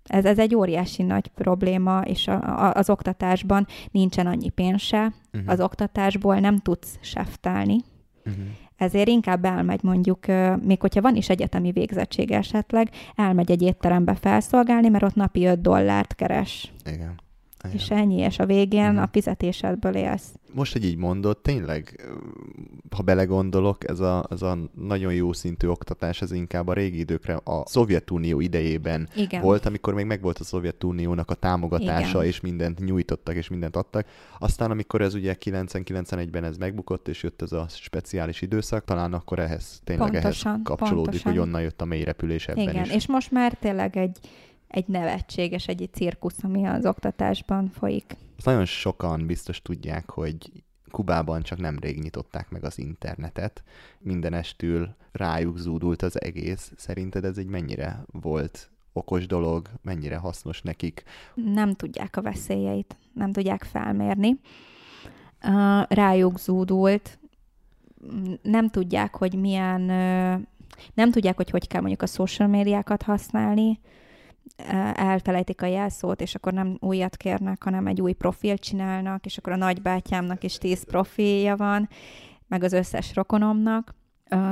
ez, 0.04 0.24
ez 0.24 0.38
egy 0.38 0.54
óriási 0.54 1.02
nagy 1.02 1.28
probléma, 1.28 2.00
és 2.00 2.28
a, 2.28 2.64
a, 2.64 2.74
az 2.74 2.90
oktatásban 2.90 3.66
nincsen 3.90 4.26
annyi 4.26 4.48
pénz 4.48 4.80
se, 4.80 5.12
uh-huh. 5.32 5.50
az 5.50 5.60
oktatásból 5.60 6.38
nem 6.38 6.58
tudsz 6.58 6.98
seftálni, 7.00 7.84
uh-huh. 8.24 8.44
ezért 8.76 9.08
inkább 9.08 9.44
elmegy 9.44 9.82
mondjuk, 9.82 10.26
még 10.62 10.80
hogyha 10.80 11.00
van 11.00 11.16
is 11.16 11.28
egyetemi 11.28 11.72
végzettség 11.72 12.30
esetleg, 12.30 12.90
elmegy 13.14 13.50
egy 13.50 13.62
étterembe 13.62 14.14
felszolgálni, 14.14 14.88
mert 14.88 15.04
ott 15.04 15.14
napi 15.14 15.44
5 15.44 15.60
dollárt 15.60 16.14
keres. 16.14 16.72
Igen 16.84 17.24
és 17.72 17.90
ennyi, 17.90 18.16
és 18.16 18.38
a 18.38 18.46
végén 18.46 18.96
a 18.96 19.08
fizetésedből 19.12 19.94
élsz. 19.94 20.34
Most, 20.52 20.72
hogy 20.72 20.84
így 20.84 20.96
mondod, 20.96 21.38
tényleg, 21.38 22.06
ha 22.96 23.02
belegondolok, 23.02 23.88
ez 23.88 24.00
a, 24.00 24.26
ez 24.30 24.42
a 24.42 24.58
nagyon 24.74 25.14
jó 25.14 25.32
szintű 25.32 25.66
oktatás, 25.66 26.22
ez 26.22 26.32
inkább 26.32 26.68
a 26.68 26.72
régi 26.72 26.98
időkre, 26.98 27.34
a 27.34 27.62
Szovjetunió 27.66 28.40
idejében 28.40 29.08
Igen. 29.16 29.42
volt, 29.42 29.66
amikor 29.66 29.94
még 29.94 30.04
megvolt 30.04 30.38
a 30.38 30.44
Szovjetuniónak 30.44 31.30
a 31.30 31.34
támogatása, 31.34 32.18
Igen. 32.18 32.24
és 32.24 32.40
mindent 32.40 32.84
nyújtottak, 32.84 33.34
és 33.34 33.48
mindent 33.48 33.76
adtak. 33.76 34.06
Aztán, 34.38 34.70
amikor 34.70 35.00
ez 35.00 35.14
ugye 35.14 35.36
90-91-ben 35.44 36.44
ez 36.44 36.56
megbukott, 36.56 37.08
és 37.08 37.22
jött 37.22 37.42
ez 37.42 37.52
a 37.52 37.66
speciális 37.68 38.42
időszak, 38.42 38.84
talán 38.84 39.12
akkor 39.12 39.38
ehhez, 39.38 39.80
tényleg 39.84 40.10
Pontosan, 40.10 40.52
ehhez 40.52 40.62
kapcsolódik, 40.64 41.04
pontosan. 41.04 41.32
hogy 41.32 41.40
onnan 41.40 41.60
jött 41.60 41.80
a 41.80 41.84
mély 41.84 42.04
repülés 42.04 42.48
ebben 42.48 42.68
Igen, 42.68 42.84
is. 42.84 42.92
és 42.92 43.06
most 43.06 43.30
már 43.30 43.52
tényleg 43.52 43.96
egy, 43.96 44.18
egy 44.68 44.86
nevetséges, 44.86 45.68
egy 45.68 45.88
cirkusz, 45.92 46.44
ami 46.44 46.64
az 46.64 46.86
oktatásban 46.86 47.70
folyik. 47.70 48.16
Azt 48.36 48.46
nagyon 48.46 48.64
sokan 48.64 49.26
biztos 49.26 49.62
tudják, 49.62 50.10
hogy 50.10 50.50
Kubában 50.90 51.42
csak 51.42 51.58
nemrég 51.58 51.98
nyitották 51.98 52.50
meg 52.50 52.64
az 52.64 52.78
internetet. 52.78 53.62
Mindenestül 53.98 54.94
rájuk 55.12 55.58
zúdult 55.58 56.02
az 56.02 56.20
egész. 56.20 56.72
Szerinted 56.76 57.24
ez 57.24 57.38
egy 57.38 57.46
mennyire 57.46 58.04
volt 58.06 58.70
okos 58.92 59.26
dolog, 59.26 59.70
mennyire 59.82 60.16
hasznos 60.16 60.62
nekik? 60.62 61.02
Nem 61.34 61.74
tudják 61.74 62.16
a 62.16 62.22
veszélyeit, 62.22 62.96
nem 63.12 63.32
tudják 63.32 63.64
felmérni. 63.64 64.40
Rájuk 65.88 66.38
zúdult, 66.38 67.18
nem 68.42 68.70
tudják, 68.70 69.16
hogy 69.16 69.34
milyen, 69.34 69.80
nem 70.94 71.10
tudják, 71.10 71.36
hogy 71.36 71.50
hogy 71.50 71.66
kell 71.66 71.80
mondjuk 71.80 72.02
a 72.02 72.06
social 72.06 72.48
médiákat 72.48 73.02
használni, 73.02 73.80
elfelejtik 74.94 75.62
a 75.62 75.66
jelszót, 75.66 76.20
és 76.20 76.34
akkor 76.34 76.52
nem 76.52 76.76
újat 76.80 77.16
kérnek, 77.16 77.62
hanem 77.62 77.86
egy 77.86 78.00
új 78.00 78.12
profilt 78.12 78.60
csinálnak, 78.60 79.26
és 79.26 79.38
akkor 79.38 79.52
a 79.52 79.56
nagybátyámnak 79.56 80.44
is 80.44 80.58
tíz 80.58 80.84
profilja 80.84 81.56
van, 81.56 81.88
meg 82.46 82.62
az 82.62 82.72
összes 82.72 83.14
rokonomnak. 83.14 83.94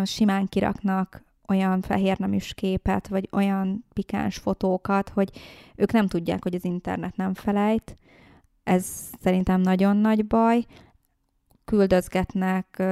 Simán 0.05 0.47
kiraknak 0.47 1.25
olyan 1.49 1.81
fehérneműs 1.81 2.55
képet, 2.55 3.09
vagy 3.09 3.29
olyan 3.33 3.85
pikáns 3.93 4.37
fotókat, 4.37 5.09
hogy 5.09 5.31
ők 5.77 5.93
nem 5.93 6.07
tudják, 6.07 6.43
hogy 6.43 6.55
az 6.55 6.65
internet 6.65 7.17
nem 7.17 7.35
felejt. 7.35 7.97
Ez 8.63 8.87
szerintem 9.21 9.61
nagyon 9.61 9.97
nagy 9.97 10.27
baj. 10.27 10.65
Küldözgetnek 11.65 12.83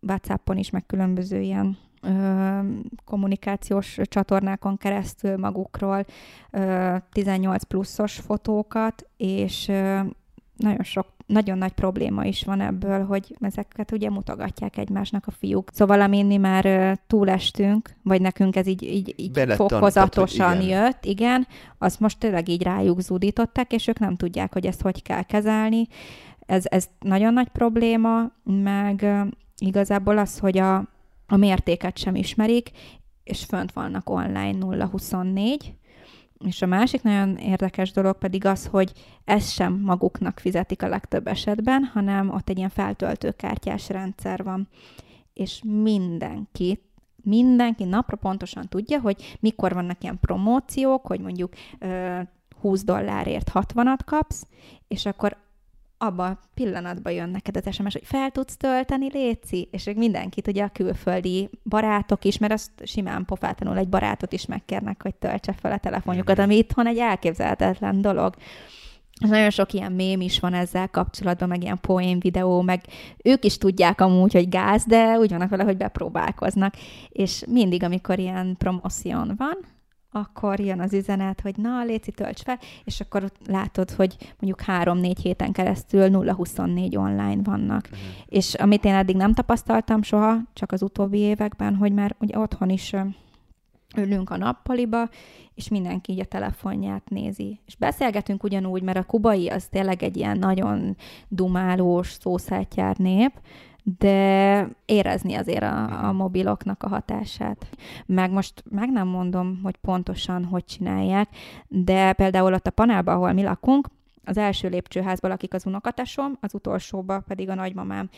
WhatsAppon 0.00 0.56
is, 0.56 0.70
meg 0.70 0.86
különböző 0.86 1.40
ilyen 1.40 1.78
ö, 2.02 2.58
kommunikációs 3.04 3.98
csatornákon 4.02 4.76
keresztül 4.76 5.36
magukról 5.36 6.04
ö, 6.50 6.96
18 7.12 7.62
pluszos 7.62 8.14
fotókat, 8.14 9.06
és 9.16 9.68
ö, 9.68 10.00
nagyon 10.56 10.82
sok 10.82 11.06
nagyon 11.28 11.58
nagy 11.58 11.72
probléma 11.72 12.24
is 12.24 12.44
van 12.44 12.60
ebből, 12.60 13.04
hogy 13.04 13.36
ezeket 13.40 13.92
ugye 13.92 14.10
mutogatják 14.10 14.76
egymásnak 14.76 15.26
a 15.26 15.30
fiúk. 15.30 15.70
Szóval 15.72 16.00
amin 16.00 16.26
mi 16.26 16.36
már 16.36 16.98
túlestünk, 17.06 17.90
vagy 18.02 18.20
nekünk 18.20 18.56
ez 18.56 18.66
így, 18.66 18.82
így, 18.82 19.14
így 19.16 19.52
fokozatosan 19.54 20.60
igen. 20.60 20.82
jött, 20.82 21.04
igen, 21.04 21.46
azt 21.78 22.00
most 22.00 22.18
tényleg 22.18 22.48
így 22.48 22.62
rájuk 22.62 23.00
zúdították, 23.00 23.72
és 23.72 23.86
ők 23.86 23.98
nem 23.98 24.16
tudják, 24.16 24.52
hogy 24.52 24.66
ezt 24.66 24.82
hogy 24.82 25.02
kell 25.02 25.22
kezelni. 25.22 25.86
Ez, 26.46 26.64
ez 26.68 26.88
nagyon 27.00 27.32
nagy 27.32 27.48
probléma, 27.48 28.30
meg 28.44 29.06
igazából 29.58 30.18
az, 30.18 30.38
hogy 30.38 30.58
a, 30.58 30.84
a 31.28 31.36
mértéket 31.36 31.98
sem 31.98 32.14
ismerik, 32.14 32.70
és 33.24 33.44
fönt 33.44 33.72
vannak 33.72 34.10
online 34.10 34.86
024, 34.86 35.74
és 36.44 36.62
a 36.62 36.66
másik 36.66 37.02
nagyon 37.02 37.36
érdekes 37.36 37.90
dolog 37.90 38.18
pedig 38.18 38.44
az, 38.44 38.66
hogy 38.66 38.92
ezt 39.24 39.52
sem 39.52 39.72
maguknak 39.72 40.38
fizetik 40.38 40.82
a 40.82 40.88
legtöbb 40.88 41.26
esetben, 41.26 41.84
hanem 41.84 42.30
ott 42.30 42.48
egy 42.48 42.56
ilyen 42.56 42.68
feltöltőkártyás 42.68 43.88
rendszer 43.88 44.44
van. 44.44 44.68
És 45.32 45.62
mindenki, 45.64 46.82
mindenki 47.22 47.84
napra 47.84 48.16
pontosan 48.16 48.68
tudja, 48.68 49.00
hogy 49.00 49.36
mikor 49.40 49.72
vannak 49.72 50.02
ilyen 50.02 50.18
promóciók, 50.20 51.06
hogy 51.06 51.20
mondjuk 51.20 51.52
ö, 51.78 52.20
20 52.60 52.84
dollárért 52.84 53.50
60-at 53.54 53.98
kapsz, 54.04 54.46
és 54.88 55.06
akkor 55.06 55.36
abban 55.98 56.30
a 56.30 56.38
pillanatban 56.54 57.12
jön 57.12 57.28
neked 57.28 57.56
az 57.56 57.74
SMS, 57.74 57.92
hogy 57.92 58.04
fel 58.04 58.30
tudsz 58.30 58.56
tölteni, 58.56 59.10
Léci, 59.12 59.68
és 59.70 59.84
még 59.84 59.96
mindenkit, 59.96 60.46
ugye 60.46 60.64
a 60.64 60.68
külföldi 60.72 61.50
barátok 61.64 62.24
is, 62.24 62.38
mert 62.38 62.52
azt 62.52 62.70
simán 62.82 63.24
pofátlanul 63.24 63.78
egy 63.78 63.88
barátot 63.88 64.32
is 64.32 64.46
megkérnek, 64.46 65.02
hogy 65.02 65.14
töltse 65.14 65.52
fel 65.52 65.72
a 65.72 65.78
telefonjukat, 65.78 66.38
ami 66.38 66.56
itthon 66.56 66.86
egy 66.86 66.98
elképzelhetetlen 66.98 68.00
dolog. 68.00 68.34
És 69.20 69.28
nagyon 69.28 69.50
sok 69.50 69.72
ilyen 69.72 69.92
mém 69.92 70.20
is 70.20 70.40
van 70.40 70.54
ezzel 70.54 70.88
kapcsolatban, 70.88 71.48
meg 71.48 71.62
ilyen 71.62 71.80
poén 71.80 72.18
videó, 72.18 72.62
meg 72.62 72.80
ők 73.24 73.44
is 73.44 73.58
tudják 73.58 74.00
amúgy, 74.00 74.32
hogy 74.32 74.48
gáz, 74.48 74.84
de 74.84 75.18
úgy 75.18 75.30
vannak 75.30 75.50
vele, 75.50 75.62
hogy 75.64 75.76
bepróbálkoznak. 75.76 76.74
És 77.08 77.44
mindig, 77.48 77.82
amikor 77.82 78.18
ilyen 78.18 78.56
promóción 78.58 79.34
van, 79.36 79.58
akkor 80.10 80.60
jön 80.60 80.80
az 80.80 80.92
üzenet, 80.92 81.40
hogy 81.40 81.56
na, 81.56 81.84
Léci, 81.84 82.10
tölts 82.10 82.42
fel, 82.42 82.58
és 82.84 83.00
akkor 83.00 83.32
látod, 83.46 83.90
hogy 83.90 84.16
mondjuk 84.40 84.60
három-négy 84.60 85.18
héten 85.18 85.52
keresztül 85.52 86.08
0-24 86.12 86.98
online 86.98 87.42
vannak. 87.42 87.84
Uh-huh. 87.84 88.00
És 88.26 88.54
amit 88.54 88.84
én 88.84 88.94
eddig 88.94 89.16
nem 89.16 89.34
tapasztaltam 89.34 90.02
soha, 90.02 90.38
csak 90.52 90.72
az 90.72 90.82
utóbbi 90.82 91.18
években, 91.18 91.74
hogy 91.74 91.92
már 91.92 92.16
ugye 92.20 92.38
otthon 92.38 92.68
is 92.68 92.94
ülünk 93.96 94.30
a 94.30 94.36
nappaliba, 94.36 95.08
és 95.54 95.68
mindenki 95.68 96.12
így 96.12 96.20
a 96.20 96.24
telefonját 96.24 97.10
nézi. 97.10 97.60
És 97.66 97.76
beszélgetünk 97.76 98.42
ugyanúgy, 98.42 98.82
mert 98.82 98.98
a 98.98 99.04
kubai 99.04 99.48
az 99.48 99.66
tényleg 99.66 100.02
egy 100.02 100.16
ilyen 100.16 100.38
nagyon 100.38 100.96
dumálós, 101.28 102.10
szószátjár 102.10 102.96
nép, 102.96 103.32
de 103.98 104.68
érezni 104.84 105.34
azért 105.34 105.62
a, 105.62 106.06
a 106.08 106.12
mobiloknak 106.12 106.82
a 106.82 106.88
hatását. 106.88 107.68
Meg 108.06 108.30
most 108.30 108.64
meg 108.70 108.90
nem 108.90 109.08
mondom, 109.08 109.60
hogy 109.62 109.76
pontosan 109.76 110.44
hogy 110.44 110.64
csinálják, 110.64 111.28
de 111.68 112.12
például 112.12 112.52
ott 112.52 112.66
a 112.66 112.70
panelban, 112.70 113.14
ahol 113.14 113.32
mi 113.32 113.42
lakunk, 113.42 113.88
az 114.24 114.36
első 114.36 114.68
lépcsőházban 114.68 115.30
lakik 115.30 115.54
az 115.54 115.66
unokatesom, 115.66 116.36
az 116.40 116.54
utolsóba 116.54 117.20
pedig 117.20 117.48
a 117.48 117.54
nagymamám. 117.54 118.08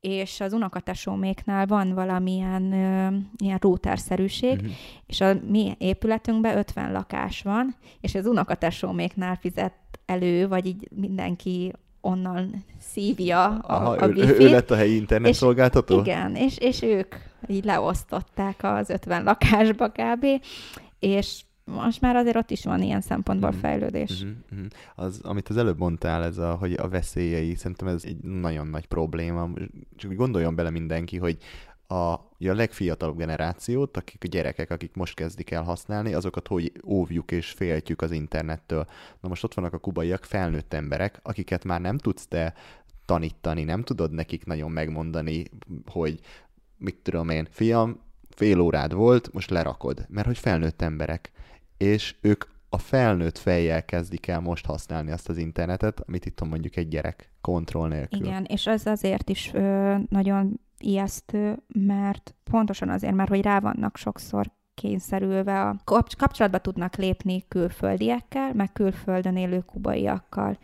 És 0.00 0.40
az 0.40 0.52
unokatesóméknál 0.52 1.66
van 1.66 1.94
valamilyen 1.94 2.72
ö, 2.72 3.16
ilyen 3.44 3.58
routerszerűség, 3.60 4.56
Mhm. 4.56 4.64
uh-huh. 4.64 4.76
és 5.06 5.20
a 5.20 5.34
mi 5.48 5.74
épületünkben 5.78 6.56
50 6.56 6.92
lakás 6.92 7.42
van, 7.42 7.76
és 8.00 8.14
az 8.14 8.26
unokatesóméknál 8.26 9.36
fizet 9.36 9.74
elő, 10.06 10.48
vagy 10.48 10.66
így 10.66 10.88
mindenki 10.94 11.72
onnan 12.00 12.64
szívja 12.80 13.44
a, 13.44 13.74
Aha, 13.74 13.90
a 13.90 14.08
ő, 14.08 14.12
wifi 14.12 14.42
ő 14.42 14.48
lett 14.50 14.70
a 14.70 14.76
helyi 14.76 14.96
internetszolgáltató? 14.96 15.98
igen, 16.00 16.34
és, 16.34 16.58
és 16.58 16.82
ők 16.82 17.14
így 17.46 17.64
leosztották 17.64 18.58
az 18.62 18.90
50 18.90 19.22
lakásba 19.24 19.88
kb. 19.88 20.26
És 20.98 21.40
most 21.64 22.00
már 22.00 22.16
azért 22.16 22.36
ott 22.36 22.50
is 22.50 22.64
van 22.64 22.82
ilyen 22.82 23.00
szempontból 23.00 23.50
Mhm. 23.50 23.58
fejlődés. 23.58 24.10
Uh-huh. 24.50 24.66
Az, 24.94 25.20
amit 25.22 25.48
az 25.48 25.56
előbb 25.56 25.78
mondtál, 25.78 26.24
ez 26.24 26.38
a, 26.38 26.54
hogy 26.54 26.72
a 26.72 26.88
veszélyei, 26.88 27.54
szerintem 27.54 27.86
ez 27.88 28.02
egy 28.04 28.16
nagyon 28.22 28.66
nagy 28.66 28.86
probléma. 28.86 29.48
Csak 29.96 30.14
gondoljon 30.14 30.54
bele 30.54 30.70
mindenki, 30.70 31.16
hogy 31.16 31.36
a, 31.90 32.12
a 32.12 32.28
legfiatalabb 32.38 33.16
generációt, 33.16 33.96
akik 33.96 34.24
a 34.24 34.28
gyerekek, 34.28 34.70
akik 34.70 34.94
most 34.94 35.14
kezdik 35.14 35.50
el 35.50 35.62
használni, 35.62 36.14
azokat 36.14 36.48
hogy 36.48 36.72
óvjuk 36.86 37.30
és 37.30 37.50
féltjük 37.50 38.02
az 38.02 38.10
internettől. 38.10 38.86
Na 39.20 39.28
most 39.28 39.44
ott 39.44 39.54
vannak 39.54 39.72
a 39.72 39.78
kubaiak, 39.78 40.24
felnőtt 40.24 40.74
emberek, 40.74 41.20
akiket 41.22 41.64
már 41.64 41.80
nem 41.80 41.98
tudsz 41.98 42.26
te 42.26 42.54
tanítani, 43.04 43.64
nem 43.64 43.82
tudod 43.82 44.12
nekik 44.12 44.44
nagyon 44.44 44.70
megmondani, 44.70 45.44
hogy 45.86 46.20
mit 46.76 46.96
tudom 46.96 47.28
én, 47.28 47.46
fiam, 47.50 48.00
fél 48.28 48.60
órád 48.60 48.92
volt, 48.92 49.32
most 49.32 49.50
lerakod, 49.50 50.06
mert 50.08 50.26
hogy 50.26 50.38
felnőtt 50.38 50.82
emberek, 50.82 51.30
és 51.76 52.14
ők 52.20 52.44
a 52.68 52.78
felnőtt 52.78 53.38
fejjel 53.38 53.84
kezdik 53.84 54.26
el 54.26 54.40
most 54.40 54.66
használni 54.66 55.10
azt 55.10 55.28
az 55.28 55.36
internetet, 55.36 56.00
amit 56.00 56.26
itt 56.26 56.48
mondjuk 56.48 56.76
egy 56.76 56.88
gyerek 56.88 57.32
kontroll 57.40 57.88
nélkül. 57.88 58.24
Igen, 58.24 58.44
és 58.44 58.66
ez 58.66 58.86
azért 58.86 59.28
is 59.28 59.50
ö, 59.54 59.96
nagyon 60.08 60.60
ijesztő, 60.82 61.62
mert 61.68 62.34
pontosan 62.50 62.88
azért, 62.88 63.14
mert 63.14 63.28
hogy 63.28 63.42
rá 63.42 63.60
vannak 63.60 63.96
sokszor 63.96 64.50
kényszerülve, 64.74 65.60
a 65.62 65.76
kap- 65.84 66.16
kapcsolatba 66.16 66.58
tudnak 66.58 66.96
lépni 66.96 67.44
külföldiekkel, 67.48 68.52
meg 68.54 68.72
külföldön 68.72 69.36
élő 69.36 69.60
kubaiakkal. 69.60 70.58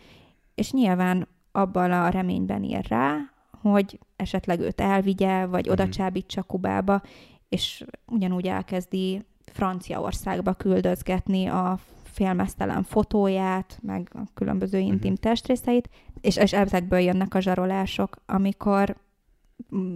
És 0.54 0.72
nyilván 0.72 1.28
abban 1.52 1.92
a 1.92 2.08
reményben 2.08 2.62
ír 2.62 2.86
rá, 2.88 3.16
hogy 3.60 3.98
esetleg 4.16 4.60
őt 4.60 4.80
elvigye, 4.80 5.46
vagy 5.46 5.68
oda 5.68 5.82
Mhm. 5.82 5.92
csábítsa 5.92 6.42
Kubába, 6.42 7.02
és 7.48 7.84
ugyanúgy 8.06 8.46
elkezdi 8.46 9.24
Franciaországba 9.52 10.52
küldözgetni 10.52 11.46
a 11.46 11.78
félmeztelen 12.04 12.82
fotóját, 12.82 13.78
meg 13.82 14.10
a 14.14 14.20
különböző 14.34 14.78
intim 14.78 15.14
testrészeit, 15.14 15.88
és, 16.20 16.36
és 16.36 16.52
ezekből 16.52 16.98
jönnek 16.98 17.34
a 17.34 17.40
zsarolások, 17.40 18.16
amikor 18.26 18.96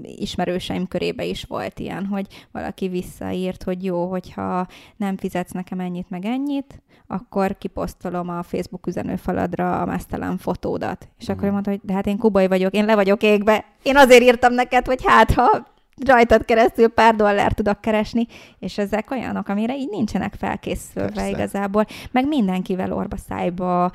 ismerőseim 0.02 0.88
körébe 0.88 1.24
is 1.24 1.44
volt 1.44 1.78
ilyen, 1.78 2.06
hogy 2.06 2.26
valaki 2.52 2.88
visszaírt, 2.88 3.62
hogy 3.62 3.84
jó, 3.84 4.06
hogyha 4.06 4.66
nem 4.96 5.16
fizetsz 5.16 5.52
nekem 5.52 5.80
ennyit 5.80 6.10
meg 6.10 6.24
ennyit, 6.24 6.82
akkor 7.06 7.58
kiposztolom 7.58 8.28
a 8.28 8.42
Facebook 8.42 8.86
üzenőfaladra 8.86 9.80
a 9.80 9.84
mesztelen 9.84 10.38
fotódat. 10.38 11.08
És 11.18 11.28
akkor 11.28 11.48
ő 11.48 11.50
mondta, 11.50 11.70
hogy 11.70 11.80
de 11.82 11.92
hát 11.92 12.06
én 12.06 12.18
kubai 12.18 12.46
vagyok, 12.46 12.74
én 12.74 12.84
le 12.84 12.94
vagyok 12.94 13.22
égbe, 13.22 13.64
én 13.82 13.96
azért 13.96 14.22
írtam 14.22 14.52
neked, 14.52 14.86
hogy 14.86 15.00
hát 15.04 15.32
ha 15.32 15.66
rajtad 16.06 16.44
keresztül 16.44 16.88
pár 16.88 17.14
dollár 17.14 17.52
tudok 17.52 17.80
keresni, 17.80 18.26
és 18.58 18.78
ezek 18.78 19.10
olyanok, 19.10 19.48
amire 19.48 19.76
így 19.76 19.88
nincsenek 19.88 20.34
felkészülve 20.34 21.10
Persze. 21.10 21.28
igazából, 21.28 21.86
meg 22.10 22.26
mindenkivel 22.26 22.92
orba 22.92 23.16
szájba 23.16 23.90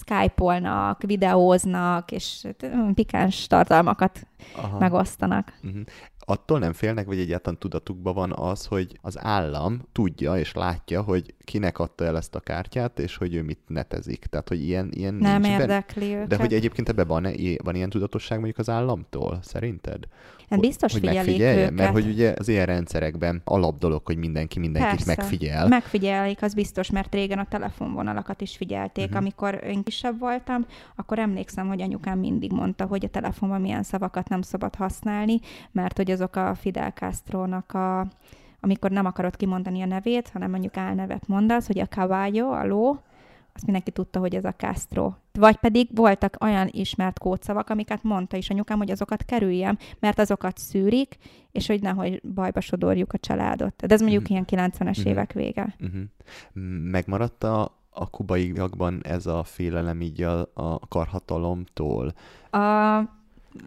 skype-olnak, 0.00 1.02
videóznak, 1.02 2.10
és 2.12 2.46
pikáns 2.94 3.46
tartalmakat 3.46 4.26
Aha. 4.56 4.78
megosztanak. 4.78 5.52
Uh-huh 5.62 5.82
attól 6.30 6.58
nem 6.58 6.72
félnek, 6.72 7.06
vagy 7.06 7.18
egyáltalán 7.18 7.58
tudatukban 7.58 8.14
van 8.14 8.32
az, 8.32 8.66
hogy 8.66 8.98
az 9.00 9.18
állam 9.18 9.80
tudja 9.92 10.38
és 10.38 10.52
látja, 10.52 11.02
hogy 11.02 11.34
kinek 11.44 11.78
adta 11.78 12.04
el 12.04 12.16
ezt 12.16 12.34
a 12.34 12.40
kártyát, 12.40 12.98
és 12.98 13.16
hogy 13.16 13.34
ő 13.34 13.42
mit 13.42 13.60
netezik. 13.66 14.24
Tehát, 14.24 14.48
hogy 14.48 14.62
ilyen, 14.62 14.88
ilyen 14.92 15.14
Nem 15.14 15.40
nincs 15.40 15.58
érdekli 15.58 16.00
benne. 16.00 16.16
őket. 16.16 16.28
De 16.28 16.36
hogy 16.36 16.54
egyébként 16.54 16.88
ebben 16.88 17.06
van, 17.06 17.26
van 17.62 17.74
ilyen 17.74 17.90
tudatosság 17.90 18.36
mondjuk 18.38 18.58
az 18.58 18.68
államtól, 18.68 19.38
szerinted? 19.42 20.06
Hát 20.50 20.60
biztos 20.60 20.92
hogy 20.92 21.00
figyelik 21.00 21.40
őket. 21.40 21.70
Mert 21.70 21.92
hogy 21.92 22.06
ugye 22.06 22.34
az 22.38 22.48
ilyen 22.48 22.66
rendszerekben 22.66 23.40
alap 23.44 23.78
dolog, 23.78 24.06
hogy 24.06 24.16
mindenki 24.16 24.58
mindenkit 24.58 25.04
Persze. 25.04 25.14
megfigyel. 25.16 25.68
Megfigyelik, 25.68 26.42
az 26.42 26.54
biztos, 26.54 26.90
mert 26.90 27.14
régen 27.14 27.38
a 27.38 27.44
telefonvonalakat 27.44 28.40
is 28.40 28.56
figyelték. 28.56 29.04
Uh-huh. 29.04 29.18
Amikor 29.18 29.60
én 29.66 29.82
kisebb 29.82 30.18
voltam, 30.18 30.66
akkor 30.96 31.18
emlékszem, 31.18 31.68
hogy 31.68 31.82
anyukám 31.82 32.18
mindig 32.18 32.52
mondta, 32.52 32.84
hogy 32.86 33.04
a 33.04 33.08
telefonban 33.08 33.60
milyen 33.60 33.82
szavakat 33.82 34.28
nem 34.28 34.42
szabad 34.42 34.74
használni, 34.74 35.40
mert 35.72 35.96
hogy 35.96 36.10
azok 36.20 36.36
a 36.36 36.54
Fidel 36.54 36.90
Castro-nak 36.90 37.72
a 37.72 38.06
amikor 38.62 38.90
nem 38.90 39.06
akarod 39.06 39.36
kimondani 39.36 39.82
a 39.82 39.86
nevét, 39.86 40.28
hanem 40.28 40.50
mondjuk 40.50 40.76
álnevet 40.76 41.26
mondasz, 41.26 41.66
hogy 41.66 41.78
a 41.78 41.86
caballo, 41.86 42.50
a 42.50 42.66
ló, 42.66 43.02
azt 43.54 43.64
mindenki 43.64 43.90
tudta, 43.90 44.18
hogy 44.18 44.34
ez 44.34 44.44
a 44.44 44.52
Castro. 44.52 45.12
Vagy 45.32 45.56
pedig 45.56 45.88
voltak 45.94 46.36
olyan 46.40 46.68
ismert 46.70 47.18
kódszavak, 47.18 47.70
amiket 47.70 48.02
mondta 48.02 48.36
is 48.36 48.50
anyukám, 48.50 48.78
hogy 48.78 48.90
azokat 48.90 49.24
kerüljem, 49.24 49.78
mert 49.98 50.18
azokat 50.18 50.58
szűrik, 50.58 51.16
és 51.52 51.66
hogy 51.66 51.82
nehogy 51.82 52.20
bajba 52.34 52.60
sodorjuk 52.60 53.12
a 53.12 53.18
családot. 53.18 53.86
De 53.86 53.94
ez 53.94 54.00
mondjuk 54.00 54.22
uh-huh. 54.22 54.44
ilyen 54.50 54.70
90-es 54.72 54.88
uh-huh. 54.88 55.06
évek 55.06 55.32
vége. 55.32 55.76
Uh-huh. 55.80 56.02
Megmaradt 56.90 57.44
a, 57.44 57.76
a 57.90 58.10
kubaiakban 58.10 59.00
ez 59.02 59.26
a 59.26 59.42
félelem 59.42 60.00
így 60.00 60.22
a, 60.22 60.40
a 60.54 60.78
karhatalomtól? 60.88 62.12
A 62.50 63.00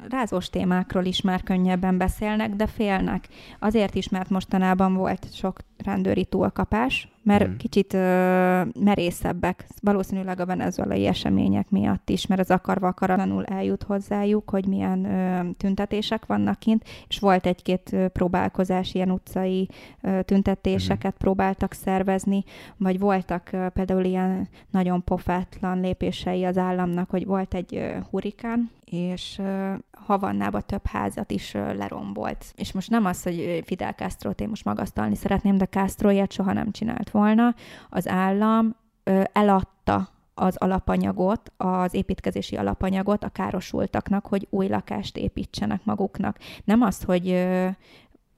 rázós 0.09 0.49
témákról 0.49 1.05
is 1.05 1.21
már 1.21 1.43
könnyebben 1.43 1.97
beszélnek, 1.97 2.55
de 2.55 2.67
félnek. 2.67 3.27
Azért 3.59 3.95
is, 3.95 4.09
mert 4.09 4.29
mostanában 4.29 4.93
volt 4.93 5.33
sok 5.33 5.57
rendőri 5.83 6.25
túlkapás, 6.25 7.07
mert 7.23 7.47
mm. 7.47 7.55
kicsit 7.55 7.93
ö, 7.93 8.61
merészebbek, 8.79 9.65
valószínűleg 9.81 10.39
a 10.39 10.45
venezuelai 10.45 11.05
események 11.05 11.69
miatt 11.69 12.09
is, 12.09 12.27
mert 12.27 12.41
az 12.41 12.51
akarva 12.51 12.87
akaratlanul 12.87 13.45
eljut 13.45 13.83
hozzájuk, 13.83 14.49
hogy 14.49 14.65
milyen 14.65 15.05
ö, 15.05 15.49
tüntetések 15.57 16.25
vannak 16.25 16.59
kint, 16.59 16.83
és 17.07 17.19
volt 17.19 17.45
egy-két 17.45 17.95
próbálkozás, 18.13 18.93
ilyen 18.93 19.11
utcai 19.11 19.69
ö, 20.01 20.21
tüntetéseket 20.21 21.13
mm. 21.13 21.17
próbáltak 21.17 21.73
szervezni, 21.73 22.43
vagy 22.77 22.99
voltak 22.99 23.49
ö, 23.51 23.69
például 23.69 24.03
ilyen 24.03 24.47
nagyon 24.69 25.03
pofátlan 25.03 25.79
lépései 25.79 26.43
az 26.43 26.57
államnak, 26.57 27.09
hogy 27.09 27.25
volt 27.25 27.53
egy 27.53 27.75
ö, 27.75 27.97
hurikán, 28.09 28.71
és 28.85 29.37
ö, 29.39 29.73
Havannába 29.91 30.61
több 30.61 30.85
házat 30.85 31.31
is 31.31 31.53
ö, 31.53 31.73
lerombolt. 31.73 32.53
És 32.55 32.71
most 32.71 32.89
nem 32.89 33.05
az, 33.05 33.23
hogy 33.23 33.63
Fidel 33.65 33.91
Castro-t 33.91 34.41
én 34.41 34.49
most 34.49 34.65
magasztalni 34.65 35.15
szeretném, 35.15 35.57
de 35.57 35.65
Castro 35.73 36.09
ilyet 36.09 36.31
soha 36.31 36.53
nem 36.53 36.71
csinált 36.71 37.09
volna. 37.09 37.55
Az 37.89 38.07
állam 38.07 38.75
eladta 39.31 40.07
az 40.33 40.55
alapanyagot, 40.57 41.51
az 41.57 41.93
építkezési 41.93 42.55
alapanyagot 42.55 43.23
a 43.23 43.29
károsultaknak, 43.29 44.25
hogy 44.25 44.47
új 44.49 44.67
lakást 44.67 45.17
építsenek 45.17 45.81
maguknak. 45.83 46.37
Nem 46.63 46.81
az, 46.81 47.03
hogy 47.03 47.47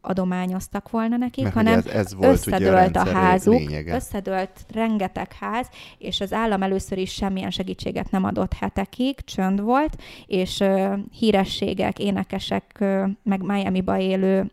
adományoztak 0.02 0.90
volna 0.90 1.18
nekik, 1.18 1.44
Mert 1.44 1.56
hanem 1.56 1.78
ez, 1.78 1.86
ez 1.86 2.16
volt 2.16 2.32
összedőlt 2.32 2.96
a, 2.96 3.00
a 3.02 3.10
házuk, 3.14 3.54
lényege. 3.54 3.96
összedőlt 3.96 4.66
rengeteg 4.74 5.34
ház, 5.34 5.70
és 5.98 6.22
az 6.22 6.34
állam 6.34 6.64
először 6.64 6.98
is 6.98 7.12
semmilyen 7.12 7.50
segítséget 7.52 8.12
nem 8.12 8.24
adott 8.24 8.54
hetekig, 8.54 9.20
csönd 9.20 9.62
volt, 9.62 10.02
és 10.26 10.60
ö, 10.60 10.94
hírességek, 11.12 12.00
énekesek, 12.00 12.76
ö, 12.80 13.06
meg 13.24 13.42
Miami-ba 13.42 13.98
élő 13.98 14.52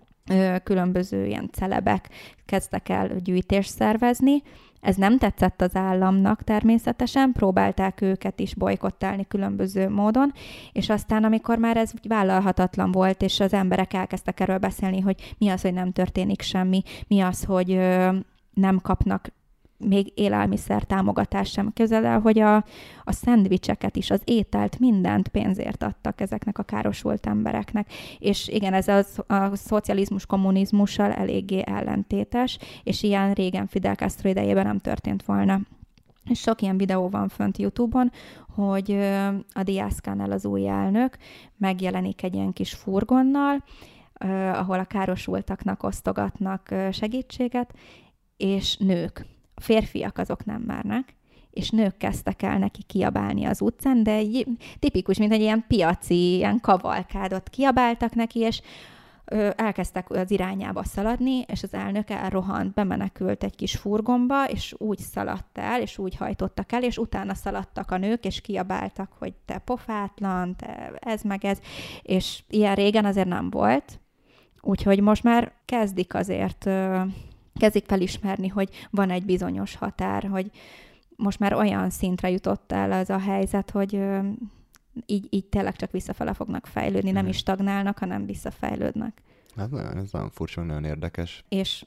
különböző 0.62 1.26
ilyen 1.26 1.48
celebek 1.52 2.08
kezdtek 2.46 2.88
el 2.88 3.08
gyűjtést 3.16 3.70
szervezni, 3.70 4.42
ez 4.82 4.96
nem 4.96 5.18
tetszett 5.18 5.60
az 5.60 5.76
államnak 5.76 6.42
természetesen, 6.42 7.32
próbálták 7.32 8.00
őket 8.00 8.40
is 8.40 8.54
bolykottálni 8.54 9.26
különböző 9.28 9.88
módon, 9.88 10.32
és 10.72 10.88
aztán, 10.88 11.24
amikor 11.24 11.58
már 11.58 11.76
ez 11.76 11.92
vállalhatatlan 12.08 12.92
volt, 12.92 13.22
és 13.22 13.40
az 13.40 13.52
emberek 13.52 13.92
elkezdtek 13.92 14.40
erről 14.40 14.58
beszélni, 14.58 15.00
hogy 15.00 15.34
mi 15.38 15.48
az, 15.48 15.62
hogy 15.62 15.72
nem 15.72 15.92
történik 15.92 16.42
semmi, 16.42 16.82
mi 17.08 17.20
az, 17.20 17.44
hogy 17.44 17.80
nem 18.54 18.80
kapnak 18.82 19.28
még 19.84 20.12
élelmiszer 20.14 20.84
támogatás 20.84 21.50
sem. 21.50 21.72
Képzeld 21.72 22.04
el, 22.04 22.20
hogy 22.20 22.38
a, 22.38 22.56
a 23.04 23.12
szendvicseket 23.12 23.96
is, 23.96 24.10
az 24.10 24.20
ételt, 24.24 24.78
mindent 24.78 25.28
pénzért 25.28 25.82
adtak 25.82 26.20
ezeknek 26.20 26.58
a 26.58 26.62
károsult 26.62 27.26
embereknek. 27.26 27.92
És 28.18 28.48
igen, 28.48 28.74
ez 28.74 28.88
az, 28.88 29.18
a 29.26 29.56
szocializmus 29.56 30.26
kommunizmussal 30.26 31.12
eléggé 31.12 31.62
ellentétes, 31.66 32.58
és 32.82 33.02
ilyen 33.02 33.32
régen 33.32 33.66
Fidel 33.66 33.94
Castro 33.94 34.28
idejében 34.28 34.66
nem 34.66 34.78
történt 34.78 35.24
volna. 35.24 35.60
És 36.24 36.40
sok 36.40 36.62
ilyen 36.62 36.76
videó 36.76 37.08
van 37.08 37.28
fönt 37.28 37.58
YouTube-on, 37.58 38.10
hogy 38.54 38.98
a 39.52 39.62
Diászkánál 39.62 40.30
az 40.30 40.44
új 40.44 40.68
elnök 40.68 41.16
megjelenik 41.56 42.22
egy 42.22 42.34
ilyen 42.34 42.52
kis 42.52 42.72
furgonnal, 42.72 43.64
ahol 44.52 44.78
a 44.78 44.84
károsultaknak 44.84 45.82
osztogatnak 45.82 46.74
segítséget, 46.92 47.74
és 48.36 48.76
nők 48.76 49.26
férfiak 49.62 50.18
azok 50.18 50.44
nem 50.44 50.60
mernek, 50.60 51.14
és 51.50 51.70
nők 51.70 51.96
kezdtek 51.96 52.42
el 52.42 52.58
neki 52.58 52.82
kiabálni 52.82 53.44
az 53.44 53.60
utcán, 53.60 54.02
de 54.02 54.12
egy, 54.12 54.46
tipikus, 54.78 55.18
mint 55.18 55.32
egy 55.32 55.40
ilyen 55.40 55.64
piaci, 55.68 56.34
ilyen 56.34 56.60
kavalkádot 56.60 57.48
kiabáltak 57.48 58.14
neki, 58.14 58.38
és 58.38 58.60
ö, 59.24 59.50
elkezdtek 59.56 60.10
az 60.10 60.30
irányába 60.30 60.84
szaladni, 60.84 61.44
és 61.46 61.62
az 61.62 61.74
elnök 61.74 62.10
elrohant, 62.10 62.74
bemenekült 62.74 63.44
egy 63.44 63.54
kis 63.54 63.76
furgomba, 63.76 64.44
és 64.48 64.74
úgy 64.78 64.98
szaladt 64.98 65.58
el, 65.58 65.80
és 65.80 65.98
úgy 65.98 66.16
hajtottak 66.16 66.72
el, 66.72 66.82
és 66.82 66.98
utána 66.98 67.34
szaladtak 67.34 67.90
a 67.90 67.96
nők, 67.96 68.24
és 68.24 68.40
kiabáltak, 68.40 69.12
hogy 69.18 69.32
te 69.44 69.58
pofátlan, 69.58 70.56
te 70.56 70.92
ez 70.98 71.22
meg 71.22 71.44
ez, 71.44 71.58
és 72.02 72.42
ilyen 72.48 72.74
régen 72.74 73.04
azért 73.04 73.28
nem 73.28 73.50
volt, 73.50 74.00
úgyhogy 74.60 75.00
most 75.00 75.22
már 75.22 75.52
kezdik 75.64 76.14
azért 76.14 76.66
ö, 76.66 77.00
kezdik 77.54 77.86
felismerni, 77.86 78.48
hogy 78.48 78.88
van 78.90 79.10
egy 79.10 79.24
bizonyos 79.24 79.76
határ, 79.76 80.22
hogy 80.24 80.50
most 81.16 81.38
már 81.38 81.54
olyan 81.54 81.90
szintre 81.90 82.30
jutott 82.30 82.72
el 82.72 82.92
ez 82.92 83.10
a 83.10 83.18
helyzet, 83.18 83.70
hogy 83.70 84.00
így, 85.06 85.26
így 85.30 85.46
tényleg 85.46 85.76
csak 85.76 85.90
visszafele 85.90 86.32
fognak 86.32 86.66
fejlődni, 86.66 87.10
nem 87.10 87.26
is 87.26 87.36
stagnálnak, 87.36 87.98
hanem 87.98 88.26
visszafejlődnek. 88.26 89.22
Hát 89.56 89.70
nagyon, 89.70 89.96
ez 89.96 90.12
nagyon 90.12 90.30
furcsa, 90.30 90.62
nagyon 90.62 90.84
érdekes. 90.84 91.44
És 91.48 91.84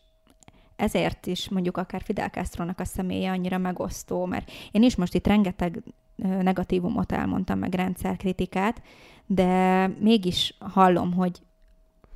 ezért 0.75 1.25
is 1.25 1.49
mondjuk 1.49 1.77
akár 1.77 2.01
Fidel 2.01 2.29
castro 2.29 2.65
a 2.77 2.85
személye 2.85 3.31
annyira 3.31 3.57
megosztó, 3.57 4.25
mert 4.25 4.51
én 4.71 4.83
is 4.83 4.95
most 4.95 5.13
itt 5.13 5.27
rengeteg 5.27 5.83
negatívumot 6.15 7.11
elmondtam, 7.11 7.59
meg 7.59 7.73
rendszerkritikát, 7.73 8.81
de 9.25 9.87
mégis 9.87 10.55
hallom, 10.59 11.13
hogy 11.13 11.41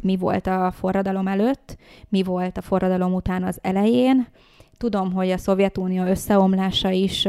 mi 0.02 0.18
volt 0.18 0.48
a 0.48 0.72
forradalom 0.72 1.28
előtt, 1.28 1.78
mi 2.10 2.24
volt 2.24 2.58
a 2.58 2.62
forradalom 2.62 3.14
után 3.14 3.44
az 3.44 3.60
elején. 3.62 4.28
Tudom, 4.78 5.14
hogy 5.14 5.32
a 5.32 5.38
Szovjetunió 5.38 6.04
összeomlása 6.04 6.90
is 6.90 7.28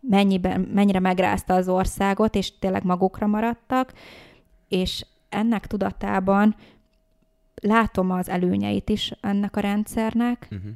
mennyiben, 0.00 0.60
mennyire 0.60 1.00
megrázta 1.00 1.54
az 1.54 1.68
országot, 1.68 2.34
és 2.34 2.58
tényleg 2.58 2.84
magukra 2.84 3.26
maradtak, 3.26 3.92
és 4.68 5.06
ennek 5.28 5.66
tudatában 5.66 6.54
látom 7.54 8.10
az 8.10 8.28
előnyeit 8.28 8.88
is 8.88 9.12
ennek 9.20 9.56
a 9.56 9.60
rendszernek, 9.60 10.48
uh-huh. 10.50 10.70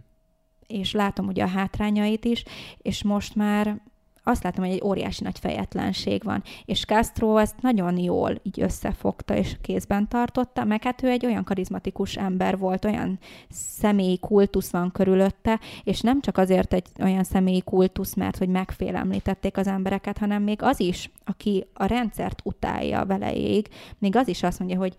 és 0.67 0.93
látom 0.93 1.27
ugye 1.27 1.43
a 1.43 1.49
hátrányait 1.49 2.25
is, 2.25 2.45
és 2.79 3.03
most 3.03 3.35
már 3.35 3.81
azt 4.25 4.43
látom, 4.43 4.65
hogy 4.65 4.75
egy 4.75 4.83
óriási 4.85 5.23
nagy 5.23 5.39
fejetlenség 5.39 6.23
van. 6.23 6.43
És 6.65 6.85
Castro 6.85 7.37
ezt 7.37 7.61
nagyon 7.61 7.99
jól 7.99 8.41
így 8.43 8.61
összefogta 8.61 9.37
és 9.37 9.57
kézben 9.61 10.09
tartotta, 10.09 10.65
meg 10.65 10.83
hát 10.83 11.03
ő 11.03 11.09
egy 11.09 11.27
olyan 11.27 11.45
karizmatikus 11.45 12.17
ember 12.17 12.59
volt, 12.59 12.85
olyan 12.85 13.19
személyi 13.51 14.19
kultusz 14.19 14.71
van 14.71 14.93
körülötte, 14.93 15.61
és 15.83 16.01
nem 16.01 16.21
csak 16.21 16.39
azért 16.39 16.73
egy 16.73 16.87
olyan 17.03 17.25
személyi 17.25 17.63
kultusz, 17.63 18.15
mert 18.15 18.39
hogy 18.39 18.49
megfélemlítették 18.49 19.57
az 19.57 19.67
embereket, 19.67 20.19
hanem 20.19 20.43
még 20.43 20.63
az 20.63 20.81
is, 20.81 21.11
aki 21.25 21.67
a 21.73 21.85
rendszert 21.85 22.41
utálja 22.45 23.05
veleig, 23.05 23.69
még 23.99 24.17
az 24.17 24.29
is 24.29 24.43
azt 24.43 24.59
mondja, 24.59 24.79
hogy 24.79 24.95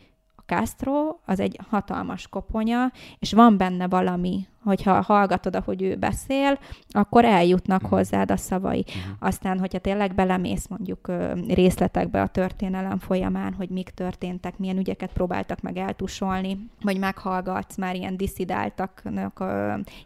Castro 0.46 1.16
az 1.26 1.40
egy 1.40 1.60
hatalmas 1.70 2.28
koponya, 2.28 2.92
és 3.20 3.34
van 3.34 3.58
benne 3.58 3.88
valami, 3.88 4.48
hogyha 4.64 5.02
hallgatod, 5.02 5.56
ahogy 5.56 5.82
ő 5.82 5.96
beszél, 5.96 6.60
akkor 6.90 7.26
eljutnak 7.26 7.82
uh-huh. 7.84 7.98
hozzád 7.98 8.32
a 8.32 8.38
szavai. 8.38 8.86
Uh-huh. 8.88 9.02
Aztán, 9.20 9.60
hogyha 9.60 9.80
tényleg 9.80 10.16
belemész 10.16 10.68
mondjuk 10.68 11.12
részletekbe 11.48 12.22
a 12.22 12.28
történelem 12.28 12.98
folyamán, 12.98 13.54
hogy 13.54 13.70
mik 13.70 13.90
történtek, 13.90 14.58
milyen 14.58 14.78
ügyeket 14.78 15.14
próbáltak 15.14 15.62
meg 15.62 15.78
eltusolni, 15.78 16.70
vagy 16.82 17.00
meghallgatsz 17.00 17.78
már 17.78 17.96
ilyen 17.96 18.18
diszidáltaknak 18.18 19.44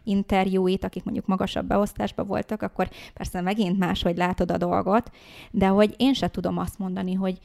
interjúit, 0.04 0.84
akik 0.84 1.04
mondjuk 1.04 1.26
magasabb 1.26 1.66
beosztásban 1.66 2.26
voltak, 2.26 2.62
akkor 2.62 2.88
persze 3.14 3.40
megint 3.40 3.78
máshogy 3.78 4.16
látod 4.16 4.50
a 4.50 4.56
dolgot, 4.56 5.10
de 5.50 5.66
hogy 5.66 5.94
én 5.96 6.14
se 6.14 6.28
tudom 6.28 6.58
azt 6.58 6.78
mondani, 6.78 7.14
hogy 7.14 7.38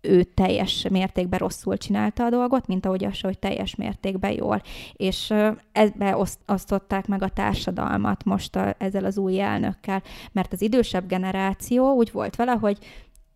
ő 0.00 0.22
teljes 0.22 0.86
mértékben 0.90 1.38
rosszul 1.38 1.76
csinálta 1.76 2.24
a 2.24 2.30
dolgot, 2.30 2.66
mint 2.66 2.86
ahogy 2.86 3.04
az, 3.04 3.20
hogy 3.20 3.38
teljes 3.38 3.74
mértékben 3.74 4.32
jól. 4.32 4.62
És 4.92 5.34
ebbe 5.72 6.16
oszt, 6.16 6.38
osztották 6.46 7.06
meg 7.06 7.22
a 7.22 7.28
társadalmat 7.28 8.24
most 8.24 8.56
a, 8.56 8.74
ezzel 8.78 9.04
az 9.04 9.18
új 9.18 9.40
elnökkel, 9.40 10.02
mert 10.32 10.52
az 10.52 10.62
idősebb 10.62 11.08
generáció 11.08 11.92
úgy 11.92 12.12
volt 12.12 12.36
vele, 12.36 12.52
hogy 12.52 12.78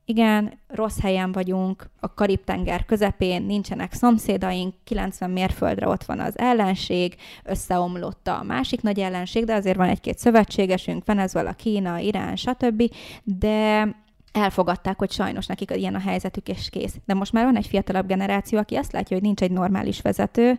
igen, 0.04 0.58
rossz 0.68 1.00
helyen 1.00 1.32
vagyunk, 1.32 1.90
a 2.00 2.14
Karib-tenger 2.14 2.84
közepén 2.84 3.42
nincsenek 3.42 3.92
szomszédaink, 3.92 4.74
90 4.84 5.30
mérföldre 5.30 5.88
ott 5.88 6.04
van 6.04 6.20
az 6.20 6.38
ellenség, 6.38 7.14
összeomlott 7.44 8.28
a 8.28 8.42
másik 8.42 8.82
nagy 8.82 9.00
ellenség, 9.00 9.44
de 9.44 9.54
azért 9.54 9.76
van 9.76 9.88
egy-két 9.88 10.18
szövetségesünk, 10.18 11.04
Venezuela, 11.04 11.52
Kína, 11.52 11.98
Irán, 11.98 12.36
stb. 12.36 12.82
De 13.24 13.88
elfogadták, 14.32 14.98
hogy 14.98 15.10
sajnos 15.10 15.46
nekik 15.46 15.70
ilyen 15.76 15.94
a 15.94 15.98
helyzetük, 15.98 16.48
és 16.48 16.70
kész. 16.70 16.96
De 17.04 17.14
most 17.14 17.32
már 17.32 17.44
van 17.44 17.56
egy 17.56 17.66
fiatalabb 17.66 18.06
generáció, 18.06 18.58
aki 18.58 18.74
azt 18.74 18.92
látja, 18.92 19.16
hogy 19.16 19.24
nincs 19.24 19.42
egy 19.42 19.50
normális 19.50 20.00
vezető, 20.00 20.58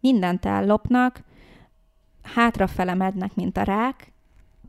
mindent 0.00 0.44
ellopnak, 0.44 1.22
hátrafele 2.22 2.94
mednek, 2.94 3.34
mint 3.34 3.56
a 3.56 3.62
rák, 3.62 4.12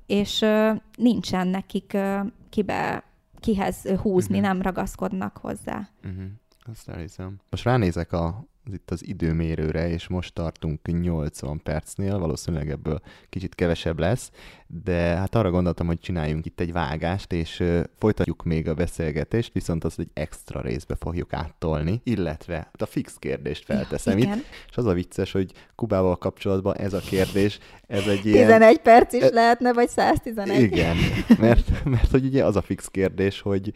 és 0.06 0.42
uh, 0.42 0.76
nincsen 0.96 1.48
nekik 1.48 1.92
uh, 1.94 2.20
kibe, 2.50 3.04
kihez 3.40 3.88
húzni, 3.88 4.38
uh-huh. 4.38 4.54
nem 4.54 4.62
ragaszkodnak 4.62 5.38
hozzá. 5.38 5.90
Uh-huh. 6.04 6.24
Azt 6.72 6.90
elhiszem. 6.90 7.40
Most 7.50 7.64
ránézek 7.64 8.12
a 8.12 8.46
itt 8.74 8.92
az 8.92 9.08
időmérőre, 9.08 9.90
és 9.90 10.08
most 10.08 10.34
tartunk 10.34 11.02
80 11.02 11.62
percnél, 11.64 12.20
valószínűleg 12.20 12.70
ebből 12.70 13.02
kicsit 13.30 13.56
kevesebb 13.56 14.00
lesz, 14.00 14.32
de 14.68 14.98
hát 14.98 15.36
arra 15.36 15.52
gondoltam, 15.52 15.88
hogy 15.88 16.00
csináljunk 16.00 16.46
itt 16.46 16.60
egy 16.60 16.72
vágást, 16.72 17.34
és 17.34 17.64
folytatjuk 17.98 18.44
még 18.44 18.68
a 18.68 18.74
beszélgetést, 18.74 19.54
viszont 19.54 19.84
azt 19.84 20.00
egy 20.00 20.10
extra 20.14 20.62
részbe 20.62 20.96
fogjuk 20.96 21.34
áttolni, 21.34 22.02
illetve 22.04 22.56
hát 22.56 22.82
a 22.82 22.86
fix 22.86 23.16
kérdést 23.20 23.66
felteszem 23.66 24.18
ja, 24.18 24.36
itt, 24.36 24.46
és 24.70 24.78
az 24.78 24.86
a 24.86 24.94
vicces, 24.94 25.32
hogy 25.32 25.52
Kubával 25.76 26.18
kapcsolatban 26.18 26.78
ez 26.78 26.94
a 26.94 27.00
kérdés, 27.00 27.60
ez 27.88 28.08
egy 28.08 28.26
ilyen... 28.26 28.46
11 28.46 28.78
perc 28.78 29.14
is 29.14 29.30
lehetne, 29.30 29.74
vagy 29.74 29.90
111. 29.90 30.62
Igen, 30.62 30.96
mert, 31.40 31.84
mert 31.84 32.12
hogy 32.12 32.26
ugye 32.26 32.46
az 32.46 32.56
a 32.56 32.62
fix 32.62 32.88
kérdés, 32.88 33.42
hogy 33.42 33.72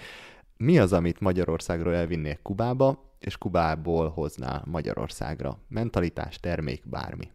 mi 0.61 0.77
az, 0.77 0.93
amit 0.93 1.19
Magyarországról 1.19 1.93
elvinnék 1.95 2.39
Kubába, 2.41 3.15
és 3.19 3.37
Kubából 3.37 4.09
hoznál 4.09 4.63
Magyarországra? 4.65 5.57
Mentalitás, 5.67 6.39
termék, 6.39 6.89
bármi. 6.89 7.29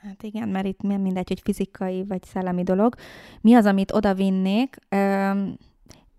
Hát 0.00 0.22
igen, 0.22 0.48
mert 0.48 0.66
itt 0.66 0.82
mindegy, 0.82 1.28
hogy 1.28 1.40
fizikai 1.40 2.04
vagy 2.04 2.22
szellemi 2.22 2.62
dolog. 2.62 2.94
Mi 3.40 3.54
az, 3.54 3.64
amit 3.64 3.92
oda 3.92 4.14
vinnék? 4.14 4.76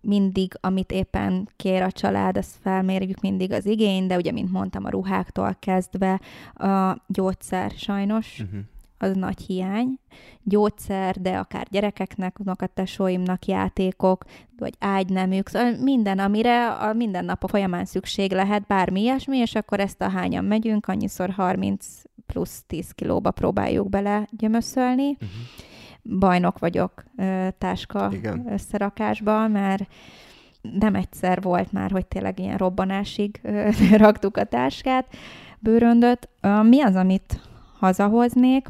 mindig, 0.02 0.54
amit 0.62 0.92
éppen 0.92 1.50
kér 1.56 1.82
a 1.82 1.92
család, 1.92 2.38
azt 2.38 2.56
felmérjük 2.62 3.22
mindig 3.22 3.52
az 3.52 3.66
igény, 3.66 4.08
de 4.08 4.16
ugye, 4.16 4.32
mint 4.32 4.52
mondtam, 4.52 4.86
a 4.86 4.90
ruháktól 4.90 5.56
kezdve 5.60 6.22
a 6.54 6.98
gyógyszer 7.08 7.72
sajnos, 7.72 8.40
uh-huh 8.40 8.60
az 9.04 9.16
nagy 9.16 9.42
hiány. 9.42 10.00
Gyógyszer, 10.44 11.16
de 11.22 11.38
akár 11.38 11.68
gyerekeknek, 11.70 12.38
tesóimnak 12.74 13.46
játékok, 13.46 14.24
vagy 14.58 14.74
ágynemük, 14.80 15.48
szóval 15.48 15.76
minden, 15.82 16.20
amire 16.20 16.68
a 16.68 16.94
minden 16.94 17.26
nap 17.26 17.44
a 17.44 17.48
folyamán 17.48 17.86
szükség 17.86 18.32
lehet, 18.32 18.68
bármi 18.68 19.02
ilyesmi, 19.02 19.38
és 19.38 19.56
akkor 19.56 19.80
ezt 19.80 20.02
a 20.02 20.10
hányan 20.10 20.46
megyünk, 20.46 20.88
annyiszor 20.88 21.30
30 21.30 21.88
plusz 22.26 22.64
10 22.68 22.92
kilóba 22.92 23.32
próbáljuk 23.32 23.90
bele 23.90 24.28
gyömöszölni. 24.32 25.10
Uh-huh. 25.10 26.20
Bajnok 26.20 26.60
vagyok 26.60 27.04
táska 27.58 28.10
Igen. 28.12 28.52
összerakásban, 28.52 29.52
mert 29.52 29.88
nem 30.62 30.96
egyszer 30.96 31.42
volt 31.42 31.72
már, 31.72 31.92
hogy 31.92 32.06
tényleg 32.06 32.40
ilyen 32.40 32.58
robbanásig 32.58 33.42
raktuk 33.98 34.38
a 34.38 34.44
táskát, 34.44 35.08
bőröndöt. 35.60 36.30
Mi 36.62 36.82
az, 36.82 36.96
amit 36.96 37.42
hazahoznék? 37.80 38.68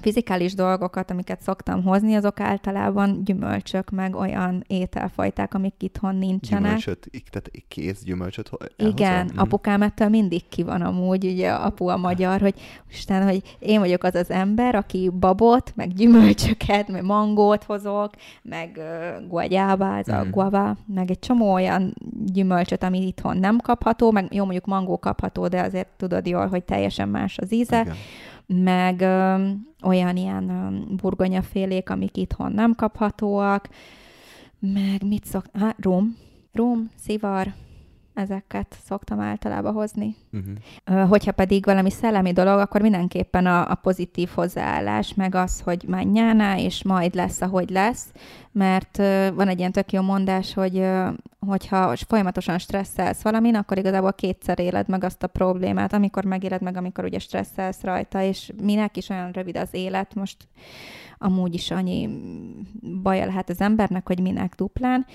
Fizikális 0.00 0.54
dolgokat, 0.54 1.10
amiket 1.10 1.40
szoktam 1.40 1.82
hozni, 1.82 2.14
azok 2.14 2.40
általában 2.40 3.24
gyümölcsök, 3.24 3.90
meg 3.90 4.14
olyan 4.14 4.64
ételfajták, 4.66 5.54
amik 5.54 5.74
itthon 5.78 6.16
nincsenek. 6.16 6.62
Gyümölcsöt, 6.62 7.08
tehát 7.30 7.50
kész 7.68 8.02
gyümölcsöt 8.02 8.50
elhozom? 8.52 8.96
Igen, 8.96 9.30
mm. 9.32 9.38
apukám 9.38 9.82
ettől 9.82 10.08
mindig 10.08 10.48
ki 10.48 10.62
van 10.62 10.82
amúgy, 10.82 11.24
ugye 11.24 11.50
apu 11.50 11.86
a 11.86 11.96
magyar, 11.96 12.40
hogy 12.40 12.54
Isten, 12.90 13.24
hogy 13.24 13.56
én 13.58 13.80
vagyok 13.80 14.02
az 14.02 14.14
az 14.14 14.30
ember, 14.30 14.74
aki 14.74 15.10
babot, 15.18 15.72
meg 15.76 15.92
gyümölcsöket, 15.92 16.88
meg 16.88 17.04
mangót 17.04 17.64
hozok, 17.64 18.10
meg 18.42 18.70
uh, 18.76 19.28
guagyába, 19.28 19.96
ez 19.96 20.10
mm. 20.10 20.14
a 20.14 20.24
guava, 20.30 20.76
meg 20.86 21.10
egy 21.10 21.18
csomó 21.18 21.52
olyan 21.52 21.94
gyümölcsöt, 22.24 22.82
ami 22.82 23.06
itthon 23.06 23.36
nem 23.36 23.58
kapható, 23.58 24.10
meg 24.10 24.34
jó, 24.34 24.42
mondjuk 24.42 24.66
mangó 24.66 24.98
kapható, 24.98 25.48
de 25.48 25.60
azért 25.60 25.88
tudod 25.96 26.26
jól, 26.26 26.46
hogy 26.46 26.64
teljesen 26.64 27.08
más 27.08 27.38
az 27.38 27.52
íze. 27.52 27.80
Igen 27.80 27.96
meg 28.54 29.00
ö, 29.00 29.48
olyan 29.82 30.16
ilyen 30.16 30.48
ö, 30.48 30.94
burgonyafélék, 30.96 31.90
amik 31.90 32.16
itthon 32.16 32.52
nem 32.52 32.74
kaphatóak, 32.74 33.68
meg 34.58 35.06
mit 35.06 35.24
szok... 35.24 35.44
Hát, 35.52 35.76
rum, 35.80 36.16
rum, 36.52 36.90
szivar, 36.96 37.52
ezeket 38.20 38.76
szoktam 38.84 39.20
általában 39.20 39.72
hozni. 39.72 40.16
Uh-huh. 40.32 41.08
Hogyha 41.08 41.32
pedig 41.32 41.64
valami 41.64 41.90
szellemi 41.90 42.32
dolog, 42.32 42.58
akkor 42.58 42.80
mindenképpen 42.80 43.46
a, 43.46 43.70
a 43.70 43.74
pozitív 43.74 44.28
hozzáállás, 44.34 45.14
meg 45.14 45.34
az, 45.34 45.60
hogy 45.60 45.84
menjánál, 45.86 46.58
és 46.58 46.82
majd 46.82 47.14
lesz, 47.14 47.40
ahogy 47.40 47.70
lesz, 47.70 48.06
mert 48.52 48.96
van 49.34 49.48
egy 49.48 49.58
ilyen 49.58 49.72
tök 49.72 49.92
jó 49.92 50.02
mondás, 50.02 50.54
hogy 50.54 50.86
hogyha 51.46 51.96
folyamatosan 52.08 52.58
stresszelsz 52.58 53.22
valamin, 53.22 53.54
akkor 53.54 53.78
igazából 53.78 54.12
kétszer 54.12 54.58
éled 54.58 54.88
meg 54.88 55.04
azt 55.04 55.22
a 55.22 55.26
problémát, 55.26 55.92
amikor 55.92 56.24
megéled 56.24 56.62
meg, 56.62 56.76
amikor 56.76 57.04
ugye 57.04 57.18
stresszelsz 57.18 57.82
rajta, 57.82 58.22
és 58.22 58.52
minek 58.62 58.96
is 58.96 59.08
olyan 59.08 59.30
rövid 59.30 59.56
az 59.56 59.68
élet, 59.70 60.14
most 60.14 60.36
amúgy 61.18 61.54
is 61.54 61.70
annyi 61.70 62.08
baja 63.02 63.26
lehet 63.26 63.48
az 63.48 63.60
embernek, 63.60 64.06
hogy 64.06 64.20
minek 64.20 64.54
duplán. 64.54 65.06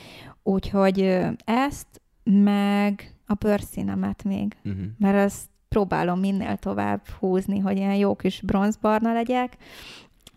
Úgyhogy 0.44 1.19
ezt 1.45 1.88
meg 2.30 3.15
a 3.26 3.34
bőrszínemet 3.34 4.23
még, 4.23 4.56
uh-huh. 4.64 4.85
mert 4.97 5.26
azt 5.26 5.49
próbálom 5.69 6.19
minél 6.19 6.57
tovább 6.57 7.07
húzni, 7.07 7.60
hogy 7.60 7.77
ilyen 7.77 7.95
jó 7.95 8.15
kis 8.15 8.41
bronzbarna 8.41 9.14
legyek. 9.14 9.57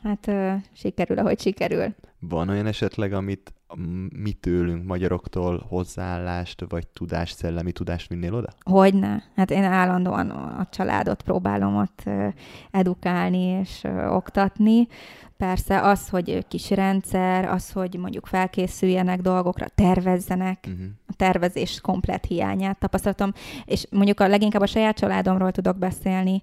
Hát 0.02 0.26
uh, 0.26 0.52
sikerül, 0.72 1.18
ahogy 1.18 1.40
sikerül. 1.40 1.94
Van 2.18 2.48
olyan 2.48 2.66
esetleg, 2.66 3.12
amit 3.12 3.52
mi 4.22 4.32
tőlünk, 4.32 4.84
magyaroktól 4.84 5.66
hozzáállást, 5.68 6.64
vagy 6.68 6.86
tudást, 6.86 7.36
szellemi 7.36 7.72
tudást 7.72 8.08
vinnél 8.08 8.34
oda? 8.34 8.48
Hogyne. 8.60 9.22
Hát 9.36 9.50
én 9.50 9.64
állandóan 9.64 10.30
a 10.30 10.66
családot 10.70 11.22
próbálom 11.22 11.76
ott 11.76 12.02
edukálni 12.70 13.42
és 13.42 13.82
oktatni. 14.08 14.88
Persze 15.36 15.80
az, 15.80 16.08
hogy 16.08 16.46
kis 16.48 16.70
rendszer, 16.70 17.44
az, 17.44 17.72
hogy 17.72 17.94
mondjuk 17.98 18.26
felkészüljenek 18.26 19.20
dolgokra, 19.20 19.66
tervezzenek, 19.74 20.64
uh-huh. 20.68 20.86
a 21.06 21.12
tervezés 21.16 21.80
komplet 21.80 22.24
hiányát 22.24 22.78
tapasztaltam, 22.78 23.32
és 23.64 23.86
mondjuk 23.90 24.20
a 24.20 24.28
leginkább 24.28 24.62
a 24.62 24.66
saját 24.66 24.96
családomról 24.96 25.50
tudok 25.50 25.78
beszélni, 25.78 26.42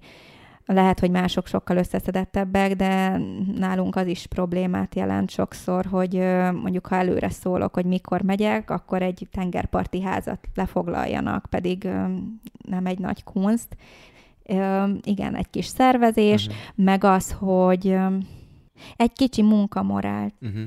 lehet, 0.65 0.99
hogy 0.99 1.11
mások 1.11 1.47
sokkal 1.47 1.77
összeszedettebbek, 1.77 2.75
de 2.75 3.17
nálunk 3.55 3.95
az 3.95 4.07
is 4.07 4.25
problémát 4.25 4.95
jelent 4.95 5.29
sokszor, 5.29 5.85
hogy 5.85 6.13
mondjuk 6.53 6.87
ha 6.87 6.95
előre 6.95 7.29
szólok, 7.29 7.73
hogy 7.73 7.85
mikor 7.85 8.21
megyek, 8.21 8.69
akkor 8.69 9.01
egy 9.01 9.27
tengerparti 9.31 10.01
házat 10.01 10.39
lefoglaljanak, 10.55 11.45
pedig 11.49 11.83
nem 12.67 12.85
egy 12.85 12.99
nagy 12.99 13.23
kunst. 13.23 13.67
Igen, 15.01 15.35
egy 15.35 15.49
kis 15.49 15.65
szervezés, 15.65 16.47
uh-huh. 16.47 16.85
meg 16.85 17.03
az, 17.03 17.31
hogy 17.31 17.97
egy 18.95 19.13
kicsi 19.13 19.41
munkamorált. 19.41 20.33
Uh-huh 20.41 20.65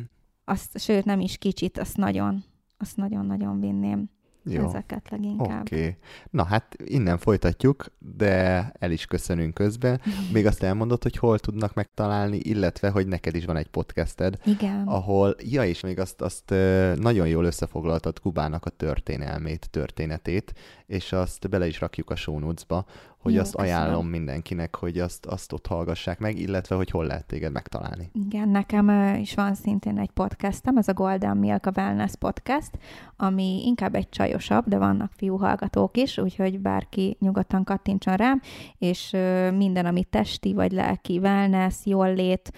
azt, 0.48 0.78
sőt 0.78 1.04
nem 1.04 1.20
is 1.20 1.38
kicsit, 1.38 1.78
azt 1.78 1.96
nagyon, 1.96 2.44
azt 2.78 2.96
nagyon-nagyon 2.96 3.60
vinném. 3.60 4.10
Jó. 4.48 4.64
Ezeket 4.64 5.10
leginkább. 5.10 5.60
Oké. 5.60 5.76
Okay. 5.76 5.96
Na 6.30 6.44
hát 6.44 6.76
innen 6.84 7.18
folytatjuk, 7.18 7.86
de 7.98 8.72
el 8.78 8.90
is 8.90 9.06
köszönünk 9.06 9.54
közben. 9.54 10.00
Még 10.32 10.46
azt 10.46 10.62
elmondod, 10.62 11.02
hogy 11.02 11.16
hol 11.16 11.38
tudnak 11.38 11.74
megtalálni, 11.74 12.36
illetve, 12.36 12.90
hogy 12.90 13.06
neked 13.06 13.34
is 13.34 13.44
van 13.44 13.56
egy 13.56 13.68
podcasted. 13.68 14.38
Igen. 14.44 14.86
Ahol, 14.86 15.36
ja, 15.38 15.64
és 15.64 15.80
még 15.80 15.98
azt, 15.98 16.20
azt 16.20 16.54
nagyon 16.96 17.28
jól 17.28 17.44
összefoglaltad 17.44 18.20
Kubának 18.20 18.64
a 18.64 18.70
történelmét, 18.70 19.70
történetét, 19.70 20.52
és 20.88 21.12
azt 21.12 21.48
bele 21.48 21.66
is 21.66 21.80
rakjuk 21.80 22.10
a 22.10 22.16
show 22.16 22.38
notes-ba, 22.38 22.84
hogy 23.18 23.32
Jó, 23.32 23.40
azt 23.40 23.54
köszönöm. 23.56 23.76
ajánlom 23.76 24.06
mindenkinek, 24.06 24.76
hogy 24.76 24.98
azt, 24.98 25.26
azt 25.26 25.52
ott 25.52 25.66
hallgassák 25.66 26.18
meg, 26.18 26.38
illetve, 26.38 26.76
hogy 26.76 26.90
hol 26.90 27.06
lehet 27.06 27.26
téged 27.26 27.52
megtalálni. 27.52 28.10
Igen, 28.12 28.48
nekem 28.48 29.14
is 29.16 29.34
van 29.34 29.54
szintén 29.54 29.98
egy 29.98 30.10
podcastem, 30.10 30.76
ez 30.76 30.88
a 30.88 30.92
Golden 30.92 31.36
Milk 31.36 31.66
a 31.66 31.72
Wellness 31.76 32.12
Podcast, 32.18 32.70
ami 33.16 33.66
inkább 33.66 33.94
egy 33.94 34.08
csajosabb, 34.08 34.64
de 34.66 34.78
vannak 34.78 35.12
fiú 35.16 35.36
hallgatók 35.36 35.96
is, 35.96 36.18
úgyhogy 36.18 36.60
bárki 36.60 37.16
nyugodtan 37.20 37.64
kattintson 37.64 38.16
rám, 38.16 38.40
és 38.78 39.10
minden, 39.54 39.86
ami 39.86 40.04
testi 40.04 40.52
vagy 40.54 40.72
lelki 40.72 41.18
wellness, 41.18 41.74
jól 41.84 42.14
lét, 42.14 42.52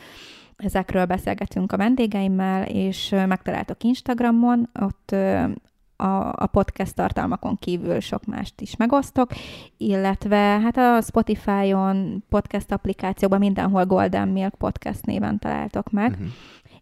ezekről 0.56 1.04
beszélgetünk 1.04 1.72
a 1.72 1.76
vendégeimmel, 1.76 2.66
és 2.66 3.08
megtaláltok 3.26 3.84
Instagramon, 3.84 4.68
ott 4.80 5.14
a, 6.00 6.32
a 6.36 6.46
podcast 6.46 6.94
tartalmakon 6.94 7.56
kívül 7.56 8.00
sok 8.00 8.24
mást 8.24 8.60
is 8.60 8.76
megosztok, 8.76 9.30
illetve 9.76 10.36
hát 10.36 10.76
a 10.76 11.00
Spotify-on, 11.00 12.24
podcast 12.28 12.72
applikációban 12.72 13.38
mindenhol 13.38 13.84
Golden 13.84 14.28
Milk 14.28 14.54
Podcast 14.54 15.06
néven 15.06 15.38
találtok 15.38 15.90
meg, 15.90 16.10
uh-huh. 16.10 16.26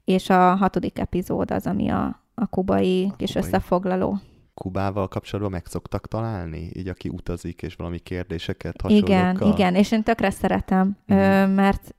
és 0.04 0.30
a 0.30 0.54
hatodik 0.54 0.98
epizód 0.98 1.50
az, 1.50 1.66
ami 1.66 1.88
a, 1.88 2.22
a 2.34 2.46
kubai 2.46 3.08
a 3.12 3.16
kis 3.16 3.32
kubai. 3.32 3.46
összefoglaló. 3.46 4.18
Kubával 4.54 5.08
kapcsolatban 5.08 5.52
meg 5.52 5.66
szoktak 5.66 6.08
találni, 6.08 6.70
így 6.72 6.88
aki 6.88 7.08
utazik, 7.08 7.62
és 7.62 7.74
valami 7.74 7.98
kérdéseket 7.98 8.80
hasonlókkal? 8.80 9.34
Igen, 9.34 9.52
igen, 9.52 9.74
és 9.74 9.92
én 9.92 10.02
tökre 10.02 10.30
szeretem, 10.30 10.96
uh-huh. 11.08 11.54
mert 11.54 11.94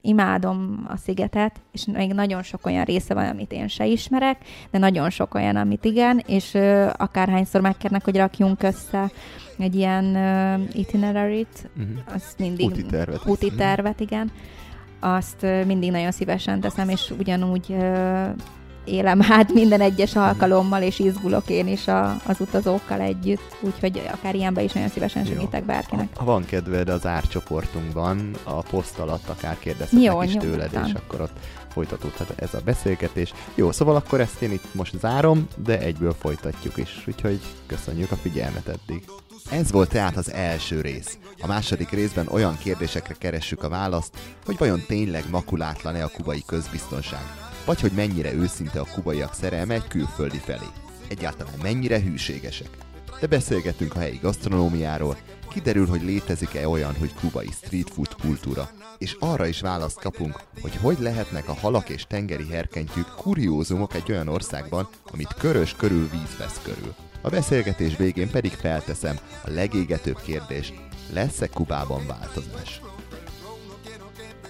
imádom 0.00 0.86
a 0.88 0.96
szigetet, 0.96 1.60
és 1.72 1.84
még 1.84 2.12
nagyon 2.12 2.42
sok 2.42 2.66
olyan 2.66 2.84
része 2.84 3.14
van, 3.14 3.26
amit 3.26 3.52
én 3.52 3.68
se 3.68 3.86
ismerek, 3.86 4.38
de 4.70 4.78
nagyon 4.78 5.10
sok 5.10 5.34
olyan, 5.34 5.56
amit 5.56 5.84
igen, 5.84 6.22
és 6.26 6.54
uh, 6.54 6.90
akárhányszor 6.96 7.60
megkérnek, 7.60 8.04
hogy 8.04 8.16
rakjunk 8.16 8.62
össze 8.62 9.10
egy 9.58 9.74
ilyen 9.74 10.04
uh, 10.04 10.78
itinerary-t, 10.78 11.70
uh-huh. 11.76 12.14
az 12.14 12.34
mindig... 12.38 12.66
Úti 12.66 12.84
tervet. 12.84 13.26
Úti 13.26 13.54
tervet, 13.54 14.00
igen. 14.00 14.30
Azt 15.00 15.42
uh, 15.42 15.64
mindig 15.64 15.90
nagyon 15.90 16.10
szívesen 16.10 16.60
teszem, 16.60 16.88
és 16.88 17.12
ugyanúgy 17.18 17.66
uh, 17.68 18.28
élem 18.88 19.20
hát 19.20 19.52
minden 19.52 19.80
egyes 19.80 20.16
alkalommal, 20.16 20.82
és 20.82 20.98
izgulok 20.98 21.48
én 21.48 21.68
is 21.68 21.88
a, 21.88 22.16
az 22.26 22.40
utazókkal 22.40 23.00
együtt, 23.00 23.56
úgyhogy 23.60 24.02
akár 24.12 24.34
ilyenben 24.34 24.64
is 24.64 24.72
nagyon 24.72 24.88
szívesen 24.88 25.24
segítek 25.24 25.64
bárkinek. 25.64 26.08
Ha, 26.16 26.24
van 26.24 26.44
kedved 26.44 26.88
az 26.88 27.06
árcsoportunkban, 27.06 28.30
a 28.44 28.62
poszt 28.62 28.98
alatt 28.98 29.28
akár 29.28 29.58
kérdezhetek 29.58 30.04
Jó, 30.04 30.22
is 30.22 30.32
nyugodtan. 30.32 30.50
tőled, 30.50 30.86
és 30.86 30.92
akkor 30.92 31.20
ott 31.20 31.38
folytatódhat 31.78 32.32
ez 32.36 32.54
a 32.54 32.60
beszélgetés. 32.64 33.32
Jó, 33.54 33.72
szóval 33.72 33.96
akkor 33.96 34.20
ezt 34.20 34.42
én 34.42 34.52
itt 34.52 34.74
most 34.74 34.98
zárom, 34.98 35.48
de 35.56 35.78
egyből 35.80 36.14
folytatjuk 36.18 36.76
is, 36.76 37.04
úgyhogy 37.06 37.40
köszönjük 37.66 38.10
a 38.10 38.16
figyelmet 38.16 38.68
eddig. 38.68 39.04
Ez 39.50 39.70
volt 39.70 39.88
tehát 39.88 40.16
az 40.16 40.32
első 40.32 40.80
rész. 40.80 41.18
A 41.40 41.46
második 41.46 41.90
részben 41.90 42.28
olyan 42.30 42.58
kérdésekre 42.58 43.14
keressük 43.18 43.62
a 43.62 43.68
választ, 43.68 44.16
hogy 44.44 44.58
vajon 44.58 44.84
tényleg 44.86 45.24
makulátlan-e 45.30 46.04
a 46.04 46.10
kubai 46.16 46.42
közbiztonság 46.46 47.22
vagy 47.64 47.80
hogy 47.80 47.92
mennyire 47.92 48.32
őszinte 48.32 48.80
a 48.80 48.86
kubaiak 48.94 49.34
szerelme 49.34 49.74
egy 49.74 49.88
külföldi 49.88 50.38
felé. 50.38 50.66
Egyáltalán 51.08 51.54
mennyire 51.62 52.00
hűségesek. 52.00 52.70
De 53.20 53.26
beszélgetünk 53.26 53.96
a 53.96 53.98
helyi 53.98 54.18
gasztronómiáról, 54.22 55.16
kiderül, 55.48 55.86
hogy 55.86 56.02
létezik-e 56.02 56.68
olyan, 56.68 56.94
hogy 56.98 57.14
kubai 57.14 57.50
street 57.62 57.90
food 57.90 58.14
kultúra, 58.20 58.70
és 58.98 59.16
arra 59.18 59.46
is 59.46 59.60
választ 59.60 60.00
kapunk, 60.00 60.40
hogy 60.60 60.76
hogy 60.76 60.98
lehetnek 60.98 61.48
a 61.48 61.54
halak 61.54 61.88
és 61.88 62.06
tengeri 62.08 62.48
herkentyűk 62.48 63.08
kuriózumok 63.16 63.94
egy 63.94 64.10
olyan 64.10 64.28
országban, 64.28 64.88
amit 65.12 65.34
körös 65.38 65.74
körül 65.74 66.08
víz 66.10 66.36
vesz 66.38 66.60
körül. 66.62 66.94
A 67.22 67.28
beszélgetés 67.28 67.96
végén 67.96 68.30
pedig 68.30 68.52
felteszem 68.52 69.18
a 69.44 69.50
legégetőbb 69.50 70.20
kérdést, 70.20 70.74
lesz-e 71.12 71.46
Kubában 71.46 72.06
változás? 72.06 72.80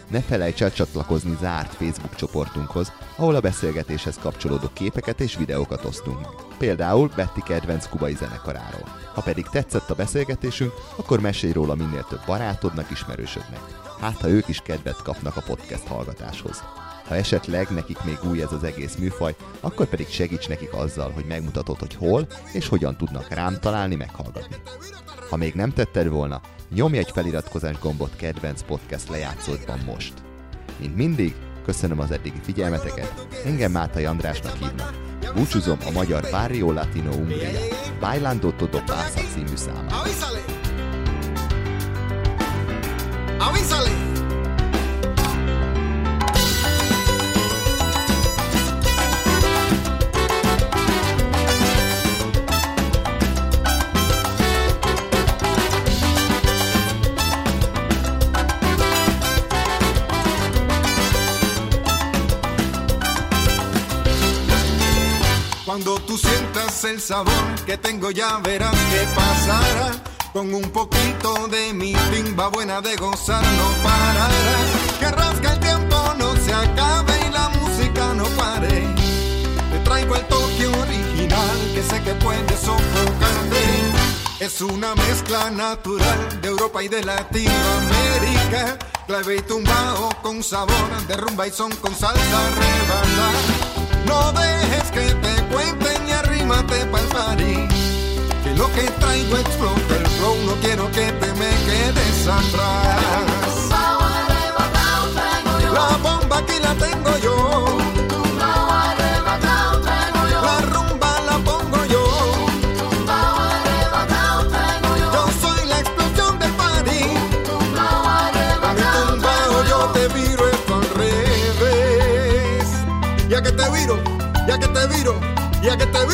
Ne 0.09 0.21
felejts 0.21 0.63
el 0.63 0.73
csatlakozni 0.73 1.37
zárt 1.41 1.75
Facebook 1.75 2.15
csoportunkhoz, 2.15 2.93
ahol 3.17 3.35
a 3.35 3.41
beszélgetéshez 3.41 4.19
kapcsolódó 4.19 4.71
képeket 4.73 5.21
és 5.21 5.37
videókat 5.37 5.85
osztunk. 5.85 6.27
Például 6.59 7.11
Betty 7.17 7.43
kedvenc 7.45 7.89
kubai 7.89 8.15
zenekaráról. 8.15 8.89
Ha 9.15 9.21
pedig 9.21 9.47
tetszett 9.47 9.91
a 9.91 9.95
beszélgetésünk, 9.95 10.73
akkor 10.97 11.21
mesélj 11.21 11.53
róla 11.53 11.75
minél 11.75 12.07
több 12.09 12.23
barátodnak, 12.27 12.91
ismerősödnek. 12.91 13.61
Hát, 14.01 14.21
ha 14.21 14.29
ők 14.29 14.49
is 14.49 14.61
kedvet 14.61 15.03
kapnak 15.03 15.37
a 15.37 15.43
podcast 15.47 15.87
hallgatáshoz. 15.87 16.63
Ha 17.09 17.15
esetleg 17.15 17.69
nekik 17.71 18.05
még 18.05 18.19
új 18.31 18.43
ez 18.43 18.53
az 18.53 18.65
egész 18.65 18.97
műfaj, 18.97 19.35
akkor 19.61 19.87
pedig 19.87 20.09
segíts 20.09 20.49
nekik 20.49 20.73
azzal, 20.73 21.11
hogy 21.11 21.25
megmutatod, 21.25 21.79
hogy 21.79 21.95
hol 21.95 22.27
és 22.53 22.69
hogyan 22.69 22.97
tudnak 22.97 23.29
rám 23.29 23.59
találni, 23.61 23.95
meghallgatni. 23.95 24.57
Ha 25.29 25.37
még 25.37 25.55
nem 25.55 25.73
tetted 25.73 26.09
volna, 26.09 26.41
nyomj 26.75 26.99
egy 26.99 27.11
feliratkozás 27.11 27.79
gombot 27.79 28.17
kedvenc 28.17 28.63
podcast 28.63 29.09
lejátszódban 29.09 29.79
most. 29.87 30.13
Mint 30.79 30.97
mindig, 30.97 31.35
köszönöm 31.65 32.01
az 32.01 32.11
eddigi 32.11 32.41
figyelmeteket, 32.43 33.27
engem 33.45 33.71
Mátai 33.73 34.05
Andrásnak 34.05 34.57
hívnak. 34.57 34.95
Búcsúzom 35.35 35.79
a 35.87 35.91
magyar 35.91 36.27
Barrio 36.31 36.73
Latino 36.73 37.11
Umbria, 37.11 37.49
Bailando 38.01 38.53
Todo 38.53 38.79
Pasa 38.87 39.21
című 39.35 39.57
számát. 39.57 39.93
Avízale! 43.39 44.08
Cuando 65.79 66.03
tú 66.07 66.19
sientas 66.19 66.83
el 66.83 67.01
sabor 67.01 67.55
que 67.65 67.79
tengo 67.79 68.11
ya 68.11 68.39
verás 68.39 68.75
que 68.91 69.07
pasará. 69.15 69.93
Con 70.33 70.53
un 70.53 70.71
poquito 70.73 71.47
de 71.47 71.73
mi 71.73 71.93
timba 72.11 72.49
buena 72.49 72.81
de 72.81 72.97
gozar 72.97 73.45
no 73.45 73.85
pararás. 73.85 74.99
Que 74.99 75.09
rasca 75.09 75.53
el 75.53 75.61
tiempo 75.61 75.97
no 76.19 76.35
se 76.35 76.53
acabe 76.53 77.13
y 77.29 77.33
la 77.33 77.49
música 77.51 78.13
no 78.13 78.25
pare. 78.25 78.89
Te 79.71 79.79
traigo 79.85 80.17
el 80.17 80.25
toque 80.27 80.67
original 80.67 81.59
que 81.73 81.83
sé 81.85 82.03
que 82.03 82.15
puedes 82.15 82.59
sofocarte. 82.59 83.98
Es 84.41 84.61
una 84.61 84.95
mezcla 84.95 85.51
natural 85.51 86.41
de 86.41 86.47
Europa 86.47 86.81
y 86.81 86.87
de 86.87 87.03
Latinoamérica. 87.03 88.79
Clave 89.09 89.39
y 89.39 89.43
tumbao 89.43 90.11
con 90.23 90.45
sabor 90.45 91.07
de 91.09 91.17
rumba 91.17 91.49
y 91.49 91.51
son 91.51 91.75
con 91.77 91.93
salsa 91.93 92.41
rebanda. 92.55 93.31
No 94.07 94.33
dejes 94.33 94.93
que 94.93 95.13
te 95.13 95.43
cuenten 95.53 96.09
y 96.09 96.13
arrímate 96.13 96.87
pa'l 96.87 97.09
party. 97.09 97.67
Que 98.45 98.55
lo 98.55 98.73
que 98.75 98.83
traigo 99.01 99.39
explota 99.39 99.97
el 99.97 100.07
flow, 100.07 100.37
no 100.47 100.53
quiero 100.61 100.89
que 100.93 101.11
te 101.11 101.33
me 101.33 101.51
quedes 101.67 102.29
atrás. 102.29 103.03
La 105.73 105.97
bomba 106.01 106.39
aquí 106.39 106.61
la 106.63 106.75
tengo 106.75 106.98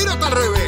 tiro 0.04 0.24
al 0.26 0.32
revés. 0.32 0.63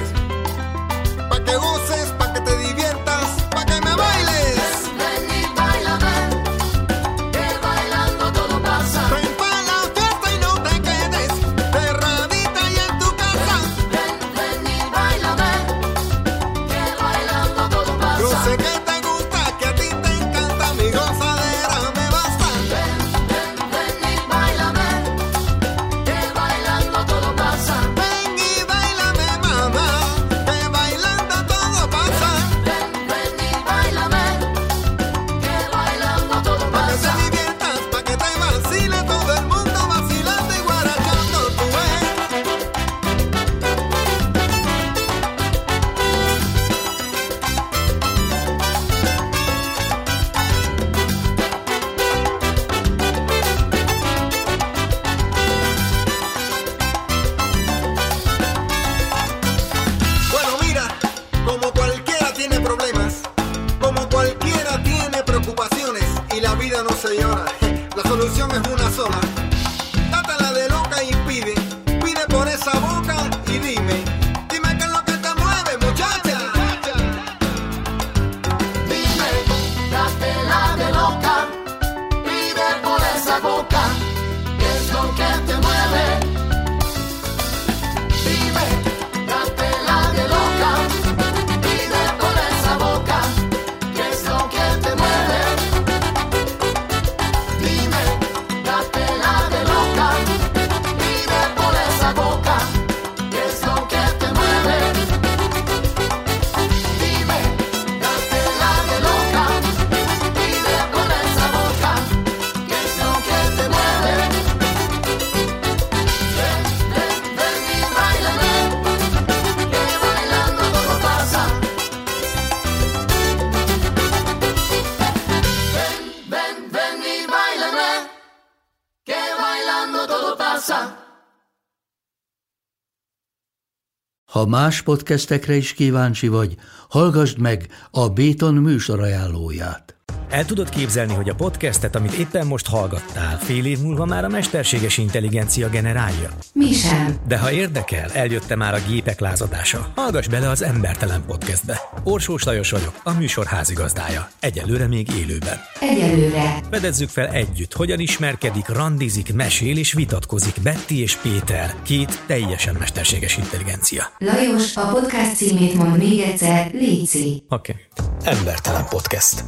Ha 134.47 134.53
más 134.53 134.83
podcastekre 134.83 135.57
is 135.57 135.73
kíváncsi 135.73 136.29
vagy, 136.29 136.55
hallgassd 136.89 137.39
meg 137.39 137.67
a 137.91 138.09
Béton 138.09 138.55
műsor 138.55 139.01
ajánlóját. 139.01 139.97
El 140.31 140.45
tudod 140.45 140.69
képzelni, 140.69 141.15
hogy 141.15 141.29
a 141.29 141.35
podcastet, 141.35 141.97
amit 141.97 142.13
éppen 142.13 142.47
most 142.47 142.69
hallgattál, 142.69 143.39
fél 143.39 143.65
év 143.65 143.79
múlva 143.79 144.05
már 144.05 144.25
a 144.25 144.29
mesterséges 144.29 144.99
intelligencia 144.99 145.69
generálja? 145.69 146.31
Mi 146.59 146.73
sem. 146.73 147.17
De 147.29 147.39
ha 147.39 147.53
érdekel, 147.53 148.11
eljötte 148.13 148.57
már 148.57 148.75
a 148.75 148.81
gépek 148.89 149.21
lázadása. 149.21 149.93
Hallgass 149.95 150.27
bele 150.27 150.49
az 150.49 150.63
Embertelen 150.63 151.23
podcastbe. 151.27 151.81
Orsós 152.05 152.45
Lajos 152.45 152.71
vagyok, 152.71 153.01
a 153.03 153.13
műsor 153.13 153.45
házigazdája. 153.45 154.29
Egyelőre 154.41 154.87
még 154.87 155.11
élőben. 155.11 155.59
Egyelőre. 155.81 156.61
Fedezzük 156.71 157.09
fel 157.09 157.29
együtt, 157.29 157.73
hogyan 157.73 158.01
ismerkedik, 158.01 158.69
randizik, 158.69 159.35
mesél 159.35 159.77
és 159.77 159.93
vitatkozik 159.93 160.55
Betty 160.63 160.89
és 160.89 161.17
Péter, 161.17 161.75
két 161.83 162.23
teljesen 162.27 162.77
mesterséges 162.79 163.37
intelligencia. 163.37 164.05
Lajos, 164.19 164.77
a 164.77 164.89
podcast 164.89 165.37
címét 165.37 165.75
mond 165.75 165.99
még 165.99 166.21
egyszer, 166.21 166.71
Léci. 166.73 167.43
Oké. 167.49 167.75
Okay. 167.99 168.35
Embertelen 168.35 168.85
podcast. 168.89 169.45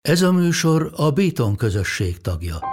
Ez 0.00 0.22
a 0.22 0.32
műsor 0.32 0.92
a 0.96 1.10
Béton 1.10 1.56
közösség 1.56 2.20
tagja. 2.20 2.71